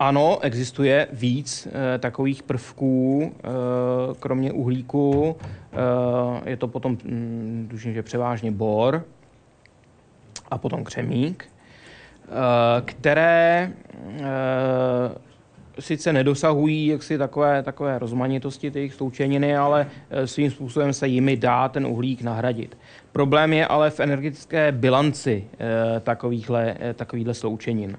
Ano, 0.00 0.38
existuje 0.42 1.08
víc 1.12 1.68
e, 1.94 1.98
takových 1.98 2.42
prvků, 2.42 3.32
e, 3.34 3.48
kromě 4.20 4.52
uhlíku. 4.52 5.36
E, 6.46 6.50
je 6.50 6.56
to 6.56 6.68
potom, 6.68 6.98
mm, 7.04 7.66
tuším, 7.70 7.94
že 7.94 8.02
převážně 8.02 8.50
bor 8.50 9.04
a 10.50 10.58
potom 10.58 10.84
křemík, 10.84 11.44
e, 11.44 12.80
které 12.80 13.72
e, 14.18 15.27
sice 15.80 16.12
nedosahují 16.12 16.86
jaksi 16.86 17.18
takové, 17.18 17.62
takové 17.62 17.98
rozmanitosti 17.98 18.70
těch 18.70 18.94
sloučeniny, 18.94 19.56
ale 19.56 19.86
eh, 20.10 20.26
svým 20.26 20.50
způsobem 20.50 20.92
se 20.92 21.08
jimi 21.08 21.36
dá 21.36 21.68
ten 21.68 21.86
uhlík 21.86 22.22
nahradit. 22.22 22.78
Problém 23.12 23.52
je 23.52 23.66
ale 23.66 23.90
v 23.90 24.00
energetické 24.00 24.72
bilanci 24.72 25.44
eh, 25.52 26.00
takovýchhle, 26.00 26.76
eh, 26.80 26.94
takovýchhle 26.94 27.34
sloučenin. 27.34 27.98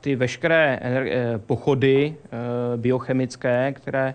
Ty 0.00 0.16
veškeré 0.16 0.80
pochody 1.46 2.14
biochemické, 2.76 3.72
které 3.72 4.14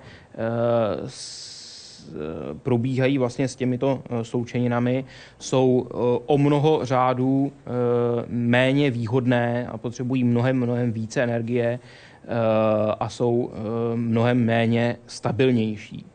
probíhají 2.63 3.17
vlastně 3.17 3.47
s 3.47 3.55
těmito 3.55 4.03
sloučeninami, 4.22 5.05
jsou 5.39 5.88
o 6.26 6.38
mnoho 6.38 6.80
řádů 6.86 7.51
méně 8.28 8.91
výhodné 8.91 9.67
a 9.67 9.78
potřebují 9.78 10.24
mnohem, 10.24 10.57
mnohem 10.57 10.91
více 10.91 11.24
energie 11.24 11.80
a 12.99 13.09
jsou 13.09 13.51
eh, 13.51 13.59
mnohem 13.95 14.45
méně 14.45 14.97
stabilnější 15.07 16.05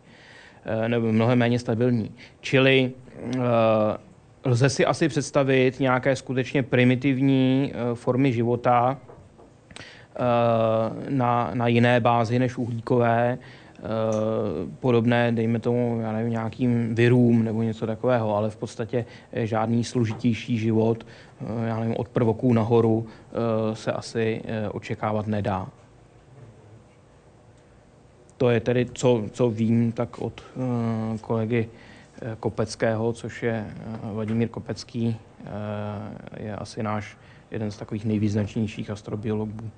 eh, 0.65 0.89
nebo 0.89 1.13
mnohem 1.13 1.39
méně 1.39 1.59
stabilní. 1.59 2.11
Čili 2.41 2.93
lze 4.45 4.69
si 4.69 4.87
asi 4.87 5.09
představit 5.09 5.81
nějaké 5.81 6.17
skutečně 6.17 6.63
primitivní 6.63 7.73
formy 7.95 8.33
života 8.33 8.99
na, 11.09 11.51
na 11.55 11.67
jiné 11.69 12.01
bázi 12.01 12.39
než 12.39 12.59
uhlíkové, 12.59 13.39
podobné, 14.81 15.33
dejme 15.33 15.59
tomu, 15.59 16.01
já 16.01 16.13
nevím, 16.13 16.33
nějakým 16.33 16.95
virům 16.95 17.45
nebo 17.45 17.63
něco 17.63 17.87
takového, 17.87 18.37
ale 18.37 18.51
v 18.51 18.57
podstatě 18.57 19.05
žádný 19.33 19.85
složitější 19.85 20.59
život, 20.59 21.07
já 21.67 21.81
nevím, 21.81 21.97
od 21.97 22.09
prvoků 22.09 22.53
nahoru 22.53 23.07
se 23.73 23.93
asi 23.93 24.43
očekávat 24.73 25.27
nedá. 25.27 25.69
To 28.37 28.51
je 28.51 28.61
tedy, 28.61 28.87
co, 28.95 29.25
co 29.33 29.51
vím, 29.51 29.93
tak 29.93 30.19
od 30.19 30.43
uh, 30.55 31.19
kolegy 31.21 31.69
uh, 32.23 32.35
Kopeckého, 32.41 33.13
což 33.13 33.43
je 33.43 33.75
uh, 34.03 34.11
Vladimír 34.11 34.49
Kopecký, 34.49 35.17
je 36.37 36.57
asi 36.57 36.83
náš 36.83 37.17
jeden 37.51 37.71
z 37.71 37.77
takových 37.77 38.05
nejvýznačnějších 38.05 38.91
astrobiologů. 38.91 39.71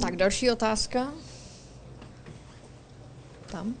Tak 0.00 0.16
další 0.16 0.50
otázka. 0.50 1.12
Tam. 3.50 3.74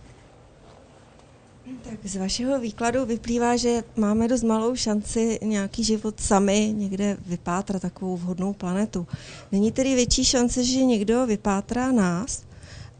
Tak 1.82 1.98
z 2.04 2.16
vašeho 2.16 2.60
výkladu 2.60 3.06
vyplývá, 3.06 3.56
že 3.56 3.82
máme 3.96 4.28
dost 4.28 4.42
malou 4.42 4.76
šanci 4.76 5.38
nějaký 5.42 5.84
život 5.84 6.20
sami 6.20 6.72
někde 6.76 7.16
vypátrat 7.26 7.82
takovou 7.82 8.16
vhodnou 8.16 8.52
planetu. 8.52 9.06
Není 9.52 9.72
tedy 9.72 9.94
větší 9.94 10.24
šance, 10.24 10.64
že 10.64 10.84
někdo 10.84 11.26
vypátrá 11.26 11.92
nás 11.92 12.42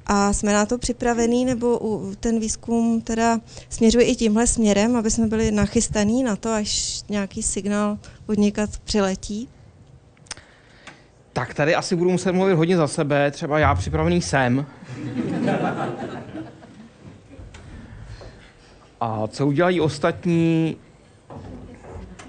a 0.06 0.32
jsme 0.32 0.52
na 0.52 0.66
to 0.66 0.78
připravení, 0.78 1.44
nebo 1.44 1.80
ten 2.20 2.40
výzkum 2.40 3.00
teda 3.00 3.40
směřuje 3.68 4.04
i 4.04 4.16
tímhle 4.16 4.46
směrem, 4.46 4.96
aby 4.96 5.10
jsme 5.10 5.26
byli 5.26 5.50
nachystaní 5.50 6.22
na 6.22 6.36
to, 6.36 6.52
až 6.52 7.02
nějaký 7.08 7.42
signál 7.42 7.98
od 8.26 8.38
někat 8.38 8.78
přiletí? 8.78 9.48
Tak 11.32 11.54
tady 11.54 11.74
asi 11.74 11.96
budu 11.96 12.10
muset 12.10 12.32
mluvit 12.32 12.54
hodně 12.54 12.76
za 12.76 12.86
sebe, 12.88 13.30
třeba 13.30 13.58
já 13.58 13.74
připravený 13.74 14.22
jsem. 14.22 14.66
A 19.00 19.26
co 19.26 19.46
udělají 19.46 19.80
ostatní, 19.80 20.76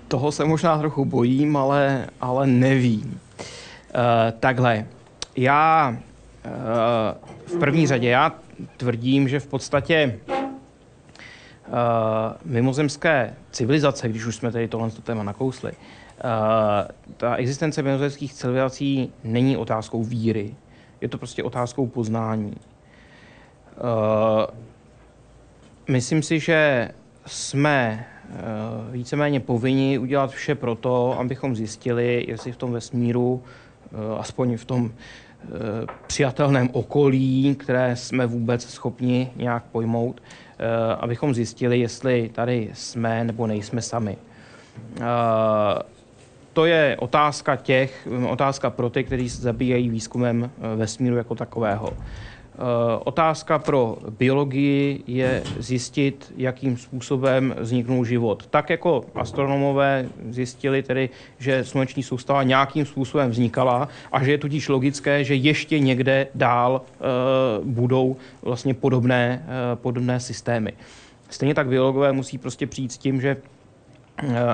toho 0.07 0.31
se 0.31 0.45
možná 0.45 0.77
trochu 0.77 1.05
bojím, 1.05 1.57
ale, 1.57 2.07
ale 2.21 2.47
nevím. 2.47 3.19
Uh, 3.95 3.99
takhle, 4.39 4.85
já 5.35 5.89
uh, 5.89 7.55
v 7.55 7.59
první 7.59 7.87
řadě 7.87 8.09
já 8.09 8.35
tvrdím, 8.77 9.27
že 9.27 9.39
v 9.39 9.47
podstatě 9.47 10.19
uh, 10.27 10.35
mimozemské 12.45 13.35
civilizace, 13.51 14.09
když 14.09 14.25
už 14.25 14.35
jsme 14.35 14.51
tady 14.51 14.67
tohle 14.67 14.91
téma 14.91 15.23
nakousli, 15.23 15.71
uh, 15.71 15.77
ta 17.17 17.35
existence 17.35 17.81
mimozemských 17.81 18.33
civilizací 18.33 19.13
není 19.23 19.57
otázkou 19.57 20.03
víry, 20.03 20.55
je 21.01 21.07
to 21.07 21.17
prostě 21.17 21.43
otázkou 21.43 21.87
poznání. 21.87 22.55
Uh, 23.77 24.45
Myslím 25.91 26.23
si, 26.23 26.39
že 26.39 26.89
jsme 27.25 28.05
eh, 28.29 28.35
víceméně 28.91 29.39
povinni 29.39 29.97
udělat 29.97 30.31
vše 30.31 30.55
pro 30.55 30.75
to, 30.75 31.19
abychom 31.19 31.55
zjistili, 31.55 32.25
jestli 32.27 32.51
v 32.51 32.57
tom 32.57 32.71
vesmíru, 32.71 33.43
eh, 33.43 34.19
aspoň 34.19 34.57
v 34.57 34.65
tom 34.65 34.91
eh, 34.91 35.47
přijatelném 36.07 36.69
okolí, 36.71 37.55
které 37.59 37.95
jsme 37.95 38.25
vůbec 38.25 38.69
schopni 38.69 39.31
nějak 39.35 39.63
pojmout, 39.63 40.21
abychom 40.99 41.33
zjistili, 41.33 41.79
jestli 41.79 42.29
tady 42.33 42.69
jsme 42.73 43.23
nebo 43.23 43.47
nejsme 43.47 43.81
sami. 43.81 44.17
To 46.53 46.65
je 46.65 46.97
otázka 46.99 47.55
těch, 47.55 48.07
otázka 48.29 48.69
pro 48.69 48.89
ty, 48.89 49.03
kteří 49.03 49.29
se 49.29 49.41
zabíjejí 49.41 49.89
výzkumem 49.89 50.51
vesmíru 50.75 51.15
jako 51.15 51.35
takového. 51.35 51.93
Eh, 52.53 52.99
otázka 53.03 53.59
pro 53.59 53.97
biologii 54.19 55.03
je 55.07 55.43
zjistit, 55.59 56.33
jakým 56.37 56.77
způsobem 56.77 57.55
vzniknul 57.59 58.05
život. 58.05 58.47
Tak 58.47 58.69
jako 58.69 59.05
astronomové 59.15 60.05
zjistili 60.29 60.83
tedy, 60.83 61.09
že 61.39 61.63
sluneční 61.63 62.03
soustava 62.03 62.43
nějakým 62.43 62.85
způsobem 62.85 63.31
vznikala 63.31 63.87
a 64.11 64.23
že 64.23 64.31
je 64.31 64.37
tudíž 64.37 64.69
logické, 64.69 65.23
že 65.23 65.35
ještě 65.35 65.79
někde 65.79 66.27
dál 66.35 66.81
uh, 67.61 67.67
budou 67.67 68.15
vlastně 68.41 68.73
podobné, 68.73 69.45
uh, 69.45 69.79
podobné 69.79 70.19
systémy. 70.19 70.73
Stejně 71.29 71.53
tak 71.53 71.67
biologové 71.67 72.11
musí 72.11 72.37
prostě 72.37 72.67
přijít 72.67 72.91
s 72.91 72.97
tím, 72.97 73.21
že 73.21 73.37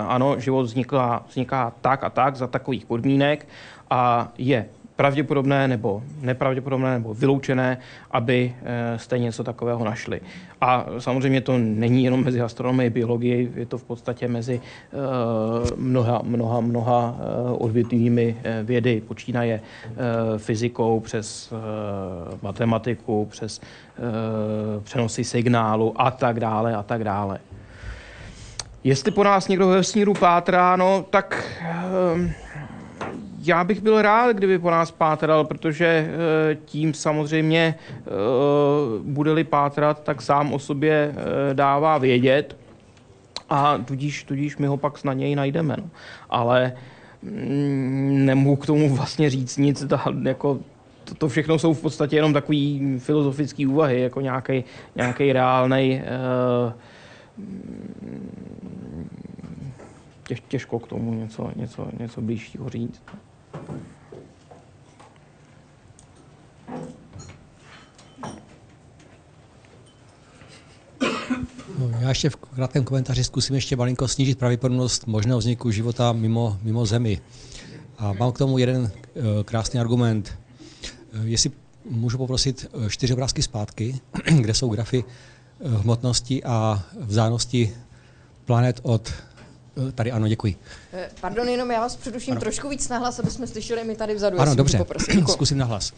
ano, 0.07 0.39
život 0.39 0.63
vzniká, 0.63 1.23
vzniká 1.29 1.73
tak 1.81 2.03
a 2.03 2.09
tak 2.09 2.35
za 2.35 2.47
takových 2.47 2.85
podmínek 2.85 3.47
a 3.89 4.31
je 4.37 4.65
pravděpodobné 4.97 5.67
nebo 5.67 6.03
nepravděpodobné 6.21 6.93
nebo 6.93 7.13
vyloučené, 7.13 7.77
aby 8.11 8.55
eh, 8.63 8.99
jste 8.99 9.19
něco 9.19 9.43
takového 9.43 9.85
našli. 9.85 10.21
A 10.61 10.85
samozřejmě 10.99 11.41
to 11.41 11.57
není 11.57 12.03
jenom 12.03 12.23
mezi 12.23 12.41
astronomii 12.41 12.87
a 12.87 12.93
biologií, 12.93 13.49
je 13.55 13.65
to 13.65 13.77
v 13.77 13.83
podstatě 13.83 14.27
mezi 14.27 14.61
eh, 14.61 14.97
mnoha, 15.75 16.21
mnoha, 16.23 16.59
mnoha 16.61 17.15
eh, 17.19 17.51
odvětvími 17.51 18.37
vědy. 18.63 19.01
Počínaje 19.07 19.61
fyzikou 20.37 20.99
přes 20.99 21.53
matematiku, 22.41 23.25
přes 23.25 23.61
přenosy 24.83 25.23
signálu 25.23 25.93
a 26.01 26.11
tak 26.11 26.39
dále 26.39 26.75
a 26.75 26.83
tak 26.83 27.03
dále. 27.03 27.39
Jestli 28.83 29.11
po 29.11 29.23
nás 29.23 29.47
někdo 29.47 29.67
ve 29.67 29.75
vesmíru 29.75 30.13
pátrá, 30.13 30.75
no 30.75 31.05
tak 31.09 31.43
já 33.47 33.63
bych 33.63 33.81
byl 33.81 34.01
rád, 34.01 34.35
kdyby 34.35 34.59
po 34.59 34.71
nás 34.71 34.91
pátral, 34.91 35.45
protože 35.45 35.85
eh, 35.85 36.57
tím 36.65 36.93
samozřejmě 36.93 37.75
eh, 37.91 38.09
bude-li 39.03 39.43
pátrat, 39.43 40.03
tak 40.03 40.21
sám 40.21 40.53
o 40.53 40.59
sobě 40.59 41.15
eh, 41.15 41.53
dává 41.53 41.97
vědět 41.97 42.57
a 43.49 43.77
tudíž, 43.77 44.23
tudíž 44.23 44.57
my 44.57 44.67
ho 44.67 44.77
pak 44.77 45.03
na 45.03 45.13
něj 45.13 45.35
najdeme. 45.35 45.75
No. 45.77 45.89
Ale 46.29 46.73
mm, 47.21 48.25
nemohu 48.25 48.55
k 48.55 48.65
tomu 48.65 48.95
vlastně 48.95 49.29
říct 49.29 49.57
nic, 49.57 49.85
jako 50.23 50.59
to, 51.03 51.15
to 51.15 51.29
všechno 51.29 51.59
jsou 51.59 51.73
v 51.73 51.81
podstatě 51.81 52.15
jenom 52.15 52.33
takový 52.33 52.95
filozofické 52.99 53.67
úvahy, 53.67 54.01
jako 54.01 54.21
nějaký, 54.21 55.33
reálný 55.33 56.01
těž, 60.27 60.43
těžko 60.47 60.79
k 60.79 60.87
tomu 60.87 61.13
něco, 61.13 61.51
něco, 61.55 61.87
něco 61.99 62.21
blížšího 62.21 62.69
říct. 62.69 63.01
No, 71.79 71.89
já 71.99 72.09
ještě 72.09 72.29
v 72.29 72.35
krátkém 72.35 72.83
komentáři 72.83 73.23
zkusím 73.23 73.55
ještě 73.55 73.75
malinko 73.75 74.07
snížit 74.07 74.39
pravděpodobnost 74.39 75.07
možného 75.07 75.39
vzniku 75.39 75.71
života 75.71 76.13
mimo, 76.13 76.59
mimo 76.61 76.85
Zemi. 76.85 77.21
A 77.97 78.13
mám 78.13 78.31
k 78.31 78.37
tomu 78.37 78.57
jeden 78.57 78.91
krásný 79.45 79.79
argument. 79.79 80.39
Jestli 81.23 81.51
můžu 81.89 82.17
poprosit 82.17 82.67
čtyři 82.87 83.13
obrázky 83.13 83.41
zpátky, 83.41 83.99
kde 84.41 84.53
jsou 84.53 84.69
grafy 84.69 85.03
hmotnosti 85.65 86.43
a 86.43 86.83
vzájemnosti 86.99 87.73
planet 88.45 88.79
od 88.83 89.13
Tady 89.95 90.11
ano, 90.11 90.27
děkuji. 90.27 90.55
Pardon, 91.21 91.49
jenom 91.49 91.71
já 91.71 91.79
vás 91.79 91.95
předuším 91.95 92.31
ano. 92.31 92.41
trošku 92.41 92.69
víc 92.69 92.89
nahlas, 92.89 93.19
aby 93.19 93.31
jsme 93.31 93.47
slyšeli 93.47 93.83
my 93.83 93.95
tady 93.95 94.15
vzadu. 94.15 94.39
Ano, 94.39 94.55
dobře, 94.55 94.85
zkusím 95.27 95.57
nahlas. 95.57 95.93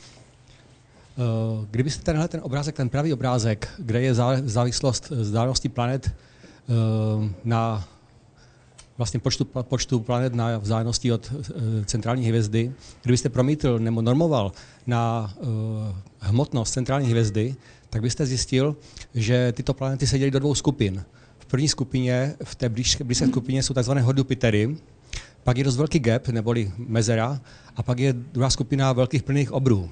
Eh, 1.20 1.66
kdybyste 1.72 2.04
tenhle 2.04 2.28
ten 2.28 2.42
obrázek, 2.44 2.76
ten 2.76 2.90
pravý 2.90 3.14
obrázek, 3.14 3.70
kde 3.78 4.02
je 4.02 4.14
závislost 4.44 5.10
vzdálenosti 5.10 5.70
planet 5.70 6.08
eh, 6.08 6.14
na 7.44 7.88
vlastně 8.98 9.20
počtu, 9.20 9.46
počtu 9.46 10.00
planet 10.00 10.34
na 10.34 10.58
vzdálenosti 10.58 11.12
od 11.12 11.34
eh, 11.34 11.86
centrální 11.86 12.26
hvězdy, 12.26 12.74
kdybyste 13.04 13.30
promítl 13.30 13.80
nebo 13.80 14.02
normoval 14.02 14.52
na 14.88 15.34
hmotnost 16.20 16.74
centrální 16.74 17.10
hvězdy, 17.10 17.56
tak 17.90 18.02
byste 18.02 18.26
zjistil, 18.26 18.76
že 19.14 19.52
tyto 19.52 19.74
planety 19.74 20.08
se 20.08 20.20
dělí 20.20 20.32
do 20.32 20.40
dvou 20.40 20.56
skupin. 20.56 21.04
V 21.50 21.52
první 21.52 21.68
skupině, 21.68 22.36
v 22.44 22.56
té 22.56 22.70
blízké, 22.70 23.04
blízké 23.04 23.28
skupině 23.28 23.64
jsou 23.64 23.74
tzv. 23.74 23.92
hodupitery, 23.92 24.78
pak 25.44 25.58
je 25.58 25.64
dost 25.64 25.78
velký 25.78 26.00
gap, 26.00 26.28
neboli 26.28 26.72
mezera, 26.78 27.42
a 27.76 27.84
pak 27.84 28.00
je 28.00 28.14
druhá 28.14 28.50
skupina 28.50 28.94
velkých 28.94 29.24
plných 29.24 29.52
obrů. 29.52 29.90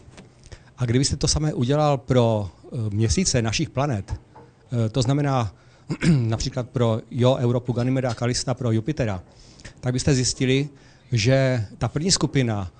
A 0.77 0.85
kdybyste 0.85 1.15
to 1.15 1.27
samé 1.27 1.53
udělal 1.53 1.97
pro 1.97 2.49
eh, 2.65 2.77
měsíce 2.89 3.41
našich 3.41 3.69
planet, 3.69 4.13
eh, 4.13 4.89
to 4.89 5.01
znamená 5.01 5.55
například 6.09 6.69
pro 6.69 7.01
Jo, 7.11 7.35
Europu, 7.35 7.73
Ganymeda 7.73 8.11
a 8.11 8.13
Kalista 8.13 8.53
pro 8.53 8.71
Jupitera, 8.71 9.23
tak 9.79 9.93
byste 9.93 10.13
zjistili, 10.13 10.69
že 11.11 11.65
ta 11.77 11.87
první 11.87 12.11
skupina 12.11 12.71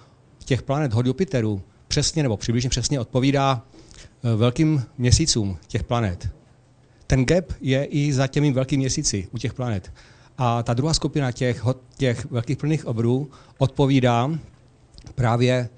těch 0.46 0.62
planet 0.62 0.94
od 0.94 1.06
Jupiteru 1.06 1.62
přesně 1.88 2.24
nebo 2.24 2.38
přibližně 2.38 2.70
přesně 2.70 3.00
odpovídá 3.00 3.66
eh, 4.24 4.36
velkým 4.36 4.84
měsícům 4.98 5.58
těch 5.68 5.84
planet. 5.84 6.37
Ten 7.08 7.26
gap 7.26 7.46
je 7.62 7.86
i 7.86 8.14
za 8.14 8.28
těmi 8.28 8.52
velkými 8.52 8.82
měsíci 8.82 9.28
u 9.32 9.38
těch 9.38 9.54
planet. 9.54 9.94
A 10.38 10.64
ta 10.64 10.74
druhá 10.74 10.94
skupina 10.94 11.32
těch, 11.32 11.64
těch 11.98 12.32
velkých 12.32 12.58
plných 12.58 12.86
obrů 12.86 13.32
odpovídá 13.58 14.32
právě 15.16 15.70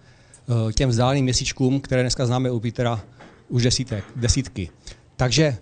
Eh, 0.49 0.73
těm 0.73 0.89
vzdáleným 0.89 1.23
měsíčkům, 1.23 1.81
které 1.81 2.01
dneska 2.01 2.25
známe 2.25 2.51
u 2.51 2.59
Petera 2.59 3.01
už 3.49 3.63
desítek, 3.63 4.03
desítky. 4.15 4.69
Takže 5.15 5.43
eh, 5.45 5.57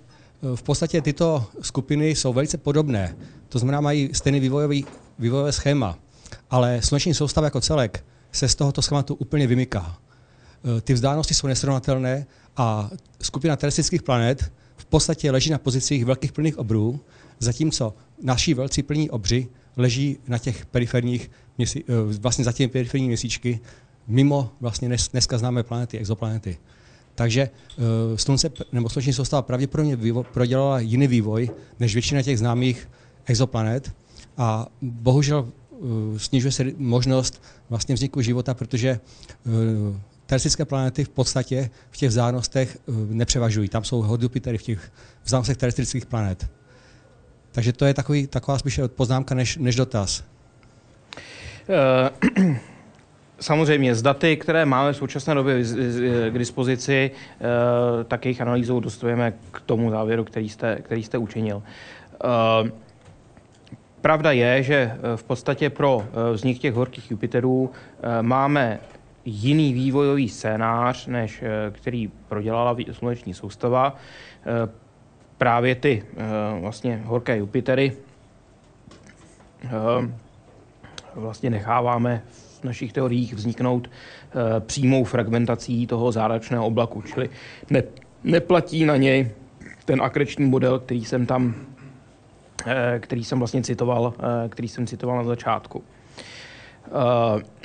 v 0.55 0.63
podstatě 0.63 1.01
tyto 1.01 1.45
skupiny 1.61 2.09
jsou 2.09 2.33
velice 2.33 2.57
podobné. 2.57 3.15
To 3.49 3.59
znamená, 3.59 3.81
mají 3.81 4.09
stejný 4.13 4.39
vývojový, 4.39 4.85
vývojové 5.19 5.51
schéma, 5.51 5.97
ale 6.49 6.81
sluneční 6.81 7.13
soustava 7.13 7.47
jako 7.47 7.61
celek 7.61 8.05
se 8.31 8.49
z 8.49 8.55
tohoto 8.55 8.81
schématu 8.81 9.15
úplně 9.15 9.47
vymyká. 9.47 9.97
Eh, 9.97 10.81
ty 10.81 10.93
vzdálenosti 10.93 11.33
jsou 11.33 11.47
nesrovnatelné 11.47 12.25
a 12.57 12.89
skupina 13.21 13.55
terestrických 13.55 14.03
planet 14.03 14.51
v 14.77 14.85
podstatě 14.85 15.31
leží 15.31 15.49
na 15.49 15.57
pozicích 15.57 16.05
velkých 16.05 16.31
plných 16.31 16.57
obrů, 16.57 16.99
zatímco 17.39 17.93
naši 18.23 18.53
velcí 18.53 18.83
plní 18.83 19.09
obři 19.09 19.47
leží 19.77 20.17
na 20.27 20.37
těch 20.37 20.65
periferních, 20.65 21.31
měsí, 21.57 21.83
vlastně 22.19 22.43
za 22.43 22.51
těmi 22.51 22.67
periferní 22.67 23.07
měsíčky 23.07 23.59
mimo 24.07 24.51
vlastně 24.61 24.87
dnes, 24.87 25.07
dneska 25.07 25.37
známé 25.37 25.63
planety, 25.63 25.97
exoplanety. 25.99 26.57
Takže 27.15 27.49
uh, 27.49 27.83
slunce 28.15 28.51
nebo 28.71 28.89
sluneční 28.89 29.13
soustava 29.13 29.41
pravděpodobně 29.41 29.97
prodělala 30.33 30.79
jiný 30.79 31.07
vývoj 31.07 31.49
než 31.79 31.93
většina 31.93 32.21
těch 32.21 32.39
známých 32.39 32.89
exoplanet 33.25 33.91
a 34.37 34.67
bohužel 34.81 35.47
uh, 35.71 36.17
snižuje 36.17 36.51
se 36.51 36.65
možnost 36.77 37.41
vlastně 37.69 37.95
vzniku 37.95 38.21
života, 38.21 38.53
protože 38.53 38.99
terestické 40.27 40.65
planety 40.65 41.03
v 41.03 41.09
podstatě 41.09 41.69
v 41.91 41.97
těch 41.97 42.09
vzdálenostech 42.09 42.77
uh, 42.85 42.95
nepřevažují. 43.09 43.69
Tam 43.69 43.83
jsou 43.83 44.01
hodupitery 44.01 44.57
v 44.57 44.63
těch 44.63 44.91
vzdálenostech 45.23 45.57
terestrických 45.57 46.05
planet. 46.05 46.47
Takže 47.51 47.73
to 47.73 47.85
je 47.85 47.93
takový, 47.93 48.27
taková 48.27 48.59
spíše 48.59 48.87
poznámka 48.87 49.35
než, 49.35 49.57
než 49.57 49.75
dotaz. 49.75 50.23
Uh, 52.37 52.55
Samozřejmě 53.39 53.95
z 53.95 54.01
daty, 54.01 54.37
které 54.37 54.65
máme 54.65 54.93
v 54.93 54.97
současné 54.97 55.35
době 55.35 55.63
k 56.29 56.37
dispozici, 56.37 57.11
eh, 57.11 58.03
tak 58.03 58.25
jejich 58.25 58.41
analýzou 58.41 58.79
dostujeme 58.79 59.33
k 59.51 59.59
tomu 59.59 59.89
závěru, 59.89 60.23
který 60.23 60.49
jste, 60.49 60.75
který 60.81 61.03
jste 61.03 61.17
učinil. 61.17 61.63
Eh, 62.23 62.71
pravda 64.01 64.31
je, 64.31 64.63
že 64.63 64.75
eh, 64.75 65.17
v 65.17 65.23
podstatě 65.23 65.69
pro 65.69 66.05
vznik 66.33 66.59
těch 66.59 66.73
horkých 66.73 67.11
Jupiterů 67.11 67.71
máme 68.21 68.79
jiný 69.29 69.73
vývojový 69.73 70.29
scénář, 70.29 71.07
než 71.07 71.43
který 71.71 72.11
prodělala 72.27 72.75
sluneční 72.91 73.33
soustava. 73.33 73.95
Právě 75.37 75.75
ty 75.75 76.03
vlastně 76.59 77.01
horké 77.05 77.37
Jupitery 77.37 77.97
vlastně 81.17 81.49
necháváme 81.49 82.21
v 82.61 82.63
našich 82.63 82.93
teoriích 82.93 83.33
vzniknout 83.33 83.89
eh, 83.89 84.59
přímou 84.59 85.03
fragmentací 85.03 85.87
toho 85.87 86.11
záračného 86.11 86.65
oblaku, 86.65 87.01
čili 87.01 87.29
ne, 87.69 87.83
neplatí 88.23 88.85
na 88.85 88.97
něj 88.97 89.31
ten 89.85 90.01
akreční 90.01 90.45
model, 90.45 90.79
který 90.79 91.05
jsem 91.05 91.25
tam, 91.25 91.55
eh, 92.65 92.99
který 92.99 93.23
jsem 93.23 93.39
vlastně 93.39 93.61
citoval, 93.61 94.13
eh, 94.19 94.49
který 94.49 94.67
jsem 94.67 94.87
citoval 94.87 95.17
na 95.17 95.23
začátku. 95.23 95.83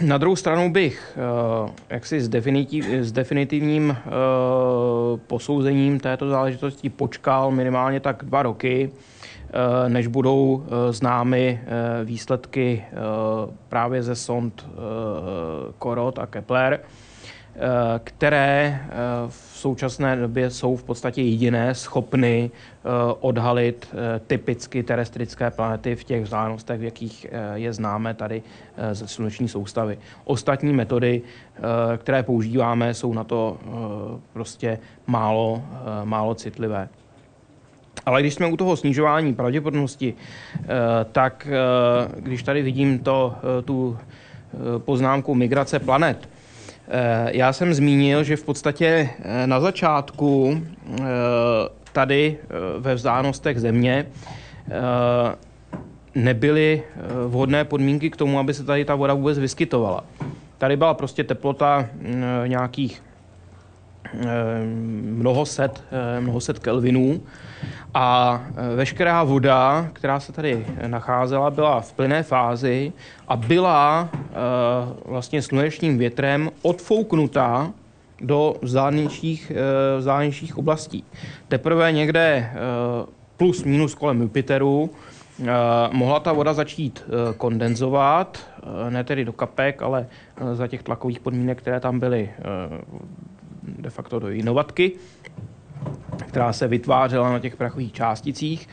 Na 0.01 0.19
druhou 0.19 0.37
stranu 0.37 0.73
bych 0.73 1.19
jaksi 1.91 2.21
s, 2.21 2.29
definitiv, 2.29 2.85
s 2.85 3.13
definitivním 3.13 3.97
posouzením 5.27 6.01
této 6.01 6.29
záležitosti 6.29 6.91
počkal 6.91 7.51
minimálně 7.51 8.01
tak 8.01 8.25
dva 8.25 8.43
roky, 8.43 8.91
Eh, 9.55 9.89
než 9.89 10.07
budou 10.07 10.65
eh, 10.65 10.93
známy 10.93 11.61
eh, 11.63 12.05
výsledky 12.05 12.85
právě 13.69 14.03
ze 14.03 14.15
sond 14.15 14.67
Korot 15.79 16.19
a 16.19 16.27
Kepler, 16.27 16.81
které 18.05 18.81
v 19.29 19.51
současné 19.55 20.17
době 20.17 20.51
jsou 20.51 20.77
v 20.77 20.85
podstatě 20.85 21.23
jediné 21.23 21.75
schopny 21.75 22.51
odhalit 23.21 23.95
typicky 24.27 24.83
terestrické 24.83 25.51
planety 25.51 25.97
v 25.97 26.05
těch 26.05 26.23
vzdálenostech, 26.23 26.81
v 26.81 26.85
jakých 26.85 27.27
je 27.55 27.73
známe 27.73 28.15
tady 28.15 28.43
ze 28.93 29.09
sluneční 29.09 29.49
soustavy. 29.49 29.99
Ostatní 30.25 30.73
metody, 30.73 31.23
které 31.97 32.23
používáme, 32.23 32.95
jsou 32.95 33.15
na 33.15 33.25
to 33.25 33.59
prostě 34.33 34.79
málo, 35.07 35.63
málo 36.05 36.35
citlivé. 36.35 36.89
Ale 38.07 38.21
když 38.21 38.35
jsme 38.35 38.47
u 38.47 38.57
toho 38.57 38.77
snižování 38.77 39.35
pravděpodobnosti, 39.35 40.15
eh, 40.15 40.67
tak 41.13 41.49
eh, 41.51 42.21
když 42.21 42.43
tady 42.43 42.63
vidím 42.63 42.99
to, 42.99 43.35
eh, 43.37 43.63
tu 43.63 43.99
poznámku 44.79 45.35
migrace 45.35 45.79
planet, 45.79 46.29
já 47.29 47.53
jsem 47.53 47.75
zmínil, 47.75 48.25
že 48.25 48.37
v 48.37 48.45
podstatě 48.45 49.11
na 49.47 49.61
začátku 49.61 50.61
tady 51.93 52.37
ve 52.79 52.95
vzdálenostech 52.95 53.61
Země 53.61 54.07
nebyly 56.15 56.83
vhodné 57.27 57.65
podmínky 57.65 58.11
k 58.11 58.17
tomu, 58.17 58.39
aby 58.39 58.55
se 58.55 58.65
tady 58.65 58.85
ta 58.85 58.95
voda 58.95 59.15
vůbec 59.15 59.39
vyskytovala. 59.39 60.05
Tady 60.59 60.77
byla 60.77 60.95
prostě 60.95 61.25
teplota 61.25 61.89
nějakých 62.47 63.03
mnoho 65.17 65.47
set, 65.47 65.85
mnoho 66.21 66.41
set 66.41 66.59
kelvinů 66.59 67.21
a 67.95 68.41
e, 68.73 68.77
veškerá 68.77 69.25
voda, 69.25 69.89
která 69.93 70.21
se 70.21 70.33
tady 70.33 70.67
nacházela, 70.87 71.51
byla 71.51 71.81
v 71.81 71.93
plné 71.93 72.23
fázi 72.23 72.93
a 73.29 73.37
byla 73.37 74.09
vlastně 75.05 75.43
slunečním 75.43 75.99
větrem 75.99 76.51
odfouknutá 76.63 77.73
do 78.21 78.55
vzdálenějších, 78.63 79.53
vzdálenějších 79.99 80.59
oblastí. 80.59 81.05
Teprve 81.49 81.93
někde 81.93 82.53
plus 83.37 83.65
minus 83.65 83.95
kolem 83.95 84.23
Jupiteru 84.23 84.91
mohla 85.93 86.21
ta 86.21 86.33
voda 86.33 86.55
začít 86.55 87.05
kondenzovat, 87.37 88.47
ne 88.91 89.05
tedy 89.05 89.25
do 89.25 89.33
kapek, 89.33 89.83
ale 89.83 90.07
za 90.53 90.67
těch 90.67 90.83
tlakových 90.83 91.21
podmínek, 91.21 91.59
které 91.59 91.81
tam 91.81 92.01
byly 92.01 92.31
de 93.79 93.91
facto 93.91 94.19
do 94.19 94.31
inovatky 94.31 94.93
která 96.33 96.53
se 96.53 96.69
vytvářela 96.69 97.33
na 97.33 97.39
těch 97.39 97.57
prachových 97.57 97.93
částicích. 97.93 98.69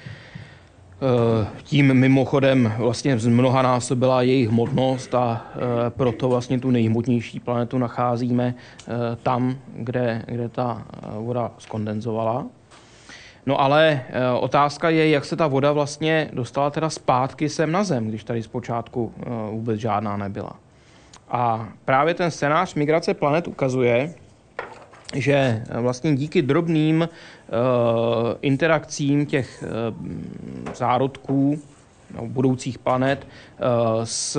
Eh, 1.01 1.47
tím 1.63 1.93
mimochodem 1.93 2.73
vlastně 2.77 3.19
z 3.19 3.27
mnoha 3.27 3.61
násobila 3.61 4.21
jejich 4.21 4.49
hmotnost 4.49 5.15
a 5.15 5.45
eh, 5.55 5.59
proto 5.89 6.29
vlastně 6.29 6.59
tu 6.59 6.71
nejhmotnější 6.71 7.39
planetu 7.39 7.77
nacházíme 7.77 8.55
eh, 8.55 8.93
tam, 9.23 9.57
kde, 9.73 10.23
kde 10.27 10.49
ta 10.49 10.85
voda 11.17 11.51
skondenzovala. 11.57 12.45
No 13.45 13.61
ale 13.61 14.01
otázka 14.39 14.89
je, 14.89 15.09
jak 15.09 15.25
se 15.25 15.35
ta 15.35 15.47
voda 15.47 15.71
vlastně 15.71 16.29
dostala 16.33 16.69
teda 16.69 16.89
zpátky 16.89 17.49
sem 17.49 17.71
na 17.71 17.83
Zem, 17.83 18.07
když 18.07 18.23
tady 18.23 18.43
zpočátku 18.43 19.13
vůbec 19.51 19.79
žádná 19.79 20.17
nebyla. 20.17 20.51
A 21.29 21.69
právě 21.85 22.13
ten 22.13 22.31
scénář 22.31 22.75
migrace 22.75 23.13
planet 23.13 23.47
ukazuje, 23.47 24.13
že 25.15 25.63
vlastně 25.79 26.15
díky 26.15 26.41
drobným 26.41 27.01
uh, 27.01 27.57
interakcím 28.41 29.25
těch 29.25 29.63
uh, 29.63 30.73
zárodků 30.75 31.59
no, 32.15 32.27
budoucích 32.27 32.79
planet 32.79 33.27
s 34.03 34.37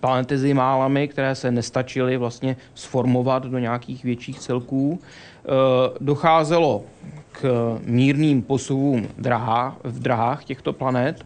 planetizimálami, 0.00 1.08
které 1.08 1.34
se 1.34 1.50
nestačily 1.50 2.16
vlastně 2.16 2.56
sformovat 2.74 3.46
do 3.46 3.58
nějakých 3.58 4.04
větších 4.04 4.38
celků, 4.38 5.00
docházelo 6.00 6.84
k 7.32 7.78
mírným 7.84 8.42
posuvům 8.42 9.08
v 9.84 10.00
drahách 10.00 10.44
těchto 10.44 10.72
planet 10.72 11.24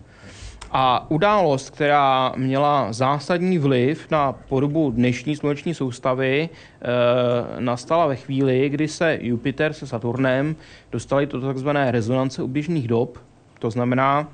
a 0.77 1.11
událost, 1.11 1.71
která 1.71 2.33
měla 2.37 2.93
zásadní 2.93 3.59
vliv 3.59 4.11
na 4.11 4.33
podobu 4.33 4.91
dnešní 4.91 5.37
sluneční 5.37 5.75
soustavy, 5.75 6.49
e, 6.49 7.61
nastala 7.61 8.07
ve 8.07 8.17
chvíli, 8.17 8.69
kdy 8.69 8.89
se 8.89 9.19
Jupiter 9.21 9.73
se 9.73 9.87
Saturnem 9.87 10.57
dostali 10.93 11.27
do 11.27 11.55
tzv. 11.55 11.69
rezonance 11.91 12.43
oběžných 12.43 12.89
dob. 12.89 13.19
To 13.59 13.71
znamená, 13.71 14.29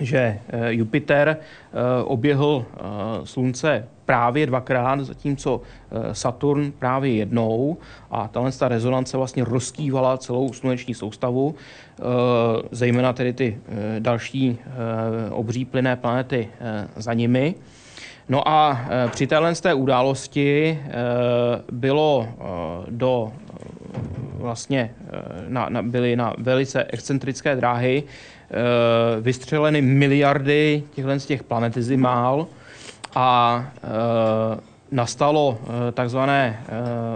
že 0.00 0.18
eh, 0.18 0.72
Jupiter 0.72 1.28
eh, 1.28 2.02
oběhl 2.04 2.64
Slunce 3.24 3.88
právě 4.06 4.46
dvakrát, 4.46 5.00
zatímco 5.00 5.60
Saturn 6.12 6.72
právě 6.78 7.14
jednou 7.14 7.78
a 8.10 8.28
tahle 8.28 8.52
ta 8.52 8.68
rezonance 8.68 9.16
vlastně 9.16 9.44
rozkývala 9.44 10.18
celou 10.18 10.52
sluneční 10.52 10.94
soustavu, 10.94 11.54
zejména 12.70 13.12
tedy 13.12 13.32
ty 13.32 13.58
další 13.98 14.58
obří 15.30 15.64
plynné 15.64 15.96
planety 15.96 16.48
za 16.96 17.14
nimi. 17.14 17.54
No 18.28 18.48
a 18.48 18.80
při 19.10 19.26
téhle 19.26 19.54
té 19.54 19.74
události 19.74 20.78
bylo 21.72 22.28
do 22.88 23.32
vlastně 24.34 24.94
na, 25.48 25.68
na, 25.68 25.82
byly 25.82 26.16
na 26.16 26.34
velice 26.38 26.84
excentrické 26.84 27.56
dráhy 27.56 28.02
Eh, 28.02 28.39
vystřeleny 29.20 29.82
miliardy 29.82 30.82
těchto 30.94 31.20
z 31.20 31.26
těch 31.26 31.42
planetizimál 31.42 32.46
a 33.14 33.64
eh, 33.76 34.60
nastalo 34.90 35.58
eh, 35.62 35.92
takzvané 35.92 36.64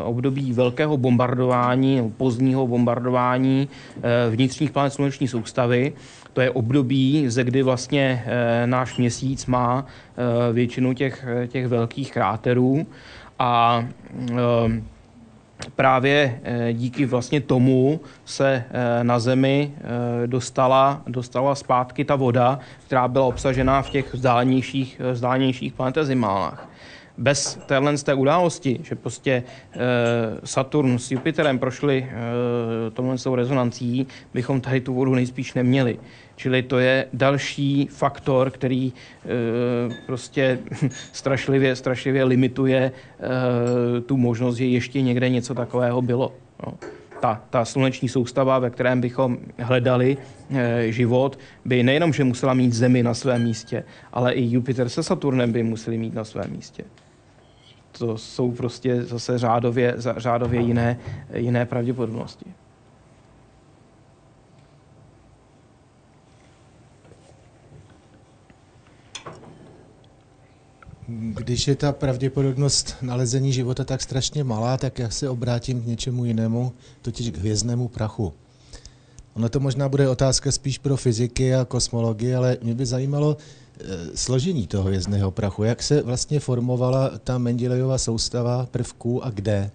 období 0.05 0.53
velkého 0.53 0.97
bombardování, 0.97 2.13
pozdního 2.17 2.67
bombardování 2.67 3.69
vnitřních 4.31 4.71
planet 4.71 4.91
sluneční 4.91 5.29
soustavy. 5.29 5.93
To 6.33 6.41
je 6.41 6.51
období, 6.51 7.25
ze 7.29 7.45
kdy 7.45 7.63
vlastně 7.63 8.25
náš 8.67 8.97
měsíc 8.97 9.47
má 9.47 9.87
většinu 10.53 10.95
těch, 10.95 11.25
těch 11.49 11.67
velkých 11.67 12.13
kráterů 12.13 12.87
a 13.39 13.85
právě 15.77 16.41
eh, 16.43 16.73
díky 16.73 17.07
vlastně 17.07 17.41
tomu 17.41 18.01
se 18.25 18.65
eh, 18.71 19.05
na 19.05 19.19
Zemi 19.19 19.73
eh, 19.77 20.27
dostala, 20.27 21.03
dostala 21.07 21.55
zpátky 21.55 22.05
ta 22.05 22.17
voda, 22.17 22.59
která 22.87 23.09
byla 23.09 23.25
obsažena 23.25 23.83
v 23.83 23.91
těch 23.91 24.15
vzdálenějších, 24.15 25.01
vzdálenějších 25.13 25.73
planetezimálách. 25.73 26.69
Bez 27.19 27.59
téhle 27.67 27.97
z 27.97 28.03
té 28.03 28.15
události, 28.15 28.81
že 28.83 28.95
prostě 28.95 29.43
Saturn 30.45 30.99
s 30.99 31.11
Jupiterem 31.11 31.59
prošli 31.59 32.11
tomhle 32.93 33.17
rezonancí, 33.35 34.07
bychom 34.35 34.61
tady 34.61 34.81
tu 34.81 34.95
vodu 34.95 35.15
nejspíš 35.15 35.55
neměli. 35.55 35.99
Čili 36.37 36.63
to 36.63 36.79
je 36.79 37.07
další 37.13 37.89
faktor, 37.91 38.51
který 38.51 38.93
e, 38.93 38.93
prostě 40.07 40.59
strašlivě, 41.13 41.77
strašlivě 41.77 42.25
limituje 42.25 42.81
e, 42.81 44.01
tu 44.01 44.17
možnost, 44.17 44.57
že 44.57 44.65
ještě 44.67 45.03
někde 45.03 45.29
něco 45.29 45.55
takového 45.55 46.03
bylo. 46.03 46.35
No. 46.67 46.75
Ta, 47.21 47.43
ta 47.51 47.65
sluneční 47.65 48.09
soustava, 48.09 48.59
ve 48.59 48.71
kterém 48.71 49.01
bychom 49.01 49.39
hledali 49.59 50.17
e, 50.51 50.93
život, 50.93 51.39
by 51.65 51.83
nejenom, 51.83 52.13
že 52.13 52.25
musela 52.25 52.55
mít 52.55 52.73
Zemi 52.73 53.03
na 53.03 53.15
svém 53.15 53.43
místě, 53.43 53.85
ale 54.13 54.33
i 54.33 54.45
Jupiter 54.55 54.89
se 54.89 55.03
Saturnem 55.03 55.53
by 55.53 55.63
museli 55.63 55.99
mít 55.99 56.15
na 56.15 56.25
svém 56.25 56.51
místě. 56.51 56.85
To 57.99 58.19
jsou 58.19 58.53
prostě 58.53 59.03
zase 59.03 59.39
řádově, 59.39 59.95
řádově 60.17 60.61
jiné, 60.61 60.99
jiné 61.35 61.67
pravděpodobnosti. 61.67 62.45
Když 71.09 71.69
je 71.69 71.77
ta 71.77 71.93
pravděpodobnost 71.93 72.95
nalezení 73.03 73.53
života 73.53 73.85
tak 73.85 74.03
strašně 74.03 74.45
malá, 74.45 74.77
tak 74.77 74.99
já 74.99 75.11
se 75.11 75.29
obrátím 75.29 75.83
k 75.83 75.87
něčemu 75.87 76.25
jinému, 76.25 76.73
totiž 77.03 77.31
k 77.31 77.37
hvězdnému 77.37 77.89
prachu. 77.89 78.33
Ono 79.35 79.49
to 79.49 79.61
možná 79.61 79.89
bude 79.89 80.09
otázka 80.09 80.53
spíš 80.53 80.79
pro 80.79 80.97
fyziky 80.97 81.55
a 81.55 81.65
kosmologii, 81.65 82.35
ale 82.35 82.57
mě 82.63 82.75
by 82.75 82.87
zajímalo 82.87 83.37
e, 83.37 84.17
složení 84.17 84.67
toho 84.67 84.85
hvězdného 84.85 85.31
prachu. 85.31 85.65
Jak 85.65 85.83
se 85.83 86.03
vlastně 86.03 86.41
formovala 86.41 87.11
ta 87.25 87.39
Mendelejova 87.39 87.99
soustava 87.99 88.67
prvků 88.67 89.25
a 89.25 89.31
kde? 89.31 89.71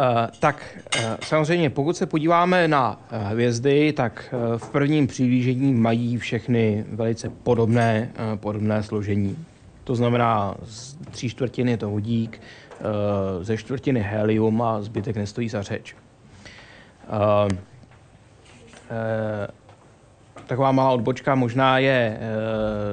Eh, 0.00 0.28
tak 0.40 0.78
eh, 0.96 1.16
samozřejmě, 1.22 1.70
pokud 1.70 1.96
se 1.96 2.06
podíváme 2.06 2.68
na 2.68 3.00
eh, 3.10 3.18
hvězdy, 3.18 3.92
tak 3.92 4.34
v 4.56 4.70
prvním 4.70 5.06
přiblížení 5.06 5.74
mají 5.74 6.18
všechny 6.18 6.84
velice 6.92 7.28
podobné, 7.28 8.10
podobné 8.36 8.82
složení. 8.82 9.36
To 9.84 9.94
znamená, 9.94 10.54
z 10.64 10.96
tří 11.10 11.28
čtvrtin 11.28 11.68
je 11.68 11.76
to 11.76 11.90
vodík, 11.90 12.40
ze 13.40 13.56
čtvrtiny 13.56 14.00
helium 14.00 14.62
a 14.62 14.82
zbytek 14.82 15.16
nestojí 15.16 15.48
za 15.48 15.62
řeč. 15.62 15.96
Taková 20.46 20.72
malá 20.72 20.90
odbočka 20.90 21.34
možná 21.34 21.78
je 21.78 22.18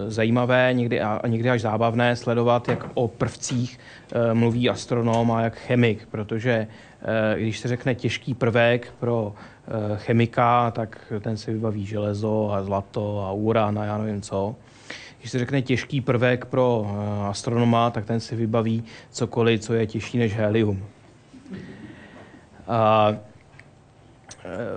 zajímavé 0.07 0.69
někdy 0.73 1.01
a 1.01 1.21
někdy 1.27 1.49
až 1.49 1.61
zábavné 1.61 2.15
sledovat, 2.15 2.69
jak 2.69 2.85
o 2.93 3.07
prvcích 3.07 3.79
mluví 4.33 4.69
astronom 4.69 5.31
a 5.31 5.41
jak 5.41 5.55
chemik, 5.55 6.07
protože 6.11 6.67
když 7.35 7.59
se 7.59 7.67
řekne 7.67 7.95
těžký 7.95 8.33
prvek 8.33 8.93
pro 8.99 9.33
eh, 9.67 9.97
chemika, 9.97 10.71
tak 10.71 11.13
ten 11.21 11.37
si 11.37 11.53
vybaví 11.53 11.85
železo 11.85 12.51
a 12.53 12.63
zlato 12.63 13.25
a 13.25 13.31
uran 13.31 13.79
a 13.79 13.85
já 13.85 13.97
nevím 13.97 14.21
co. 14.21 14.55
Když 15.19 15.31
se 15.31 15.39
řekne 15.39 15.61
těžký 15.61 16.01
prvek 16.01 16.45
pro 16.45 16.87
eh, 16.89 17.27
astronoma, 17.27 17.89
tak 17.89 18.05
ten 18.05 18.19
si 18.19 18.35
vybaví 18.35 18.83
cokoliv, 19.11 19.61
co 19.61 19.73
je 19.73 19.87
těžší 19.87 20.17
než 20.17 20.35
helium. 20.35 20.83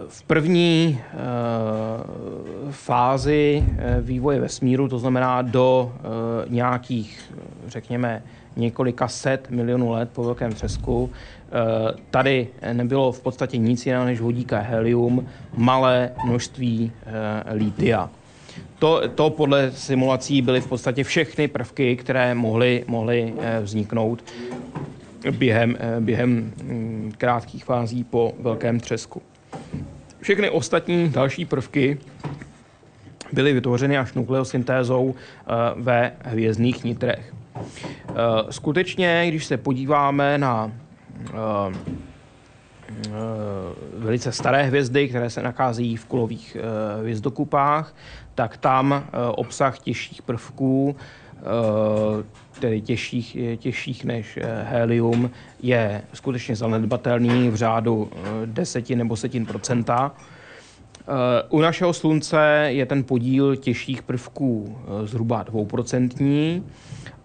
V 0.09 0.23
první 0.23 1.01
fázi 2.71 3.65
vývoje 4.01 4.41
vesmíru, 4.41 4.89
to 4.89 4.99
znamená 4.99 5.43
do 5.43 5.93
nějakých, 6.49 7.33
řekněme, 7.67 8.23
několika 8.57 9.09
set 9.09 9.51
milionů 9.51 9.91
let 9.91 10.11
po 10.13 10.25
velkém 10.25 10.53
třesku, 10.53 11.11
Eh, 11.53 11.95
tady 12.11 12.49
nebylo 12.73 13.13
v 13.13 13.21
podstatě 13.21 13.59
nic 13.59 13.87
jiného 13.87 14.05
než 14.05 14.21
vodík 14.21 14.53
a 14.53 14.61
helium, 14.61 15.29
malé 15.57 16.11
množství 16.25 16.93
eh, 17.07 17.55
lítia. 17.55 18.11
To, 18.79 19.09
to 19.09 19.31
podle 19.31 19.73
simulací 19.73 20.43
byly 20.43 20.61
v 20.61 20.67
podstatě 20.67 21.05
všechny 21.05 21.49
prvky, 21.49 21.97
které 21.97 22.35
mohly, 22.35 22.85
mohly 22.87 23.35
eh, 23.41 23.61
vzniknout 23.61 24.25
během, 25.31 25.79
během 26.01 26.53
mm, 26.63 27.13
krátkých 27.19 27.65
fází 27.65 28.05
po 28.05 28.33
velkém 28.41 28.81
třesku. 28.81 29.23
Všechny 30.21 30.51
ostatní 30.51 31.09
další 31.09 31.45
prvky 31.45 31.99
byly 33.33 33.53
vytvořeny 33.53 33.99
až 33.99 34.15
nukleosyntézou 34.15 35.15
ve 35.77 36.13
hvězdných 36.25 36.85
nitrech. 36.85 37.35
Skutečně, 38.51 39.25
když 39.29 39.45
se 39.45 39.57
podíváme 39.57 40.39
na 40.39 40.73
Eh, 41.29 41.75
eh, 43.07 43.13
velice 43.97 44.33
staré 44.33 44.63
hvězdy, 44.63 45.09
které 45.09 45.31
se 45.31 45.43
nacházejí 45.43 45.97
v 45.97 46.05
kulových 46.05 46.57
eh, 46.57 47.01
hvězdokupách, 47.01 47.95
tak 48.35 48.57
tam 48.57 49.05
obsah 49.35 49.79
těžších 49.79 50.23
prvků, 50.23 50.97
tedy 52.61 52.81
těžších, 52.81 53.37
těžších 53.57 54.05
než 54.05 54.39
helium, 54.63 55.31
je 55.63 56.03
skutečně 56.13 56.57
zanedbatelný 56.57 57.49
v 57.49 57.55
řádu 57.55 58.11
deseti 58.45 58.97
nebo 58.97 59.17
setin 59.17 59.47
procenta. 59.47 60.13
U 61.49 61.61
našeho 61.61 61.93
slunce 61.93 62.67
je 62.69 62.87
ten 62.87 63.05
podíl 63.05 63.57
těžších 63.57 64.03
prvků 64.03 64.79
zhruba 65.05 65.43
dvouprocentní 65.43 66.65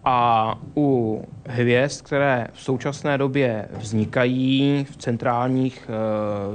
A 0.05 0.55
u 0.77 1.21
hvězd, 1.47 2.05
které 2.05 2.47
v 2.53 2.61
současné 2.61 3.17
době 3.17 3.67
vznikají 3.71 4.85
v, 4.89 4.97
centrálních, 4.97 5.89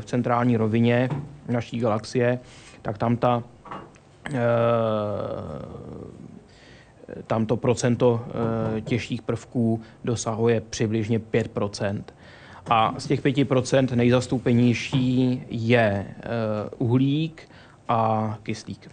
v 0.01 0.05
centrální 0.05 0.57
rovině 0.57 1.09
naší 1.49 1.79
galaxie, 1.79 2.39
tak 2.83 2.99
tam 2.99 3.17
ta 3.17 3.43
tam 7.27 7.47
to 7.47 7.57
procento 7.57 8.25
těžkých 8.81 9.23
prvků 9.23 9.81
dosahuje 10.05 10.61
přibližně 10.61 11.19
5% 11.19 12.03
a 12.71 12.95
z 12.99 13.07
těch 13.07 13.25
5% 13.25 13.97
nejzastoupenější 13.97 15.43
je 15.49 16.07
uhlík 16.79 17.49
a 17.89 18.39
kyslík 18.43 18.91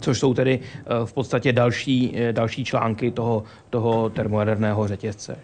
což 0.00 0.18
jsou 0.18 0.34
tedy 0.34 0.60
eh, 0.60 0.84
v 1.04 1.12
podstatě 1.12 1.52
další, 1.52 2.12
eh, 2.16 2.32
další 2.32 2.64
články 2.64 3.10
toho, 3.10 3.44
toho 3.70 4.10
termojaderného 4.10 4.88
řetězce. 4.88 5.36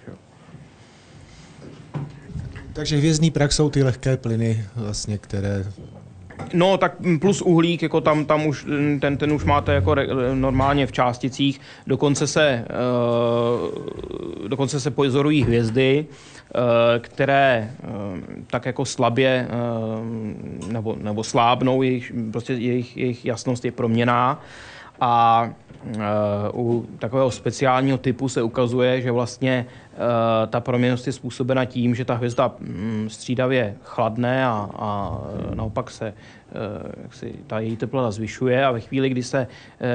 Takže 2.72 2.96
hvězdný 2.96 3.30
prach 3.30 3.52
jsou 3.52 3.70
ty 3.70 3.82
lehké 3.82 4.16
plyny, 4.16 4.64
vlastně, 4.76 5.18
které 5.18 5.64
No, 6.52 6.78
tak 6.78 6.96
plus 7.20 7.42
uhlík, 7.42 7.82
jako 7.82 8.00
tam, 8.00 8.24
tam 8.24 8.46
už, 8.46 8.66
ten, 9.00 9.16
ten 9.16 9.32
už 9.32 9.44
máte 9.44 9.72
jako 9.72 9.94
re, 9.94 10.06
normálně 10.34 10.86
v 10.86 10.92
částicích, 10.92 11.60
dokonce 11.86 12.26
se, 12.26 12.64
uh, 12.64 14.48
dokonce 14.48 14.80
se 14.80 14.90
pozorují 14.90 15.42
hvězdy, 15.42 16.06
uh, 16.08 16.33
které 16.98 17.70
uh, 17.82 18.18
tak 18.46 18.66
jako 18.66 18.84
slabě 18.84 19.48
uh, 19.48 20.72
nebo, 20.72 20.96
nebo 21.00 21.24
slábnou, 21.24 21.82
jejich, 21.82 22.12
prostě 22.32 22.52
jejich, 22.52 22.96
jejich 22.96 23.24
jasnost 23.24 23.64
je 23.64 23.72
proměná. 23.72 24.40
A 25.00 25.50
u 26.54 26.86
takového 26.98 27.30
speciálního 27.30 27.98
typu 27.98 28.28
se 28.28 28.42
ukazuje, 28.42 29.00
že 29.00 29.10
vlastně 29.10 29.66
ta 30.50 30.60
proměnost 30.60 31.06
je 31.06 31.12
způsobena 31.12 31.64
tím, 31.64 31.94
že 31.94 32.04
ta 32.04 32.14
hvězda 32.14 32.54
mm, 32.58 33.06
střídavě 33.10 33.76
chladne 33.82 34.46
a, 34.46 34.70
a 34.74 35.20
naopak 35.54 35.90
se 35.90 36.14
jak 37.02 37.14
si, 37.14 37.34
ta 37.46 37.60
její 37.60 37.76
teplota 37.76 38.10
zvyšuje 38.10 38.64
a 38.64 38.70
ve 38.70 38.80
chvíli, 38.80 39.08
kdy 39.08 39.22
se 39.22 39.46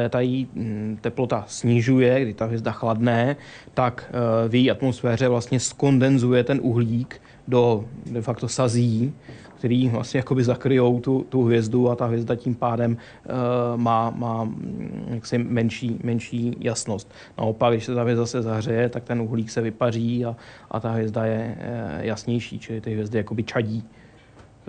ta 0.10 0.20
její 0.20 0.48
mm, 0.53 0.98
teplota 1.02 1.44
snižuje, 1.48 2.22
kdy 2.22 2.34
ta 2.34 2.45
hvězda 2.45 2.72
chladne, 2.72 3.36
tak 3.74 4.11
v 4.48 4.56
její 4.56 4.72
atmosféře 4.72 5.28
vlastně 5.28 5.60
skondenzuje 5.60 6.44
ten 6.44 6.60
uhlík 6.64 7.22
do 7.48 7.86
de 8.06 8.22
facto 8.22 8.48
sazí, 8.48 9.14
který 9.60 9.90
vlastně 9.90 10.18
jakoby 10.18 10.44
zakryjou 10.44 10.99
tu, 10.99 11.26
tu 11.30 11.44
hvězdu 11.44 11.90
a 11.90 11.95
ta 11.95 12.06
hvězda 12.06 12.36
tím 12.36 12.56
pádem 12.56 12.98
uh, 12.98 13.77
má, 13.80 14.10
má 14.10 14.44
mm, 14.44 15.06
jaksi 15.10 15.38
menší, 15.38 15.99
menší 16.03 16.56
jasnost. 16.60 17.11
Naopak, 17.38 17.73
když 17.73 17.86
se 17.86 17.95
ta 17.95 18.02
hvězda 18.02 18.26
se 18.26 18.41
zahřeje, 18.41 18.90
tak 18.90 19.03
ten 19.03 19.22
uhlík 19.22 19.49
se 19.49 19.61
vypaří 19.61 20.26
a, 20.26 20.36
a 20.72 20.80
ta 20.80 20.91
hvězda 20.91 21.26
je 21.26 21.57
uh, 21.57 22.06
jasnější, 22.06 22.60
čili 22.60 22.81
ty 22.81 22.94
hvězdy 22.94 23.18
jakoby 23.18 23.44
čadí, 23.44 23.84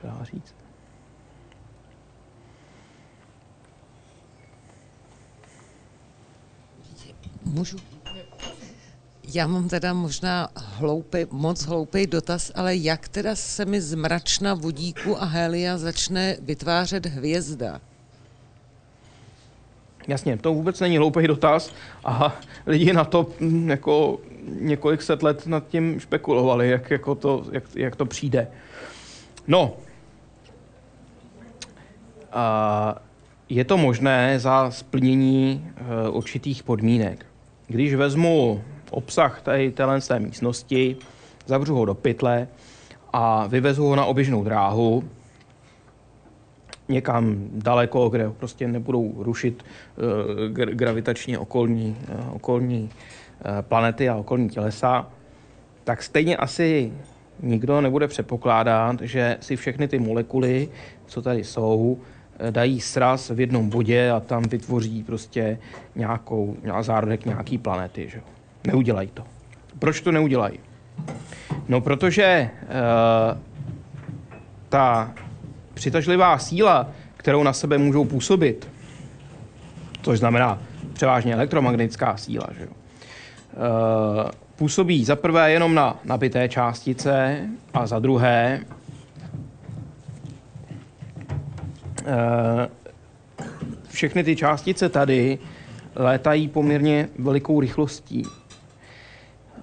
dá 0.02 0.20
říct. 0.24 0.54
Můžu? 7.44 7.89
Já 9.34 9.46
mám 9.46 9.68
teda 9.68 9.92
možná 9.92 10.48
hloupý, 10.56 11.18
moc 11.30 11.62
hloupý 11.62 12.06
dotaz, 12.06 12.52
ale 12.54 12.76
jak 12.76 13.08
teda 13.08 13.36
se 13.36 13.64
mi 13.64 13.80
z 13.80 13.94
mračna 13.94 14.54
vodíku 14.54 15.22
a 15.22 15.24
helia 15.24 15.78
začne 15.78 16.36
vytvářet 16.42 17.06
hvězda? 17.06 17.80
Jasně, 20.08 20.36
to 20.36 20.54
vůbec 20.54 20.80
není 20.80 20.98
hloupý 20.98 21.26
dotaz 21.26 21.72
a 22.04 22.36
lidi 22.66 22.92
na 22.92 23.04
to 23.04 23.26
hm, 23.40 23.70
jako 23.70 24.20
několik 24.60 25.02
set 25.02 25.22
let 25.22 25.46
nad 25.46 25.68
tím 25.68 26.00
špekulovali, 26.00 26.70
jak, 26.70 26.90
jako 26.90 27.14
to, 27.14 27.44
jak, 27.52 27.64
jak 27.76 27.96
to 27.96 28.06
přijde. 28.06 28.48
No, 29.48 29.74
a 32.32 33.02
je 33.48 33.64
to 33.64 33.76
možné 33.76 34.40
za 34.40 34.70
splnění 34.70 35.70
uh, 36.08 36.16
určitých 36.16 36.62
podmínek. 36.62 37.26
Když 37.66 37.94
vezmu 37.94 38.64
obsah 38.90 39.42
tady 39.42 39.70
téhle 39.70 40.00
té 40.00 40.20
místnosti, 40.20 40.96
zavřu 41.46 41.74
ho 41.74 41.84
do 41.84 41.94
pytle 41.94 42.48
a 43.12 43.46
vyvezu 43.46 43.84
ho 43.84 43.96
na 43.96 44.04
oběžnou 44.04 44.44
dráhu 44.44 45.04
někam 46.88 47.48
daleko, 47.52 48.08
kde 48.08 48.30
prostě 48.30 48.68
nebudou 48.68 49.14
rušit 49.18 49.62
uh, 49.62 50.48
gravitačně 50.52 51.38
okolní, 51.38 51.96
uh, 52.14 52.34
okolní 52.34 52.82
uh, 52.82 53.50
planety 53.60 54.08
a 54.08 54.16
okolní 54.16 54.48
tělesa, 54.48 55.10
tak 55.84 56.02
stejně 56.02 56.36
asi 56.36 56.92
nikdo 57.42 57.80
nebude 57.80 58.08
předpokládat, 58.08 59.00
že 59.00 59.36
si 59.40 59.56
všechny 59.56 59.88
ty 59.88 59.98
molekuly, 59.98 60.68
co 61.06 61.22
tady 61.22 61.44
jsou, 61.44 61.98
dají 62.50 62.80
sraz 62.80 63.30
v 63.30 63.40
jednom 63.40 63.68
bodě 63.68 64.10
a 64.10 64.20
tam 64.20 64.42
vytvoří 64.42 65.02
prostě 65.02 65.58
nějakou, 65.96 66.56
zárodek 66.80 67.26
nějaký 67.26 67.58
planety. 67.58 68.08
Že? 68.08 68.20
Neudělají 68.66 69.10
to. 69.14 69.24
Proč 69.78 70.00
to 70.00 70.12
neudělají? 70.12 70.58
No, 71.68 71.80
protože 71.80 72.50
uh, 72.62 73.38
ta 74.68 75.14
přitažlivá 75.74 76.38
síla, 76.38 76.88
kterou 77.16 77.42
na 77.42 77.52
sebe 77.52 77.78
můžou 77.78 78.04
působit, 78.04 78.68
což 80.02 80.18
znamená 80.18 80.58
převážně 80.92 81.34
elektromagnetická 81.34 82.16
síla, 82.16 82.46
že 82.58 82.62
jo, 82.62 82.70
uh, 82.70 84.30
působí 84.56 85.04
za 85.04 85.16
prvé 85.16 85.52
jenom 85.52 85.74
na 85.74 85.96
nabité 86.04 86.48
částice 86.48 87.46
a 87.74 87.86
za 87.86 87.98
druhé 87.98 88.60
uh, 92.02 92.10
všechny 93.88 94.24
ty 94.24 94.36
částice 94.36 94.88
tady 94.88 95.38
létají 95.96 96.48
poměrně 96.48 97.08
velikou 97.18 97.60
rychlostí. 97.60 98.22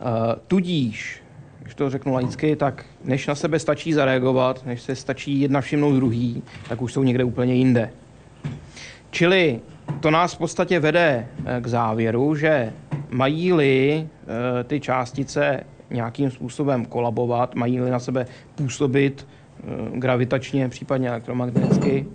Eh, 0.01 0.35
tudíž, 0.47 1.23
když 1.61 1.75
to 1.75 1.89
řeknu 1.89 2.13
laicky, 2.13 2.55
tak 2.55 2.85
než 3.03 3.27
na 3.27 3.35
sebe 3.35 3.59
stačí 3.59 3.93
zareagovat, 3.93 4.65
než 4.65 4.81
se 4.81 4.95
stačí 4.95 5.41
jedna 5.41 5.61
všimnout 5.61 5.95
druhý, 5.95 6.43
tak 6.69 6.81
už 6.81 6.93
jsou 6.93 7.03
někde 7.03 7.23
úplně 7.23 7.53
jinde. 7.53 7.89
Čili 9.09 9.59
to 9.99 10.11
nás 10.11 10.33
v 10.33 10.37
podstatě 10.37 10.79
vede 10.79 11.27
eh, 11.45 11.61
k 11.61 11.67
závěru, 11.67 12.35
že 12.35 12.73
mají-li 13.09 14.07
eh, 14.59 14.63
ty 14.63 14.79
částice 14.79 15.63
nějakým 15.89 16.31
způsobem 16.31 16.85
kolabovat, 16.85 17.55
mají-li 17.55 17.91
na 17.91 17.99
sebe 17.99 18.25
působit 18.55 19.27
gravitačně, 19.93 20.69
případně 20.69 21.09
elektromagneticky, 21.09 22.05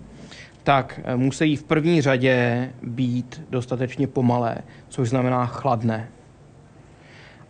tak 0.63 0.99
musí 1.15 1.55
v 1.55 1.63
první 1.63 2.01
řadě 2.01 2.69
být 2.83 3.41
dostatečně 3.49 4.07
pomalé, 4.07 4.57
což 4.89 5.09
znamená 5.09 5.45
chladné. 5.45 6.09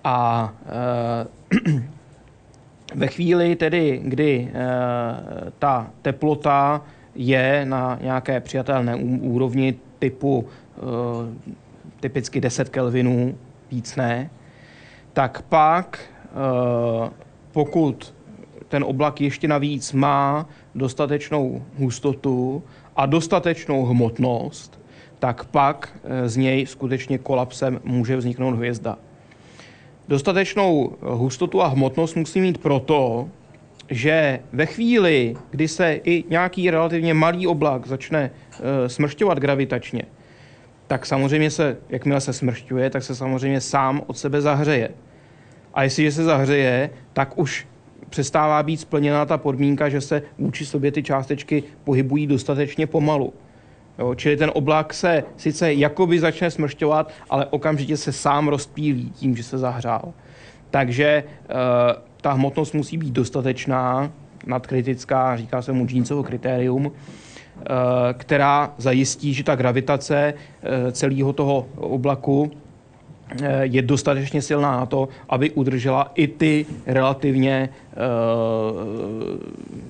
A 0.03 0.53
e, 0.65 1.81
ve 2.95 3.07
chvíli 3.07 3.55
tedy, 3.55 4.01
kdy 4.03 4.51
e, 4.53 4.61
ta 5.59 5.91
teplota 6.01 6.81
je 7.15 7.65
na 7.65 7.99
nějaké 8.01 8.39
přijatelné 8.39 8.95
úrovni 9.21 9.75
typu 9.99 10.47
e, 10.47 10.81
typicky 11.99 12.41
10 12.41 12.69
kelvinů, 12.69 13.37
víc 13.71 13.95
ne, 13.95 14.29
tak 15.13 15.41
pak, 15.41 15.99
pokud 17.51 18.13
ten 18.67 18.83
oblak 18.83 19.21
ještě 19.21 19.47
navíc 19.47 19.93
má 19.93 20.49
dostatečnou 20.75 21.63
hustotu 21.77 22.63
a 22.95 23.05
dostatečnou 23.05 23.85
hmotnost, 23.85 24.79
tak 25.19 25.45
pak 25.45 25.97
z 26.25 26.37
něj 26.37 26.65
skutečně 26.65 27.17
kolapsem 27.17 27.81
může 27.83 28.17
vzniknout 28.17 28.55
hvězda. 28.55 28.97
Dostatečnou 30.07 30.95
hustotu 31.01 31.61
a 31.61 31.67
hmotnost 31.67 32.15
musí 32.15 32.41
mít 32.41 32.57
proto, 32.57 33.29
že 33.89 34.39
ve 34.53 34.65
chvíli, 34.65 35.35
kdy 35.51 35.67
se 35.67 35.99
i 36.03 36.23
nějaký 36.29 36.71
relativně 36.71 37.13
malý 37.13 37.47
oblak 37.47 37.87
začne 37.87 38.31
e, 38.31 38.89
smršťovat 38.89 39.39
gravitačně, 39.39 40.03
tak 40.87 41.05
samozřejmě 41.05 41.51
se, 41.51 41.77
jakmile 41.89 42.21
se 42.21 42.33
smršťuje, 42.33 42.89
tak 42.89 43.03
se 43.03 43.15
samozřejmě 43.15 43.61
sám 43.61 44.01
od 44.07 44.17
sebe 44.17 44.41
zahřeje. 44.41 44.89
A 45.73 45.83
jestliže 45.83 46.11
se 46.11 46.23
zahřeje, 46.23 46.89
tak 47.13 47.37
už 47.37 47.67
přestává 48.09 48.63
být 48.63 48.77
splněna 48.77 49.25
ta 49.25 49.37
podmínka, 49.37 49.89
že 49.89 50.01
se 50.01 50.21
vůči 50.37 50.65
sobě 50.65 50.91
ty 50.91 51.03
částečky 51.03 51.63
pohybují 51.83 52.27
dostatečně 52.27 52.87
pomalu. 52.87 53.33
Jo, 53.99 54.15
čili 54.15 54.37
ten 54.37 54.51
oblak 54.53 54.93
se 54.93 55.23
sice 55.37 55.73
jakoby 55.73 56.19
začne 56.19 56.51
smršťovat, 56.51 57.11
ale 57.29 57.45
okamžitě 57.45 57.97
se 57.97 58.11
sám 58.11 58.47
rozpílí 58.47 59.09
tím, 59.09 59.35
že 59.35 59.43
se 59.43 59.57
zahřál. 59.57 60.13
Takže 60.69 61.05
e, 61.05 61.23
ta 62.21 62.33
hmotnost 62.33 62.73
musí 62.73 62.97
být 62.97 63.13
dostatečná, 63.13 64.11
nadkritická, 64.47 65.37
říká 65.37 65.61
se 65.61 65.71
mu 65.71 65.87
Jeansovo 65.89 66.23
kritérium, 66.23 66.91
e, 66.91 66.93
která 68.13 68.73
zajistí, 68.77 69.33
že 69.33 69.43
ta 69.43 69.55
gravitace 69.55 70.33
e, 70.63 70.91
celého 70.91 71.33
toho 71.33 71.67
oblaku 71.75 72.51
je 73.61 73.81
dostatečně 73.81 74.41
silná 74.41 74.77
na 74.77 74.85
to, 74.85 75.09
aby 75.29 75.51
udržela 75.51 76.11
i 76.15 76.27
ty 76.27 76.65
relativně 76.85 77.69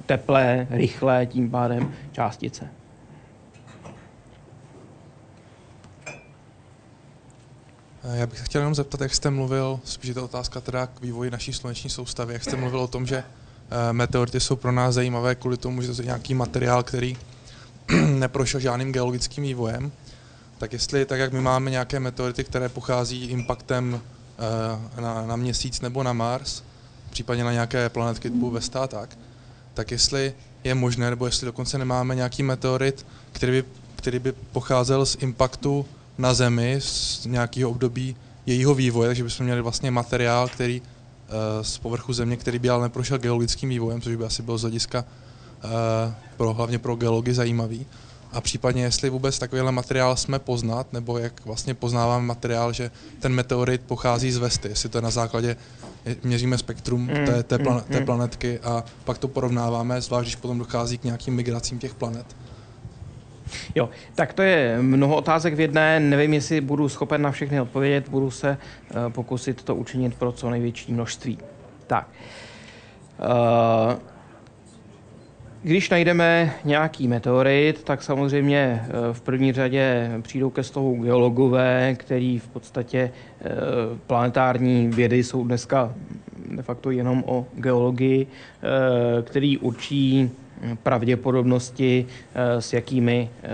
teplé, 0.06 0.68
rychlé 0.70 1.26
tím 1.26 1.50
pádem 1.50 1.92
částice. 2.12 2.83
Já 8.04 8.28
bych 8.28 8.40
se 8.40 8.46
chtěl 8.46 8.62
jenom 8.62 8.76
zeptat, 8.76 9.02
jak 9.02 9.16
jste 9.16 9.30
mluvil, 9.30 9.80
spíš 9.84 10.08
je 10.08 10.14
to 10.14 10.26
otázka 10.26 10.62
teda 10.62 10.88
k 10.88 11.02
vývoji 11.02 11.32
naší 11.32 11.54
sluneční 11.54 11.90
soustavy, 11.90 12.34
jak 12.34 12.44
jste 12.44 12.56
mluvil 12.56 12.80
o 12.80 12.88
tom, 12.88 13.06
že 13.06 13.24
meteority 13.92 14.40
jsou 14.40 14.56
pro 14.56 14.72
nás 14.72 14.96
zajímavé 14.96 15.36
kvůli 15.36 15.58
tomu, 15.58 15.82
že 15.82 15.94
to 15.94 16.02
je 16.02 16.06
nějaký 16.06 16.34
materiál, 16.34 16.84
který 16.84 17.18
neprošel 18.08 18.60
žádným 18.60 18.92
geologickým 18.92 19.44
vývojem, 19.44 19.92
tak 20.58 20.74
jestli, 20.74 21.06
tak 21.06 21.20
jak 21.20 21.34
my 21.34 21.42
máme 21.42 21.72
nějaké 21.72 22.00
meteority, 22.00 22.44
které 22.44 22.70
pochází 22.70 23.26
impactem 23.26 23.94
uh, 23.94 25.04
na, 25.04 25.26
na 25.26 25.36
měsíc 25.36 25.82
nebo 25.82 26.04
na 26.04 26.14
Mars, 26.14 26.64
případně 27.10 27.44
na 27.44 27.52
nějaké 27.52 27.90
planetky 27.90 28.30
typu 28.30 28.50
Vesta 28.50 28.88
tak, 28.88 29.18
tak 29.74 29.92
jestli 29.92 30.34
je 30.64 30.76
možné, 30.76 31.10
nebo 31.10 31.26
jestli 31.26 31.46
dokonce 31.46 31.78
nemáme 31.78 32.16
nějaký 32.16 32.44
meteorit, 32.44 33.06
který 33.32 33.52
by, 33.52 33.64
který 33.96 34.20
by 34.20 34.32
pocházel 34.32 35.06
z 35.06 35.18
impactu 35.20 35.86
na 36.18 36.34
Zemi 36.34 36.76
z 36.80 37.26
nějakého 37.26 37.70
období 37.70 38.16
jejího 38.46 38.76
vývoje, 38.76 39.10
takže 39.10 39.24
bychom 39.24 39.46
měli 39.46 39.62
vlastně 39.62 39.92
materiál, 39.92 40.48
který 40.48 40.82
uh, 40.82 40.88
z 41.62 41.78
povrchu 41.78 42.14
Země, 42.14 42.38
který 42.38 42.60
by 42.60 42.70
ale 42.70 42.84
neprošel 42.84 43.18
geologickým 43.18 43.70
vývojem, 43.70 44.02
což 44.02 44.16
by 44.16 44.26
asi 44.26 44.42
bylo 44.42 44.58
z 44.58 44.62
hlediska 44.62 45.06
uh, 45.64 45.70
pro, 46.38 46.54
hlavně 46.54 46.80
pro 46.80 46.96
geology 46.96 47.34
zajímavý. 47.34 47.86
A 48.32 48.42
případně, 48.42 48.84
jestli 48.84 49.10
vůbec 49.10 49.40
takovýhle 49.40 49.72
materiál 49.72 50.16
jsme 50.16 50.40
poznat, 50.40 50.94
nebo 50.94 51.18
jak 51.18 51.46
vlastně 51.46 51.74
poznáváme 51.74 52.26
materiál, 52.26 52.74
že 52.74 52.92
ten 53.20 53.34
meteorit 53.34 53.82
pochází 53.82 54.32
z 54.32 54.38
Vesty, 54.38 54.68
jestli 54.68 54.90
to 54.90 54.98
je 54.98 55.02
na 55.02 55.10
základě, 55.10 55.56
měříme 56.24 56.58
spektrum 56.58 57.02
mm, 57.02 57.26
té, 57.26 57.44
té, 57.44 57.60
plan, 57.60 57.84
té 57.92 58.00
mm. 58.00 58.06
planetky 58.06 58.60
a 58.60 58.84
pak 59.04 59.18
to 59.18 59.28
porovnáváme, 59.28 60.02
zvlášť 60.02 60.26
když 60.26 60.36
potom 60.36 60.60
dochází 60.60 60.98
k 60.98 61.04
nějakým 61.04 61.34
migracím 61.34 61.80
těch 61.80 61.94
planet. 61.94 62.26
Jo, 63.76 63.90
tak 64.16 64.34
to 64.34 64.42
je 64.42 64.78
mnoho 64.82 65.16
otázek 65.16 65.54
v 65.54 65.60
jedné. 65.60 66.00
Nevím, 66.00 66.34
jestli 66.34 66.62
budu 66.62 66.90
schopen 66.90 67.22
na 67.22 67.32
všechny 67.32 67.62
odpovědět. 67.62 68.10
Budu 68.10 68.32
se 68.32 68.58
uh, 68.58 69.12
pokusit 69.12 69.64
to 69.64 69.76
učinit 69.76 70.16
pro 70.16 70.32
co 70.32 70.50
největší 70.50 70.94
množství. 70.94 71.38
Tak. 71.88 72.08
Uh, 73.20 73.94
když 75.64 75.90
najdeme 75.90 76.54
nějaký 76.64 77.08
meteorit, 77.08 77.84
tak 77.84 78.04
samozřejmě 78.04 78.86
v 79.12 79.22
první 79.22 79.54
řadě 79.54 80.12
přijdou 80.22 80.50
ke 80.50 80.64
slovu 80.64 81.04
geologové, 81.04 81.96
který 81.96 82.40
v 82.40 82.48
podstatě 82.48 83.12
planetární 84.08 84.88
vědy 84.88 85.24
jsou 85.24 85.44
dneska 85.44 85.94
de 86.56 86.64
facto 86.64 86.92
jenom 86.92 87.24
o 87.28 87.46
geologii, 87.56 88.28
který 89.24 89.58
určí 89.58 90.32
pravděpodobnosti, 90.84 92.06
eh, 92.36 92.62
s 92.62 92.74
jakými 92.74 93.30
eh, 93.44 93.48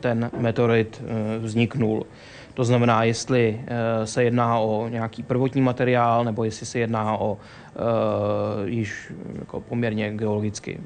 ten 0.00 0.30
meteorit 0.38 1.02
eh, 1.04 1.38
vzniknul. 1.38 2.06
To 2.54 2.64
znamená, 2.64 3.04
jestli 3.04 3.60
se 4.04 4.24
jedná 4.24 4.58
o 4.58 4.88
nějaký 4.88 5.22
prvotní 5.22 5.60
materiál, 5.60 6.24
nebo 6.24 6.44
jestli 6.44 6.66
se 6.66 6.78
jedná 6.78 7.16
o 7.16 7.38
již 8.64 9.12
jako 9.38 9.60
poměrně 9.60 10.10
geologicky 10.10 10.80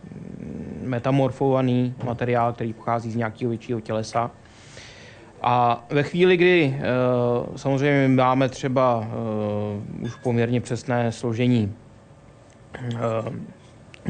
metamorfovaný 0.83 1.95
materiál, 2.05 2.53
který 2.53 2.73
pochází 2.73 3.11
z 3.11 3.17
nějakého 3.17 3.49
většího 3.49 3.81
tělesa. 3.81 4.31
A 5.43 5.85
ve 5.91 6.03
chvíli, 6.03 6.37
kdy 6.37 6.81
samozřejmě 7.57 8.09
máme 8.09 8.49
třeba 8.49 9.09
už 10.01 10.15
poměrně 10.15 10.61
přesné 10.61 11.13
složení 11.13 11.75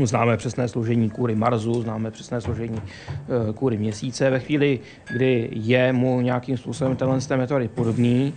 Známe 0.03 0.37
přesné 0.37 0.69
složení 0.69 1.11
kůry 1.11 1.35
Marsu, 1.35 1.83
známe 1.83 2.11
přesné 2.11 2.41
složení 2.41 2.83
eh, 2.83 3.53
kůry 3.53 3.77
Měsíce. 3.77 4.31
Ve 4.31 4.41
chvíli, 4.41 4.81
kdy 5.13 5.49
je 5.53 5.93
mu 5.93 6.21
nějakým 6.21 6.57
způsobem 6.57 6.97
tenhle 6.97 7.19
meteorit 7.37 7.71
podobný, 7.71 8.35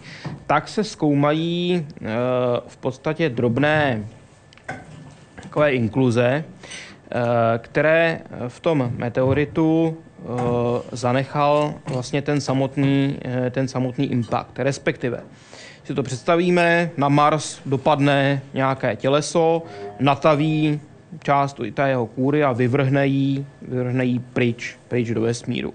tak 0.47 0.67
se 0.67 0.83
zkoumají 0.83 1.85
eh, 2.01 2.07
v 2.67 2.77
podstatě 2.77 3.29
drobné 3.29 4.05
takové 5.43 5.73
inkluze, 5.73 6.43
eh, 7.11 7.15
které 7.57 8.21
v 8.47 8.59
tom 8.59 8.91
meteoritu 8.97 9.97
zanechal 10.91 11.73
vlastně 11.85 12.21
ten 12.21 12.41
samotný, 12.41 13.19
ten 13.51 13.67
samotný 13.67 14.11
impact, 14.11 14.59
respektive 14.59 15.21
si 15.83 15.93
to 15.93 16.03
představíme, 16.03 16.89
na 16.97 17.09
Mars 17.09 17.59
dopadne 17.65 18.41
nějaké 18.53 18.95
těleso, 18.95 19.63
nataví 19.99 20.79
část 21.23 21.61
té 21.73 21.89
jeho 21.89 22.05
kůry 22.05 22.43
a 22.43 22.51
vyvrhne 22.51 23.07
ji, 23.07 23.45
vyvrhne 23.61 24.05
ji 24.05 24.19
pryč, 24.19 24.77
pryč 24.87 25.09
do 25.09 25.21
vesmíru. 25.21 25.73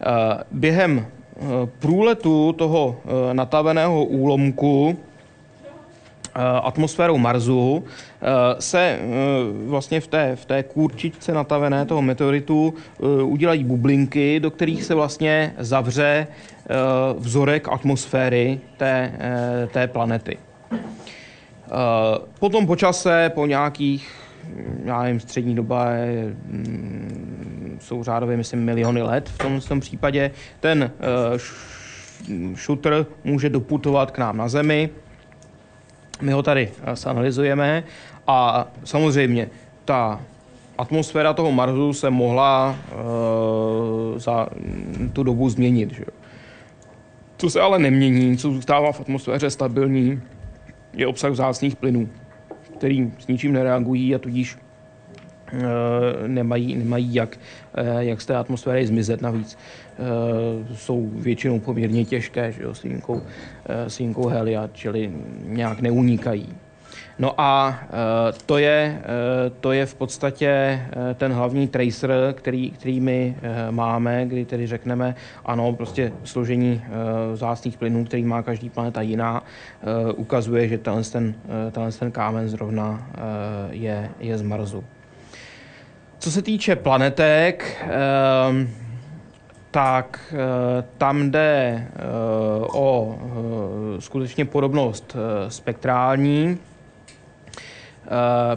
Eh, 0.00 0.44
během 0.50 1.06
eh, 1.06 1.42
průletu 1.78 2.52
toho 2.52 2.96
eh, 3.04 3.34
nataveného 3.34 4.04
úlomku 4.04 4.98
atmosférou 6.62 7.18
Marsu 7.18 7.84
se 8.58 8.98
vlastně 9.66 10.00
v 10.00 10.06
té, 10.06 10.36
v 10.36 10.44
té 10.44 10.62
kůrčičce 10.62 11.32
natavené 11.32 11.86
toho 11.86 12.02
meteoritu 12.02 12.74
udělají 13.22 13.64
bublinky, 13.64 14.40
do 14.40 14.50
kterých 14.50 14.84
se 14.84 14.94
vlastně 14.94 15.54
zavře 15.58 16.26
vzorek 17.18 17.68
atmosféry 17.68 18.60
té, 18.76 19.12
té 19.72 19.86
planety. 19.86 20.38
Potom 22.38 22.66
po 22.66 22.76
čase, 22.76 23.30
po 23.34 23.46
nějakých 23.46 24.18
já 24.84 25.02
nevím, 25.02 25.20
střední 25.20 25.54
doba 25.54 25.90
je, 25.90 26.24
mm, 26.46 27.78
jsou 27.80 28.04
řádově, 28.04 28.36
myslím, 28.36 28.64
miliony 28.64 29.02
let 29.02 29.28
v 29.28 29.38
tom, 29.38 29.60
v 29.60 29.68
tom 29.68 29.80
případě. 29.80 30.30
Ten 30.60 30.90
uh, 31.30 32.54
shooter 32.54 33.06
může 33.24 33.48
doputovat 33.48 34.10
k 34.10 34.18
nám 34.18 34.36
na 34.36 34.48
Zemi. 34.48 34.90
My 36.20 36.32
ho 36.32 36.42
tady 36.42 36.70
analyzujeme 37.06 37.84
a 38.26 38.68
samozřejmě 38.84 39.48
ta 39.84 40.20
atmosféra 40.78 41.32
toho 41.32 41.52
Marsu 41.52 41.92
se 41.92 42.10
mohla 42.10 42.76
uh, 42.92 44.18
za 44.18 44.48
tu 45.12 45.22
dobu 45.22 45.48
změnit. 45.48 45.94
Že? 45.94 46.04
Co 47.36 47.50
se 47.50 47.60
ale 47.60 47.78
nemění, 47.78 48.36
co 48.36 48.50
zůstává 48.50 48.92
v 48.92 49.00
atmosféře 49.00 49.50
stabilní, 49.50 50.22
je 50.92 51.06
obsah 51.06 51.30
vzácných 51.32 51.76
plynů 51.76 52.08
který 52.78 53.12
s 53.18 53.26
ničím 53.26 53.52
nereagují 53.52 54.14
a 54.14 54.18
tudíž 54.18 54.58
eh, 55.52 56.28
nemají, 56.28 56.76
nemají 56.76 57.14
jak, 57.14 57.38
eh, 57.74 58.04
jak 58.04 58.20
z 58.20 58.26
té 58.26 58.36
atmosféry 58.36 58.86
zmizet. 58.86 59.22
Navíc 59.22 59.58
eh, 59.58 60.74
jsou 60.74 61.10
většinou 61.12 61.60
poměrně 61.60 62.04
těžké, 62.04 62.52
že 62.52 62.62
jo, 62.62 62.74
s 62.74 62.82
výjimkou, 62.82 63.22
s 63.68 63.98
výjimkou 63.98 64.26
helia, 64.26 64.68
čili 64.72 65.12
nějak 65.44 65.80
neunikají. 65.80 66.48
No 67.18 67.34
a 67.40 67.80
eh, 67.82 68.32
to 68.46 68.58
je, 68.58 69.02
eh, 69.02 69.50
to 69.60 69.72
je 69.72 69.86
v 69.86 69.94
podstatě 69.94 70.48
eh, 70.48 71.14
ten 71.14 71.32
hlavní 71.32 71.68
tracer, 71.68 72.10
který, 72.34 72.70
který 72.70 73.00
my 73.00 73.36
máme, 73.70 74.26
kdy 74.26 74.44
tedy 74.44 74.66
řekneme, 74.66 75.14
ano, 75.44 75.72
prostě 75.72 76.12
složení 76.24 76.82
vzácných 77.32 77.76
plynů, 77.76 78.04
který 78.04 78.24
má 78.24 78.42
každý 78.42 78.70
planeta 78.70 79.02
jiná, 79.02 79.42
ukazuje, 80.16 80.68
že 80.68 80.78
tenhle 80.78 81.02
ten, 81.02 81.34
tenhle 81.70 81.92
ten 81.92 82.10
kámen 82.10 82.48
zrovna 82.48 83.10
je, 83.70 84.10
je 84.20 84.38
z 84.38 84.42
Marsu. 84.42 84.84
Co 86.18 86.30
se 86.30 86.42
týče 86.42 86.76
planetek, 86.76 87.86
tak 89.70 90.34
tam 90.98 91.30
jde 91.30 91.86
o 92.72 93.18
skutečně 93.98 94.44
podobnost 94.44 95.16
spektrální, 95.48 96.58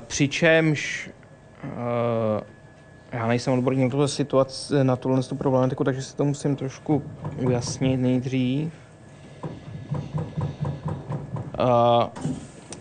přičemž 0.07 1.09
uh, 1.63 1.71
já 3.11 3.27
nejsem 3.27 3.53
odborník 3.53 3.83
na 3.83 3.89
tuhle 3.89 4.07
situaci, 4.07 4.83
na 4.83 4.95
tuhle 4.95 5.21
problematiku, 5.37 5.83
takže 5.83 6.01
si 6.01 6.15
to 6.15 6.25
musím 6.25 6.55
trošku 6.55 7.03
ujasnit 7.37 7.97
nejdřív. 7.97 8.73
Uh, 11.59 12.03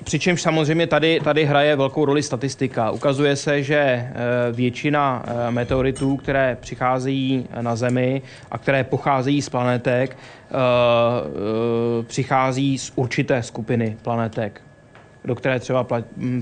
Přičemž 0.04 0.42
samozřejmě 0.42 0.86
tady, 0.86 1.20
tady 1.24 1.44
hraje 1.44 1.76
velkou 1.76 2.04
roli 2.04 2.22
statistika. 2.22 2.90
Ukazuje 2.90 3.36
se, 3.36 3.62
že 3.62 4.12
většina 4.52 5.24
meteoritů, 5.50 6.16
které 6.16 6.56
přicházejí 6.60 7.48
na 7.60 7.76
Zemi 7.76 8.22
a 8.50 8.58
které 8.58 8.84
pocházejí 8.84 9.42
z 9.42 9.48
planetek, 9.48 10.16
přichází 12.06 12.78
z 12.78 12.92
určité 12.96 13.42
skupiny 13.42 13.96
planetek 14.02 14.62
do 15.24 15.34
které 15.34 15.60
třeba 15.60 15.86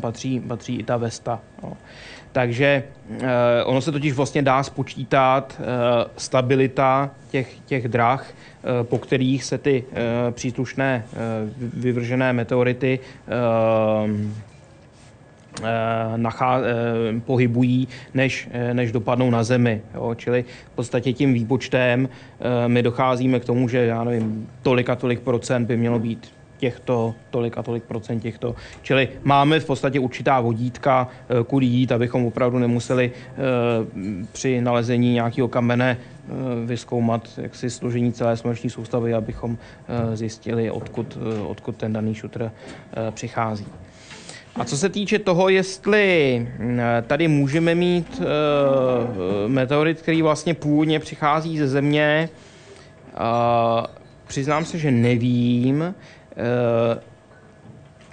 patří, 0.00 0.40
patří 0.40 0.76
i 0.76 0.82
ta 0.82 0.96
Vesta. 0.96 1.40
No. 1.62 1.76
Takže 2.32 2.82
ono 3.64 3.80
se 3.80 3.92
totiž 3.92 4.12
vlastně 4.12 4.42
dá 4.42 4.62
spočítat 4.62 5.60
stabilita 6.16 7.10
těch, 7.30 7.58
těch 7.66 7.88
drah, 7.88 8.32
po 8.82 8.98
kterých 8.98 9.44
se 9.44 9.58
ty 9.58 9.84
příslušné 10.30 11.04
vyvržené 11.58 12.32
meteority 12.32 13.00
nachá, 16.16 16.60
pohybují, 17.24 17.88
než, 18.14 18.48
než 18.72 18.92
dopadnou 18.92 19.30
na 19.30 19.44
Zemi. 19.44 19.82
Jo? 19.94 20.14
Čili 20.14 20.44
v 20.72 20.74
podstatě 20.74 21.12
tím 21.12 21.34
výpočtem 21.34 22.08
my 22.66 22.82
docházíme 22.82 23.40
k 23.40 23.44
tomu, 23.44 23.68
že 23.68 23.78
já 23.78 24.04
nevím, 24.04 24.48
tolik 24.62 24.90
a 24.90 24.94
tolik 24.94 25.20
procent 25.20 25.66
by 25.66 25.76
mělo 25.76 25.98
být 25.98 26.32
těchto, 26.58 27.14
tolik 27.30 27.58
a 27.58 27.62
tolik 27.62 27.84
procent 27.84 28.20
těchto. 28.20 28.54
Čili 28.82 29.08
máme 29.22 29.60
v 29.60 29.64
podstatě 29.64 30.00
určitá 30.00 30.40
vodítka, 30.40 31.08
eh, 31.08 31.44
kudy 31.44 31.66
jít, 31.66 31.92
abychom 31.92 32.26
opravdu 32.26 32.58
nemuseli 32.58 33.12
eh, 33.14 33.36
při 34.32 34.60
nalezení 34.60 35.12
nějakého 35.12 35.48
kamene 35.48 35.96
eh, 35.98 36.32
vyskoumat 36.66 37.28
jaksi 37.36 37.70
složení 37.70 38.12
celé 38.12 38.36
sluneční 38.36 38.70
soustavy, 38.70 39.14
abychom 39.14 39.58
zjistili, 40.14 40.70
odkud, 40.70 41.18
odkud 41.46 41.76
ten 41.76 41.92
daný 41.92 42.14
šutr 42.14 42.50
přichází. 43.10 43.66
A 44.56 44.64
co 44.64 44.76
se 44.76 44.88
týče 44.88 45.18
toho, 45.18 45.48
jestli 45.48 46.48
tady 47.06 47.28
můžeme 47.28 47.74
mít 47.74 48.22
meteorit, 49.46 50.02
který 50.02 50.22
vlastně 50.22 50.54
původně 50.54 51.00
přichází 51.00 51.58
ze 51.58 51.68
Země, 51.68 52.28
přiznám 54.26 54.64
se, 54.64 54.78
že 54.78 54.90
nevím. 54.90 55.94
Eh, 56.38 57.00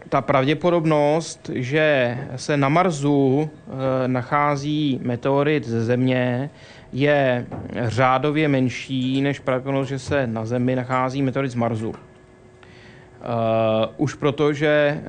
ta 0.09 0.21
pravděpodobnost, 0.21 1.49
že 1.53 2.17
se 2.35 2.57
na 2.57 2.69
Marsu 2.69 3.49
eh, 3.49 4.07
nachází 4.07 4.99
meteorit 5.03 5.67
ze 5.67 5.83
Země, 5.83 6.49
je 6.93 7.45
řádově 7.75 8.47
menší 8.47 9.21
než 9.21 9.39
pravděpodobnost, 9.39 9.87
že 9.87 9.99
se 9.99 10.27
na 10.27 10.45
Zemi 10.45 10.75
nachází 10.75 11.21
meteorit 11.21 11.51
z 11.51 11.55
Marsu. 11.55 11.89
Uh, 11.89 11.95
už 13.97 14.13
proto, 14.13 14.53
že 14.53 15.01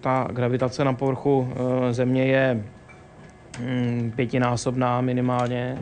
ta 0.00 0.28
gravitace 0.32 0.84
na 0.84 0.92
povrchu 0.92 1.48
Země 1.90 2.24
je 2.26 2.64
um, 3.60 4.12
pětinásobná 4.16 5.00
minimálně, 5.00 5.78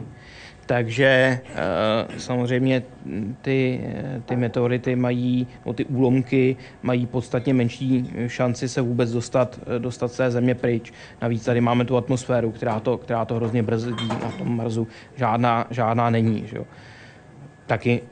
takže 0.66 1.40
eh, 1.44 2.18
samozřejmě 2.18 2.82
ty, 3.42 3.80
ty 4.24 4.36
meteority 4.36 4.96
mají, 4.96 5.46
no 5.66 5.72
ty 5.72 5.84
úlomky 5.84 6.56
mají 6.82 7.06
podstatně 7.06 7.54
menší 7.54 8.10
šanci 8.26 8.68
se 8.68 8.80
vůbec 8.80 9.12
dostat, 9.12 9.60
dostat 9.78 10.12
z 10.12 10.16
té 10.16 10.30
země 10.30 10.54
pryč. 10.54 10.92
Navíc 11.22 11.44
tady 11.44 11.60
máme 11.60 11.84
tu 11.84 11.96
atmosféru, 11.96 12.50
která 12.50 12.80
to, 12.80 12.98
která 12.98 13.24
to 13.24 13.34
hrozně 13.34 13.62
brzdí 13.62 14.08
na 14.08 14.32
tom 14.38 14.56
Marsu. 14.56 14.88
Žádná, 15.16 15.66
žádná 15.70 16.10
není. 16.10 16.46
Že 16.46 16.56
jo. 16.56 16.64
Taky 17.66 18.02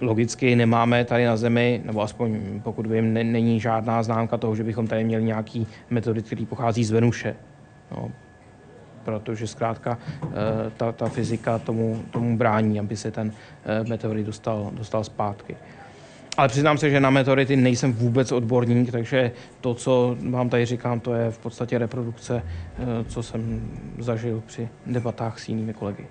logicky 0.00 0.56
nemáme 0.56 1.04
tady 1.04 1.24
na 1.24 1.36
Zemi, 1.36 1.82
nebo 1.84 2.02
aspoň 2.02 2.40
pokud 2.62 2.86
vím, 2.86 3.12
není 3.12 3.60
žádná 3.60 4.02
známka 4.02 4.36
toho, 4.36 4.56
že 4.56 4.64
bychom 4.64 4.86
tady 4.86 5.04
měli 5.04 5.24
nějaký 5.24 5.66
meteorit, 5.90 6.26
který 6.26 6.46
pochází 6.46 6.84
z 6.84 6.90
Venuše. 6.90 7.36
No, 7.90 8.10
protože 9.04 9.46
zkrátka 9.46 9.98
eh, 10.22 10.26
ta, 10.76 10.92
ta 10.92 11.08
fyzika 11.08 11.58
tomu, 11.58 12.02
tomu 12.10 12.36
brání, 12.38 12.80
aby 12.80 12.96
se 12.96 13.10
ten 13.10 13.32
eh, 13.64 13.84
meteorit 13.88 14.26
dostal, 14.26 14.70
dostal 14.72 15.04
zpátky. 15.04 15.56
Ale 16.36 16.48
přiznám 16.48 16.78
se, 16.78 16.90
že 16.90 17.00
na 17.00 17.10
meteority 17.10 17.56
nejsem 17.56 17.92
vůbec 17.92 18.32
odborník, 18.32 18.92
takže 18.92 19.32
to, 19.60 19.74
co 19.74 20.16
vám 20.30 20.48
tady 20.48 20.66
říkám, 20.66 21.00
to 21.00 21.14
je 21.14 21.30
v 21.30 21.38
podstatě 21.38 21.78
reprodukce, 21.78 22.42
eh, 22.42 23.04
co 23.08 23.22
jsem 23.22 23.70
zažil 23.98 24.42
při 24.46 24.68
debatách 24.86 25.40
s 25.40 25.48
jinými 25.48 25.74
kolegy. 25.74 26.06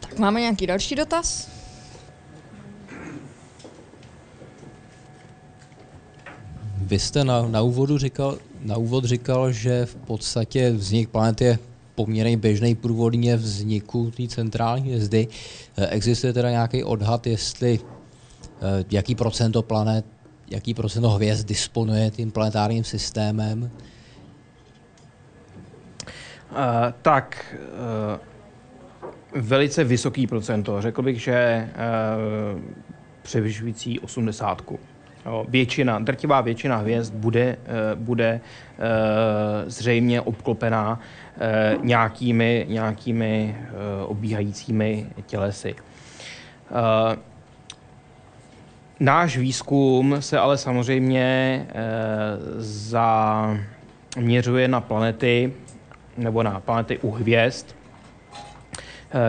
Tak 0.00 0.18
máme 0.18 0.40
nějaký 0.40 0.66
další 0.66 0.94
dotaz? 0.94 1.50
Vy 6.78 6.98
jste 6.98 7.24
na, 7.24 7.48
na 7.48 7.62
úvodu 7.62 7.98
říkal, 7.98 8.38
na 8.64 8.76
úvod 8.76 9.04
říkal, 9.04 9.52
že 9.52 9.86
v 9.86 9.96
podstatě 9.96 10.70
vznik 10.70 11.08
planety 11.08 11.44
je 11.44 11.58
poměrně 11.94 12.36
běžný 12.36 12.74
průvodně 12.74 13.36
vzniku 13.36 14.10
té 14.10 14.28
centrální 14.28 14.82
hvězdy. 14.82 15.28
Eh, 15.76 15.86
existuje 15.86 16.32
teda 16.32 16.50
nějaký 16.50 16.84
odhad, 16.84 17.26
jestli 17.26 17.80
eh, 17.80 18.84
jaký 18.90 19.14
procento 19.14 19.62
planet, 19.62 20.06
jaký 20.50 20.74
procento 20.74 21.10
hvězd 21.10 21.48
disponuje 21.48 22.10
tím 22.10 22.30
planetárním 22.30 22.84
systémem? 22.84 23.70
Uh, 26.50 26.60
tak 27.02 27.56
uh, 29.34 29.40
velice 29.42 29.84
vysoký 29.84 30.26
procento. 30.26 30.82
Řekl 30.82 31.02
bych, 31.02 31.22
že 31.22 31.68
uh, 32.54 32.60
převyšující 33.22 34.00
osmdesátku. 34.00 34.78
Většina, 35.48 35.98
drtivá 35.98 36.40
většina 36.40 36.76
hvězd 36.76 37.14
bude, 37.14 37.42
eh, 37.42 37.56
bude 37.94 38.40
eh, 38.78 38.80
zřejmě 39.66 40.20
obklopená 40.20 41.00
eh, 41.38 41.76
nějakými, 41.82 42.66
nějakými 42.68 43.56
obíhajícími 44.06 45.06
tělesy. 45.26 45.74
Náš 49.00 49.36
výzkum 49.36 50.16
se 50.20 50.38
ale 50.38 50.58
samozřejmě 50.58 51.66
zaměřuje 54.16 54.68
na 54.68 54.80
planety 54.80 55.52
nebo 56.16 56.42
na 56.42 56.60
planety 56.60 56.98
u 56.98 57.10
hvězd, 57.10 57.66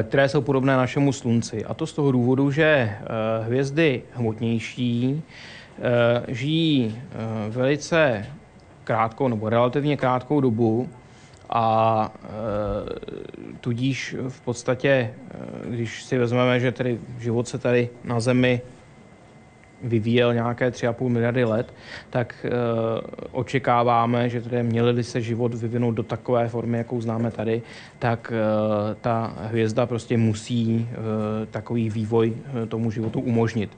které 0.03 0.29
jsou 0.29 0.41
podobné 0.41 0.77
našemu 0.77 1.13
Slunci. 1.13 1.65
A 1.65 1.73
to 1.73 1.87
z 1.87 1.93
toho 1.93 2.11
důvodu, 2.11 2.51
že 2.51 2.97
hvězdy 3.43 4.03
hmotnější 4.13 5.23
žijí 6.27 6.95
eh, 6.97 7.49
velice 7.49 8.25
krátkou 8.83 9.27
nebo 9.27 9.49
relativně 9.49 9.97
krátkou 9.97 10.41
dobu 10.41 10.89
a 11.49 12.11
eh, 12.23 12.29
tudíž 13.61 14.15
v 14.29 14.41
podstatě, 14.41 15.13
když 15.65 16.03
si 16.03 16.17
vezmeme, 16.17 16.59
že 16.59 16.71
tedy 16.71 16.99
život 17.19 17.47
se 17.47 17.57
tady 17.57 17.89
na 18.03 18.19
Zemi 18.19 18.61
vyvíjel 19.83 20.33
nějaké 20.33 20.69
3,5 20.69 21.09
miliardy 21.09 21.43
let, 21.43 21.73
tak 22.09 22.45
očekáváme, 23.31 24.29
že 24.29 24.41
tedy 24.41 24.63
měli 24.63 25.03
se 25.03 25.21
život 25.21 25.53
vyvinout 25.53 25.91
do 25.91 26.03
takové 26.03 26.47
formy, 26.47 26.77
jakou 26.77 27.01
známe 27.01 27.31
tady, 27.31 27.61
tak 27.99 28.33
ta 29.01 29.33
hvězda 29.41 29.85
prostě 29.85 30.17
musí 30.17 30.89
takový 31.51 31.89
vývoj 31.89 32.33
tomu 32.67 32.91
životu 32.91 33.19
umožnit. 33.19 33.77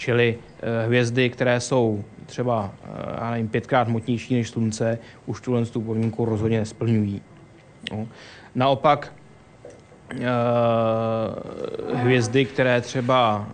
Čili 0.00 0.38
eh, 0.60 0.86
hvězdy, 0.86 1.30
které 1.30 1.60
jsou 1.60 2.04
třeba 2.26 2.72
eh, 2.84 2.88
já 3.20 3.30
nevím, 3.30 3.48
pětkrát 3.48 3.88
hmotnější 3.88 4.34
než 4.34 4.48
Slunce, 4.48 4.98
už 5.26 5.40
tuhle 5.40 5.66
tu 5.66 5.80
podmínku 5.80 6.24
rozhodně 6.24 6.58
nesplňují. 6.58 7.22
No. 7.92 8.08
Naopak 8.54 9.12
eh, 10.12 10.26
hvězdy, 11.94 12.44
které 12.44 12.80
třeba 12.80 13.48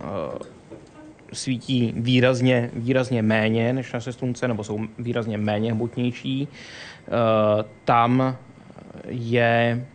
svítí 1.33 1.93
výrazně, 1.97 2.69
výrazně 2.73 3.21
méně 3.21 3.73
než 3.73 3.93
naše 3.93 4.13
slunce, 4.13 4.47
nebo 4.47 4.63
jsou 4.63 4.79
výrazně 4.99 5.37
méně 5.37 5.71
hmotnější, 5.73 6.47
tam 7.85 8.37
je 9.07 9.85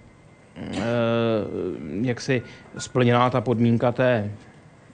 jaksi 2.03 2.43
splněná 2.79 3.31
ta 3.31 3.41
podmínka 3.41 3.93
té 3.93 4.31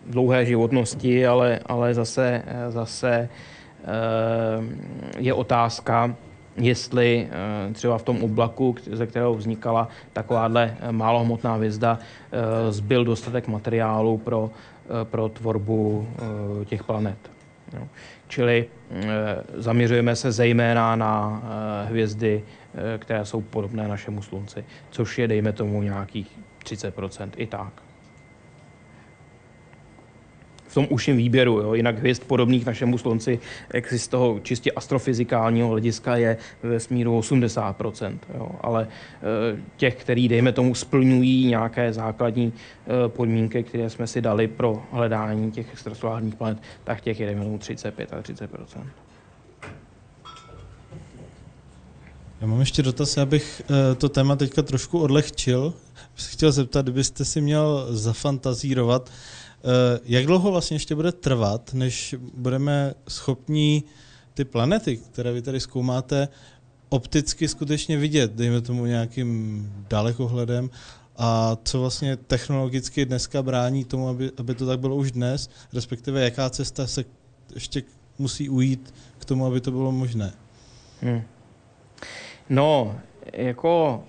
dlouhé 0.09 0.47
životnosti, 0.47 1.27
ale, 1.27 1.61
ale 1.67 1.95
zase, 1.95 2.43
zase 2.69 3.11
eh, 3.19 3.29
je 5.19 5.35
otázka, 5.35 6.15
jestli 6.57 7.29
eh, 7.31 7.73
třeba 7.73 7.99
v 7.99 8.03
tom 8.03 8.23
oblaku, 8.23 8.75
ze 8.93 9.07
kterého 9.07 9.35
vznikala 9.35 9.89
takováhle 10.13 10.77
málohmotná 10.91 11.55
hvězda, 11.55 11.99
eh, 11.99 12.73
zbyl 12.73 13.05
dostatek 13.05 13.49
materiálu 13.49 14.19
pro, 14.19 14.51
pro 15.05 15.29
tvorbu 15.29 16.09
těch 16.65 16.85
planet. 16.85 17.19
Čili 18.29 18.67
zaměřujeme 19.55 20.17
se 20.17 20.33
zejména 20.33 20.97
na 20.97 21.43
hvězdy, 21.89 22.43
které 22.99 23.25
jsou 23.25 23.41
podobné 23.41 23.89
našemu 23.89 24.23
Slunci, 24.23 24.65
což 24.91 25.19
je, 25.19 25.29
dejme 25.29 25.53
tomu, 25.53 25.83
nějakých 25.83 26.39
30% 26.65 27.31
i 27.37 27.47
tak 27.47 27.73
tom 30.79 30.87
užším 30.91 31.17
výběru. 31.17 31.61
Jo. 31.61 31.75
Jinak 31.75 31.99
hvězd 31.99 32.23
podobných 32.27 32.67
našemu 32.67 32.99
slunci, 32.99 33.39
jak 33.75 33.93
z 33.93 34.09
toho 34.09 34.41
čistě 34.43 34.73
astrofyzikálního 34.73 35.69
hlediska 35.69 36.17
je 36.17 36.37
ve 36.63 36.81
smíru 36.81 37.21
80%. 37.21 38.19
Jo. 38.35 38.51
Ale 38.61 38.83
e, 38.87 38.89
těch, 39.77 39.95
který, 39.95 40.29
dejme 40.29 40.53
tomu, 40.53 40.75
splňují 40.75 41.47
nějaké 41.47 41.93
základní 41.93 42.53
e, 42.53 43.09
podmínky, 43.09 43.63
které 43.63 43.91
jsme 43.91 44.07
si 44.07 44.21
dali 44.21 44.49
pro 44.49 44.83
hledání 44.93 45.51
těch 45.53 45.73
extrasolárních 45.73 46.35
planet, 46.35 46.59
tak 46.85 47.01
těch 47.01 47.21
je, 47.21 47.27
dejme 47.27 47.45
tomu, 47.45 47.59
35 47.59 48.13
a 48.13 48.23
30%. 48.23 48.47
Já 52.41 52.47
mám 52.47 52.61
ještě 52.61 52.83
dotaz, 52.83 53.19
abych 53.19 53.63
eh, 53.71 53.95
to 53.95 54.09
téma 54.09 54.37
teďka 54.37 54.63
trošku 54.63 54.99
odlehčil. 54.99 55.75
Bych 56.15 56.25
se 56.25 56.31
chtěl 56.31 56.53
zeptat, 56.53 56.83
kdybyste 56.83 57.25
si 57.25 57.41
měl 57.41 57.87
zafantazírovat, 57.91 59.11
eh, 59.11 59.48
jak 60.05 60.27
dlouho 60.27 60.51
vlastně 60.51 60.75
ještě 60.75 60.95
bude 60.95 61.13
trvat, 61.13 61.75
než 61.75 62.15
budeme 62.35 62.95
schopní 63.09 63.85
ty 64.35 64.45
planety, 64.45 64.97
které 64.97 65.33
vy 65.33 65.43
tady 65.43 65.61
zkoumáte, 65.61 66.29
opticky 66.89 67.49
skutečně 67.49 67.99
vidět, 67.99 68.33
dejme 68.33 68.61
tomu 68.61 68.87
nějakým 68.87 69.73
dalekohledem, 69.89 70.71
a 71.17 71.57
co 71.65 71.81
vlastně 71.81 72.17
technologicky 72.17 73.05
dneska 73.05 73.43
brání 73.43 73.85
tomu, 73.85 74.09
aby, 74.09 74.31
aby 74.37 74.55
to 74.55 74.67
tak 74.67 74.81
bylo 74.81 74.97
už 74.97 75.13
dnes, 75.13 75.51
respektive 75.73 76.25
jaká 76.25 76.51
cesta 76.51 76.87
se 76.87 77.05
ještě 77.55 77.83
musí 78.19 78.49
ujít 78.49 78.95
k 79.19 79.25
tomu, 79.25 79.47
aby 79.47 79.61
to 79.61 79.71
bylo 79.71 79.93
možné? 79.93 80.33
Hmm. 81.03 81.23
No, 82.49 83.01
jako 83.33 84.05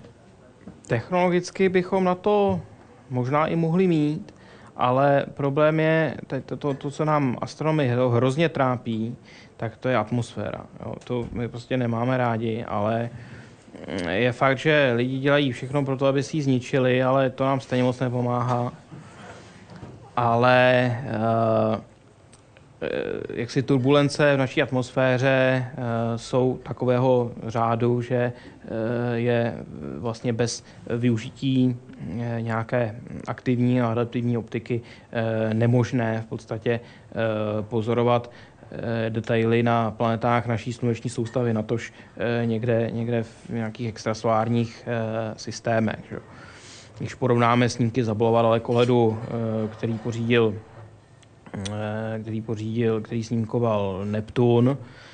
technologicky 0.87 1.69
bychom 1.69 2.03
na 2.03 2.15
to 2.15 2.61
možná 3.09 3.47
i 3.47 3.55
mohli 3.55 3.87
mít, 3.87 4.33
ale 4.79 5.25
problém 5.33 5.79
je, 5.79 6.15
to, 6.45 6.57
to, 6.57 6.73
to 6.73 6.91
co 6.91 7.05
nám 7.05 7.37
astronomy 7.41 7.91
hrozně 8.11 8.49
trápí, 8.49 9.15
tak 9.57 9.77
to 9.77 9.89
je 9.89 9.97
atmosféra. 9.97 10.65
Jo. 10.85 10.95
To 11.03 11.27
my 11.31 11.47
prostě 11.47 11.77
nemáme 11.77 12.17
rádi, 12.17 12.65
ale 12.67 13.09
je 14.09 14.31
fakt, 14.31 14.57
že 14.57 14.93
lidi 14.95 15.19
dělají 15.19 15.51
všechno 15.51 15.85
pro 15.85 15.97
to, 15.97 16.05
aby 16.05 16.23
si 16.23 16.37
ji 16.37 16.41
zničili, 16.41 17.03
ale 17.03 17.29
to 17.29 17.45
nám 17.45 17.59
stejně 17.59 17.83
moc 17.83 17.99
nepomáhá. 17.99 18.73
Ale 20.15 20.97
uh, 21.05 21.79
jaksi 23.33 23.63
turbulence 23.63 24.35
v 24.35 24.37
naší 24.37 24.61
atmosféře 24.61 25.65
uh, 25.71 25.83
jsou 26.15 26.59
takového 26.63 27.31
řádu, 27.47 28.01
že 28.01 28.33
je 29.13 29.65
vlastně 29.97 30.33
bez 30.33 30.63
využití 30.89 31.77
nějaké 32.39 32.95
aktivní 33.27 33.81
a 33.81 33.91
adaptivní 33.91 34.37
optiky 34.37 34.81
nemožné 35.53 36.21
v 36.21 36.25
podstatě 36.25 36.79
pozorovat 37.61 38.31
Eh, 38.71 39.09
detaily 39.09 39.63
na 39.63 39.91
planetách 39.91 40.47
naší 40.47 40.73
sluneční 40.73 41.09
soustavy, 41.09 41.53
natož 41.53 41.93
eh, 42.17 42.45
někde, 42.45 42.89
někde 42.91 43.23
v 43.23 43.49
nějakých 43.49 43.89
extrasolárních 43.89 44.83
eh, 44.87 45.33
systémech. 45.37 46.13
Když 46.97 47.15
porovnáme 47.15 47.69
snímky 47.69 48.03
zabolova 48.03 48.41
dalekohledu, 48.41 49.19
který 49.71 49.97
pořídil, 49.97 50.55
který 52.21 52.41
pořídil, 52.41 53.01
který 53.01 53.23
snímkoval 53.23 54.01
Neptun, 54.05 54.77
Eh, 54.77 55.08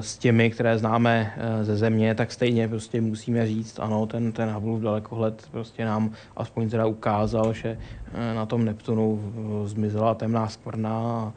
s 0.00 0.18
těmi, 0.18 0.50
které 0.50 0.78
známe 0.78 1.34
eh, 1.36 1.64
ze 1.64 1.76
Země, 1.76 2.14
tak 2.14 2.32
stejně 2.32 2.68
prostě 2.68 3.00
musíme 3.00 3.46
říct, 3.46 3.78
ano, 3.78 4.06
ten, 4.06 4.32
ten 4.32 4.50
Hubbleův 4.50 4.82
dalekohled 4.82 5.48
prostě 5.50 5.84
nám 5.84 6.10
aspoň 6.36 6.70
teda 6.70 6.86
ukázal, 6.86 7.52
že 7.52 7.78
eh, 8.14 8.34
na 8.34 8.46
tom 8.46 8.64
Neptunu 8.64 9.32
zmizela 9.64 10.14
temná 10.14 10.48
skvrna. 10.48 11.32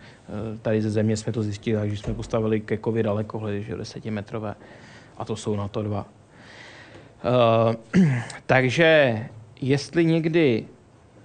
Tady 0.61 0.81
ze 0.81 0.89
Země 0.89 1.17
jsme 1.17 1.33
to 1.33 1.43
zjistili, 1.43 1.79
takže 1.79 1.97
jsme 1.97 2.13
postavili 2.13 2.61
kekově 2.61 3.03
dalekohledy, 3.03 3.63
že 3.63 3.75
desetimetrové. 3.75 4.55
A 5.17 5.25
to 5.25 5.35
jsou 5.35 5.55
na 5.55 5.67
to 5.67 5.83
dva. 5.83 6.05
Takže 8.45 9.19
jestli 9.61 10.05
někdy 10.05 10.65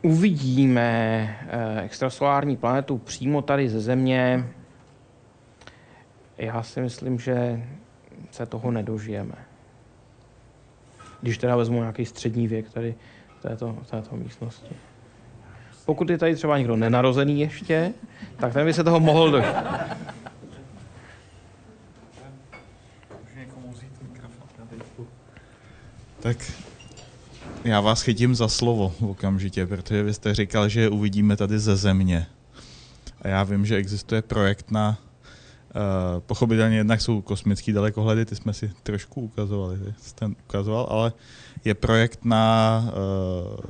uvidíme 0.02 1.36
extrasolární 1.84 2.56
planetu 2.56 2.98
přímo 2.98 3.42
tady 3.42 3.68
ze 3.68 3.80
Země, 3.80 4.44
já 6.40 6.62
si 6.62 6.80
myslím, 6.80 7.18
že 7.18 7.66
se 8.30 8.46
toho 8.46 8.70
nedožijeme. 8.70 9.34
Když 11.20 11.38
teda 11.38 11.56
vezmu 11.56 11.80
nějaký 11.80 12.06
střední 12.06 12.48
věk 12.48 12.70
tady 12.70 12.94
v 13.38 13.42
této, 13.42 13.78
této 13.90 14.16
místnosti. 14.16 14.74
Pokud 15.84 16.10
je 16.10 16.18
tady 16.18 16.34
třeba 16.34 16.58
někdo 16.58 16.76
nenarozený 16.76 17.40
ještě, 17.40 17.92
tak 18.36 18.52
ten 18.52 18.66
by 18.66 18.74
se 18.74 18.84
toho 18.84 19.00
mohl 19.00 19.30
dožít. 19.30 19.54
Tak 26.20 26.52
já 27.64 27.80
vás 27.80 28.02
chytím 28.02 28.34
za 28.34 28.48
slovo 28.48 28.94
okamžitě, 29.00 29.66
protože 29.66 30.02
vy 30.02 30.14
jste 30.14 30.34
říkal, 30.34 30.68
že 30.68 30.88
uvidíme 30.88 31.36
tady 31.36 31.58
ze 31.58 31.76
země. 31.76 32.26
A 33.22 33.28
já 33.28 33.42
vím, 33.42 33.66
že 33.66 33.76
existuje 33.76 34.22
projekt 34.22 34.70
na 34.70 34.98
Uh, 35.74 36.20
pochopitelně 36.20 36.76
jednak 36.76 37.00
jsou 37.00 37.22
kosmické 37.22 37.72
dalekohledy, 37.72 38.24
ty 38.24 38.36
jsme 38.36 38.52
si 38.52 38.72
trošku 38.82 39.20
ukazovali, 39.20 39.78
jste 40.02 40.26
ukazoval, 40.26 40.86
ale 40.90 41.12
je 41.64 41.74
projekt 41.74 42.24
na 42.24 42.84
uh, 42.84 43.60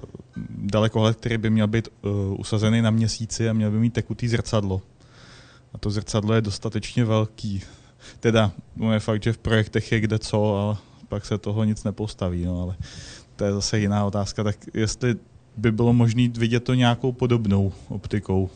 dalekohled, 0.48 1.16
který 1.16 1.38
by 1.38 1.50
měl 1.50 1.66
být 1.66 1.88
uh, 1.88 2.10
usazený 2.40 2.82
na 2.82 2.90
měsíci 2.90 3.48
a 3.48 3.52
měl 3.52 3.70
by 3.70 3.78
mít 3.78 3.92
tekutý 3.92 4.28
zrcadlo. 4.28 4.82
A 5.74 5.78
to 5.78 5.90
zrcadlo 5.90 6.34
je 6.34 6.40
dostatečně 6.40 7.04
velký. 7.04 7.62
Teda, 8.20 8.52
no 8.76 8.92
je 8.92 9.00
fakt, 9.00 9.22
že 9.22 9.32
v 9.32 9.38
projektech 9.38 9.92
je 9.92 10.00
kde 10.00 10.18
co, 10.18 10.56
ale 10.56 10.76
pak 11.08 11.26
se 11.26 11.38
toho 11.38 11.64
nic 11.64 11.84
nepostaví, 11.84 12.44
no, 12.44 12.62
ale 12.62 12.76
to 13.36 13.44
je 13.44 13.52
zase 13.52 13.78
jiná 13.78 14.04
otázka. 14.04 14.44
Tak 14.44 14.56
jestli 14.74 15.16
by 15.56 15.72
bylo 15.72 15.92
možné 15.92 16.28
vidět 16.28 16.64
to 16.64 16.74
nějakou 16.74 17.12
podobnou 17.12 17.72
optikou, 17.88 18.50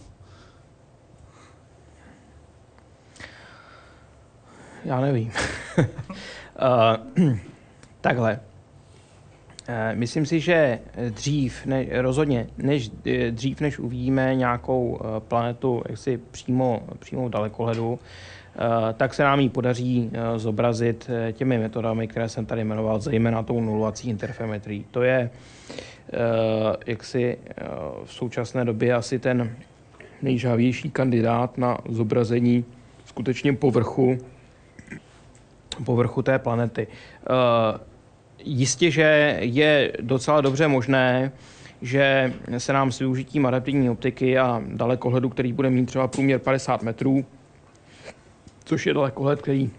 já 4.84 5.00
nevím. 5.00 5.30
uh, 5.78 5.84
takhle. 8.00 8.40
Uh, 9.68 9.74
myslím 9.98 10.26
si, 10.26 10.40
že 10.40 10.78
dřív, 11.10 11.66
ne, 11.66 11.86
rozhodně, 11.90 12.46
než, 12.58 12.90
dřív 13.30 13.60
než 13.60 13.78
uvidíme 13.78 14.34
nějakou 14.34 15.00
planetu 15.28 15.82
jaksi 15.88 16.20
přímo, 16.30 16.82
přímo 16.98 17.28
dalekohledu, 17.28 17.98
tak 18.96 19.14
se 19.14 19.22
nám 19.22 19.40
ji 19.40 19.48
podaří 19.48 20.10
zobrazit 20.36 21.10
těmi 21.32 21.58
metodami, 21.58 22.08
které 22.08 22.28
jsem 22.28 22.46
tady 22.46 22.64
jmenoval, 22.64 23.00
zejména 23.00 23.42
tou 23.42 23.60
nulovací 23.60 24.10
interferometrií. 24.10 24.86
To 24.90 25.02
je 25.02 25.30
jaksi 26.86 27.38
v 28.04 28.12
současné 28.12 28.64
době 28.64 28.94
asi 28.94 29.18
ten 29.18 29.56
nejžávější 30.22 30.90
kandidát 30.90 31.58
na 31.58 31.78
zobrazení 31.88 32.64
skutečně 33.04 33.52
povrchu 33.52 34.18
povrchu 35.84 36.22
té 36.22 36.38
planety. 36.38 36.86
Eh, 36.86 37.78
jistě, 38.44 38.90
že 38.90 39.36
je 39.40 39.92
docela 40.00 40.40
dobře 40.40 40.68
možné, 40.68 41.32
že 41.82 42.34
se 42.58 42.72
nám 42.72 42.92
s 42.92 42.98
využitím 42.98 43.46
adaptivní 43.46 43.90
optiky 43.90 44.38
a 44.38 44.62
dalekohledu, 44.66 45.28
který 45.28 45.52
bude 45.52 45.70
mít 45.70 45.86
třeba 45.86 46.08
průměr 46.08 46.38
50 46.40 46.82
metrů, 46.82 47.24
což 48.64 48.86
je 48.86 48.94
dalekohled, 48.94 49.42
který 49.42 49.70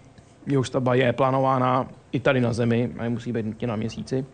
jeho 0.46 0.64
stavba 0.64 0.94
je 0.94 1.12
plánována 1.12 1.88
i 2.12 2.20
tady 2.20 2.40
na 2.40 2.52
Zemi, 2.52 2.90
a 2.98 3.02
nemusí 3.02 3.32
být 3.32 3.46
nutně 3.46 3.68
na 3.68 3.76
měsíci, 3.76 4.24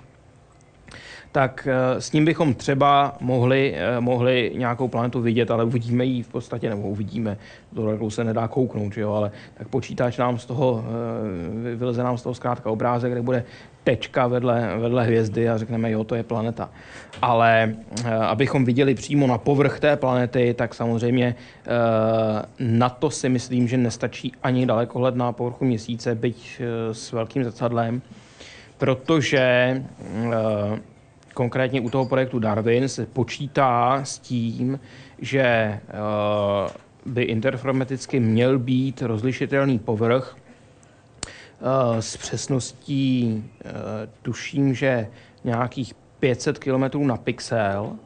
tak 1.33 1.69
eh, 1.71 2.01
s 2.01 2.13
ním 2.13 2.25
bychom 2.25 2.55
třeba 2.55 3.17
mohli, 3.21 3.75
eh, 3.77 4.01
mohli 4.01 4.53
nějakou 4.55 4.89
planetu 4.89 5.21
vidět, 5.21 5.51
ale 5.51 5.65
uvidíme 5.65 6.05
ji 6.05 6.23
v 6.23 6.29
podstatě, 6.29 6.71
nebo 6.71 6.83
uvidíme, 6.83 7.39
do 7.73 8.11
se 8.11 8.25
nedá 8.25 8.49
kouknout, 8.49 8.95
že 8.95 9.01
jo, 9.01 9.13
ale 9.13 9.31
tak 9.55 9.69
počítač 9.69 10.19
nám 10.19 10.39
z 10.39 10.47
toho, 10.47 10.85
eh, 11.73 11.77
vyleze 11.77 12.03
nám 12.03 12.19
z 12.19 12.23
toho 12.23 12.35
zkrátka 12.35 12.71
obrázek, 12.71 13.13
kde 13.13 13.23
bude 13.23 13.45
tečka 13.85 14.27
vedle, 14.27 14.77
vedle 14.79 15.05
hvězdy 15.05 15.49
a 15.49 15.59
řekneme, 15.59 15.91
jo, 15.91 16.05
to 16.05 16.15
je 16.15 16.23
planeta. 16.23 16.71
Ale 17.23 17.75
abychom 18.27 18.65
viděli 18.65 18.95
přímo 18.95 19.27
na 19.27 19.39
povrch 19.39 19.81
té 19.81 19.97
planety, 19.97 20.55
tak 20.55 20.75
samozřejmě 20.75 21.35
na 22.59 22.89
to 22.89 23.11
si 23.11 23.29
myslím, 23.29 23.69
že 23.69 23.77
nestačí 23.77 24.33
ani 24.43 24.67
dalekohled 24.67 25.17
na 25.17 25.33
povrchu 25.33 25.65
měsíce, 25.65 26.15
byť 26.15 26.63
s 26.93 27.13
velkým 27.13 27.45
zrcadlem, 27.45 28.03
protože 28.79 29.83
konkrétně 31.35 31.81
u 31.81 31.91
toho 31.91 32.07
projektu 32.07 32.39
Darwin 32.39 32.89
se 32.89 33.07
počítá 33.07 34.05
s 34.05 34.19
tím, 34.19 34.81
že 35.19 35.41
eh, 35.41 35.81
by 37.07 37.23
interferometicky 37.23 38.21
měl 38.21 38.59
být 38.59 39.03
rozlišitelný 39.03 39.79
povrch 39.79 40.37
eh, 40.37 42.03
s 42.03 42.17
přesností, 42.17 43.45
eh, 43.65 43.71
tuším, 44.23 44.75
že 44.75 45.09
nějakých 45.45 45.95
500 46.21 46.59
km 46.59 47.07
na 47.07 47.17
pixel, 47.17 47.97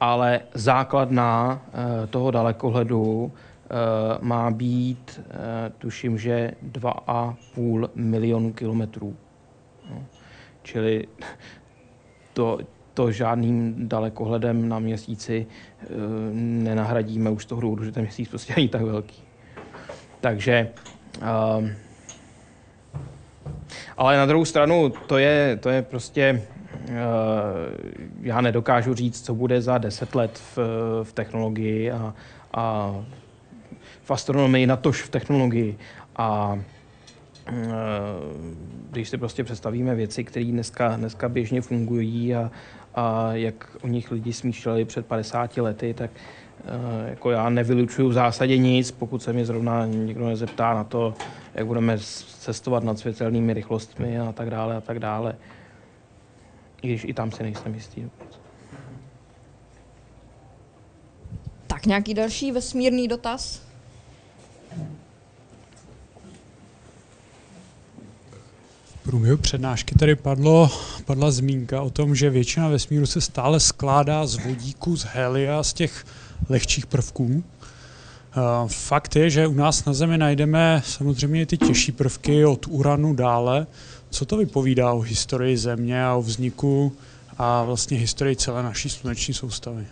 ale 0.00 0.40
základná 0.54 1.62
toho 2.10 2.30
dalekohledu 2.30 3.32
má 4.20 4.50
být, 4.50 5.20
tuším, 5.78 6.18
že 6.18 6.52
2,5 6.62 7.88
milionu 7.94 8.52
kilometrů. 8.52 9.16
No. 9.90 10.04
Čili 10.62 11.08
to, 12.36 12.58
to 12.94 13.12
žádným 13.12 13.88
dalekohledem 13.88 14.68
na 14.68 14.78
měsíci 14.78 15.46
e, 15.46 15.86
nenahradíme 16.64 17.30
už 17.30 17.42
z 17.42 17.46
toho 17.46 17.60
důvodu, 17.60 17.84
že 17.84 17.92
ten 17.92 18.02
měsíc 18.02 18.28
prostě 18.28 18.54
není 18.56 18.68
tak 18.68 18.82
velký. 18.82 19.22
Takže 20.20 20.52
e, 21.22 21.76
Ale 23.96 24.16
na 24.16 24.26
druhou 24.26 24.44
stranu 24.44 24.92
to 25.06 25.18
je, 25.18 25.56
to 25.56 25.68
je 25.70 25.82
prostě, 25.82 26.42
já 28.20 28.40
nedokážu 28.40 28.94
říct, 28.94 29.24
co 29.24 29.34
bude 29.34 29.62
za 29.62 29.78
deset 29.78 30.14
let 30.14 30.42
v, 30.56 30.58
v 31.02 31.12
technologii 31.12 31.90
a, 31.90 32.14
a 32.52 32.94
v 34.02 34.10
astronomii, 34.10 34.66
natož 34.66 35.02
v 35.02 35.08
technologii. 35.08 35.78
A 36.16 36.58
když 38.90 39.08
si 39.08 39.18
prostě 39.18 39.44
představíme 39.44 39.94
věci, 39.94 40.24
které 40.24 40.46
dneska, 40.46 40.96
dneska 40.96 41.28
běžně 41.28 41.60
fungují 41.60 42.34
a, 42.34 42.50
a 42.94 43.32
jak 43.32 43.76
o 43.82 43.86
nich 43.86 44.10
lidi 44.10 44.32
smýšleli 44.32 44.84
před 44.84 45.06
50 45.06 45.56
lety, 45.56 45.94
tak 45.94 46.10
uh, 46.10 47.08
jako 47.08 47.30
já 47.30 47.48
nevylučuju 47.50 48.08
v 48.08 48.12
zásadě 48.12 48.58
nic, 48.58 48.90
pokud 48.90 49.22
se 49.22 49.32
mě 49.32 49.46
zrovna 49.46 49.86
někdo 49.86 50.26
nezeptá 50.26 50.74
na 50.74 50.84
to, 50.84 51.14
jak 51.54 51.66
budeme 51.66 51.98
cestovat 52.38 52.84
nad 52.84 52.98
světelnými 52.98 53.54
rychlostmi 53.54 54.18
a 54.18 54.32
tak 54.32 54.50
dále 54.50 54.76
a 54.76 54.80
tak 54.80 54.98
dále. 54.98 55.36
I 56.82 56.88
když 56.88 57.04
i 57.04 57.14
tam 57.14 57.32
si 57.32 57.42
nejsem 57.42 57.74
jistý. 57.74 58.08
Tak 61.66 61.86
nějaký 61.86 62.14
další 62.14 62.52
vesmírný 62.52 63.08
dotaz? 63.08 63.65
Průběhu 69.06 69.36
přednášky 69.36 69.94
tady 69.94 70.16
padlo, 70.16 70.70
padla 71.04 71.30
zmínka 71.30 71.82
o 71.82 71.90
tom, 71.90 72.14
že 72.14 72.30
většina 72.30 72.68
vesmíru 72.68 73.06
se 73.06 73.20
stále 73.20 73.60
skládá 73.60 74.26
z 74.26 74.36
vodíku, 74.46 74.96
z 74.96 75.04
helia, 75.04 75.62
z 75.62 75.72
těch 75.72 76.04
lehčích 76.48 76.86
prvků. 76.86 77.44
Fakt 78.66 79.16
je, 79.16 79.30
že 79.30 79.46
u 79.46 79.54
nás 79.54 79.84
na 79.84 79.92
Zemi 79.92 80.18
najdeme 80.18 80.82
samozřejmě 80.86 81.46
ty 81.46 81.58
těžší 81.58 81.92
prvky 81.92 82.44
od 82.44 82.66
uranu 82.68 83.14
dále. 83.14 83.66
Co 84.10 84.24
to 84.24 84.36
vypovídá 84.36 84.92
o 84.92 85.00
historii 85.00 85.56
Země 85.56 86.04
a 86.04 86.14
o 86.14 86.22
vzniku 86.22 86.92
a 87.38 87.62
vlastně 87.64 87.98
historii 87.98 88.36
celé 88.36 88.62
naší 88.62 88.88
sluneční 88.88 89.34
soustavy? 89.34 89.86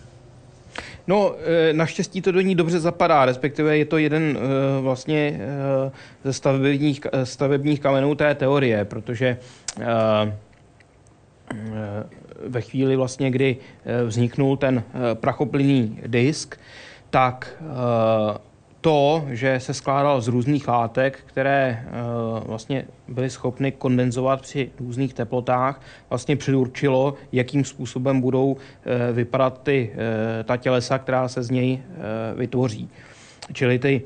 No, 1.07 1.35
eh, 1.39 1.73
naštěstí 1.73 2.23
to 2.23 2.33
do 2.33 2.41
ní 2.41 2.55
dobře 2.55 2.81
zapadá, 2.81 3.25
respektive 3.25 3.79
je 3.79 3.85
to 3.85 3.99
jeden 3.99 4.39
eh, 4.39 4.81
vlastně 4.81 5.41
eh, 5.41 5.91
ze 6.25 6.33
stavebních, 6.33 7.01
stavebních 7.25 7.81
kamenů 7.81 8.15
té 8.15 8.35
teorie, 8.35 8.85
protože 8.85 9.37
ve 12.47 12.61
chvíli 12.61 12.97
vlastně, 12.97 13.31
kdy 13.31 13.57
vzniknul 14.07 14.57
ten 14.57 14.83
prachoplynný 15.15 15.99
disk, 16.07 16.57
tak 17.11 17.63
to, 18.85 19.25
že 19.31 19.61
se 19.61 19.75
skládal 19.75 20.21
z 20.21 20.29
různých 20.29 20.69
látek, 20.69 21.19
které 21.27 21.85
uh, 21.87 22.47
vlastně 22.47 22.85
byly 23.09 23.31
schopny 23.31 23.73
kondenzovat 23.73 24.41
při 24.41 24.71
různých 24.81 25.15
teplotách, 25.15 25.81
vlastně 26.11 26.37
předurčilo, 26.37 27.15
jakým 27.33 27.65
způsobem 27.65 28.21
budou 28.21 28.53
uh, 28.53 28.59
vypadat 29.13 29.63
ty, 29.63 29.91
uh, 29.93 29.99
ta 30.45 30.57
tělesa, 30.57 30.99
která 30.99 31.29
se 31.29 31.43
z 31.43 31.51
něj 31.51 31.83
vytvoří. 32.37 32.89
Čili 33.53 33.79
ty, 33.79 34.03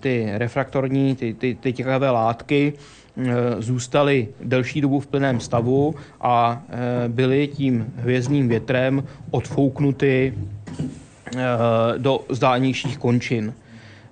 ty 0.00 0.28
refraktorní, 0.34 1.16
ty, 1.16 1.34
ty, 1.34 1.54
ty 1.54 1.72
těkavé 1.72 2.10
látky 2.10 2.72
zůstaly 3.58 4.28
delší 4.44 4.80
dobu 4.80 5.00
v 5.00 5.06
plném 5.06 5.40
stavu 5.40 5.94
a 6.20 6.62
byly 7.08 7.48
tím 7.48 7.94
hvězdným 7.96 8.48
větrem 8.48 9.04
odfouknuty 9.30 10.34
do 11.98 12.20
zdálnějších 12.28 12.98
končin. 12.98 13.54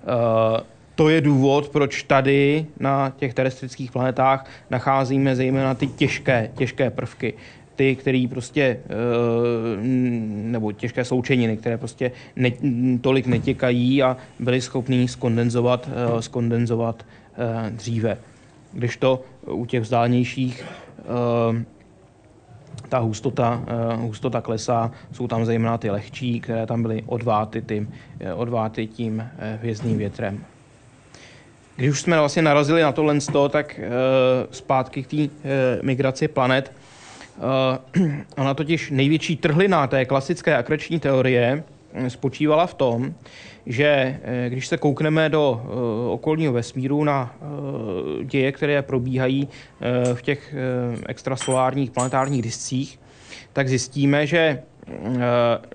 Eh, 0.03 0.61
to 0.95 1.09
je 1.09 1.20
důvod, 1.20 1.69
proč 1.69 2.03
tady 2.03 2.66
na 2.81 3.12
těch 3.16 3.35
terestrických 3.35 3.93
planetách 3.93 4.51
nacházíme 4.70 5.37
zejména 5.37 5.74
ty 5.74 5.87
těžké, 5.87 6.51
těžké 6.55 6.91
prvky. 6.91 7.35
Ty, 7.77 7.97
které 7.97 8.27
prostě, 8.31 8.62
eh, 8.62 9.77
nebo 10.27 10.73
těžké 10.73 11.05
sloučeniny, 11.05 11.57
které 11.57 11.79
prostě 11.79 12.12
ne, 12.37 12.51
tolik 13.01 13.27
netěkají 13.27 14.03
a 14.03 14.16
byly 14.39 14.61
schopný 14.61 15.09
skondenzovat, 15.09 15.89
eh, 15.93 16.23
skondenzovat 16.23 17.07
dříve. 17.70 18.19
Když 18.73 18.97
to 18.97 19.23
u 19.47 19.66
těch 19.66 19.83
vzdálenějších 19.83 20.65
ta 22.89 22.99
hustota, 22.99 23.62
hustota 23.97 24.40
klesá, 24.40 24.90
jsou 25.12 25.28
tam 25.28 25.44
zejména 25.44 25.78
ty 25.78 25.90
lehčí, 25.90 26.40
které 26.40 26.66
tam 26.66 26.82
byly 26.82 27.03
odváty 27.07 27.62
tím, 27.62 27.89
odváty 28.35 28.86
tím 28.86 29.28
hvězdným 29.61 29.99
větrem. 29.99 30.44
Když 31.77 31.90
už 31.90 32.01
jsme 32.01 32.19
vlastně 32.19 32.43
narazili 32.43 32.82
na 32.82 32.93
tohle, 32.93 33.16
tak 33.51 33.81
zpátky 34.51 35.03
k 35.03 35.07
té 35.07 35.28
migraci 35.82 36.28
planet, 36.28 36.73
ona 38.36 38.55
totiž 38.55 38.90
největší 38.90 39.36
trhlina 39.36 39.86
té 39.86 40.05
klasické 40.05 40.57
akreční 40.57 41.01
teorie 41.01 41.65
spočívala 42.09 42.66
v 42.66 42.74
tom, 42.74 43.14
že 43.66 44.20
když 44.48 44.66
se 44.66 44.77
koukneme 44.77 45.28
do 45.28 45.62
okolního 46.10 46.52
vesmíru 46.52 47.05
na 47.05 47.35
děje, 48.23 48.52
které 48.52 48.82
probíhají 48.82 49.48
v 50.14 50.23
těch 50.23 50.55
extrasolárních 51.06 51.90
planetárních 51.90 52.43
discích, 52.43 53.01
tak 53.52 53.69
zjistíme, 53.69 54.27
že 54.27 54.62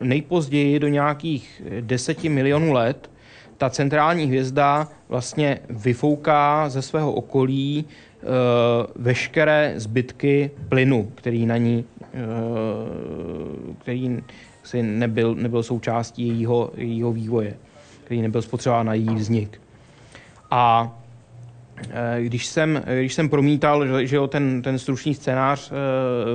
nejpozději 0.01 0.79
do 0.79 0.87
nějakých 0.87 1.61
10 1.81 2.23
milionů 2.23 2.73
let 2.73 3.09
ta 3.57 3.69
centrální 3.69 4.25
hvězda 4.25 4.87
vlastně 5.09 5.59
vyfouká 5.69 6.69
ze 6.69 6.81
svého 6.81 7.13
okolí 7.13 7.85
veškeré 8.95 9.73
zbytky 9.75 10.51
plynu, 10.69 11.11
který 11.15 11.45
na 11.45 11.57
ní, 11.57 11.85
který 13.79 14.17
si 14.67 14.83
nebyl, 14.83 15.35
nebyl 15.35 15.63
součástí 15.63 16.27
jejího, 16.27 16.71
jejího 16.75 17.13
vývoje, 17.13 17.53
který 18.03 18.21
nebyl 18.21 18.41
spotřebován 18.41 18.85
na 18.85 18.93
její 18.93 19.15
vznik. 19.15 19.61
A 20.51 20.95
e, 21.89 22.23
když 22.23 22.45
jsem, 22.45 22.83
když 22.99 23.13
jsem 23.13 23.29
promítal 23.29 24.05
že 24.05 24.15
jo, 24.15 24.27
ten, 24.27 24.61
ten 24.61 24.79
stručný 24.79 25.13
scénář 25.13 25.71
e, 25.71 25.73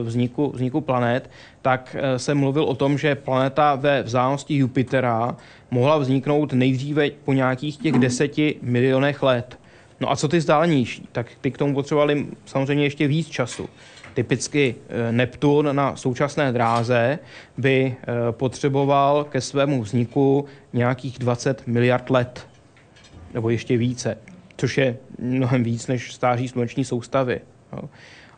vzniku, 0.03 0.53
vzniku 0.55 0.81
planet, 0.81 1.31
tak 1.63 1.97
e, 1.99 2.19
jsem 2.19 2.39
mluvil 2.39 2.65
o 2.65 2.75
tom, 2.75 2.99
že 2.99 3.15
planeta 3.15 3.75
ve 3.75 4.03
vzdálenosti 4.03 4.57
Jupitera 4.57 5.37
mohla 5.71 5.99
vzniknout 5.99 6.53
nejdříve 6.53 7.11
po 7.25 7.33
nějakých 7.33 7.77
těch 7.77 7.93
deseti 7.93 8.57
milionech 8.63 9.23
let. 9.23 9.59
No 10.01 10.11
a 10.11 10.17
co 10.17 10.29
ty 10.29 10.39
vzdálenější? 10.39 11.09
Tak 11.13 11.27
ty 11.41 11.51
k 11.51 11.59
tomu 11.59 11.75
potřebovali 11.75 12.27
samozřejmě 12.47 12.85
ještě 12.85 13.07
víc 13.09 13.29
času. 13.29 13.69
Typicky 14.15 14.75
eh, 14.89 15.13
Neptun 15.13 15.77
na 15.77 15.97
současné 15.97 16.53
dráze 16.53 17.19
by 17.59 17.97
eh, 18.01 18.07
potřeboval 18.31 19.25
ke 19.25 19.41
svému 19.41 19.83
vzniku 19.83 20.45
nějakých 20.73 21.19
20 21.19 21.67
miliard 21.67 22.11
let, 22.11 22.47
nebo 23.35 23.51
ještě 23.51 23.77
více, 23.77 24.19
což 24.57 24.79
je 24.79 24.97
mnohem 25.19 25.65
víc 25.65 25.87
než 25.87 26.13
stáří 26.13 26.49
sluneční 26.49 26.85
soustavy. 26.85 27.41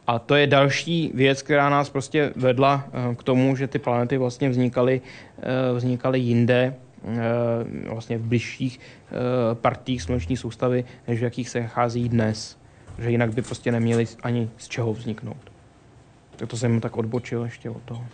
A 0.07 0.19
to 0.19 0.35
je 0.35 0.47
další 0.47 1.11
věc, 1.15 1.43
která 1.43 1.69
nás 1.69 1.91
prostě 1.91 2.33
vedla 2.37 2.85
eh, 2.87 3.15
k 3.15 3.23
tomu, 3.23 3.57
že 3.57 3.67
ty 3.67 3.79
planety 3.79 4.19
vlastně 4.19 4.49
vznikaly, 4.49 5.01
vznikaly 5.75 6.19
jinde, 6.19 6.75
vlastně 7.89 8.19
v 8.19 8.23
bližších 8.23 8.81
partích 9.55 10.03
sluneční 10.03 10.37
soustavy, 10.37 10.85
než 11.09 11.21
v 11.21 11.23
jakých 11.23 11.49
se 11.49 11.61
nachází 11.61 12.09
dnes. 12.09 12.59
Že 12.99 13.11
jinak 13.11 13.35
by 13.35 13.43
prostě 13.43 13.73
neměli 13.73 14.07
ani 14.23 14.51
z 14.57 14.69
čeho 14.69 14.93
vzniknout. 14.93 15.54
Tak 16.37 16.49
to 16.49 16.57
jsem 16.57 16.81
tak 16.81 16.97
odbočil 16.97 17.45
ještě 17.45 17.71
od 17.71 17.83
toho. 17.83 18.07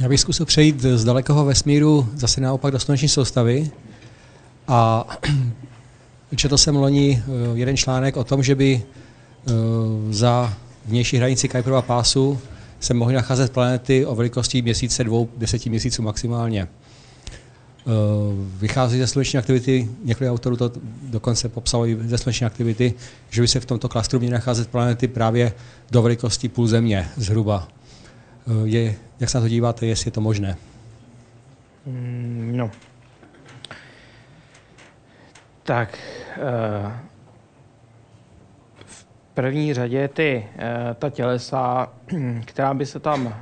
Já 0.00 0.08
bych 0.08 0.20
zkusil 0.20 0.46
přejít 0.46 0.80
z 0.80 1.04
dalekého 1.04 1.44
vesmíru 1.44 2.08
zase 2.14 2.40
naopak 2.40 2.72
do 2.72 2.78
sluneční 2.78 3.08
soustavy 3.08 3.70
a 4.68 5.06
Četl 6.36 6.58
jsem 6.58 6.76
loni 6.76 7.22
eh, 7.22 7.30
jeden 7.54 7.76
článek 7.76 8.16
o 8.16 8.24
tom, 8.24 8.42
že 8.42 8.54
by 8.54 8.82
eh, 8.82 9.52
za 10.10 10.54
vnější 10.86 11.16
hranici 11.16 11.48
Kuiperova 11.48 11.82
pásu 11.82 12.38
se 12.80 12.94
mohly 12.94 13.14
nacházet 13.14 13.52
planety 13.52 14.06
o 14.06 14.14
velikosti 14.14 14.62
měsíce, 14.62 15.04
dvou, 15.04 15.28
deseti 15.36 15.70
měsíců 15.70 16.02
maximálně. 16.02 16.62
Eh, 16.62 17.90
vychází 18.58 18.98
ze 18.98 19.06
sluneční 19.06 19.38
aktivity, 19.38 19.88
několik 20.04 20.32
autorů 20.32 20.56
to 20.56 20.72
dokonce 21.02 21.48
popsalo 21.48 21.86
i 21.86 21.98
ze 22.04 22.18
sluneční 22.18 22.46
aktivity, 22.46 22.94
že 23.30 23.40
by 23.40 23.48
se 23.48 23.60
v 23.60 23.66
tomto 23.66 23.88
klastru 23.88 24.18
měly 24.18 24.32
nacházet 24.32 24.68
planety 24.68 25.08
právě 25.08 25.52
do 25.90 26.02
velikosti 26.02 26.48
půl 26.48 26.66
země 26.66 27.08
zhruba. 27.16 27.68
Je, 28.64 28.94
jak 29.20 29.30
se 29.30 29.38
na 29.38 29.42
to 29.42 29.48
díváte, 29.48 29.86
jestli 29.86 30.08
je 30.08 30.12
to 30.12 30.20
možné? 30.20 30.56
Mm, 31.86 32.52
no, 32.56 32.70
Tak 35.68 35.98
uh, 36.36 36.92
v 38.84 39.06
první 39.34 39.74
řadě 39.74 40.08
ty, 40.08 40.46
uh, 40.54 40.62
ta 40.94 41.10
tělesa, 41.10 41.88
která 42.44 42.74
by 42.74 42.86
se 42.86 43.00
tam 43.00 43.26
uh, 43.26 43.32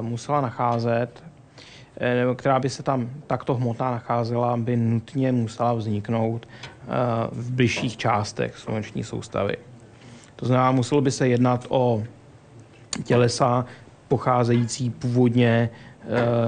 musela 0.00 0.40
nacházet, 0.40 1.24
nebo 2.00 2.34
která 2.34 2.60
by 2.60 2.70
se 2.70 2.82
tam 2.82 3.10
takto 3.26 3.54
hmotná 3.54 3.90
nacházela, 3.90 4.56
by 4.56 4.76
nutně 4.76 5.32
musela 5.32 5.74
vzniknout 5.74 6.48
v 7.32 7.50
bližších 7.52 7.96
částech 7.96 8.58
sluneční 8.58 9.04
soustavy. 9.04 9.56
To 10.36 10.46
znamená, 10.46 10.72
muselo 10.72 11.00
by 11.00 11.10
se 11.10 11.28
jednat 11.28 11.66
o 11.68 12.02
tělesa 13.04 13.64
pocházející 14.08 14.90
původně, 14.90 15.70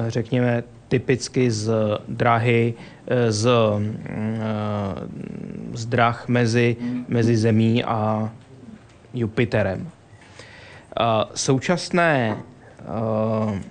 řekněme, 0.09 0.63
typicky 0.91 1.51
z 1.51 1.71
drahy, 2.11 2.75
eh, 3.07 3.33
z, 3.33 3.47
mm, 3.79 3.95
eh, 4.03 4.43
z 5.79 5.87
drah 5.87 6.19
mezi, 6.29 6.77
mezi 7.09 7.37
Zemí 7.37 7.85
a 7.85 8.27
Jupiterem. 9.15 9.87
Současné 11.35 12.37
eh, 12.37 13.63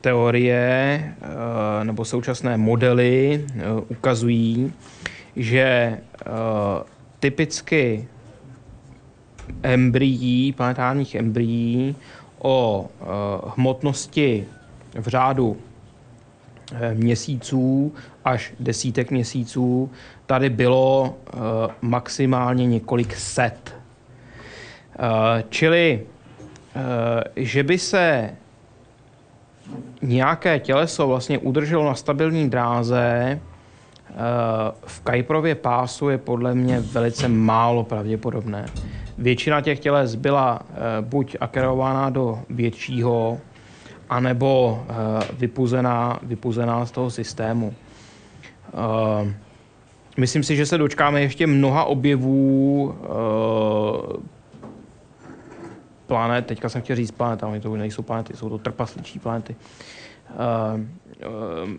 teorie 0.00 0.68
nebo 1.82 2.04
současné 2.04 2.56
modely 2.56 3.46
ukazují, 3.88 4.72
že 5.36 5.98
typicky 7.20 8.08
embryí, 9.62 10.52
planetárních 10.52 11.14
embryí 11.14 11.96
o 12.38 12.88
hmotnosti 13.56 14.46
v 14.96 15.08
řádu 15.08 15.56
eh, 16.72 16.94
měsíců 16.94 17.94
až 18.24 18.52
desítek 18.60 19.10
měsíců. 19.10 19.90
Tady 20.26 20.50
bylo 20.50 21.16
eh, 21.26 21.38
maximálně 21.82 22.66
několik 22.66 23.16
set. 23.16 23.74
Eh, 24.98 25.44
čili, 25.48 26.06
že 27.36 27.62
by 27.62 27.78
se 27.78 28.30
nějaké 30.02 30.58
těleso 30.58 31.08
vlastně 31.08 31.38
udrželo 31.38 31.84
na 31.84 31.94
stabilní 31.94 32.50
dráze, 32.50 33.40
v 34.86 35.00
Kajprově 35.00 35.54
pásu 35.54 36.08
je 36.08 36.18
podle 36.18 36.54
mě 36.54 36.80
velice 36.80 37.28
málo 37.28 37.84
pravděpodobné. 37.84 38.66
Většina 39.18 39.60
těch 39.60 39.80
těles 39.80 40.14
byla 40.14 40.60
buď 41.00 41.36
akerována 41.40 42.10
do 42.10 42.40
většího 42.50 43.38
anebo 44.08 44.80
uh, 44.90 44.94
vypuzená, 45.38 46.18
vypuzená 46.22 46.86
z 46.86 46.90
toho 46.90 47.10
systému. 47.10 47.74
Uh, 48.72 49.28
myslím 50.16 50.42
si, 50.42 50.56
že 50.56 50.66
se 50.66 50.78
dočkáme 50.78 51.20
ještě 51.20 51.46
mnoha 51.46 51.84
objevů 51.84 52.84
uh, 52.84 54.22
planet, 56.06 56.46
teďka 56.46 56.68
jsem 56.68 56.82
chtěl 56.82 56.96
říct 56.96 57.10
planet, 57.10 57.44
ale 57.44 57.60
to 57.60 57.76
nejsou 57.76 58.02
planety, 58.02 58.36
jsou 58.36 58.48
to 58.48 58.58
trpasličí 58.58 59.18
planety. 59.18 59.56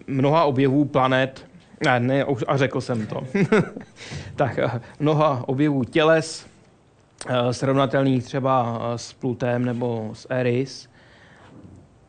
Mnoha 0.08 0.44
objevů 0.44 0.86
planet, 0.86 1.46
ne, 1.86 2.00
ne, 2.00 2.24
a 2.48 2.58
řekl 2.58 2.82
jsem 2.82 3.08
to. 3.08 3.24
tak 4.36 4.60
mnoha 5.00 5.44
objevů 5.48 5.84
těles, 5.84 6.48
srovnatelných 7.52 8.24
třeba 8.24 8.82
s 8.96 9.14
Plutem 9.14 9.66
nebo 9.66 10.10
s 10.14 10.28
Eris, 10.30 10.90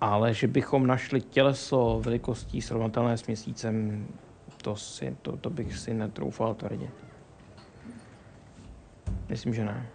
ale 0.01 0.35
že 0.35 0.47
bychom 0.47 0.87
našli 0.87 1.21
těleso 1.21 2.01
velikostí 2.05 2.63
srovnatelné 2.63 3.19
s 3.19 3.27
měsícem, 3.27 4.07
to, 4.63 4.77
si, 4.77 5.17
to, 5.23 5.37
to 5.37 5.51
bych 5.51 5.79
si 5.79 5.95
netroufal 5.95 6.55
tvrdě. 6.55 6.91
Myslím, 9.29 9.55
že 9.55 9.65
ne. 9.65 9.87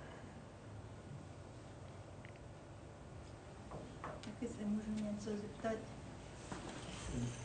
Taky 4.02 4.48
se 4.48 4.66
můžu 4.66 5.06
něco 5.12 5.30
zeptat? 5.30 5.76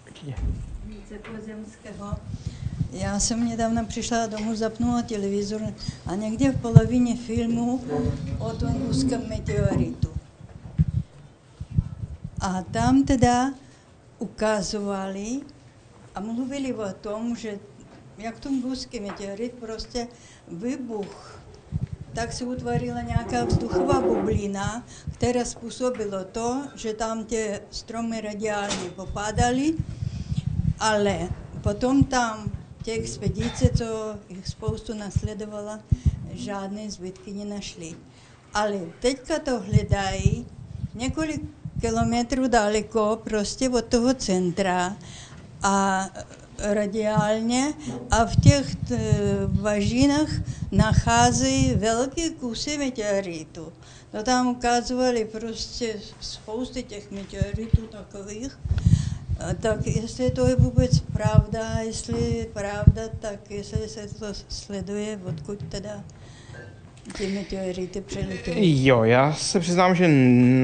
Určitě. 0.06 0.34
Více 0.84 1.18
pozemského. 1.18 2.16
Já 2.92 3.20
jsem 3.20 3.48
nedávno 3.48 3.86
přišla 3.86 4.26
domů, 4.26 4.54
zapnula 4.54 5.02
televizor 5.02 5.60
a 6.06 6.14
někde 6.14 6.52
v 6.52 6.60
polovině 6.60 7.16
filmu 7.16 7.84
o 8.38 8.52
tom 8.52 8.86
ruském 8.86 9.28
meteoritu 9.28 10.17
a 12.40 12.62
tam 12.62 13.04
teda 13.04 13.54
ukazovali 14.18 15.40
a 16.14 16.20
mluvili 16.20 16.74
o 16.74 16.92
tom, 17.00 17.36
že 17.36 17.58
jak 18.18 18.34
ruský 18.62 19.00
meteorit 19.00 19.52
prostě 19.54 20.08
vybuch, 20.48 21.40
tak 22.12 22.32
se 22.32 22.44
utvorila 22.44 23.00
nějaká 23.00 23.44
vzduchová 23.44 24.00
bublina, 24.00 24.86
která 25.14 25.44
způsobila 25.44 26.24
to, 26.24 26.62
že 26.74 26.94
tam 26.94 27.24
ty 27.24 27.60
stromy 27.70 28.20
radiálně 28.20 28.90
popadaly, 28.96 29.74
ale 30.78 31.28
potom 31.62 32.04
tam 32.04 32.50
ty 32.84 32.92
expedice, 32.92 33.70
co 33.78 34.18
jich 34.28 34.48
spoustu 34.48 34.94
nasledovala, 34.94 35.80
žádné 36.30 36.90
zbytky 36.90 37.32
nenašli. 37.32 37.94
Ale 38.54 38.80
teďka 39.00 39.38
to 39.38 39.60
hledají 39.60 40.46
několik 40.94 41.57
kilometrů 41.80 42.48
daleko, 42.48 43.20
prostě 43.24 43.68
od 43.68 43.84
toho 43.84 44.14
centra 44.14 44.96
a 45.62 46.08
radiálně 46.58 47.72
a 48.10 48.24
v 48.24 48.36
těch 48.36 48.76
važinách 49.46 50.28
nacházejí 50.72 51.74
velké 51.74 52.30
kusy 52.30 52.78
meteoritů. 52.78 53.72
No 54.14 54.22
tam 54.22 54.46
ukazovali 54.46 55.24
prostě 55.24 56.00
spousty 56.20 56.82
těch 56.82 57.10
meteoritů 57.10 57.86
takových. 57.86 58.58
Tak 59.60 59.86
jestli 59.86 60.30
to 60.30 60.46
je 60.46 60.56
vůbec 60.56 61.00
pravda, 61.00 61.78
jestli 61.80 62.36
je 62.36 62.44
pravda, 62.44 63.02
tak 63.20 63.50
jestli 63.50 63.88
se 63.88 64.08
to 64.18 64.26
sleduje, 64.48 65.20
odkud 65.24 65.58
teda 65.68 66.04
ty 67.18 67.26
meteority 67.26 68.00
přelitují. 68.00 68.86
Jo, 68.86 69.04
já 69.04 69.32
se 69.32 69.60
přiznám, 69.60 69.94
že 69.94 70.08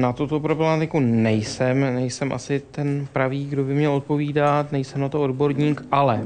na 0.01 0.13
tuto 0.13 0.39
problematiku 0.39 0.99
nejsem, 0.99 1.95
nejsem 1.95 2.33
asi 2.33 2.59
ten 2.71 3.07
pravý, 3.13 3.45
kdo 3.45 3.63
by 3.63 3.73
měl 3.73 3.93
odpovídat, 3.93 4.71
nejsem 4.71 5.01
na 5.01 5.09
to 5.09 5.21
odborník, 5.21 5.81
ale 5.91 6.25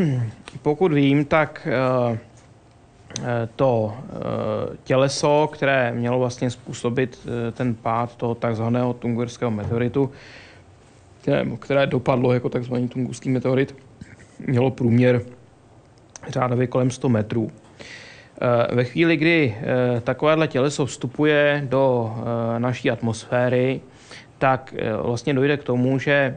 uh, 0.00 0.06
pokud 0.62 0.92
vím, 0.92 1.24
tak 1.24 1.68
uh, 2.10 2.18
to 3.56 3.94
těleso, 4.84 5.48
které 5.52 5.92
mělo 5.92 6.18
vlastně 6.18 6.50
způsobit 6.50 7.28
ten 7.52 7.74
pád 7.74 8.16
toho 8.16 8.34
takzvaného 8.34 8.92
tungurského 8.92 9.50
meteoritu, 9.50 10.10
které, 11.20 11.46
které 11.58 11.86
dopadlo 11.86 12.32
jako 12.32 12.48
takzvaný 12.48 12.88
tungurský 12.88 13.30
meteorit, 13.30 13.74
mělo 14.46 14.70
průměr 14.70 15.22
řádově 16.28 16.66
kolem 16.66 16.90
100 16.90 17.08
metrů. 17.08 17.50
Eh, 18.42 18.74
ve 18.74 18.84
chvíli, 18.84 19.16
kdy 19.16 19.56
eh, 19.56 20.00
takovéhle 20.00 20.48
těleso 20.48 20.86
vstupuje 20.86 21.66
do 21.68 22.14
eh, 22.16 22.60
naší 22.60 22.90
atmosféry, 22.90 23.80
tak 24.38 24.74
vlastně 25.02 25.34
dojde 25.34 25.56
k 25.56 25.64
tomu, 25.64 25.98
že 25.98 26.36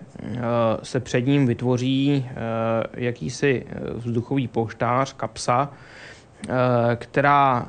se 0.84 0.99
před 0.99 1.27
ním 1.27 1.47
vytvoří 1.47 2.25
jakýsi 2.93 3.65
vzduchový 3.93 4.47
poštář, 4.47 5.13
kapsa, 5.13 5.71
která 6.95 7.67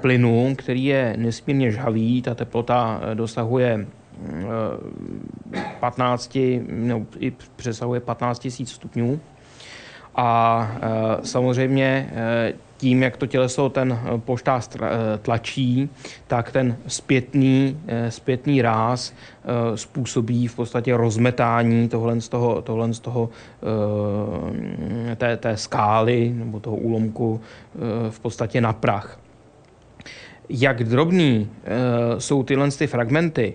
plynu, 0.00 0.54
který 0.58 0.84
je 0.84 1.14
nesmírně 1.16 1.70
žhavý, 1.70 2.22
ta 2.22 2.34
teplota 2.34 3.00
dosahuje 3.14 3.86
15, 5.80 6.38
no, 6.68 7.06
i 7.18 7.32
přesahuje 7.56 8.00
15 8.00 8.44
000 8.44 8.66
stupňů. 8.66 9.20
A 10.16 10.70
samozřejmě 11.22 12.10
tím, 12.78 13.02
jak 13.02 13.16
to 13.16 13.26
těleso 13.26 13.68
ten 13.68 13.92
eh, 13.92 14.18
poštář 14.18 14.68
eh, 14.76 15.18
tlačí, 15.22 15.90
tak 16.26 16.52
ten 16.52 16.76
zpětný, 16.86 17.80
eh, 17.86 18.10
zpětný 18.10 18.62
ráz 18.62 19.14
způsobí 19.74 20.46
v 20.46 20.56
podstatě 20.56 20.96
rozmetání 20.96 21.88
tohle 21.88 22.20
z 22.20 22.28
toho, 22.28 22.62
tohle 22.62 22.94
z 22.94 23.00
toho 23.00 23.30
té, 25.16 25.36
té 25.36 25.56
skály 25.56 26.32
nebo 26.34 26.60
toho 26.60 26.76
úlomku 26.76 27.40
v 28.10 28.20
podstatě 28.20 28.60
na 28.60 28.72
prach. 28.72 29.20
Jak 30.48 30.84
drobný 30.84 31.50
jsou 32.18 32.42
tyhle 32.42 32.70
ty 32.70 32.86
fragmenty, 32.86 33.54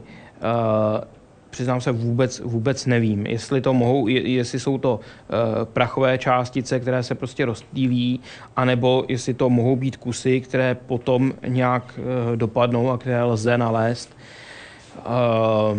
přiznám 1.53 1.81
se, 1.81 1.91
vůbec, 1.91 2.39
vůbec 2.39 2.85
nevím, 2.85 3.25
jestli 3.27 3.61
to 3.61 3.73
mohou, 3.73 4.07
jestli 4.07 4.59
jsou 4.59 4.77
to 4.77 4.99
uh, 4.99 5.65
prachové 5.65 6.17
částice, 6.17 6.79
které 6.79 7.03
se 7.03 7.15
prostě 7.15 7.45
rozptýlí, 7.45 8.19
anebo 8.55 9.05
jestli 9.07 9.33
to 9.33 9.49
mohou 9.49 9.75
být 9.75 9.97
kusy, 9.97 10.41
které 10.41 10.75
potom 10.75 11.33
nějak 11.47 11.99
uh, 11.99 12.35
dopadnou 12.35 12.89
a 12.89 12.97
které 12.97 13.23
lze 13.23 13.57
nalézt. 13.57 14.09
Uh, 15.05 15.77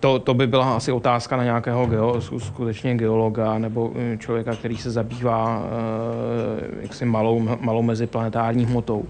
to, 0.00 0.18
to 0.18 0.34
by 0.34 0.46
byla 0.46 0.76
asi 0.76 0.92
otázka 0.92 1.36
na 1.36 1.44
nějakého 1.44 1.86
geo, 1.86 2.20
skutečně 2.20 2.94
geologa 2.94 3.58
nebo 3.58 3.92
eh, 3.96 4.16
člověka, 4.16 4.56
který 4.56 4.76
se 4.76 4.90
zabývá 4.90 5.62
eh, 5.62 6.82
jaksi 6.82 7.04
malou, 7.04 7.48
malou 7.60 7.82
meziplanetární 7.82 8.66
hmotou. 8.66 9.04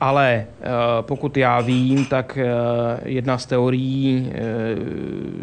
Ale 0.00 0.46
eh, 0.60 0.66
pokud 1.00 1.36
já 1.36 1.60
vím, 1.60 2.06
tak 2.06 2.38
jedna 3.04 3.38
z 3.38 3.46
teorií 3.46 4.32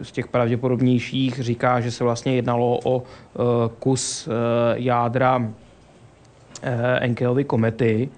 z 0.01 0.11
těch 0.11 0.27
pravděpodobnějších 0.27 1.39
říká, 1.39 1.79
že 1.79 1.91
se 1.91 2.03
vlastně 2.03 2.35
jednalo 2.35 2.79
o 2.83 3.03
kus 3.79 4.29
jádra 4.75 5.47
Enckelovy 7.01 7.43
komety, 7.43 8.09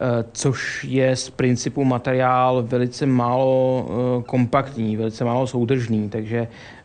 Eh, 0.00 0.24
což 0.32 0.84
je 0.84 1.16
z 1.16 1.30
principu 1.30 1.84
materiál 1.84 2.62
velice 2.62 3.06
málo 3.06 3.86
eh, 3.88 4.22
kompaktní, 4.22 4.96
velice 4.96 5.24
málo 5.24 5.46
soudržný, 5.46 6.08
takže 6.08 6.38
Eh, 6.38 6.75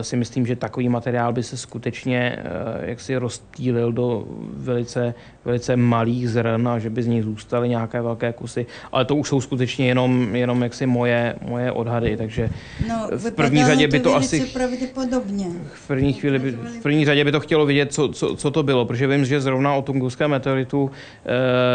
si 0.00 0.16
myslím, 0.16 0.46
že 0.46 0.56
takový 0.56 0.88
materiál 0.88 1.32
by 1.32 1.42
se 1.42 1.56
skutečně 1.56 2.36
eh, 2.38 2.90
jaksi 2.90 3.16
rozptýlil 3.16 3.92
do 3.92 4.24
velice, 4.52 5.14
velice 5.44 5.76
malých 5.76 6.30
zrn 6.30 6.68
a 6.68 6.78
že 6.78 6.90
by 6.90 7.02
z 7.02 7.06
nich 7.06 7.24
zůstaly 7.24 7.68
nějaké 7.68 8.02
velké 8.02 8.32
kusy. 8.32 8.66
Ale 8.92 9.04
to 9.04 9.16
už 9.16 9.28
jsou 9.28 9.40
skutečně 9.40 9.86
jenom, 9.86 10.34
jenom 10.34 10.62
jaksi 10.62 10.86
moje, 10.86 11.34
moje 11.48 11.72
odhady, 11.72 12.16
takže 12.16 12.50
no, 12.88 13.08
v 13.16 13.30
první 13.30 13.64
řadě 13.64 13.88
by 13.88 14.00
to 14.00 14.16
asi... 14.16 14.40
Pravděpodobně. 14.40 15.46
V 15.72 15.86
první, 15.86 16.12
chvíli 16.12 16.38
by, 16.38 16.50
v 16.50 16.82
první 16.82 17.04
řadě 17.04 17.24
by 17.24 17.32
to 17.32 17.40
chtělo 17.40 17.66
vidět, 17.66 17.92
co, 17.92 18.08
co, 18.08 18.36
co 18.36 18.50
to 18.50 18.62
bylo, 18.62 18.84
protože 18.84 19.06
vím, 19.06 19.24
že 19.24 19.40
zrovna 19.40 19.74
o 19.74 19.82
Tunguském 19.82 20.30
meteoritu 20.30 20.90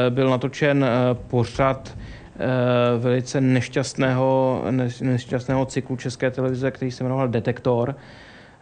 e, 0.08 0.10
byl 0.10 0.30
natočen 0.30 0.86
pořad 1.28 1.94
Eh, 1.96 2.23
velice 2.98 3.42
nešťastného, 3.42 4.62
nešťastného 5.02 5.66
cyklu 5.66 5.96
české 5.96 6.32
televize, 6.32 6.72
který 6.72 6.92
se 6.92 7.04
jmenoval 7.04 7.28
Detektor, 7.28 7.96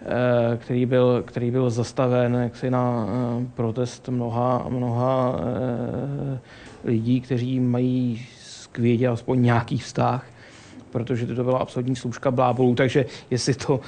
eh, 0.02 0.58
který 0.58 0.86
byl, 0.86 1.24
který 1.28 1.52
byl 1.52 1.70
zastaven 1.70 2.34
jaksi 2.36 2.72
na 2.72 3.08
eh, 3.08 3.46
protest 3.54 4.10
mnoha, 4.10 4.66
mnoha 4.70 5.40
lidí, 6.84 7.22
kteří 7.22 7.60
mají 7.60 8.26
k 8.72 8.80
vědě 8.80 9.08
aspoň 9.08 9.42
nějaký 9.42 9.78
vztah, 9.78 10.26
protože 10.92 11.28
to 11.28 11.44
byla 11.44 11.60
absolutní 11.60 11.96
služka 11.96 12.32
blábolů, 12.32 12.76
takže 12.76 13.06
jestli 13.30 13.54
to 13.54 13.80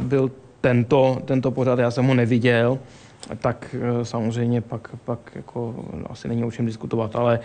byl 0.00 0.30
tento, 0.60 1.22
tento 1.24 1.50
pořad, 1.50 1.78
já 1.78 1.90
jsem 1.90 2.06
ho 2.06 2.14
neviděl, 2.14 2.78
tak 3.38 3.76
samozřejmě 4.02 4.60
pak, 4.60 4.88
pak 5.04 5.18
jako 5.34 5.74
asi 6.10 6.28
není 6.28 6.44
o 6.44 6.50
čem 6.50 6.66
diskutovat, 6.66 7.16
ale 7.16 7.40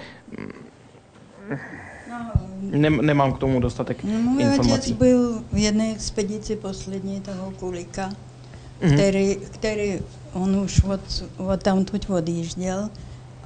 Nem, 2.62 3.06
nemám 3.06 3.34
k 3.34 3.38
tomu 3.38 3.60
dostatek 3.60 4.04
no, 4.04 4.12
Můj 4.12 4.44
informací. 4.44 4.72
otec 4.72 4.92
byl 4.92 5.44
v 5.52 5.58
jedné 5.58 5.92
expedici 5.92 6.56
poslední 6.56 7.22
toho 7.22 7.52
Kulika, 7.52 8.10
mm-hmm. 8.10 8.94
který, 8.94 9.36
který 9.36 10.00
on 10.34 10.56
už 10.56 10.84
od, 10.84 11.24
od 11.38 11.64
tamtud 11.64 12.10
odjížděl 12.10 12.90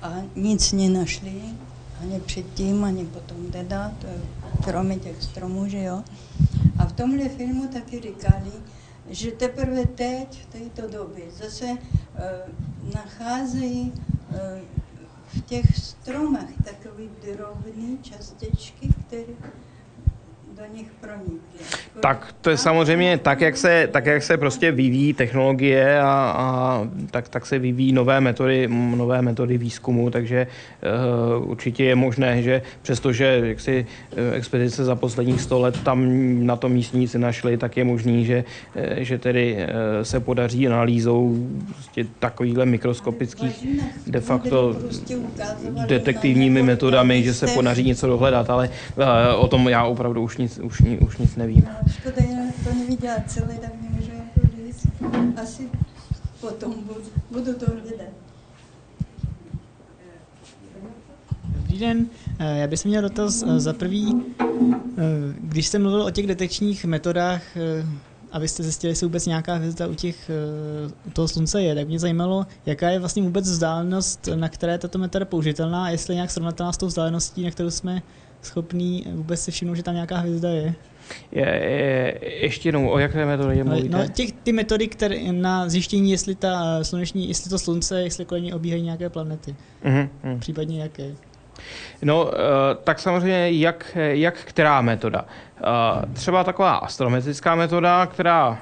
a 0.01 0.13
nic 0.35 0.71
nenašli, 0.71 1.33
ani 2.01 2.19
předtím, 2.19 2.83
ani 2.83 3.05
potom 3.05 3.45
teda, 3.51 3.91
to 4.01 4.07
je, 4.07 4.13
kromě 4.63 4.99
těch 4.99 5.23
stromů, 5.23 5.67
že 5.67 5.83
jo. 5.83 6.03
A 6.79 6.85
v 6.85 6.91
tomhle 6.91 7.29
filmu 7.29 7.67
taky 7.67 8.01
říkali, 8.01 8.51
že 9.09 9.31
teprve 9.31 9.85
teď, 9.85 10.41
v 10.41 10.45
této 10.45 10.97
době, 10.97 11.23
zase 11.43 11.65
uh, 11.65 11.77
nacházejí 12.93 13.93
uh, 14.29 14.37
v 15.31 15.41
těch 15.45 15.77
stromech 15.77 16.57
takové 16.63 17.07
drobné 17.07 17.97
částečky, 18.03 18.89
které 18.89 19.33
do 20.61 20.77
nich 20.77 20.91
pronikly. 21.01 21.39
Tak 21.99 22.35
to 22.41 22.49
je 22.49 22.57
samozřejmě 22.57 23.17
tak, 23.17 23.41
jak 23.41 23.57
se, 23.57 23.89
tak, 23.91 24.05
jak 24.05 24.23
se 24.23 24.37
prostě 24.37 24.71
vyvíjí 24.71 25.13
technologie 25.13 25.99
a, 25.99 26.33
a 26.37 26.87
tak, 27.11 27.29
tak 27.29 27.45
se 27.45 27.59
vyvíjí 27.59 27.91
nové 27.91 28.21
metody, 28.21 28.67
nové 28.95 29.21
metody 29.21 29.57
výzkumu, 29.57 30.09
takže 30.09 30.47
uh, 31.37 31.51
určitě 31.51 31.83
je 31.83 31.95
možné, 31.95 32.41
že 32.41 32.61
přestože 32.81 33.41
jaksi 33.43 33.85
eh, 34.15 34.35
expedice 34.35 34.83
za 34.85 34.95
posledních 34.95 35.41
100 35.41 35.59
let 35.59 35.83
tam 35.83 36.05
na 36.45 36.55
tom 36.55 36.71
místní 36.71 36.99
nic 36.99 37.13
našli, 37.13 37.57
tak 37.57 37.77
je 37.77 37.83
možný, 37.83 38.25
že, 38.25 38.43
eh, 38.75 39.03
že 39.03 39.17
tedy 39.17 39.67
se 40.03 40.19
podaří 40.19 40.67
analýzou 40.67 41.47
prostě 41.73 42.05
takovýchhle 42.19 42.65
mikroskopických 42.65 43.67
de 44.07 44.21
facto 44.21 44.75
prostě 44.79 45.17
detektivními 45.87 46.63
metodami, 46.63 47.23
že 47.23 47.33
se 47.33 47.47
podaří 47.47 47.83
něco 47.83 48.07
dohledat, 48.07 48.49
ale 48.49 48.69
uh, 48.97 49.43
o 49.43 49.47
tom 49.47 49.69
já 49.69 49.83
opravdu 49.83 50.21
už 50.21 50.37
nic, 50.37 50.50
už, 50.59 50.83
už 51.07 51.17
nic 51.17 51.35
nevím. 51.35 51.63
No, 51.65 51.91
škoda, 51.91 52.15
já 52.17 52.51
to 52.63 52.75
neviděla 52.79 53.15
celé, 53.27 53.53
tak 53.61 53.71
nemůžu 53.81 54.11
jako 54.11 54.47
říct. 54.57 54.87
Asi 55.43 55.69
potom 56.41 56.73
budu, 56.73 57.01
budu 57.31 57.53
to 57.53 57.65
hledat. 57.65 58.13
Dobrý 61.55 61.79
den, 61.79 62.05
eh, 62.39 62.57
já 62.57 62.67
bych 62.67 62.85
měl 62.85 63.01
dotaz 63.01 63.43
eh, 63.43 63.59
za 63.59 63.73
prvý, 63.73 64.23
eh, 64.39 64.45
když 65.41 65.67
jste 65.67 65.79
mluvil 65.79 66.01
o 66.01 66.11
těch 66.11 66.27
detekčních 66.27 66.85
metodách, 66.85 67.41
abyste 68.31 68.63
zjistili, 68.63 68.91
jestli 68.91 69.07
vůbec 69.07 69.25
nějaká 69.25 69.55
hvězda 69.55 69.87
u, 69.87 69.93
těch, 69.93 70.31
u 71.07 71.09
toho 71.09 71.27
slunce 71.27 71.61
je, 71.61 71.75
tak 71.75 71.87
mě 71.87 71.99
zajímalo, 71.99 72.45
jaká 72.65 72.89
je 72.89 72.99
vlastně 72.99 73.23
vůbec 73.23 73.45
vzdálenost, 73.45 74.29
na 74.35 74.49
které 74.49 74.77
tato 74.77 74.97
metoda 74.97 75.25
použitelná, 75.25 75.85
a 75.85 75.89
jestli 75.89 76.13
je 76.13 76.15
nějak 76.15 76.31
srovnatelná 76.31 76.71
s 76.71 76.77
tou 76.77 76.87
vzdáleností, 76.87 77.43
na 77.43 77.51
kterou 77.51 77.69
jsme 77.69 78.01
schopný 78.41 79.05
vůbec 79.13 79.41
si 79.41 79.51
všimnout, 79.51 79.75
že 79.75 79.83
tam 79.83 79.93
nějaká 79.93 80.17
hvězda 80.17 80.49
je. 80.49 80.73
Je, 81.31 81.45
je, 81.45 82.19
ještě 82.45 82.67
jednou, 82.67 82.89
o 82.89 82.99
jaké 82.99 83.25
metody 83.25 83.63
mluvíte? 83.63 83.97
No, 83.97 84.07
těch, 84.07 84.31
ty 84.31 84.53
metody, 84.53 84.87
které 84.87 85.31
na 85.31 85.69
zjištění, 85.69 86.11
jestli 86.11 86.35
ta 86.35 86.83
sluneční, 86.83 87.27
jestli 87.27 87.49
to 87.49 87.59
slunce, 87.59 88.01
jestli 88.01 88.25
kolem 88.25 88.43
ní 88.43 88.53
obíhají 88.53 88.83
nějaké 88.83 89.09
planety. 89.09 89.55
Mm-hmm. 89.85 90.39
Případně 90.39 90.81
jaké. 90.81 91.11
No, 92.01 92.23
uh, 92.25 92.31
tak 92.83 92.99
samozřejmě, 92.99 93.51
jak, 93.51 93.97
jak 94.11 94.37
která 94.37 94.81
metoda. 94.81 95.25
Uh, 95.25 96.13
třeba 96.13 96.43
taková 96.43 96.75
astrometrická 96.75 97.55
metoda, 97.55 98.05
která 98.05 98.49
uh, 98.49 98.55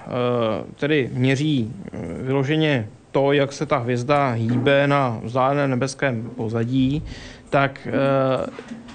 tedy 0.75 1.09
měří 1.13 1.73
vyloženě 2.21 2.87
to, 3.11 3.31
jak 3.31 3.53
se 3.53 3.65
ta 3.65 3.77
hvězda 3.77 4.31
hýbe 4.31 4.87
na 4.87 5.19
vzdáleném 5.23 5.69
nebeském 5.69 6.29
pozadí, 6.35 7.03
tak 7.49 7.87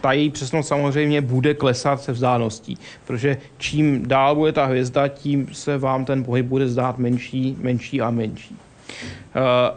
ta 0.05 0.13
její 0.13 0.31
přesnost 0.31 0.69
samozřejmě 0.69 1.21
bude 1.21 1.55
klesat 1.55 2.03
se 2.03 2.13
vzdáleností, 2.13 2.79
protože 3.07 3.37
čím 3.59 4.09
dál 4.09 4.35
bude 4.35 4.53
ta 4.53 4.65
hvězda, 4.67 5.09
tím 5.09 5.49
se 5.53 5.79
vám 5.79 6.05
ten 6.05 6.25
pohyb 6.25 6.47
bude 6.47 6.69
zdát 6.69 6.99
menší, 6.99 7.57
menší 7.61 8.01
a 8.01 8.11
menší. 8.11 8.57
Uh, 8.57 8.61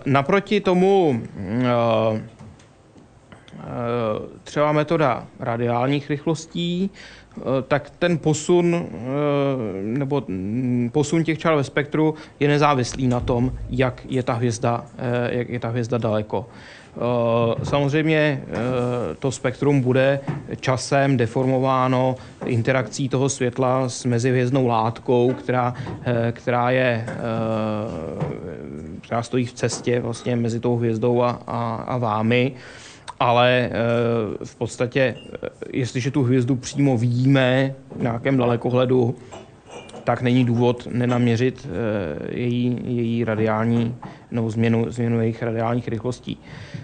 naproti 0.06 0.60
tomu 0.62 1.10
uh, 1.10 2.20
třeba 4.44 4.72
metoda 4.72 5.28
radiálních 5.40 6.10
rychlostí, 6.10 6.90
tak 7.68 7.90
ten 7.90 8.18
posun 8.18 8.88
nebo 9.82 10.24
posun 10.92 11.24
těch 11.24 11.40
čar 11.40 11.56
ve 11.56 11.64
spektru 11.64 12.16
je 12.40 12.48
nezávislý 12.48 13.08
na 13.08 13.20
tom, 13.20 13.52
jak 13.70 14.02
je 14.10 14.24
ta 14.24 14.34
hvězda, 14.34 14.86
jak 15.30 15.50
je 15.50 15.60
ta 15.60 15.68
hvězda 15.68 15.98
daleko. 15.98 16.46
Eh, 16.98 17.66
samozřejmě 17.66 18.44
eh, 18.48 18.56
to 19.20 19.32
spektrum 19.32 19.82
bude 19.82 20.20
časem 20.60 21.18
deformováno 21.18 22.16
interakcí 22.46 23.10
toho 23.10 23.30
světla 23.30 23.90
s 23.90 24.06
mezihvězdnou 24.06 24.68
látkou, 24.68 25.34
která, 25.34 25.74
eh, 26.06 26.32
která, 26.32 26.72
je, 26.72 27.06
která 29.02 29.24
stojí 29.24 29.46
v 29.46 29.54
cestě 29.54 30.00
vlastně 30.00 30.36
mezi 30.36 30.60
tou 30.60 30.78
hvězdou 30.78 31.22
a, 31.22 31.42
a, 31.48 31.76
a 31.76 31.98
vámi. 31.98 32.54
Ale 33.20 33.70
v 34.44 34.56
podstatě, 34.56 35.16
jestliže 35.74 36.12
tu 36.12 36.24
hvězdu 36.24 36.56
přímo 36.56 36.98
vidíme 36.98 37.76
v 37.96 38.02
nějakém 38.02 38.38
dalekohledu, 38.38 39.16
tak 40.08 40.22
není 40.22 40.46
důvod 40.46 40.88
nenaměřit 40.92 41.68
její, 42.30 42.80
její 42.86 43.24
radiální 43.24 43.96
nebo 44.32 44.50
změnu, 44.50 44.86
změnu 44.90 45.22
jejich 45.22 45.44
radiálních 45.44 45.88
rychlostí. 45.88 46.38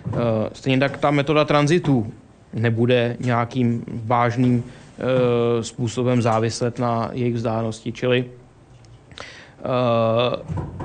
Eh, 0.08 0.12
stejně 0.54 0.80
tak 0.80 0.98
ta 0.98 1.12
metoda 1.12 1.46
tranzitu 1.46 2.14
nebude 2.54 3.18
nějakým 3.20 3.84
vážným 3.88 4.64
eh, 4.64 5.64
způsobem 5.64 6.22
záviset 6.22 6.80
na 6.80 7.10
jejich 7.14 7.36
vzdálenosti, 7.36 7.92
čili 7.92 8.26
eh, 8.26 9.64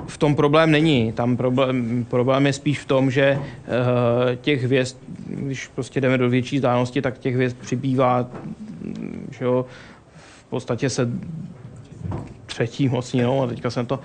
v 0.06 0.18
tom 0.18 0.34
problém 0.34 0.70
není. 0.70 1.12
Tam 1.12 1.36
problém, 1.36 2.06
problém 2.10 2.46
je 2.46 2.52
spíš 2.52 2.78
v 2.78 2.86
tom, 2.86 3.10
že 3.10 3.38
těch 4.40 4.64
hvězd, 4.64 4.96
když 5.26 5.66
prostě 5.66 6.00
jdeme 6.00 6.18
do 6.18 6.30
větší 6.30 6.56
vzdálenosti, 6.56 7.02
tak 7.02 7.18
těch 7.18 7.34
hvězd 7.34 7.56
přibývá, 7.60 8.26
že 9.30 9.44
jo, 9.44 9.66
v 10.16 10.50
podstatě 10.50 10.90
se 10.90 11.08
třetí 12.46 12.88
mocninou, 12.88 13.42
a 13.42 13.46
teďka 13.46 13.70
jsem 13.70 13.86
to 13.86 14.00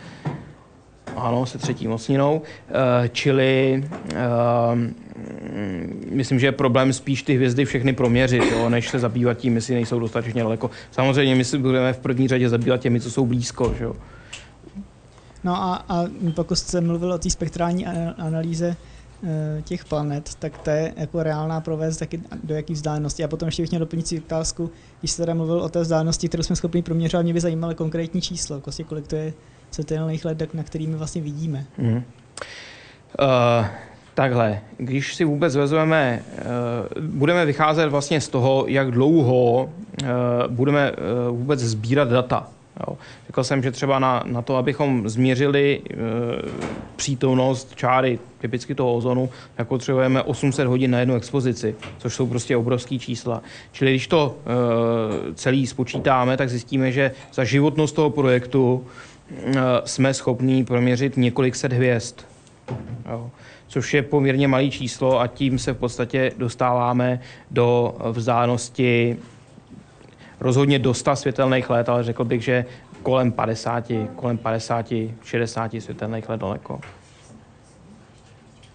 ano, 1.15 1.45
se 1.45 1.57
třetí 1.57 1.87
mocninou, 1.87 2.41
eh, 2.69 3.09
čili 3.09 3.83
eh, 4.13 4.17
myslím, 6.09 6.39
že 6.39 6.47
je 6.47 6.51
problém 6.51 6.93
spíš 6.93 7.23
ty 7.23 7.35
hvězdy 7.35 7.65
všechny 7.65 7.93
proměřit, 7.93 8.43
jo, 8.51 8.69
než 8.69 8.89
se 8.89 8.99
zabývat 8.99 9.37
tím, 9.37 9.55
jestli 9.55 9.73
nejsou 9.73 9.99
dostatečně 9.99 10.43
daleko. 10.43 10.69
Samozřejmě 10.91 11.35
my 11.35 11.45
si 11.45 11.57
budeme 11.57 11.93
v 11.93 11.99
první 11.99 12.27
řadě 12.27 12.49
zabývat 12.49 12.81
těmi, 12.81 13.01
co 13.01 13.11
jsou 13.11 13.25
blízko. 13.25 13.73
Že 13.77 13.83
jo. 13.83 13.95
No 15.43 15.55
a, 15.55 15.85
a 15.89 16.03
pokud 16.35 16.55
jste 16.55 16.81
mluvil 16.81 17.13
o 17.13 17.17
té 17.17 17.29
spektrální 17.29 17.85
analýze 18.17 18.75
těch 19.63 19.85
planet, 19.85 20.35
tak 20.39 20.57
to 20.57 20.69
je 20.69 20.93
jako 20.97 21.23
reálná 21.23 21.61
provést 21.61 21.97
taky 21.97 22.21
do 22.43 22.55
jaký 22.55 22.73
vzdálenosti. 22.73 23.23
A 23.23 23.27
potom 23.27 23.47
ještě 23.47 23.63
bych 23.63 23.71
měl 23.71 23.79
doplnit 23.79 24.13
otázku, 24.25 24.71
když 24.99 25.11
jste 25.11 25.21
teda 25.21 25.33
mluvil 25.33 25.61
o 25.61 25.69
té 25.69 25.81
vzdálenosti, 25.81 26.27
kterou 26.27 26.43
jsme 26.43 26.55
schopni 26.55 26.81
proměřovat, 26.81 27.23
mě 27.23 27.33
by 27.33 27.39
zajímalo 27.39 27.75
konkrétní 27.75 28.21
číslo, 28.21 28.59
vlastně 28.59 28.85
kolik 28.85 29.07
to 29.07 29.15
je 29.15 29.33
světelných 29.71 30.25
let, 30.25 30.53
na 30.53 30.63
kterými 30.63 30.95
vlastně 30.95 31.21
vidíme. 31.21 31.65
Mm. 31.77 31.95
Uh, 31.95 32.01
takhle, 34.13 34.61
když 34.77 35.15
si 35.15 35.25
vůbec 35.25 35.55
vezmeme, 35.55 36.23
uh, 36.97 37.05
budeme 37.05 37.45
vycházet 37.45 37.87
vlastně 37.87 38.21
z 38.21 38.27
toho, 38.27 38.65
jak 38.67 38.91
dlouho 38.91 39.63
uh, 39.63 40.07
budeme 40.47 40.91
uh, 40.91 41.37
vůbec 41.37 41.59
sbírat 41.59 42.09
data. 42.09 42.49
Jo. 42.79 42.97
Řekl 43.25 43.43
jsem, 43.43 43.63
že 43.63 43.71
třeba 43.71 43.99
na, 43.99 44.23
na 44.25 44.41
to, 44.41 44.55
abychom 44.55 45.09
změřili 45.09 45.81
e, 45.81 45.95
přítomnost 46.95 47.75
čáry, 47.75 48.19
typicky 48.39 48.75
toho 48.75 48.95
ozonu, 48.95 49.29
tak 49.55 49.67
potřebujeme 49.67 50.21
800 50.21 50.67
hodin 50.67 50.91
na 50.91 50.99
jednu 50.99 51.15
expozici, 51.15 51.75
což 51.97 52.13
jsou 52.13 52.27
prostě 52.27 52.57
obrovský 52.57 52.99
čísla. 52.99 53.41
Čili 53.71 53.91
když 53.91 54.07
to 54.07 54.37
e, 54.45 55.33
celý 55.33 55.67
spočítáme, 55.67 56.37
tak 56.37 56.49
zjistíme, 56.49 56.91
že 56.91 57.11
za 57.33 57.43
životnost 57.43 57.95
toho 57.95 58.09
projektu 58.09 58.85
e, 59.31 59.53
jsme 59.85 60.13
schopní 60.13 60.65
proměřit 60.65 61.17
několik 61.17 61.55
set 61.55 61.73
hvězd. 61.73 62.15
Jo 63.11 63.29
což 63.73 63.93
je 63.93 64.01
poměrně 64.01 64.47
malý 64.47 64.71
číslo 64.71 65.19
a 65.19 65.27
tím 65.27 65.59
se 65.59 65.73
v 65.73 65.77
podstatě 65.77 66.31
dostáváme 66.37 67.19
do 67.51 67.95
vzdálenosti 68.11 69.17
rozhodně 70.39 70.79
do 70.79 70.93
100 70.93 71.15
světelných 71.15 71.69
let, 71.69 71.89
ale 71.89 72.03
řekl 72.03 72.25
bych, 72.25 72.43
že 72.43 72.65
kolem 73.03 73.31
50, 73.31 73.91
kolem 74.15 74.37
50, 74.37 74.85
60 75.23 75.71
světelných 75.79 76.29
let 76.29 76.41
daleko. 76.41 76.81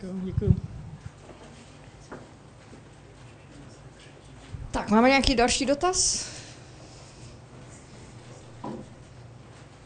Děkuji. 0.03 0.57
Tak, 4.71 4.91
máme 4.91 5.09
nějaký 5.09 5.35
další 5.35 5.67
dotaz? 5.67 6.29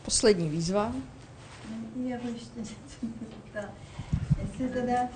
Poslední 0.05 0.49
výzva. 0.49 0.93
Já 2.07 2.17
ještě 2.17 2.61
jestli 4.43 4.69
teda 4.69 5.09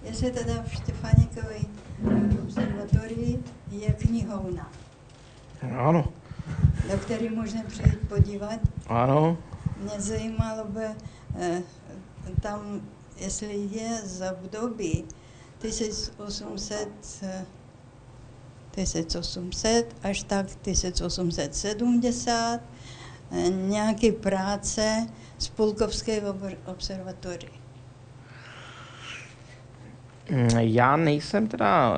Štěpaněkovi 0.00 0.08
jestli 0.08 0.30
teda 0.30 0.62
v 0.62 0.72
Štefánikově 0.72 1.60
eh, 2.10 2.42
observatorii 2.42 3.42
je 3.70 3.92
knihovna. 3.92 4.72
Ano. 5.78 6.12
Do 6.90 6.98
které 6.98 7.30
můžeme 7.30 7.64
přijít 7.64 8.08
podívat. 8.08 8.60
Ano. 8.86 9.38
Mě 9.76 10.00
zajímalo 10.00 10.64
by 10.64 10.84
eh, 11.38 11.62
tam, 12.42 12.80
jestli 13.16 13.68
je 13.72 14.00
za 14.04 14.32
období 14.32 15.04
1800 15.58 16.88
1800 18.70 19.96
eh, 20.02 20.08
až 20.08 20.22
tak 20.22 20.46
1870 20.62 22.60
nějaké 23.50 24.12
práce 24.12 25.06
z 25.38 25.48
Pulkovské 25.48 26.22
observatory. 26.66 27.59
Já 30.58 30.96
nejsem 30.96 31.46
teda 31.46 31.90
uh, 31.90 31.96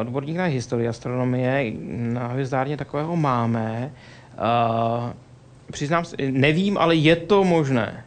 odborník 0.00 0.36
na 0.36 0.44
historii 0.44 0.88
astronomie, 0.88 1.72
na 1.88 2.26
hvězdárně 2.26 2.76
takového 2.76 3.16
máme. 3.16 3.92
Uh, 4.34 5.10
přiznám 5.72 6.04
se, 6.04 6.16
nevím, 6.30 6.78
ale 6.78 6.96
je 6.96 7.16
to 7.16 7.44
možné. 7.44 8.04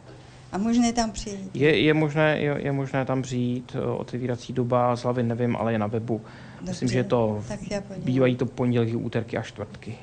A 0.52 0.58
možné 0.58 0.92
tam 0.92 1.10
přijít? 1.10 1.50
Je, 1.54 1.80
je, 1.80 1.94
možné, 1.94 2.38
je, 2.40 2.56
je 2.58 2.72
možné 2.72 3.04
tam 3.04 3.22
přijít, 3.22 3.76
eh, 3.78 3.86
otevírací 3.86 4.52
doba, 4.52 4.96
z 4.96 5.02
hlavy 5.02 5.22
nevím, 5.22 5.56
ale 5.56 5.72
je 5.72 5.78
na 5.78 5.86
webu. 5.86 6.20
Dobře, 6.56 6.70
Myslím, 6.70 6.88
že 6.88 7.04
to 7.04 7.44
bývají 7.98 8.36
to 8.36 8.46
pondělky, 8.46 8.96
úterky 8.96 9.38
a 9.38 9.42
čtvrtky. 9.42 9.94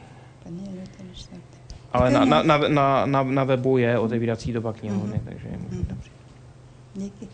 Ale 1.93 2.11
na, 2.11 2.25
na, 2.25 2.43
na, 2.43 2.57
na, 2.57 3.05
na, 3.05 3.23
na 3.23 3.43
webu 3.43 3.77
je 3.77 3.99
otevírací 3.99 4.53
doba 4.53 4.73
knihovny, 4.73 5.17
mm-hmm. 5.17 5.25
takže 5.25 5.47
je 5.47 5.57
možné 5.57 5.85
tam 5.85 5.97
přijít. 5.97 6.15
Díky. 6.95 7.27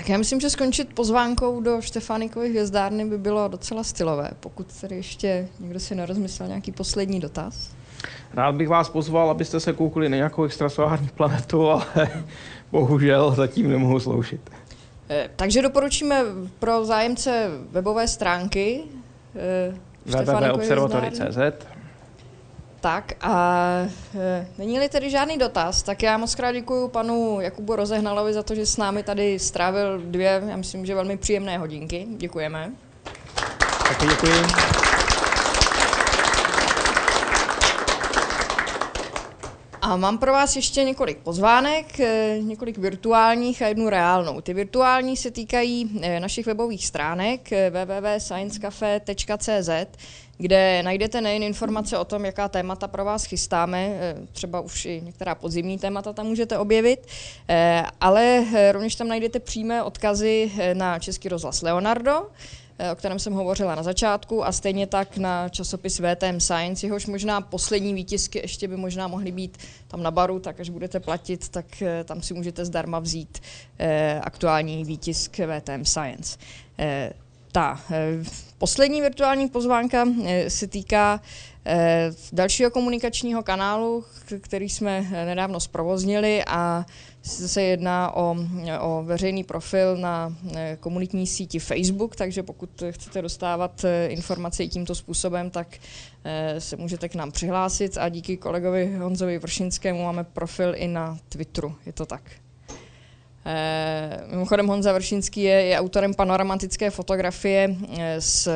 Tak 0.00 0.08
já 0.08 0.18
myslím, 0.18 0.40
že 0.40 0.50
skončit 0.50 0.94
pozvánkou 0.94 1.60
do 1.60 1.80
Štefánikovy 1.80 2.48
hvězdárny 2.48 3.04
by 3.04 3.18
bylo 3.18 3.48
docela 3.48 3.84
stylové, 3.84 4.30
pokud 4.40 4.80
tady 4.80 4.96
ještě 4.96 5.48
někdo 5.58 5.80
si 5.80 5.94
nerozmyslel 5.94 6.48
nějaký 6.48 6.72
poslední 6.72 7.20
dotaz. 7.20 7.70
Rád 8.34 8.54
bych 8.54 8.68
vás 8.68 8.88
pozval, 8.88 9.30
abyste 9.30 9.60
se 9.60 9.72
koukli 9.72 10.08
na 10.08 10.16
nějakou 10.16 10.44
extrasolární 10.44 11.08
planetu, 11.08 11.70
ale 11.70 11.84
bohužel 12.72 13.34
zatím 13.34 13.70
nemohu 13.70 14.00
sloužit. 14.00 14.50
Eh, 15.10 15.30
takže 15.36 15.62
doporučíme 15.62 16.24
pro 16.58 16.84
zájemce 16.84 17.48
webové 17.70 18.08
stránky 18.08 18.82
eh, 19.36 19.74
www.observatory.cz 20.06 21.66
tak 22.80 23.12
a 23.20 23.66
e, 24.18 24.46
není-li 24.58 24.88
tedy 24.88 25.10
žádný 25.10 25.38
dotaz, 25.38 25.82
tak 25.82 26.02
já 26.02 26.18
moc 26.18 26.34
krát 26.34 26.52
děkuji 26.52 26.88
panu 26.88 27.40
Jakubu 27.40 27.76
Rozehnalovi 27.76 28.32
za 28.32 28.42
to, 28.42 28.54
že 28.54 28.66
s 28.66 28.76
námi 28.76 29.02
tady 29.02 29.38
strávil 29.38 29.98
dvě, 29.98 30.42
já 30.48 30.56
myslím, 30.56 30.86
že 30.86 30.94
velmi 30.94 31.16
příjemné 31.16 31.58
hodinky. 31.58 32.06
Děkujeme. 32.10 32.72
Taky 33.88 34.06
děkuji. 34.06 34.32
A 39.82 39.96
mám 39.96 40.18
pro 40.18 40.32
vás 40.32 40.56
ještě 40.56 40.84
několik 40.84 41.18
pozvánek, 41.18 42.00
e, 42.00 42.38
několik 42.40 42.78
virtuálních 42.78 43.62
a 43.62 43.66
jednu 43.66 43.88
reálnou. 43.88 44.40
Ty 44.40 44.54
virtuální 44.54 45.16
se 45.16 45.30
týkají 45.30 46.00
e, 46.02 46.20
našich 46.20 46.46
webových 46.46 46.86
stránek 46.86 47.50
www.sciencecafe.cz, 47.70 49.70
kde 50.40 50.82
najdete 50.82 51.20
nejen 51.20 51.42
informace 51.42 51.98
o 51.98 52.04
tom, 52.04 52.24
jaká 52.24 52.48
témata 52.48 52.88
pro 52.88 53.04
vás 53.04 53.24
chystáme, 53.24 53.86
eh, 53.86 54.16
třeba 54.32 54.60
už 54.60 54.84
i 54.84 55.02
některá 55.04 55.34
podzimní 55.34 55.78
témata 55.78 56.12
tam 56.12 56.26
můžete 56.26 56.58
objevit, 56.58 57.06
eh, 57.48 57.82
ale 58.00 58.46
eh, 58.54 58.72
rovněž 58.72 58.94
tam 58.94 59.08
najdete 59.08 59.40
přímé 59.40 59.82
odkazy 59.82 60.50
na 60.72 60.98
Český 60.98 61.28
rozhlas 61.28 61.62
Leonardo, 61.62 62.26
o 62.92 62.96
kterém 62.96 63.18
jsem 63.18 63.32
hovořila 63.32 63.74
na 63.74 63.82
začátku, 63.82 64.46
a 64.46 64.52
stejně 64.52 64.86
tak 64.86 65.16
na 65.16 65.48
časopis 65.48 66.00
VTM 66.00 66.40
Science, 66.40 66.86
jehož 66.86 67.06
možná 67.06 67.40
poslední 67.40 67.94
výtisky 67.94 68.38
ještě 68.38 68.68
by 68.68 68.76
možná 68.76 69.08
mohly 69.08 69.32
být 69.32 69.58
tam 69.88 70.02
na 70.02 70.10
baru, 70.10 70.40
tak 70.40 70.60
až 70.60 70.70
budete 70.70 71.00
platit, 71.00 71.48
tak 71.48 71.66
tam 72.04 72.22
si 72.22 72.34
můžete 72.34 72.64
zdarma 72.64 72.98
vzít 72.98 73.38
aktuální 74.22 74.84
výtisk 74.84 75.38
VTM 75.38 75.84
Science. 75.84 76.38
Ta 77.52 77.80
Poslední 78.60 79.00
virtuální 79.00 79.48
pozvánka 79.48 80.06
eh, 80.24 80.50
se 80.50 80.66
týká 80.66 81.20
eh, 81.64 82.10
dalšího 82.32 82.70
komunikačního 82.70 83.42
kanálu, 83.42 84.04
který 84.40 84.68
jsme 84.68 85.06
eh, 85.12 85.26
nedávno 85.26 85.60
zprovoznili 85.60 86.44
a 86.46 86.86
se 87.22 87.62
jedná 87.62 88.16
o, 88.16 88.36
o 88.80 89.02
veřejný 89.02 89.44
profil 89.44 89.96
na 89.96 90.36
komunitní 90.80 91.26
síti 91.26 91.58
Facebook, 91.58 92.16
takže 92.16 92.42
pokud 92.42 92.82
chcete 92.90 93.22
dostávat 93.22 93.84
informace 94.08 94.64
i 94.64 94.68
tímto 94.68 94.94
způsobem, 94.94 95.50
tak 95.50 95.68
se 96.58 96.76
můžete 96.76 97.08
k 97.08 97.14
nám 97.14 97.32
přihlásit 97.32 97.98
a 97.98 98.08
díky 98.08 98.36
kolegovi 98.36 98.96
Honzovi 98.96 99.38
Vršinskému 99.38 100.04
máme 100.04 100.24
profil 100.24 100.72
i 100.76 100.88
na 100.88 101.18
Twitteru, 101.28 101.74
je 101.86 101.92
to 101.92 102.06
tak. 102.06 102.22
Eh, 103.44 104.24
mimochodem 104.26 104.66
Honza 104.66 104.92
Vršinský 104.92 105.42
je, 105.42 105.62
je 105.64 105.78
autorem 105.78 106.14
panoramatické 106.14 106.90
fotografie 106.90 107.76
eh, 107.98 108.20
z 108.20 108.48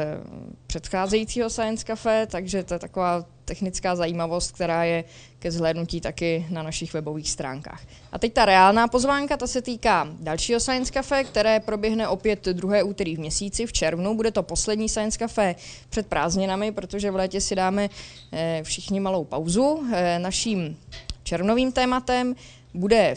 předcházejícího 0.67 1.51
Science 1.51 1.85
Cafe, 1.85 2.27
takže 2.31 2.63
to 2.63 2.75
je 2.75 2.79
taková 2.79 3.25
technická 3.45 3.97
zajímavost, 3.97 4.53
která 4.53 4.85
je 4.85 5.05
ke 5.39 5.51
zhlédnutí 5.51 6.01
taky 6.01 6.47
na 6.51 6.63
našich 6.63 6.93
webových 6.95 7.31
stránkách. 7.31 7.83
A 8.13 8.19
teď 8.19 8.33
ta 8.33 8.45
reálná 8.45 8.89
pozvánka, 8.89 9.37
ta 9.37 9.47
se 9.47 9.63
týká 9.63 10.09
dalšího 10.21 10.61
Science 10.61 10.93
Cafe, 10.93 11.25
které 11.25 11.61
proběhne 11.61 12.09
opět 12.09 12.45
druhé 12.45 12.83
úterý 12.83 13.17
v 13.17 13.21
měsíci 13.21 13.67
v 13.67 13.73
červnu. 13.73 14.15
Bude 14.15 14.31
to 14.31 14.43
poslední 14.43 14.89
Science 14.89 15.19
Cafe 15.19 15.55
před 15.89 16.07
prázdninami, 16.07 16.73
protože 16.73 17.11
v 17.11 17.17
létě 17.17 17.41
si 17.41 17.55
dáme 17.55 17.89
eh, 18.33 18.61
všichni 18.63 19.01
malou 19.01 19.25
pauzu. 19.25 19.87
Naším 20.19 20.77
červnovým 21.23 21.73
tématem 21.73 22.35
bude 22.75 23.15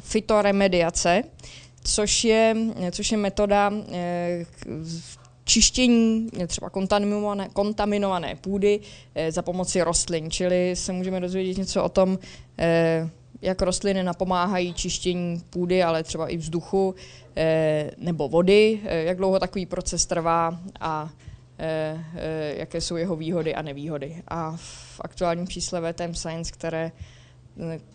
fitoremediace, 0.00 1.22
což 1.84 2.24
je, 2.24 2.56
což 2.90 3.12
je 3.12 3.18
metoda 3.18 3.72
eh, 3.92 4.44
čištění 5.44 6.28
třeba 6.46 6.70
kontaminované, 6.70 7.48
kontaminované 7.52 8.36
půdy 8.36 8.80
za 9.28 9.42
pomoci 9.42 9.82
rostlin, 9.82 10.30
čili 10.30 10.76
se 10.76 10.92
můžeme 10.92 11.20
dozvědět 11.20 11.58
něco 11.58 11.84
o 11.84 11.88
tom, 11.88 12.18
jak 13.42 13.62
rostliny 13.62 14.02
napomáhají 14.02 14.74
čištění 14.74 15.42
půdy, 15.50 15.82
ale 15.82 16.02
třeba 16.02 16.28
i 16.28 16.36
vzduchu 16.36 16.94
nebo 17.98 18.28
vody, 18.28 18.80
jak 18.84 19.16
dlouho 19.16 19.38
takový 19.38 19.66
proces 19.66 20.06
trvá 20.06 20.60
a 20.80 21.10
jaké 22.56 22.80
jsou 22.80 22.96
jeho 22.96 23.16
výhody 23.16 23.54
a 23.54 23.62
nevýhody. 23.62 24.22
A 24.28 24.56
v 24.56 25.00
aktuálním 25.00 25.48
čísle 25.48 25.92
VTM 25.92 26.14
Science, 26.14 26.52
které 26.52 26.92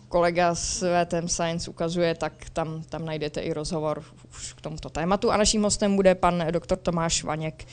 kolega 0.08 0.54
z 0.54 0.82
VTM 0.82 1.28
Science 1.28 1.70
ukazuje, 1.70 2.14
tak 2.14 2.50
tam, 2.52 2.82
tam 2.82 3.04
najdete 3.04 3.40
i 3.40 3.52
rozhovor 3.52 4.04
už 4.30 4.52
k 4.52 4.60
tomuto 4.60 4.90
tématu. 4.90 5.30
A 5.30 5.36
naším 5.36 5.62
hostem 5.62 5.96
bude 5.96 6.14
pan 6.14 6.44
doktor 6.50 6.78
Tomáš 6.78 7.24
Vaněk 7.24 7.64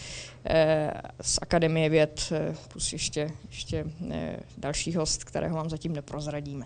eh, 0.46 0.94
z 1.22 1.40
Akademie 1.42 1.90
věd, 1.90 2.32
eh, 2.32 2.56
plus 2.68 2.94
ještě, 2.94 3.32
ještě 3.50 3.86
eh, 4.12 4.40
další 4.58 4.96
host, 4.96 5.24
kterého 5.24 5.56
vám 5.56 5.70
zatím 5.70 5.94
neprozradíme. 5.94 6.66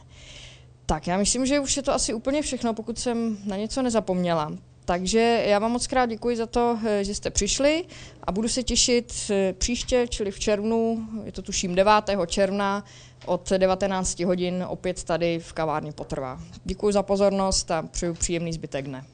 Tak 0.86 1.08
já 1.08 1.18
myslím, 1.18 1.46
že 1.46 1.60
už 1.60 1.78
je 1.78 1.84
to 1.84 1.94
asi 1.94 2.14
úplně 2.14 2.42
všechno, 2.42 2.74
pokud 2.74 3.00
jsem 3.00 3.38
na 3.46 3.58
něco 3.58 3.82
nezapomněla. 3.82 4.52
Takže 4.86 5.44
já 5.48 5.60
vám 5.60 5.72
moc 5.72 5.88
krát 5.88 6.06
děkuji 6.06 6.38
za 6.38 6.46
to, 6.46 6.80
že 7.02 7.16
jste 7.16 7.30
přišli 7.30 7.86
a 8.24 8.32
budu 8.32 8.48
se 8.48 8.64
těšit 8.64 9.32
příště, 9.58 10.08
čili 10.10 10.32
v 10.32 10.40
červnu, 10.40 11.08
je 11.24 11.32
to 11.32 11.42
tuším 11.42 11.76
9. 11.76 11.94
června, 12.28 12.84
od 13.28 13.50
19 13.58 14.20
hodin 14.20 14.66
opět 14.68 15.04
tady 15.04 15.40
v 15.40 15.54
kavárně 15.54 15.92
potrvá. 15.92 16.40
Děkuji 16.64 16.92
za 16.94 17.04
pozornost 17.04 17.72
a 17.72 17.82
přeju 17.82 18.14
příjemný 18.14 18.54
zbytek 18.54 18.86
dne. 18.86 19.06